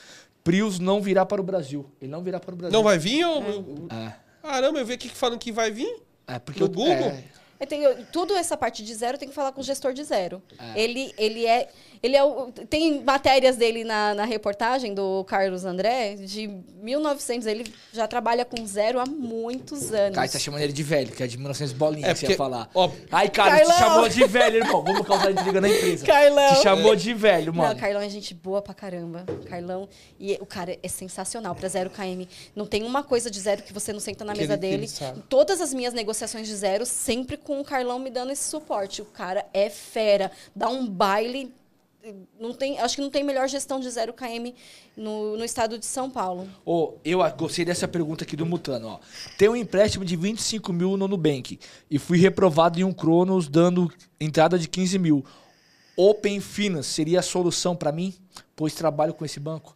Prius 0.42 0.78
não 0.78 1.02
virá 1.02 1.26
para 1.26 1.42
o 1.42 1.44
Brasil. 1.44 1.84
Ele 2.00 2.10
não 2.10 2.22
virá 2.22 2.40
para 2.40 2.54
o 2.54 2.56
Brasil. 2.56 2.72
Não 2.74 2.82
vai 2.82 2.96
vir? 2.98 3.26
ou- 3.26 3.88
É, 3.90 4.12
Caramba, 4.42 4.78
eu 4.78 4.86
vi 4.86 4.94
aqui 4.94 5.10
que 5.10 5.14
falando 5.14 5.38
que 5.38 5.52
vai 5.52 5.70
vir. 5.70 6.02
é 6.26 6.38
porque 6.38 6.60
No 6.60 6.66
eu- 6.66 6.70
Google? 6.70 6.94
é, 6.94 7.24
Eu 7.60 7.66
tenho, 7.66 8.04
tudo 8.06 8.34
essa 8.34 8.56
parte 8.56 8.82
de 8.84 8.92
zero 8.94 9.16
tem 9.16 9.28
que 9.28 9.34
falar 9.34 9.52
com 9.52 9.60
o 9.60 9.64
gestor 9.64 9.92
de 9.94 10.02
zero. 10.04 10.42
É. 10.58 10.82
Ele, 10.82 11.14
ele 11.16 11.46
é. 11.46 11.70
Ele 12.04 12.16
é 12.16 12.22
o, 12.22 12.52
tem 12.68 13.02
matérias 13.02 13.56
dele 13.56 13.82
na, 13.82 14.12
na 14.12 14.24
reportagem 14.26 14.92
do 14.92 15.24
Carlos 15.24 15.64
André, 15.64 16.16
de 16.16 16.48
1900. 16.82 17.46
Ele 17.46 17.64
já 17.94 18.06
trabalha 18.06 18.44
com 18.44 18.66
zero 18.66 19.00
há 19.00 19.06
muitos 19.06 19.90
anos. 19.90 20.14
Cara, 20.14 20.26
você 20.28 20.34
tá 20.34 20.38
chamando 20.38 20.60
ele 20.60 20.72
de 20.74 20.82
velho, 20.82 21.10
que 21.10 21.22
é 21.22 21.26
de 21.26 21.38
1900 21.38 21.72
bolinhas 21.72 22.10
É, 22.10 22.12
que 22.12 22.18
você 22.20 22.24
ia 22.26 22.28
porque- 22.28 22.36
falar. 22.36 22.68
ó, 22.74 22.90
Ai, 23.10 23.30
cara, 23.30 23.56
Carlão! 23.56 23.72
te 23.74 23.78
chamou 23.78 24.08
de 24.10 24.24
velho, 24.26 24.56
irmão. 24.58 24.84
Vamos 24.84 25.06
causar 25.06 25.30
intriga 25.32 25.62
na 25.62 25.68
empresa. 25.70 26.04
Carlão! 26.04 26.54
Te 26.56 26.62
chamou 26.62 26.94
de 26.94 27.14
velho, 27.14 27.54
mano. 27.54 27.72
Não, 27.72 27.80
Carlão 27.80 28.02
é 28.02 28.08
gente 28.10 28.34
boa 28.34 28.60
pra 28.60 28.74
caramba. 28.74 29.24
Carlão. 29.48 29.88
E 30.20 30.36
o 30.42 30.46
cara 30.46 30.76
é 30.82 30.88
sensacional 30.88 31.54
pra 31.54 31.68
zero 31.70 31.88
KM. 31.88 32.28
Não 32.54 32.66
tem 32.66 32.82
uma 32.82 33.02
coisa 33.02 33.30
de 33.30 33.40
zero 33.40 33.62
que 33.62 33.72
você 33.72 33.94
não 33.94 34.00
senta 34.00 34.26
na 34.26 34.34
Que 34.34 34.40
mesa 34.40 34.52
ele- 34.52 34.60
que 34.60 34.66
ele 34.66 34.86
dele. 34.86 35.22
Todas 35.30 35.58
as 35.62 35.72
minhas 35.72 35.94
negociações 35.94 36.46
de 36.46 36.54
zero, 36.54 36.84
sempre 36.84 37.38
com 37.38 37.60
o 37.60 37.64
Carlão 37.64 37.98
me 37.98 38.10
dando 38.10 38.30
esse 38.30 38.44
suporte. 38.46 39.00
O 39.00 39.06
cara 39.06 39.46
é 39.54 39.70
fera. 39.70 40.30
Dá 40.54 40.68
um 40.68 40.86
baile. 40.86 41.50
Não 42.38 42.52
tem, 42.52 42.78
acho 42.78 42.96
que 42.96 43.02
não 43.02 43.10
tem 43.10 43.24
melhor 43.24 43.48
gestão 43.48 43.80
de 43.80 43.90
zero 43.90 44.12
KM 44.12 44.54
no, 44.96 45.36
no 45.36 45.44
estado 45.44 45.78
de 45.78 45.86
São 45.86 46.10
Paulo. 46.10 46.48
Ô, 46.64 46.94
eu 47.04 47.18
gostei 47.36 47.64
dessa 47.64 47.88
pergunta 47.88 48.24
aqui 48.24 48.36
do 48.36 48.44
Mutano, 48.44 48.88
ó. 48.88 48.98
Tem 49.38 49.48
um 49.48 49.56
empréstimo 49.56 50.04
de 50.04 50.14
25 50.16 50.72
mil 50.72 50.96
no 50.96 51.08
Nubank 51.08 51.58
e 51.90 51.98
fui 51.98 52.18
reprovado 52.18 52.78
em 52.78 52.84
um 52.84 52.92
Cronos 52.92 53.48
dando 53.48 53.90
entrada 54.20 54.58
de 54.58 54.68
15 54.68 54.98
mil. 54.98 55.24
Open 55.96 56.40
Finance 56.40 56.88
seria 56.90 57.20
a 57.20 57.22
solução 57.22 57.74
pra 57.76 57.92
mim? 57.92 58.12
Pois 58.56 58.74
trabalho 58.74 59.14
com 59.14 59.24
esse 59.24 59.38
banco. 59.40 59.74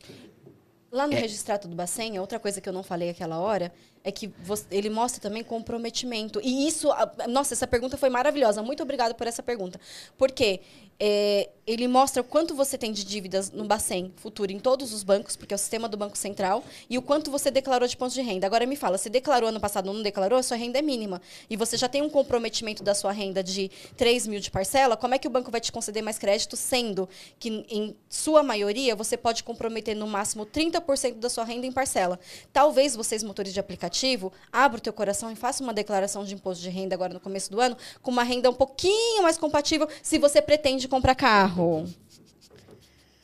Lá 0.91 1.07
no 1.07 1.13
É. 1.13 1.19
registrato 1.21 1.69
do 1.69 1.77
Bacen, 1.77 2.19
outra 2.19 2.39
coisa 2.41 2.61
que 2.61 2.69
eu 2.69 2.73
não 2.73 2.83
falei 2.83 3.11
aquela 3.11 3.39
hora 3.39 3.73
é 4.03 4.11
que 4.11 4.27
você- 4.43 4.65
ele 4.71 4.89
mostra 4.89 5.21
também 5.21 5.45
comprometimento. 5.45 6.41
E 6.43 6.67
isso, 6.67 6.91
a- 6.91 7.13
nossa, 7.29 7.53
essa 7.53 7.67
pergunta 7.67 7.97
foi 7.99 8.09
maravilhosa. 8.09 8.63
Muito 8.63 8.83
obrigada 8.83 9.13
por 9.15 9.27
essa 9.27 9.43
pergunta. 9.43 9.79
Porque 10.17 10.61
é, 11.01 11.49
ele 11.69 11.87
mostra 11.87 12.23
o 12.23 12.25
quanto 12.25 12.55
você 12.55 12.79
tem 12.79 12.93
de 12.93 13.05
dívidas 13.05 13.51
no 13.51 13.65
Bacen 13.65 14.11
futuro 14.17 14.51
em 14.51 14.59
todos 14.59 14.93
os 14.95 15.03
bancos, 15.03 15.37
porque 15.37 15.53
é 15.53 15.57
o 15.57 15.59
sistema 15.59 15.87
do 15.87 15.99
Banco 15.99 16.17
Central, 16.17 16.65
e 16.89 16.97
o 16.97 17.03
quanto 17.03 17.31
você 17.31 17.51
declarou 17.51 17.87
de 17.87 17.95
pontos 17.95 18.15
de 18.15 18.23
renda. 18.23 18.47
Agora 18.47 18.65
me 18.65 18.75
fala, 18.75 18.97
se 18.97 19.11
declarou 19.11 19.51
ano 19.51 19.61
passado 19.61 19.89
ou 19.89 19.95
não 19.95 20.03
declarou, 20.03 20.39
a 20.39 20.43
sua 20.43 20.57
renda 20.57 20.79
é 20.79 20.83
mínima. 20.83 21.21
E 21.49 21.57
você 21.57 21.77
já 21.77 21.87
tem 21.87 22.01
um 22.01 22.09
comprometimento 22.09 22.83
da 22.83 22.95
sua 22.95 23.13
renda 23.13 23.45
de 23.45 23.71
3 23.99 24.27
mil 24.27 24.41
de 24.41 24.51
parcela, 24.51 24.97
como 24.97 25.15
é 25.15 25.19
que 25.19 25.29
o 25.29 25.31
banco 25.31 25.51
vai 25.51 25.61
te 25.61 25.71
conceder 25.71 26.03
mais 26.03 26.19
crédito, 26.19 26.57
sendo 26.57 27.07
que, 27.39 27.67
em 27.69 27.95
sua 28.09 28.43
maioria, 28.43 28.97
você 28.97 29.17
pode 29.17 29.45
comprometer 29.45 29.95
no 29.95 30.07
máximo 30.07 30.47
30% 30.47 31.17
da 31.17 31.29
sua 31.29 31.45
renda 31.45 31.67
em 31.67 31.73
parcela. 31.73 32.19
Talvez 32.51 32.97
vocês, 32.97 33.23
motores 33.23 33.53
de 33.53 33.61
aplicativo, 33.61 34.33
abram 34.51 34.79
o 34.79 34.81
teu 34.81 34.93
coração 34.93 35.31
e 35.31 35.37
façam 35.37 35.67
uma 35.67 35.75
declaração 35.75 36.25
de 36.25 36.33
imposto 36.35 36.63
de 36.63 36.71
renda 36.71 36.95
agora 36.95 37.13
no 37.13 37.21
começo 37.21 37.51
do 37.51 37.61
ano, 37.61 37.77
com 38.01 38.11
uma 38.11 38.23
renda 38.23 38.49
um 38.49 38.55
pouquinho 38.55 39.23
mais 39.23 39.37
compatível, 39.37 39.87
se 40.03 40.17
você 40.17 40.41
pretende 40.41 40.88
comprar 40.89 41.15
carro. 41.15 41.87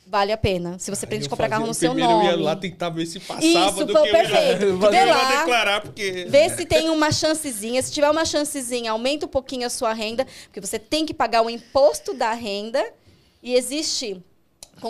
Vale 0.07 0.31
a 0.31 0.37
pena. 0.37 0.77
Se 0.77 0.91
você 0.91 1.05
pretende 1.07 1.27
comprar 1.27 1.45
fazia- 1.45 1.55
carro 1.55 1.65
no 1.65 1.71
eu 1.71 1.73
seu 1.73 1.93
nome. 1.93 2.27
Eu 2.27 2.31
ia 2.31 2.37
lá 2.43 2.55
tentar 2.55 2.89
ver 2.89 3.05
se 3.07 3.19
passava 3.19 3.43
Isso, 3.45 3.85
do 3.85 3.93
pô, 3.93 4.03
que 4.03 4.07
eu 4.09 4.13
ia- 4.15 4.29
perfeito. 4.29 4.63
eu 4.65 4.77
Vê 4.79 4.95
ia 4.97 5.05
lá. 5.05 5.39
declarar, 5.39 5.81
porque... 5.81 6.25
Vê 6.29 6.49
se 6.49 6.65
tem 6.65 6.89
uma 6.89 7.11
chancezinha. 7.11 7.81
Se 7.81 7.91
tiver 7.91 8.09
uma 8.09 8.23
chancezinha, 8.23 8.91
aumenta 8.91 9.25
um 9.25 9.29
pouquinho 9.29 9.65
a 9.65 9.69
sua 9.69 9.93
renda, 9.93 10.25
porque 10.45 10.61
você 10.61 10.77
tem 10.77 11.05
que 11.05 11.13
pagar 11.13 11.41
o 11.41 11.49
imposto 11.49 12.13
da 12.13 12.33
renda. 12.33 12.85
E 13.41 13.55
existe 13.55 14.23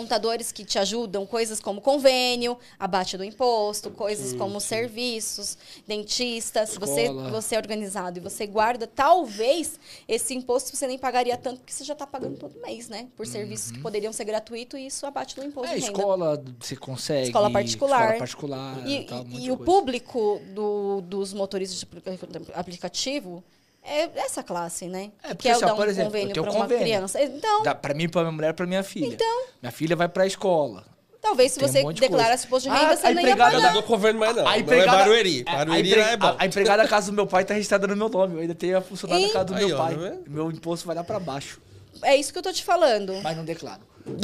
contadores 0.00 0.52
que 0.52 0.62
te 0.62 0.78
ajudam, 0.78 1.24
coisas 1.24 1.58
como 1.58 1.80
convênio, 1.80 2.58
abate 2.78 3.16
do 3.16 3.24
imposto, 3.24 3.90
coisas 3.90 4.34
como 4.34 4.60
serviços, 4.60 5.56
dentista. 5.86 6.66
Se 6.66 6.78
você, 6.78 7.08
você 7.30 7.54
é 7.54 7.58
organizado 7.58 8.18
e 8.18 8.20
você 8.20 8.46
guarda, 8.46 8.86
talvez 8.86 9.80
esse 10.06 10.34
imposto 10.34 10.76
você 10.76 10.86
nem 10.86 10.98
pagaria 10.98 11.34
tanto, 11.38 11.60
porque 11.60 11.72
você 11.72 11.82
já 11.82 11.94
está 11.94 12.06
pagando 12.06 12.36
todo 12.36 12.60
mês, 12.60 12.90
né? 12.90 13.08
Por 13.16 13.26
serviços 13.26 13.70
que 13.72 13.78
poderiam 13.80 14.12
ser 14.12 14.24
gratuitos 14.24 14.78
e 14.78 14.86
isso 14.86 15.06
abate 15.06 15.34
do 15.34 15.42
imposto 15.42 15.72
É, 15.72 15.78
escola, 15.78 16.44
você 16.60 16.76
consegue. 16.76 17.28
Escola 17.28 17.50
particular. 17.50 18.00
Escola 18.02 18.18
particular. 18.18 18.86
E, 18.86 19.04
tal, 19.04 19.26
e 19.30 19.50
o 19.50 19.56
público 19.56 20.42
do- 20.54 21.00
dos 21.00 21.32
motoristas 21.32 21.78
de 21.80 21.84
apli- 21.86 22.52
aplicativo 22.54 23.42
é 23.86 24.10
essa 24.16 24.42
classe, 24.42 24.86
né? 24.86 25.10
É, 25.22 25.28
que 25.28 25.34
porque, 25.34 25.48
quer 25.48 25.54
assim, 25.54 25.64
ó, 25.64 25.68
dar 25.68 25.74
um 25.74 25.76
por 25.76 25.88
exemplo, 25.88 26.08
eu 26.08 26.12
convênio 26.12 26.34
tenho 26.34 26.44
para 26.44 26.52
uma 26.54 26.62
convênio. 26.62 26.84
criança. 26.84 27.22
Então, 27.22 27.62
Dá 27.62 27.74
pra 27.74 27.94
mim, 27.94 28.08
pra 28.08 28.22
minha 28.22 28.32
mulher, 28.32 28.52
pra 28.54 28.66
minha 28.66 28.82
filha. 28.82 29.06
Então. 29.14 29.44
Minha 29.62 29.72
filha 29.72 29.96
vai 29.96 30.08
pra 30.08 30.26
escola. 30.26 30.84
Talvez 31.22 31.52
se 31.52 31.58
um 31.58 31.66
você 31.66 31.82
de 31.92 32.00
declarasse 32.00 32.46
coisa. 32.46 32.68
imposto 32.68 32.68
de 32.68 32.76
renda, 32.76 32.92
Ah, 32.92 32.96
você 32.96 33.06
a 33.08 33.14
não 33.14 33.22
ia 33.22 33.36
pagar. 33.36 33.60
não 33.60 33.72
dou 33.72 33.82
governo 33.82 34.20
mais 34.20 34.36
não. 34.36 34.46
A 34.46 34.50
Não 34.52 34.56
empregada, 34.58 34.96
é 34.96 35.00
Barueri. 35.00 35.44
a- 35.46 35.52
a 35.52 35.56
Barueri 35.64 35.94
lá 35.96 36.10
é 36.10 36.16
bom. 36.16 36.26
A, 36.26 36.36
a 36.38 36.46
empregada 36.46 36.82
da 36.84 36.88
casa 36.88 37.10
do 37.10 37.14
meu 37.14 37.26
pai 37.26 37.44
tá 37.44 37.54
registrada 37.54 37.86
no 37.88 37.96
meu 37.96 38.08
nome. 38.08 38.34
Eu 38.34 38.40
ainda 38.42 38.54
tenho 38.54 38.78
a 38.78 38.80
funcionária 38.80 39.26
da 39.26 39.32
casa 39.32 39.44
do 39.46 39.54
Aí, 39.56 39.66
meu 39.66 39.76
ó, 39.76 39.78
pai. 39.78 39.94
tá 39.96 40.16
meu 40.28 40.50
imposto 40.52 40.86
vai 40.86 40.94
lá 40.94 41.02
pra 41.02 41.18
baixo. 41.18 41.60
É 42.02 42.14
isso 42.14 42.32
que 42.32 42.38
eu 42.38 42.42
tô 42.42 42.52
te 42.52 42.62
falando. 42.62 43.12
Mas 43.22 43.36
não 43.36 43.44
declaro. 43.44 43.80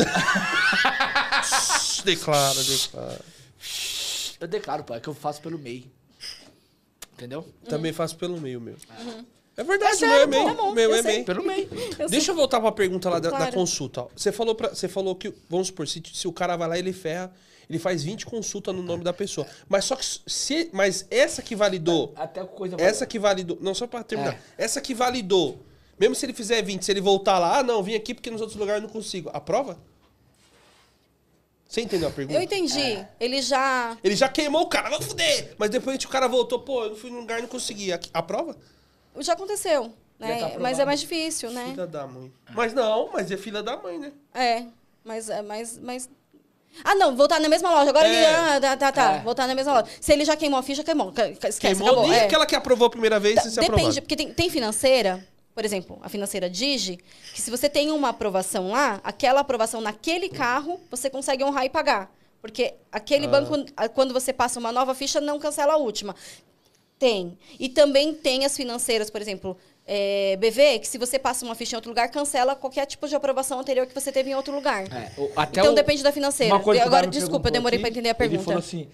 Declara, 2.04 2.62
declara. 2.62 3.20
Eu 4.40 4.48
declaro, 4.48 4.84
pai, 4.84 5.00
que 5.00 5.08
eu 5.08 5.14
faço 5.14 5.40
pelo 5.40 5.58
MEI. 5.58 5.90
Entendeu? 7.14 7.46
Também 7.68 7.92
faço 7.92 8.16
pelo 8.16 8.40
meio, 8.40 8.60
meu. 8.60 8.74
É 9.56 9.62
verdade, 9.62 10.02
É 10.02 10.06
o 10.06 10.08
meu 10.08 10.16
é 10.16 10.18
sério, 10.18 10.28
meio. 10.28 10.56
tá 10.56 10.72
meu 10.72 10.90
eu 10.90 10.94
é 10.96 11.02
sei. 11.02 11.12
meio. 11.12 11.24
Pelo 11.24 11.44
MEI. 11.44 11.68
Eu 11.98 12.08
Deixa 12.08 12.30
eu 12.30 12.34
voltar 12.34 12.60
pra 12.60 12.72
pergunta 12.72 13.10
lá 13.10 13.18
da, 13.18 13.30
da 13.30 13.36
Claro. 13.36 13.52
consulta. 13.52 14.02
ó. 14.02 14.08
Você 14.16 14.32
falou, 14.32 14.54
pra, 14.54 14.70
você 14.70 14.88
falou 14.88 15.14
que, 15.14 15.32
vamos 15.48 15.66
supor, 15.66 15.86
se, 15.86 16.02
se 16.12 16.26
o 16.26 16.32
cara 16.32 16.56
vai 16.56 16.68
lá 16.68 16.76
e 16.76 16.80
ele 16.80 16.92
ferra, 16.92 17.30
ele 17.68 17.78
faz 17.78 18.02
20 18.02 18.24
consultas 18.26 18.74
no 18.74 18.82
nome 18.82 19.04
da 19.04 19.12
pessoa. 19.12 19.46
Mas 19.68 19.84
só 19.84 19.94
que 19.96 20.04
se. 20.26 20.70
Mas 20.72 21.06
essa 21.10 21.42
que 21.42 21.54
validou. 21.54 22.12
Até 22.16 22.42
coisa 22.44 22.76
Essa 22.78 23.06
que 23.06 23.18
validou. 23.18 23.58
Não, 23.60 23.74
só 23.74 23.86
pra 23.86 24.02
terminar. 24.02 24.34
É. 24.56 24.64
Essa 24.64 24.80
que 24.80 24.94
validou. 24.94 25.60
Mesmo 25.98 26.14
se 26.14 26.24
ele 26.24 26.32
fizer 26.32 26.62
20, 26.62 26.82
se 26.84 26.90
ele 26.90 27.00
voltar 27.02 27.38
lá, 27.38 27.58
ah, 27.58 27.62
não, 27.62 27.82
vim 27.82 27.94
aqui 27.94 28.14
porque 28.14 28.30
nos 28.30 28.40
outros 28.40 28.58
lugares 28.58 28.82
eu 28.82 28.86
não 28.88 28.92
consigo. 28.92 29.30
Aprova? 29.34 29.78
Você 31.68 31.80
entendeu 31.80 32.08
a 32.08 32.12
pergunta? 32.12 32.38
Eu 32.38 32.42
entendi. 32.42 33.02
Ele 33.20 33.40
já. 33.40 33.96
Ele 34.02 34.14
já 34.16 34.28
queimou 34.28 34.62
o 34.62 34.66
cara, 34.66 34.90
vai 34.90 35.00
fuder! 35.00 35.54
Mas 35.56 35.70
depois 35.70 36.02
o 36.02 36.08
cara 36.08 36.26
voltou, 36.26 36.58
pô, 36.58 36.84
eu 36.84 36.90
não 36.90 36.96
fui 36.96 37.10
num 37.10 37.20
lugar 37.20 37.38
e 37.38 37.42
não 37.42 37.48
consegui. 37.48 37.90
Aprova? 38.12 38.56
Já 39.20 39.32
aconteceu. 39.34 39.92
Né? 40.18 40.28
tá 40.28 40.34
aprovado. 40.36 40.62
mas 40.62 40.78
é 40.78 40.84
mais 40.84 41.00
difícil, 41.00 41.50
né? 41.50 41.66
Filha 41.70 41.86
da 41.86 42.06
mãe. 42.06 42.32
Mas 42.54 42.72
não, 42.72 43.10
mas 43.12 43.30
é 43.30 43.36
filha 43.36 43.62
da 43.62 43.76
mãe, 43.76 43.98
né? 43.98 44.12
É. 44.32 44.64
Mas 45.04 45.28
é 45.28 45.42
mais. 45.42 45.78
mais... 45.78 46.08
Ah, 46.84 46.94
não, 46.94 47.14
voltar 47.16 47.40
na 47.40 47.48
mesma 47.48 47.70
loja. 47.70 47.90
Agora 47.90 48.08
É. 48.08 48.14
ele. 48.14 48.24
Ah, 48.26 48.60
tá, 48.60 48.76
tá, 48.76 48.92
tá. 48.92 49.12
É. 49.14 49.20
Voltar 49.20 49.46
na 49.48 49.54
mesma 49.54 49.72
loja. 49.74 49.86
Se 50.00 50.12
ele 50.12 50.24
já 50.24 50.36
queimou 50.36 50.58
a 50.58 50.62
ficha, 50.62 50.84
queimou. 50.84 51.12
Esquece, 51.32 51.60
Queimou 51.60 51.88
acabou. 51.88 52.08
nem 52.08 52.18
é. 52.18 52.24
aquela 52.24 52.46
que 52.46 52.54
aprovou 52.54 52.86
a 52.86 52.90
primeira 52.90 53.18
vez 53.18 53.44
e 53.44 53.50
se 53.50 53.56
Depende, 53.60 53.72
aprovou. 53.82 54.02
porque 54.02 54.16
tem, 54.16 54.32
tem 54.32 54.48
financeira, 54.48 55.26
por 55.54 55.64
exemplo, 55.64 55.98
a 56.02 56.08
financeira 56.08 56.48
Digi, 56.48 56.98
que 57.34 57.40
se 57.42 57.50
você 57.50 57.68
tem 57.68 57.90
uma 57.90 58.10
aprovação 58.10 58.70
lá, 58.70 59.00
aquela 59.04 59.40
aprovação 59.40 59.80
naquele 59.80 60.28
carro, 60.28 60.80
você 60.90 61.10
consegue 61.10 61.42
honrar 61.44 61.64
e 61.66 61.68
pagar. 61.68 62.10
Porque 62.40 62.74
aquele 62.92 63.26
Ah. 63.26 63.30
banco, 63.30 63.54
quando 63.94 64.14
você 64.14 64.32
passa 64.32 64.58
uma 64.60 64.70
nova 64.72 64.94
ficha, 64.94 65.20
não 65.20 65.38
cancela 65.38 65.74
a 65.74 65.76
última. 65.76 66.14
Tem. 67.02 67.36
E 67.58 67.68
também 67.68 68.14
tem 68.14 68.44
as 68.44 68.56
financeiras, 68.56 69.10
por 69.10 69.20
exemplo, 69.20 69.56
é, 69.84 70.36
BV, 70.36 70.78
que 70.78 70.86
se 70.86 70.96
você 70.98 71.18
passa 71.18 71.44
uma 71.44 71.56
ficha 71.56 71.74
em 71.74 71.76
outro 71.78 71.90
lugar, 71.90 72.08
cancela 72.08 72.54
qualquer 72.54 72.86
tipo 72.86 73.08
de 73.08 73.16
aprovação 73.16 73.58
anterior 73.58 73.88
que 73.88 73.92
você 73.94 74.12
teve 74.12 74.30
em 74.30 74.36
outro 74.36 74.54
lugar. 74.54 74.84
É, 74.84 75.10
Então 75.50 75.72
o- 75.72 75.74
depende 75.74 76.00
da 76.00 76.12
financeira. 76.12 76.54
Agora, 76.54 77.08
desculpa, 77.08 77.48
eu 77.48 77.52
demorei 77.52 77.80
para 77.80 77.88
entender 77.88 78.10
a 78.10 78.12
Ele 78.12 78.18
pergunta. 78.18 78.44
falou 78.44 78.58
assim: 78.60 78.88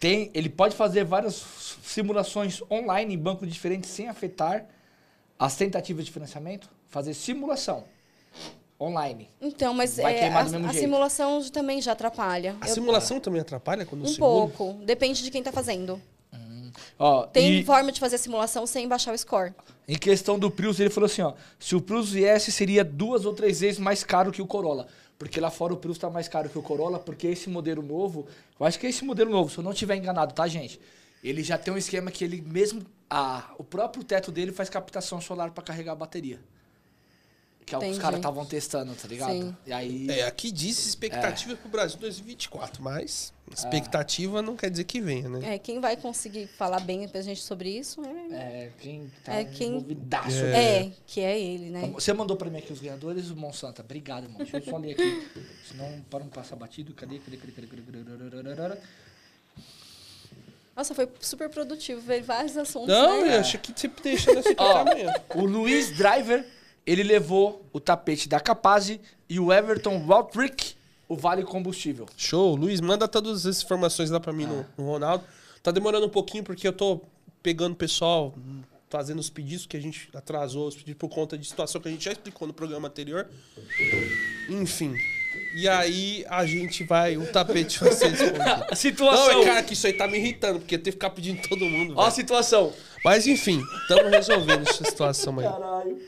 tem, 0.00 0.30
ele 0.32 0.48
pode 0.48 0.74
fazer 0.74 1.04
várias 1.04 1.44
simulações 1.84 2.62
online 2.70 3.14
em 3.14 3.18
bancos 3.18 3.46
diferentes 3.52 3.90
sem 3.90 4.08
afetar 4.08 4.64
as 5.38 5.54
tentativas 5.54 6.06
de 6.06 6.10
financiamento? 6.10 6.70
Fazer 6.88 7.12
simulação 7.12 7.84
online. 8.80 9.28
Então, 9.42 9.74
mas 9.74 9.98
é, 9.98 10.28
a, 10.28 10.40
a 10.40 10.72
simulação 10.72 11.42
também 11.50 11.82
já 11.82 11.92
atrapalha. 11.92 12.56
A 12.62 12.68
Eu- 12.68 12.74
simulação 12.74 13.20
também 13.20 13.42
atrapalha 13.42 13.84
quando 13.84 14.04
um 14.04 14.06
segura? 14.08 14.48
pouco. 14.48 14.72
Depende 14.84 15.22
de 15.22 15.30
quem 15.30 15.40
está 15.40 15.52
fazendo. 15.52 16.00
Ó, 16.98 17.26
Tem 17.26 17.60
e 17.60 17.64
forma 17.64 17.92
de 17.92 18.00
fazer 18.00 18.16
a 18.16 18.18
simulação 18.18 18.66
sem 18.66 18.86
baixar 18.88 19.12
o 19.14 19.18
score. 19.18 19.52
em 19.88 19.96
questão 19.96 20.38
do 20.38 20.50
Prius, 20.50 20.78
ele 20.80 20.90
falou 20.90 21.06
assim: 21.06 21.22
ó, 21.22 21.34
se 21.58 21.74
o 21.74 21.80
Prius 21.80 22.10
viesse, 22.10 22.50
seria 22.52 22.84
duas 22.84 23.24
ou 23.24 23.32
três 23.34 23.60
vezes 23.60 23.78
mais 23.78 24.04
caro 24.04 24.30
que 24.32 24.42
o 24.42 24.46
Corolla. 24.46 24.86
Porque 25.18 25.38
lá 25.38 25.50
fora 25.50 25.72
o 25.72 25.76
Prius 25.76 25.98
tá 25.98 26.10
mais 26.10 26.26
caro 26.26 26.48
que 26.48 26.58
o 26.58 26.62
Corolla, 26.62 26.98
porque 26.98 27.28
esse 27.28 27.48
modelo 27.48 27.80
novo, 27.80 28.26
eu 28.58 28.66
acho 28.66 28.78
que 28.78 28.86
é 28.86 28.90
esse 28.90 29.04
modelo 29.04 29.30
novo, 29.30 29.50
se 29.50 29.58
eu 29.58 29.62
não 29.62 29.72
tiver 29.72 29.94
enganado, 29.94 30.34
tá, 30.34 30.48
gente? 30.48 30.80
Ele 31.22 31.44
já 31.44 31.56
tem 31.56 31.72
um 31.72 31.76
esquema 31.76 32.10
que 32.10 32.24
ele 32.24 32.40
mesmo, 32.40 32.82
a, 33.08 33.52
o 33.56 33.62
próprio 33.62 34.02
teto 34.02 34.32
dele 34.32 34.50
faz 34.50 34.68
captação 34.68 35.20
solar 35.20 35.52
para 35.52 35.62
carregar 35.62 35.92
a 35.92 35.94
bateria. 35.94 36.40
Que 37.78 37.84
é 37.84 37.88
o 37.88 37.90
que 37.90 37.96
os 37.96 37.98
caras 38.02 38.18
estavam 38.18 38.44
testando, 38.44 38.94
tá 38.94 39.08
ligado? 39.08 39.32
Sim. 39.32 39.56
E 39.66 39.72
aí. 39.72 40.10
É, 40.10 40.26
aqui 40.26 40.50
diz 40.52 40.84
expectativa 40.86 41.56
pro 41.56 41.68
Brasil 41.70 41.98
2024, 41.98 42.82
mas 42.82 43.32
expectativa 43.52 44.40
não 44.40 44.56
quer 44.56 44.70
dizer 44.70 44.84
que 44.84 45.00
venha, 45.00 45.28
né? 45.28 45.54
É, 45.54 45.58
quem 45.58 45.78
vai 45.80 45.96
conseguir 45.96 46.46
falar 46.46 46.80
bem 46.80 47.06
pra 47.08 47.20
gente 47.22 47.40
sobre 47.42 47.68
isso 47.70 48.00
é, 48.04 48.34
É, 48.64 48.70
quem 48.80 49.10
tá 49.24 49.34
É, 49.34 49.44
quem- 49.44 49.68
envolvidaço. 49.68 50.36
é, 50.44 50.90
que 51.06 51.20
é 51.20 51.38
ele, 51.40 51.70
né? 51.70 51.90
Você 51.94 52.12
mandou 52.12 52.36
pra 52.36 52.48
mim 52.50 52.58
aqui 52.58 52.72
os 52.72 52.80
ganhadores, 52.80 53.30
o 53.30 53.36
Monsanto. 53.36 53.82
Obrigado, 53.82 54.24
irmão. 54.24 54.38
Deixa 54.38 54.56
eu 54.58 54.62
só 54.64 54.76
ler 54.78 54.92
aqui. 54.92 55.28
Senão, 55.70 56.00
para 56.10 56.20
não 56.20 56.28
passar 56.30 56.56
batido. 56.56 56.94
Cadê? 56.94 57.18
Cadê? 57.18 57.36
Cadê? 57.36 57.52
Cadê? 57.52 57.66
cadê, 57.66 57.86
cadê, 57.86 58.30
cadê, 58.30 58.54
cadê? 58.56 58.80
Nossa, 60.74 60.94
foi 60.94 61.06
super 61.20 61.50
produtivo, 61.50 62.00
veio 62.00 62.24
vários 62.24 62.56
assuntos, 62.56 62.88
Não, 62.88 63.20
né? 63.26 63.36
eu 63.36 63.40
acho 63.40 63.58
que 63.58 63.78
sempre 63.78 64.02
deixa 64.02 64.32
nesse 64.32 64.54
amanhã. 64.58 65.12
o 65.34 65.44
Luiz 65.44 65.90
Driver, 65.94 66.46
ele 66.86 67.02
levou 67.02 67.64
o 67.72 67.80
tapete 67.80 68.28
da 68.28 68.40
Capaz 68.40 68.98
e 69.28 69.40
o 69.40 69.52
Everton 69.52 70.04
Waltrick, 70.06 70.74
o 71.08 71.16
Vale 71.16 71.42
Combustível. 71.42 72.06
Show, 72.16 72.56
Luiz, 72.56 72.80
manda 72.80 73.06
todas 73.06 73.46
as 73.46 73.62
informações 73.62 74.10
lá 74.10 74.18
pra 74.18 74.32
mim 74.32 74.46
no, 74.46 74.66
no 74.76 74.84
Ronaldo. 74.84 75.24
Tá 75.62 75.70
demorando 75.70 76.06
um 76.06 76.10
pouquinho 76.10 76.42
porque 76.42 76.66
eu 76.66 76.72
tô 76.72 77.00
pegando 77.42 77.72
o 77.72 77.76
pessoal, 77.76 78.34
fazendo 78.88 79.18
os 79.18 79.30
pedidos 79.30 79.66
que 79.66 79.76
a 79.76 79.80
gente 79.80 80.08
atrasou, 80.14 80.68
os 80.68 80.74
pedidos 80.74 80.98
por 80.98 81.08
conta 81.08 81.38
de 81.38 81.46
situação 81.46 81.80
que 81.80 81.88
a 81.88 81.90
gente 81.90 82.04
já 82.04 82.12
explicou 82.12 82.48
no 82.48 82.54
programa 82.54 82.88
anterior. 82.88 83.28
Enfim. 84.48 84.94
E 85.54 85.68
aí 85.68 86.24
a 86.28 86.44
gente 86.46 86.84
vai, 86.84 87.16
o 87.16 87.26
tapete 87.30 87.78
vai 87.80 87.92
ser. 87.92 88.40
A 88.40 88.66
Não, 88.70 88.76
situação. 88.76 89.42
é 89.42 89.44
cara 89.44 89.62
que 89.62 89.74
isso 89.74 89.86
aí 89.86 89.92
tá 89.92 90.06
me 90.08 90.18
irritando, 90.18 90.58
porque 90.58 90.76
tem 90.76 90.84
que 90.84 90.92
ficar 90.92 91.10
pedindo 91.10 91.46
todo 91.48 91.64
mundo. 91.64 91.94
Ó 91.96 92.06
a 92.06 92.10
situação. 92.10 92.72
Mas 93.04 93.26
enfim, 93.26 93.62
estamos 93.82 94.10
resolvendo 94.10 94.68
essa 94.68 94.84
situação 94.84 95.38
aí. 95.38 95.46
Caralho. 95.46 95.98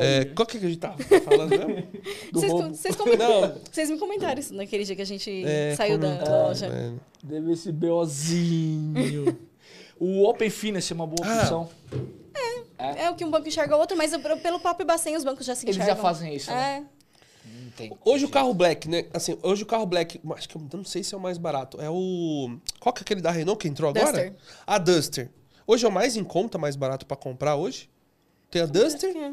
É, 0.00 0.24
qual 0.26 0.46
que, 0.46 0.56
é 0.56 0.60
que 0.60 0.66
a 0.66 0.68
gente 0.68 0.78
tava 0.80 0.96
falando 1.24 1.50
mesmo? 1.50 1.88
Vocês, 2.32 2.96
vocês 3.70 3.90
me 3.90 3.98
comentaram 3.98 4.38
isso 4.40 4.54
naquele 4.54 4.84
dia 4.84 4.94
que 4.96 5.02
a 5.02 5.06
gente 5.06 5.44
É, 5.44 5.74
saiu 5.76 5.98
da 5.98 6.08
loja. 6.46 6.68
velho. 6.68 7.00
Deve 7.22 7.52
esse 7.52 7.70
BOzinho. 7.72 9.38
o 9.98 10.24
Open 10.28 10.50
Finance 10.50 10.92
é 10.92 10.94
uma 10.94 11.06
boa 11.06 11.28
Ah. 11.28 11.40
opção. 11.40 11.68
É 12.78 13.10
o 13.10 13.14
que 13.16 13.24
um 13.24 13.30
banco 13.30 13.48
enxerga 13.48 13.76
o 13.76 13.80
outro, 13.80 13.96
mas 13.96 14.12
eu- 14.12 14.20
pelo 14.20 14.60
próprio 14.60 14.86
Bacen 14.86 15.16
os 15.16 15.24
bancos 15.24 15.44
já 15.44 15.54
se 15.54 15.64
Eles 15.66 15.76
enxergam. 15.76 15.96
já 15.96 16.00
fazem 16.02 16.34
isso, 16.34 16.50
né? 16.50 16.86
É. 17.44 17.48
Não 17.64 17.70
tem. 17.72 17.92
Hoje 18.04 18.24
o 18.24 18.28
carro 18.28 18.54
black, 18.54 18.88
né? 18.88 19.06
Assim, 19.12 19.36
hoje 19.42 19.64
o 19.64 19.66
carro 19.66 19.84
black, 19.84 20.20
acho 20.36 20.48
que 20.48 20.56
eu 20.56 20.62
não 20.72 20.84
sei 20.84 21.02
se 21.02 21.12
é 21.14 21.18
o 21.18 21.20
mais 21.20 21.38
barato. 21.38 21.80
É 21.80 21.90
o. 21.90 22.56
Qual 22.78 22.92
que 22.92 23.00
é 23.00 23.02
aquele 23.02 23.20
da 23.20 23.30
Renault 23.32 23.60
que 23.60 23.66
entrou 23.68 23.90
agora? 23.90 24.06
Duster. 24.12 24.34
A 24.66 24.78
Duster. 24.78 25.30
Hoje 25.66 25.84
é 25.84 25.88
o 25.88 25.92
mais 25.92 26.16
em 26.16 26.22
conta, 26.24 26.56
mais 26.56 26.76
barato 26.76 27.04
pra 27.04 27.16
comprar 27.16 27.56
hoje? 27.56 27.90
Tem 28.50 28.62
a 28.62 28.66
Duster? 28.66 29.14
É. 29.16 29.32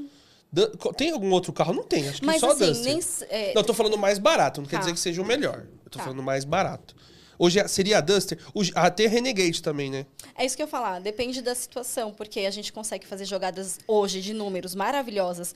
Tem 0.96 1.12
algum 1.12 1.32
outro 1.32 1.52
carro? 1.52 1.74
Não 1.74 1.84
tem, 1.84 2.08
acho 2.08 2.20
que 2.22 2.26
Mas 2.26 2.40
só 2.40 2.52
assim, 2.52 2.68
Duster. 2.68 2.86
nem. 2.94 3.00
é, 3.30 3.54
Não, 3.54 3.62
eu 3.62 3.66
tô 3.66 3.74
falando 3.74 3.98
mais 3.98 4.18
barato, 4.20 4.62
não 4.62 4.68
quer 4.68 4.78
Tá. 4.78 4.80
dizer 4.82 4.94
que 4.94 5.00
seja 5.00 5.22
o 5.22 5.26
melhor. 5.26 5.66
Eu 5.84 5.90
tô 5.92 5.98
Tá. 5.98 6.06
falando 6.06 6.24
mais 6.24 6.46
barato. 6.46 6.96
Hoje 7.38 7.60
é- 7.60 7.68
seria 7.68 7.98
a 7.98 8.02
Duster. 8.02 8.40
O, 8.54 8.62
ah, 8.76 8.90
Renegade 8.98 9.62
também, 9.62 9.90
né? 9.92 10.06
É 10.38 10.46
isso 10.46 10.56
que 10.56 10.62
eu 10.62 10.66
ia 10.66 10.72
falar, 10.72 11.02
depende 11.02 11.42
da 11.42 11.54
situação, 11.54 12.14
porque 12.14 12.42
a 12.42 12.52
gente 12.52 12.72
consegue 12.72 13.06
fazer 13.06 13.26
jogadas 13.26 13.78
hoje 13.86 14.22
de 14.22 14.34
números 14.34 14.74
maravilhosas 14.74 15.54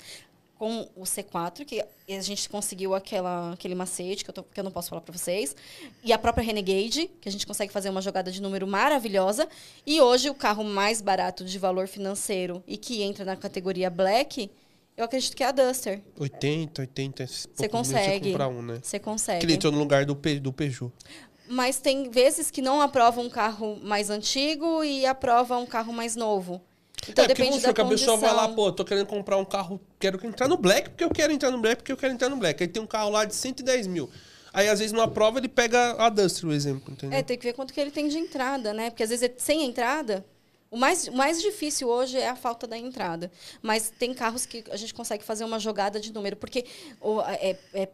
com 0.58 0.90
o 0.94 1.04
C4, 1.06 1.64
que 1.64 1.80
a 1.82 2.20
gente 2.22 2.50
conseguiu 2.50 2.94
aquela, 2.94 3.54
aquele 3.54 3.74
macete 3.74 4.26
que 4.26 4.30
eu, 4.30 4.34
tô- 4.34 4.44
que 4.44 4.60
eu 4.60 4.64
não 4.66 4.72
posso 4.72 4.90
falar 4.90 5.00
para 5.00 5.18
vocês, 5.18 5.56
e 6.04 6.12
a 6.12 6.18
própria 6.18 6.44
Renegade, 6.44 7.10
que 7.22 7.30
a 7.30 7.32
gente 7.32 7.48
consegue 7.48 7.72
fazer 7.72 7.90
uma 7.90 8.02
jogada 8.02 8.30
de 8.30 8.42
número 8.42 8.68
maravilhosa, 8.68 9.48
e 9.88 10.02
hoje 10.02 10.30
o 10.30 10.36
carro 10.36 10.66
mais 10.66 11.00
barato 11.00 11.46
de 11.46 11.58
valor 11.58 11.88
financeiro 11.88 12.62
e 12.68 12.76
que 12.76 13.02
entra 13.02 13.24
na 13.24 13.38
categoria 13.38 13.90
Black, 13.90 14.52
eu 15.00 15.06
acredito 15.06 15.36
que 15.36 15.44
é 15.44 15.48
a 15.48 15.52
Duster. 15.52 16.02
80, 16.18 16.82
80. 16.82 17.26
Você 17.28 17.70
consegue. 17.70 18.32
comprar 18.32 18.48
um, 18.50 18.62
né? 18.62 18.80
Você 18.84 19.00
consegue. 19.00 19.40
Que 19.40 19.46
ele 19.46 19.54
entrou 19.54 19.72
no 19.72 19.80
lugar 19.80 20.06
do, 20.06 20.16
Pe- 20.16 20.40
do 20.40 20.52
Peugeot. 20.52 20.92
Mas 21.48 21.80
tem 21.80 22.10
vezes 22.10 22.52
que 22.52 22.62
não 22.62 22.82
aprova 22.82 23.22
um 23.22 23.30
carro 23.30 23.80
mais 23.82 24.10
antigo 24.10 24.84
e 24.84 25.06
aprova 25.06 25.58
um 25.58 25.66
carro 25.66 25.92
mais 25.94 26.16
novo. 26.16 26.62
Então 27.08 27.24
é, 27.24 27.28
porque 27.30 27.42
depende 27.42 27.50
vamos 27.62 27.64
da 27.64 27.74
que 27.74 27.82
a 27.82 27.86
pessoa 27.86 28.18
vai 28.18 28.34
lá, 28.34 28.50
pô, 28.50 28.72
tô 28.74 28.84
querendo 28.84 29.08
comprar 29.08 29.38
um 29.38 29.46
carro, 29.46 29.80
quero 29.98 30.24
entrar 30.28 30.48
no 30.50 30.58
Black, 30.58 30.90
porque 30.90 31.04
eu 31.06 31.10
quero 31.10 31.32
entrar 31.32 31.50
no 31.50 31.58
Black, 31.60 31.78
porque 31.78 31.92
eu 31.94 31.98
quero 31.98 32.14
entrar 32.14 32.28
no 32.30 32.36
Black. 32.36 32.62
Aí 32.62 32.68
tem 32.68 32.84
um 32.84 32.86
carro 32.88 33.10
lá 33.10 33.24
de 33.24 33.34
110 33.34 33.88
mil. 33.88 34.10
Aí, 34.52 34.68
às 34.68 34.80
vezes, 34.80 34.92
não 34.92 35.02
aprova, 35.02 35.38
ele 35.40 35.48
pega 35.48 35.94
a 36.04 36.10
Duster, 36.10 36.50
o 36.50 36.52
exemplo, 36.52 36.92
entendeu? 36.92 37.18
É, 37.18 37.24
tem 37.24 37.38
que 37.38 37.46
ver 37.46 37.54
quanto 37.54 37.74
que 37.74 37.80
ele 37.80 37.92
tem 37.92 38.08
de 38.10 38.18
entrada, 38.18 38.74
né? 38.74 38.90
Porque 38.90 39.04
às 39.04 39.10
vezes 39.10 39.30
é 39.30 39.34
sem 39.38 39.64
entrada. 39.64 40.26
O 40.72 40.78
mais, 40.78 41.08
mais 41.10 41.42
difícil 41.42 41.88
hoje 41.88 42.18
é 42.18 42.30
a 42.30 42.36
falta 42.36 42.68
da 42.68 42.78
entrada. 42.78 43.32
Mas 43.62 43.90
tem 43.90 44.14
carros 44.14 44.46
que 44.46 44.64
a 44.70 44.78
gente 44.78 44.94
consegue 44.94 45.24
fazer 45.24 45.44
uma 45.44 45.60
jogada 45.60 46.00
de 46.00 46.14
número, 46.14 46.36
porque 46.36 46.66
é, 47.40 47.58
é, 47.74 47.90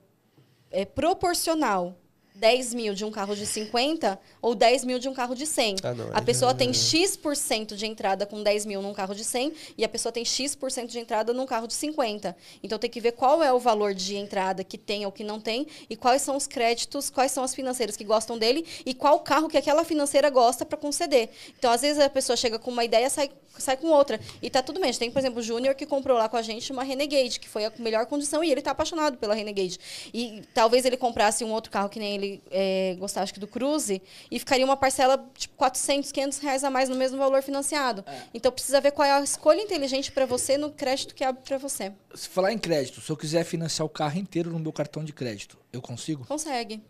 é 0.72 0.86
proporcional 0.86 1.96
10 2.36 2.74
mil 2.74 2.94
de 2.94 3.06
um 3.06 3.12
carro 3.12 3.36
de 3.36 3.46
50 3.46 4.20
ou 4.42 4.54
10 4.54 4.84
mil 4.84 5.00
de 5.00 5.08
um 5.08 5.14
carro 5.14 5.34
de 5.34 5.46
100. 5.46 5.78
Ah, 5.84 5.94
não, 5.94 6.10
a 6.14 6.20
aí 6.20 6.26
pessoa 6.26 6.52
já- 6.52 6.58
tem 6.58 6.74
X% 6.74 7.76
de 7.76 7.86
entrada 7.86 8.26
com 8.26 8.44
10 8.44 8.66
mil 8.66 8.82
num 8.82 8.94
carro 8.94 9.16
de 9.16 9.24
100 9.24 9.54
e 9.78 9.84
a 9.86 9.90
pessoa 9.90 10.12
tem 10.12 10.26
X% 10.26 10.88
de 10.88 11.00
entrada 11.00 11.34
num 11.34 11.46
carro 11.46 11.68
de 11.68 11.74
50. 11.74 12.36
Então 12.62 12.78
tem 12.78 12.90
que 12.90 13.00
ver 13.00 13.14
qual 13.14 13.42
é 13.42 13.54
o 13.54 13.60
valor 13.60 13.94
de 13.94 14.16
entrada 14.18 14.64
que 14.64 14.78
tem 14.78 15.06
ou 15.06 15.12
que 15.12 15.24
não 15.24 15.40
tem 15.40 15.66
e 15.90 15.96
quais 15.96 16.22
são 16.22 16.36
os 16.36 16.46
créditos, 16.48 17.10
quais 17.10 17.32
são 17.32 17.44
as 17.44 17.56
financeiras 17.56 17.96
que 17.96 18.04
gostam 18.04 18.38
dele 18.38 18.66
e 18.86 18.94
qual 18.94 19.20
carro 19.22 19.48
que 19.48 19.58
aquela 19.58 19.84
financeira 19.86 20.30
gosta 20.30 20.66
para 20.66 20.78
conceder. 20.78 21.30
Então 21.58 21.72
às 21.72 21.82
vezes 21.82 22.02
a 22.02 22.10
pessoa 22.10 22.36
chega 22.36 22.60
com 22.60 22.70
uma 22.70 22.84
ideia 22.84 23.10
sai, 23.10 23.32
sai 23.58 23.78
com 23.78 23.88
outra. 23.88 24.20
E 24.42 24.50
tá 24.50 24.62
tudo 24.62 24.80
bem. 24.80 24.90
A 24.90 24.92
gente 24.92 25.00
tem, 25.00 25.12
por 25.12 25.20
exemplo, 25.20 25.40
o 25.40 25.44
Júnior 25.44 25.74
que 25.76 25.86
comprou 25.86 26.18
lá 26.18 26.28
com 26.28 26.36
a 26.38 26.42
gente 26.42 26.72
uma 26.72 26.84
Renegade, 26.84 27.40
que 27.40 27.48
foi 27.48 27.66
a 27.66 27.72
melhor 27.80 28.06
condição 28.06 28.44
e 28.44 28.52
ele 28.52 28.62
tá 28.62 28.72
apaixonado 28.72 29.18
pela 29.18 29.34
Renegade. 29.34 29.80
E 30.14 30.44
talvez 30.54 30.84
ele 30.86 30.98
comprasse 30.98 31.44
um 31.46 31.52
outro 31.54 31.72
carro 31.72 31.88
que 31.90 32.00
nem 32.00 32.16
ele 32.16 32.25
é, 32.52 32.96
gostava, 33.00 33.24
acho 33.24 33.34
que 33.34 33.40
do 33.40 33.48
Cruze, 33.48 34.02
e 34.30 34.40
ficaria 34.40 34.66
uma 34.66 34.78
parcela 34.78 35.18
tipo 35.36 35.56
400, 35.56 36.12
500 36.12 36.38
reais 36.40 36.64
a 36.64 36.70
mais 36.70 36.90
no 36.90 36.96
mesmo 36.96 37.18
valor 37.18 37.42
financiado. 37.42 38.04
Então 38.34 38.52
precisa 38.52 38.80
ver 38.82 38.92
qual 38.92 39.08
é 39.08 39.12
a 39.12 39.22
escolha 39.22 39.62
inteligente 39.62 40.12
para 40.12 40.26
você 40.26 40.58
no 40.58 40.72
crédito 40.72 41.14
que 41.16 41.24
abre 41.24 41.42
para 41.44 41.58
você. 41.58 41.92
Se 42.14 42.28
falar 42.30 42.52
em 42.52 42.58
crédito, 42.58 43.02
se 43.02 43.10
eu 43.12 43.18
quiser 43.18 43.44
financiar 43.44 43.86
o 43.86 43.90
carro 43.90 44.18
inteiro 44.18 44.50
no 44.52 44.60
meu 44.60 44.74
cartão 44.74 45.04
de 45.04 45.14
crédito, 45.14 45.58
eu 45.72 45.82
consigo? 45.82 46.26
Consegue. 46.26 46.82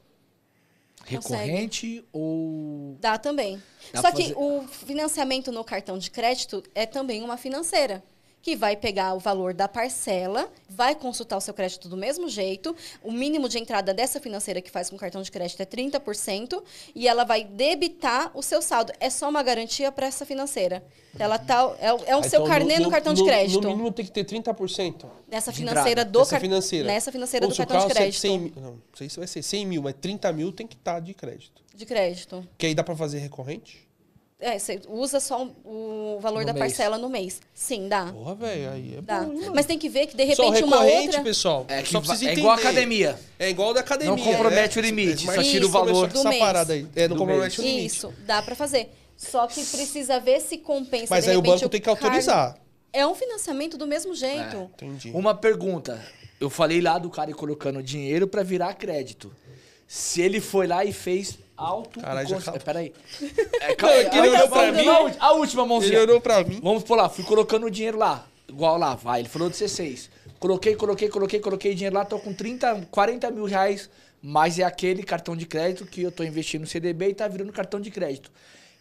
Recorrente 1.03 2.03
ou. 2.11 2.97
Dá 2.99 3.17
também. 3.17 3.61
Dá 3.93 4.01
Só 4.01 4.11
que 4.11 4.23
fazer- 4.23 4.35
o 4.37 4.67
financiamento 4.67 5.51
no 5.51 5.63
cartão 5.63 5.97
de 5.99 6.09
crédito 6.09 6.63
é 6.73 6.85
também 6.85 7.21
uma 7.23 7.37
financeira. 7.37 8.03
Que 8.45 8.55
vai 8.55 8.75
pegar 8.77 9.15
o 9.15 9.19
valor 9.19 9.55
da 9.55 9.67
parcela, 9.67 10.47
vai 10.69 10.93
consultar 10.93 11.35
o 11.35 11.41
seu 11.41 11.51
crédito 11.51 11.89
do 11.89 11.97
mesmo 11.97 12.29
jeito. 12.29 12.75
O 13.01 13.11
mínimo 13.11 13.49
de 13.49 13.57
entrada 13.57 13.91
dessa 13.91 14.19
financeira 14.21 14.61
que 14.61 14.69
faz 14.69 14.87
com 14.87 14.95
cartão 14.97 15.19
de 15.23 15.31
crédito 15.31 15.59
é 15.61 15.65
30%. 15.65 16.61
E 16.93 17.07
ela 17.07 17.23
vai 17.23 17.43
debitar 17.43 18.29
o 18.35 18.43
seu 18.43 18.61
saldo. 18.61 18.93
É 18.99 19.09
só 19.09 19.27
uma 19.29 19.41
garantia 19.41 19.91
para 19.91 20.05
essa 20.05 20.27
financeira. 20.27 20.83
Ela 21.17 21.39
tá, 21.39 21.75
é, 21.79 21.91
o- 21.91 22.03
é 22.05 22.15
o 22.15 22.19
Ah, 22.19 22.21
seu 22.23 22.41
então, 22.41 22.45
carnê 22.45 22.77
no, 22.77 22.91
cartão 22.91 23.15
de 23.15 23.23
crédito. 23.23 23.61
No 23.61 23.69
mínimo 23.69 23.91
tem 23.91 24.05
que 24.05 24.11
ter 24.11 24.23
30%. 24.23 25.07
Nessa 25.27 25.51
financeira 25.51 26.05
do 26.05 26.19
Nessa 26.19 26.29
car- 26.31 26.41
financeira. 26.41 26.85
Nessa 26.87 27.11
financeira 27.11 27.47
Ou 27.47 27.51
do 27.51 27.57
cartão 27.57 27.79
de 27.87 27.93
crédito. 27.95 28.19
100 28.19 28.39
mil, 28.39 28.53
não, 28.57 28.61
não 28.73 28.81
sei 28.93 29.09
se 29.09 29.17
vai 29.17 29.25
ser 29.27 29.41
100 29.41 29.65
mil, 29.65 29.81
mas 29.81 29.95
30 29.99 30.31
mil 30.31 30.51
tem 30.51 30.67
que 30.67 30.75
estar 30.75 30.99
de 30.99 31.15
crédito. 31.15 31.63
De 31.73 31.83
crédito. 31.83 32.47
Que 32.59 32.67
aí 32.67 32.75
dá 32.75 32.83
pra 32.83 32.95
fazer 32.95 33.17
recorrente? 33.17 33.84
É, 34.37 34.59
você 34.59 34.81
usa 34.89 35.21
só 35.21 35.47
o 35.63 36.19
valor 36.19 36.41
No 36.41 36.47
da 36.47 36.53
mês. 36.53 36.59
parcela 36.65 36.97
no 36.97 37.07
mês. 37.09 37.39
Sim, 37.53 37.87
dá. 37.87 38.07
Porra, 38.11 38.35
velho, 38.35 38.69
aí 38.69 38.95
é 38.97 39.01
Dá. 39.01 39.21
bom? 39.21 39.33
Mas 39.55 39.65
tem 39.65 39.79
que 39.79 39.87
ver 39.87 40.07
que, 40.07 40.15
de 40.17 40.35
Só 40.35 40.49
repente, 40.49 40.63
uma 40.65 40.83
outra... 40.83 41.21
pessoal. 41.23 41.65
É, 41.69 41.81
que 41.81 41.89
só 41.89 41.99
precisa 42.01 42.23
é 42.23 42.27
entender. 42.27 42.41
igual 42.41 42.55
academia. 42.57 43.19
É 43.39 43.49
igual 43.49 43.73
da 43.73 43.79
academia. 43.79 44.13
Não 44.13 44.21
compromete 44.21 44.75
né? 44.75 44.81
o 44.81 44.85
limite, 44.85 45.25
só 45.25 45.41
tira 45.41 45.65
o 45.65 45.69
valor. 45.69 46.07
do 46.09 46.19
essa 46.19 46.27
mês. 46.29 46.41
parada 46.41 46.73
aí. 46.73 46.85
É, 46.95 47.07
não 47.07 47.15
Do 47.15 47.19
compromete 47.21 47.61
o 47.61 47.63
limite. 47.63 47.85
Isso, 47.85 48.13
dá 48.25 48.41
pra 48.41 48.55
fazer. 48.55 48.89
Só 49.15 49.47
que 49.47 49.63
precisa 49.65 50.19
ver 50.19 50.41
se 50.41 50.57
compensa. 50.57 51.07
Mas 51.09 51.23
de 51.23 51.31
aí 51.31 51.37
o 51.37 51.41
banco 51.41 51.69
tem 51.69 51.79
que 51.79 51.85
cargo- 51.85 52.03
autorizar. 52.05 52.57
É 52.91 53.07
um 53.07 53.15
financiamento 53.15 53.77
do 53.77 53.87
mesmo 53.87 54.13
jeito. 54.13 54.69
Entendi. 54.73 55.11
Uma 55.13 55.33
pergunta. 55.33 56.03
Eu 56.41 56.49
falei 56.49 56.81
lá 56.81 56.97
do 56.97 57.09
cara 57.09 57.31
ir 57.31 57.33
colocando 57.33 57.81
dinheiro 57.81 58.27
pra 58.27 58.43
virar 58.43 58.73
crédito. 58.73 59.31
Se 59.87 60.21
ele 60.21 60.41
foi 60.41 60.67
lá 60.67 60.83
e 60.83 60.91
fez 60.91 61.37
alto. 61.57 61.99
Caralho, 62.01 62.27
já 62.27 62.35
cons- 62.35 62.43
acabou. 62.47 62.61
Peraí. 62.61 62.93
É, 63.61 63.75
calma 63.75 63.95
aí. 63.95 64.09
que 64.09 64.17
ele 64.17 64.27
a, 64.27 64.31
olhou 64.31 64.47
pra 64.49 64.61
última- 64.61 64.81
mim. 64.81 64.87
a 64.87 64.99
última- 64.99 65.25
a 65.25 65.31
última 65.33 65.61
Ele 65.63 65.69
mãozinha. 65.69 66.01
olhou 66.01 66.21
pra 66.21 66.43
mim. 66.43 66.59
Vamos 66.61 66.83
por 66.83 66.95
lá, 66.97 67.09
fui 67.09 67.23
colocando 67.23 67.65
o 67.67 67.71
dinheiro 67.71 67.97
lá. 67.97 68.27
Igual 68.47 68.77
lá, 68.77 68.95
vai. 68.95 69.21
Ele 69.21 69.29
falou 69.29 69.49
de 69.49 69.55
C6. 69.57 70.09
Coloquei, 70.39 70.75
coloquei, 70.75 71.09
coloquei, 71.09 71.39
coloquei 71.39 71.73
dinheiro 71.73 71.95
lá, 71.95 72.05
tô 72.05 72.19
com 72.19 72.33
30, 72.33 72.87
40 72.91 73.31
mil 73.31 73.45
reais. 73.45 73.89
Mas 74.21 74.57
é 74.57 74.63
aquele 74.63 75.03
cartão 75.03 75.35
de 75.35 75.45
crédito 75.45 75.85
que 75.85 76.01
eu 76.01 76.11
tô 76.11 76.23
investindo 76.23 76.61
no 76.61 76.67
CDB 76.67 77.09
e 77.09 77.13
tá 77.13 77.27
virando 77.27 77.51
cartão 77.53 77.79
de 77.79 77.91
crédito. 77.91 78.31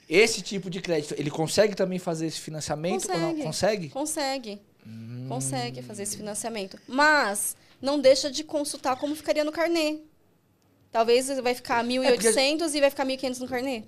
Esse 0.09 0.41
tipo 0.43 0.71
de 0.71 0.81
crédito, 0.81 1.15
ele 1.19 1.31
consegue 1.31 1.75
também 1.75 1.99
fazer 1.99 2.27
esse 2.27 2.41
financiamento 2.41 3.11
ou 3.11 3.19
não? 3.19 3.37
Consegue? 3.43 3.89
Consegue. 3.91 4.61
Consegue 5.29 5.83
fazer 5.83 6.03
esse 6.03 6.17
financiamento. 6.17 6.79
Mas 6.87 7.57
não 7.81 7.99
deixa 7.99 8.31
de 8.31 8.45
consultar 8.45 8.97
como 8.97 9.15
ficaria 9.15 9.45
no 9.45 9.53
carnê. 9.53 9.99
Talvez 10.95 11.27
vai 11.41 11.57
ficar 11.57 11.83
1.800 11.85 12.73
e 12.73 12.81
vai 12.81 12.89
ficar 12.89 13.05
1.500 13.05 13.41
no 13.41 13.49
carnê. 13.49 13.83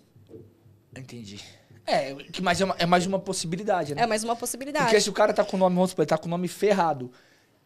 Entendi. 0.98 1.40
É, 1.86 2.12
que- 2.32 2.42
mas 2.42 2.60
é, 2.60 2.64
uma- 2.64 2.74
é 2.80 2.84
mais 2.84 3.06
uma 3.06 3.20
possibilidade, 3.20 3.94
né? 3.94 4.02
É 4.02 4.06
mais 4.08 4.24
uma 4.24 4.34
possibilidade. 4.34 4.86
Porque 4.86 5.00
se 5.00 5.08
o 5.08 5.12
cara 5.12 5.32
tá 5.32 5.44
com 5.44 5.56
o 5.56 5.60
nome, 5.60 5.76
vamos 5.76 5.90
supor, 5.90 6.02
ele 6.02 6.08
tá 6.08 6.18
com 6.18 6.26
o 6.26 6.28
nome 6.28 6.48
ferrado, 6.48 7.12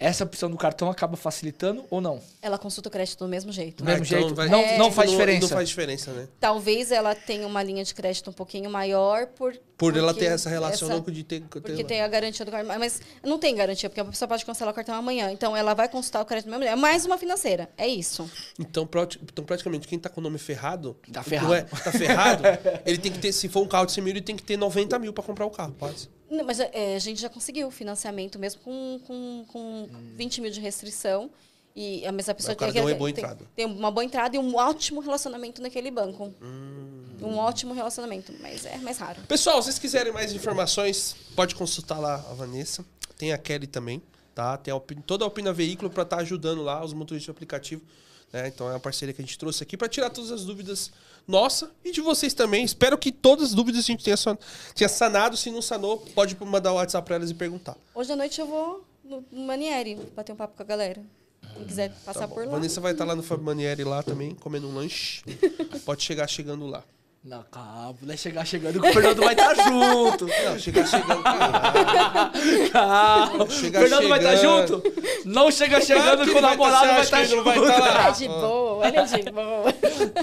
essa 0.00 0.24
opção 0.24 0.50
do 0.50 0.56
cartão 0.56 0.90
acaba 0.90 1.16
facilitando 1.16 1.84
ou 1.90 2.00
não? 2.00 2.20
Ela 2.40 2.56
consulta 2.58 2.88
o 2.88 2.92
crédito 2.92 3.18
do 3.18 3.28
mesmo 3.28 3.52
jeito. 3.52 3.76
Do 3.78 3.84
mesmo 3.84 4.02
Ah, 4.02 4.06
então 4.06 4.18
jeito. 4.20 4.34
vai- 4.34 4.48
não, 4.48 4.60
É. 4.60 4.78
não 4.78 4.90
faz 4.90 5.10
diferença. 5.10 5.40
Não 5.42 5.48
faz 5.48 5.68
diferença, 5.68 6.10
né? 6.12 6.26
Talvez 6.40 6.90
ela 6.90 7.14
tenha 7.14 7.46
uma 7.46 7.62
linha 7.62 7.84
de 7.84 7.94
crédito 7.94 8.30
um 8.30 8.32
pouquinho 8.32 8.70
maior 8.70 9.26
por... 9.26 9.54
Por 9.76 9.96
ela 9.96 10.12
ter 10.12 10.26
essa 10.26 10.48
relação 10.50 10.88
essa- 10.90 10.98
não 11.00 11.04
de 11.12 11.22
ter... 11.24 11.40
Porque 11.42 11.84
tem 11.84 12.00
a 12.02 12.08
garantia 12.08 12.44
do 12.44 12.50
cartão. 12.50 12.78
Mas 12.78 13.00
não 13.22 13.38
tem 13.38 13.54
garantia, 13.54 13.88
porque 13.88 14.00
a 14.00 14.04
pessoa 14.04 14.28
pode 14.28 14.44
cancelar 14.44 14.72
o 14.72 14.74
cartão 14.74 14.94
amanhã. 14.94 15.30
Então 15.30 15.56
ela 15.56 15.72
vai 15.74 15.88
consultar 15.88 16.20
o 16.22 16.24
crédito 16.24 16.50
mesmo. 16.50 16.64
É 16.64 16.74
mais 16.76 17.04
uma 17.06 17.16
financeira. 17.18 17.68
É 17.78 17.86
isso. 17.86 18.30
Então, 18.58 18.86
prati- 18.86 19.18
então, 19.22 19.44
praticamente, 19.44 19.86
quem 19.86 19.98
tá 19.98 20.08
com 20.08 20.20
o 20.20 20.24
nome 20.24 20.38
ferrado... 20.38 20.96
Tá 21.12 21.20
não 21.20 21.24
ferrado. 21.24 21.54
é- 21.54 21.62
tá 21.62 21.92
ferrado, 21.92 22.42
ele 22.86 22.98
tem 22.98 23.12
que 23.12 23.18
ter... 23.18 23.32
Se 23.32 23.48
for 23.48 23.62
um 23.62 23.68
carro 23.68 23.86
de 23.86 23.92
100 23.92 24.04
mil, 24.04 24.12
ele 24.12 24.20
tem 24.22 24.36
que 24.36 24.42
ter 24.42 24.56
90 24.56 24.98
mil 24.98 25.12
pra 25.12 25.22
comprar 25.24 25.46
o 25.46 25.50
carro, 25.50 25.74
quase. 25.78 26.08
Não, 26.30 26.44
mas 26.44 26.60
é, 26.60 26.94
a 26.94 26.98
gente 26.98 27.20
já 27.20 27.28
conseguiu 27.28 27.70
financiamento 27.70 28.38
mesmo 28.38 28.60
com, 28.62 29.00
com, 29.06 29.44
com 29.48 29.88
20 30.16 30.40
mil 30.40 30.50
de 30.50 30.60
restrição. 30.60 31.30
E 31.74 32.04
a 32.04 32.10
mesma 32.10 32.34
pessoa 32.34 32.52
o 32.52 32.56
cara 32.56 32.72
tem, 32.72 32.82
boa 32.82 32.96
tem, 32.96 33.08
entrada. 33.10 33.44
tem 33.54 33.64
uma 33.64 33.90
boa 33.90 34.04
entrada 34.04 34.34
e 34.34 34.38
um 34.38 34.56
ótimo 34.56 35.00
relacionamento 35.00 35.62
naquele 35.62 35.90
banco. 35.90 36.34
Hum. 36.42 37.04
Um 37.22 37.36
ótimo 37.36 37.72
relacionamento, 37.74 38.32
mas 38.40 38.64
é 38.64 38.76
mais 38.78 38.98
raro. 38.98 39.20
Pessoal, 39.28 39.62
se 39.62 39.66
vocês 39.66 39.78
quiserem 39.78 40.12
mais 40.12 40.32
informações, 40.32 41.14
pode 41.36 41.54
consultar 41.54 41.98
lá 42.00 42.14
a 42.14 42.34
Vanessa. 42.34 42.84
Tem 43.16 43.32
a 43.32 43.38
Kelly 43.38 43.66
também, 43.66 44.02
tá? 44.34 44.56
Tem 44.56 44.72
a 44.72 44.74
Alpina- 44.74 45.02
toda 45.06 45.24
a 45.24 45.26
Alpina 45.26 45.52
Veículo 45.52 45.90
pra 45.90 46.02
estar 46.02 46.16
ajudando 46.18 46.62
lá 46.62 46.84
os 46.84 46.92
motoristas 46.92 47.26
de 47.26 47.30
aplicativo. 47.30 47.82
Né? 48.32 48.48
Então 48.48 48.68
é 48.68 48.72
uma 48.72 48.80
parceria 48.80 49.14
que 49.14 49.20
a 49.20 49.24
gente 49.24 49.38
trouxe 49.38 49.62
aqui 49.62 49.76
pra 49.76 49.88
tirar 49.88 50.10
todas 50.10 50.30
as 50.32 50.44
dúvidas 50.44 50.90
nossa 51.26 51.70
e 51.84 51.90
de 51.92 52.00
vocês 52.00 52.34
também. 52.34 52.64
Espero 52.64 52.96
que 52.98 53.10
todas 53.12 53.46
as 53.50 53.54
dúvidas 53.54 53.84
a 53.84 53.86
gente 53.86 54.04
tenha, 54.04 54.16
san- 54.16 54.38
tenha 54.74 54.88
sanado. 54.88 55.36
Se 55.36 55.50
não 55.50 55.62
sanou, 55.62 55.98
pode 56.14 56.36
mandar 56.44 56.72
o 56.72 56.76
WhatsApp 56.76 57.06
pra 57.06 57.16
elas 57.16 57.30
e 57.30 57.34
perguntar. 57.34 57.76
Hoje 57.94 58.12
à 58.12 58.16
noite 58.16 58.40
eu 58.40 58.46
vou 58.46 58.84
no 59.04 59.24
Manieri 59.32 59.96
bater 60.14 60.32
um 60.32 60.36
papo 60.36 60.56
com 60.56 60.62
a 60.62 60.66
galera. 60.66 61.02
Quem 61.54 61.64
quiser 61.66 61.92
passar 62.04 62.28
por 62.28 62.44
lá. 62.46 62.52
Vanessa 62.52 62.80
vai 62.80 62.92
estar 62.92 63.04
lá 63.04 63.14
no 63.16 63.22
Manieri 63.42 63.82
lá 63.84 64.02
também, 64.02 64.34
comendo 64.34 64.68
um 64.68 64.74
lanche. 64.74 65.22
pode 65.84 66.02
chegar 66.02 66.28
chegando 66.28 66.66
lá. 66.66 66.84
Não, 67.22 67.42
calma, 67.50 67.98
não 68.00 68.14
é 68.14 68.16
chegar 68.16 68.46
chegando 68.46 68.80
que 68.80 68.88
o 68.88 68.92
Fernando 68.94 69.20
vai 69.20 69.34
estar 69.34 69.54
junto. 69.54 70.26
Não, 70.42 70.58
chegar 70.58 70.86
chegando. 70.86 71.22
Caralho. 71.22 72.70
Calma. 72.72 73.44
O 73.44 73.50
Chega 73.50 73.78
Fernando 73.80 74.08
vai 74.08 74.18
estar 74.20 74.36
chegando. 74.38 74.68
junto. 74.68 75.02
Não 75.26 75.50
chega 75.50 75.80
chegando 75.82 76.24
que 76.24 76.30
o 76.30 76.34
tá- 76.34 76.40
namorado 76.40 76.86
vai 76.86 77.02
estar 77.02 77.18
não 77.18 77.26
junto. 77.26 77.44
vai 77.44 77.60
tá 77.60 77.78
lá? 77.78 78.08
É 78.08 78.12
de 78.12 78.26
boa, 78.26 78.88
ele 78.88 78.96
é 78.96 79.04
de 79.04 79.30
boa. 79.30 79.72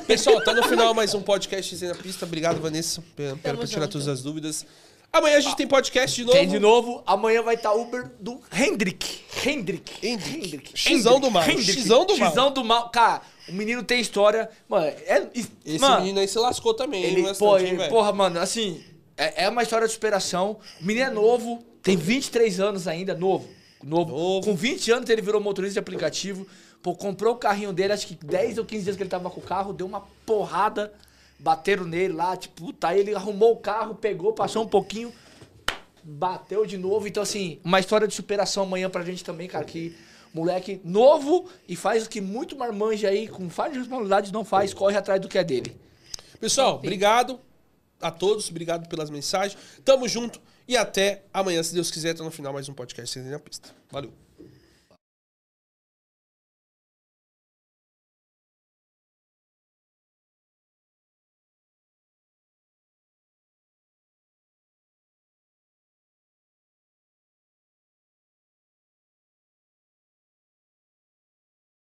Pessoal, 0.07 0.43
tá 0.43 0.55
no 0.55 0.63
final 0.63 0.91
mais 0.95 1.13
um 1.13 1.21
podcast 1.21 1.85
na 1.85 1.93
Pista. 1.93 2.25
Obrigado, 2.25 2.59
Vanessa, 2.59 3.03
por 3.15 3.37
Tamo 3.43 3.67
tirar 3.67 3.87
todas 3.87 4.07
as 4.07 4.23
dúvidas. 4.23 4.65
Amanhã 5.11 5.37
a 5.37 5.39
gente 5.39 5.55
tem 5.55 5.67
podcast 5.67 6.15
de 6.15 6.23
novo. 6.25 6.37
Tem 6.37 6.47
de 6.47 6.59
novo, 6.59 7.01
amanhã 7.05 7.41
vai 7.41 7.55
estar 7.55 7.73
Uber 7.73 8.11
do 8.19 8.39
Hendrick. 8.55 9.21
Hendrick. 9.45 10.05
Hendrick. 10.05 10.71
Xizão 10.77 11.19
do 11.19 11.31
mal. 11.31 11.43
Xizão 11.43 12.05
do 12.05 12.17
mal. 12.17 12.29
Xizão 12.29 12.51
do 12.51 12.63
mal. 12.63 12.89
Cara, 12.89 13.21
o 13.49 13.53
menino 13.53 13.81
tem 13.83 13.99
história. 13.99 14.49
Mano, 14.69 14.85
é. 14.85 15.27
Esse 15.65 15.79
mano, 15.79 16.01
menino 16.01 16.19
aí 16.19 16.27
se 16.27 16.37
lascou 16.37 16.73
também, 16.73 17.03
Ele, 17.03 17.21
bastante, 17.23 17.39
pô, 17.39 17.57
hein, 17.57 17.67
ele- 17.67 17.77
velho? 17.77 17.89
porra, 17.89 18.11
mano, 18.11 18.39
assim, 18.39 18.83
é, 19.17 19.45
é 19.45 19.49
uma 19.49 19.63
história 19.63 19.87
de 19.87 19.93
superação. 19.93 20.57
O 20.79 20.85
menino 20.85 21.07
é 21.07 21.09
novo, 21.09 21.63
tem 21.81 21.95
23 21.95 22.59
anos 22.59 22.87
ainda, 22.87 23.15
novo. 23.15 23.47
Novo. 23.83 24.11
Novo. 24.11 24.45
Com 24.45 24.55
20 24.55 24.91
anos 24.91 25.09
ele 25.09 25.21
virou 25.21 25.39
motorista 25.41 25.73
de 25.73 25.79
aplicativo. 25.79 26.45
Pô, 26.83 26.93
comprou 26.95 27.33
o 27.33 27.37
carrinho 27.37 27.73
dele, 27.73 27.93
acho 27.93 28.05
que 28.05 28.13
10 28.15 28.57
ou 28.59 28.65
15 28.65 28.83
dias 28.83 28.95
que 28.95 29.01
ele 29.03 29.09
tava 29.09 29.29
com 29.31 29.39
o 29.39 29.43
carro, 29.43 29.73
deu 29.73 29.87
uma 29.87 30.01
porrada, 30.25 30.93
bateram 31.39 31.85
nele 31.85 32.13
lá, 32.13 32.35
tipo, 32.35 32.65
puta, 32.65 32.89
aí 32.89 32.99
ele 32.99 33.13
arrumou 33.15 33.53
o 33.53 33.57
carro, 33.57 33.95
pegou, 33.95 34.33
passou 34.33 34.63
um 34.63 34.67
pouquinho, 34.67 35.13
bateu 36.03 36.65
de 36.65 36.77
novo. 36.77 37.07
Então, 37.07 37.23
assim, 37.23 37.59
uma 37.63 37.79
história 37.79 38.07
de 38.07 38.13
superação 38.13 38.63
amanhã 38.63 38.89
pra 38.89 39.03
gente 39.03 39.23
também, 39.23 39.47
cara, 39.47 39.65
que 39.65 39.95
moleque 40.33 40.81
novo 40.83 41.49
e 41.67 41.75
faz 41.75 42.05
o 42.05 42.09
que 42.09 42.21
muito 42.21 42.55
marmanja 42.55 43.09
aí, 43.09 43.27
com 43.27 43.49
falta 43.49 43.71
de 43.71 43.79
responsabilidade, 43.79 44.33
não 44.33 44.45
faz, 44.45 44.73
corre 44.73 44.97
atrás 44.97 45.19
do 45.21 45.27
que 45.27 45.37
é 45.37 45.43
dele. 45.43 45.75
Pessoal, 46.39 46.75
obrigado 46.75 47.39
a 48.01 48.11
todos. 48.11 48.49
Obrigado 48.49 48.87
pelas 48.87 49.09
mensagens. 49.09 49.57
Tamo 49.83 50.07
junto. 50.07 50.39
E 50.67 50.75
até 50.75 51.23
amanhã, 51.33 51.63
se 51.63 51.73
Deus 51.73 51.89
quiser, 51.89 52.13
tá 52.13 52.23
no 52.23 52.31
final 52.31 52.53
mais 52.53 52.67
um 52.67 52.73
podcast 52.73 53.19
Zen 53.19 53.31
na 53.31 53.39
Pista. 53.39 53.69
Valeu. 53.89 54.26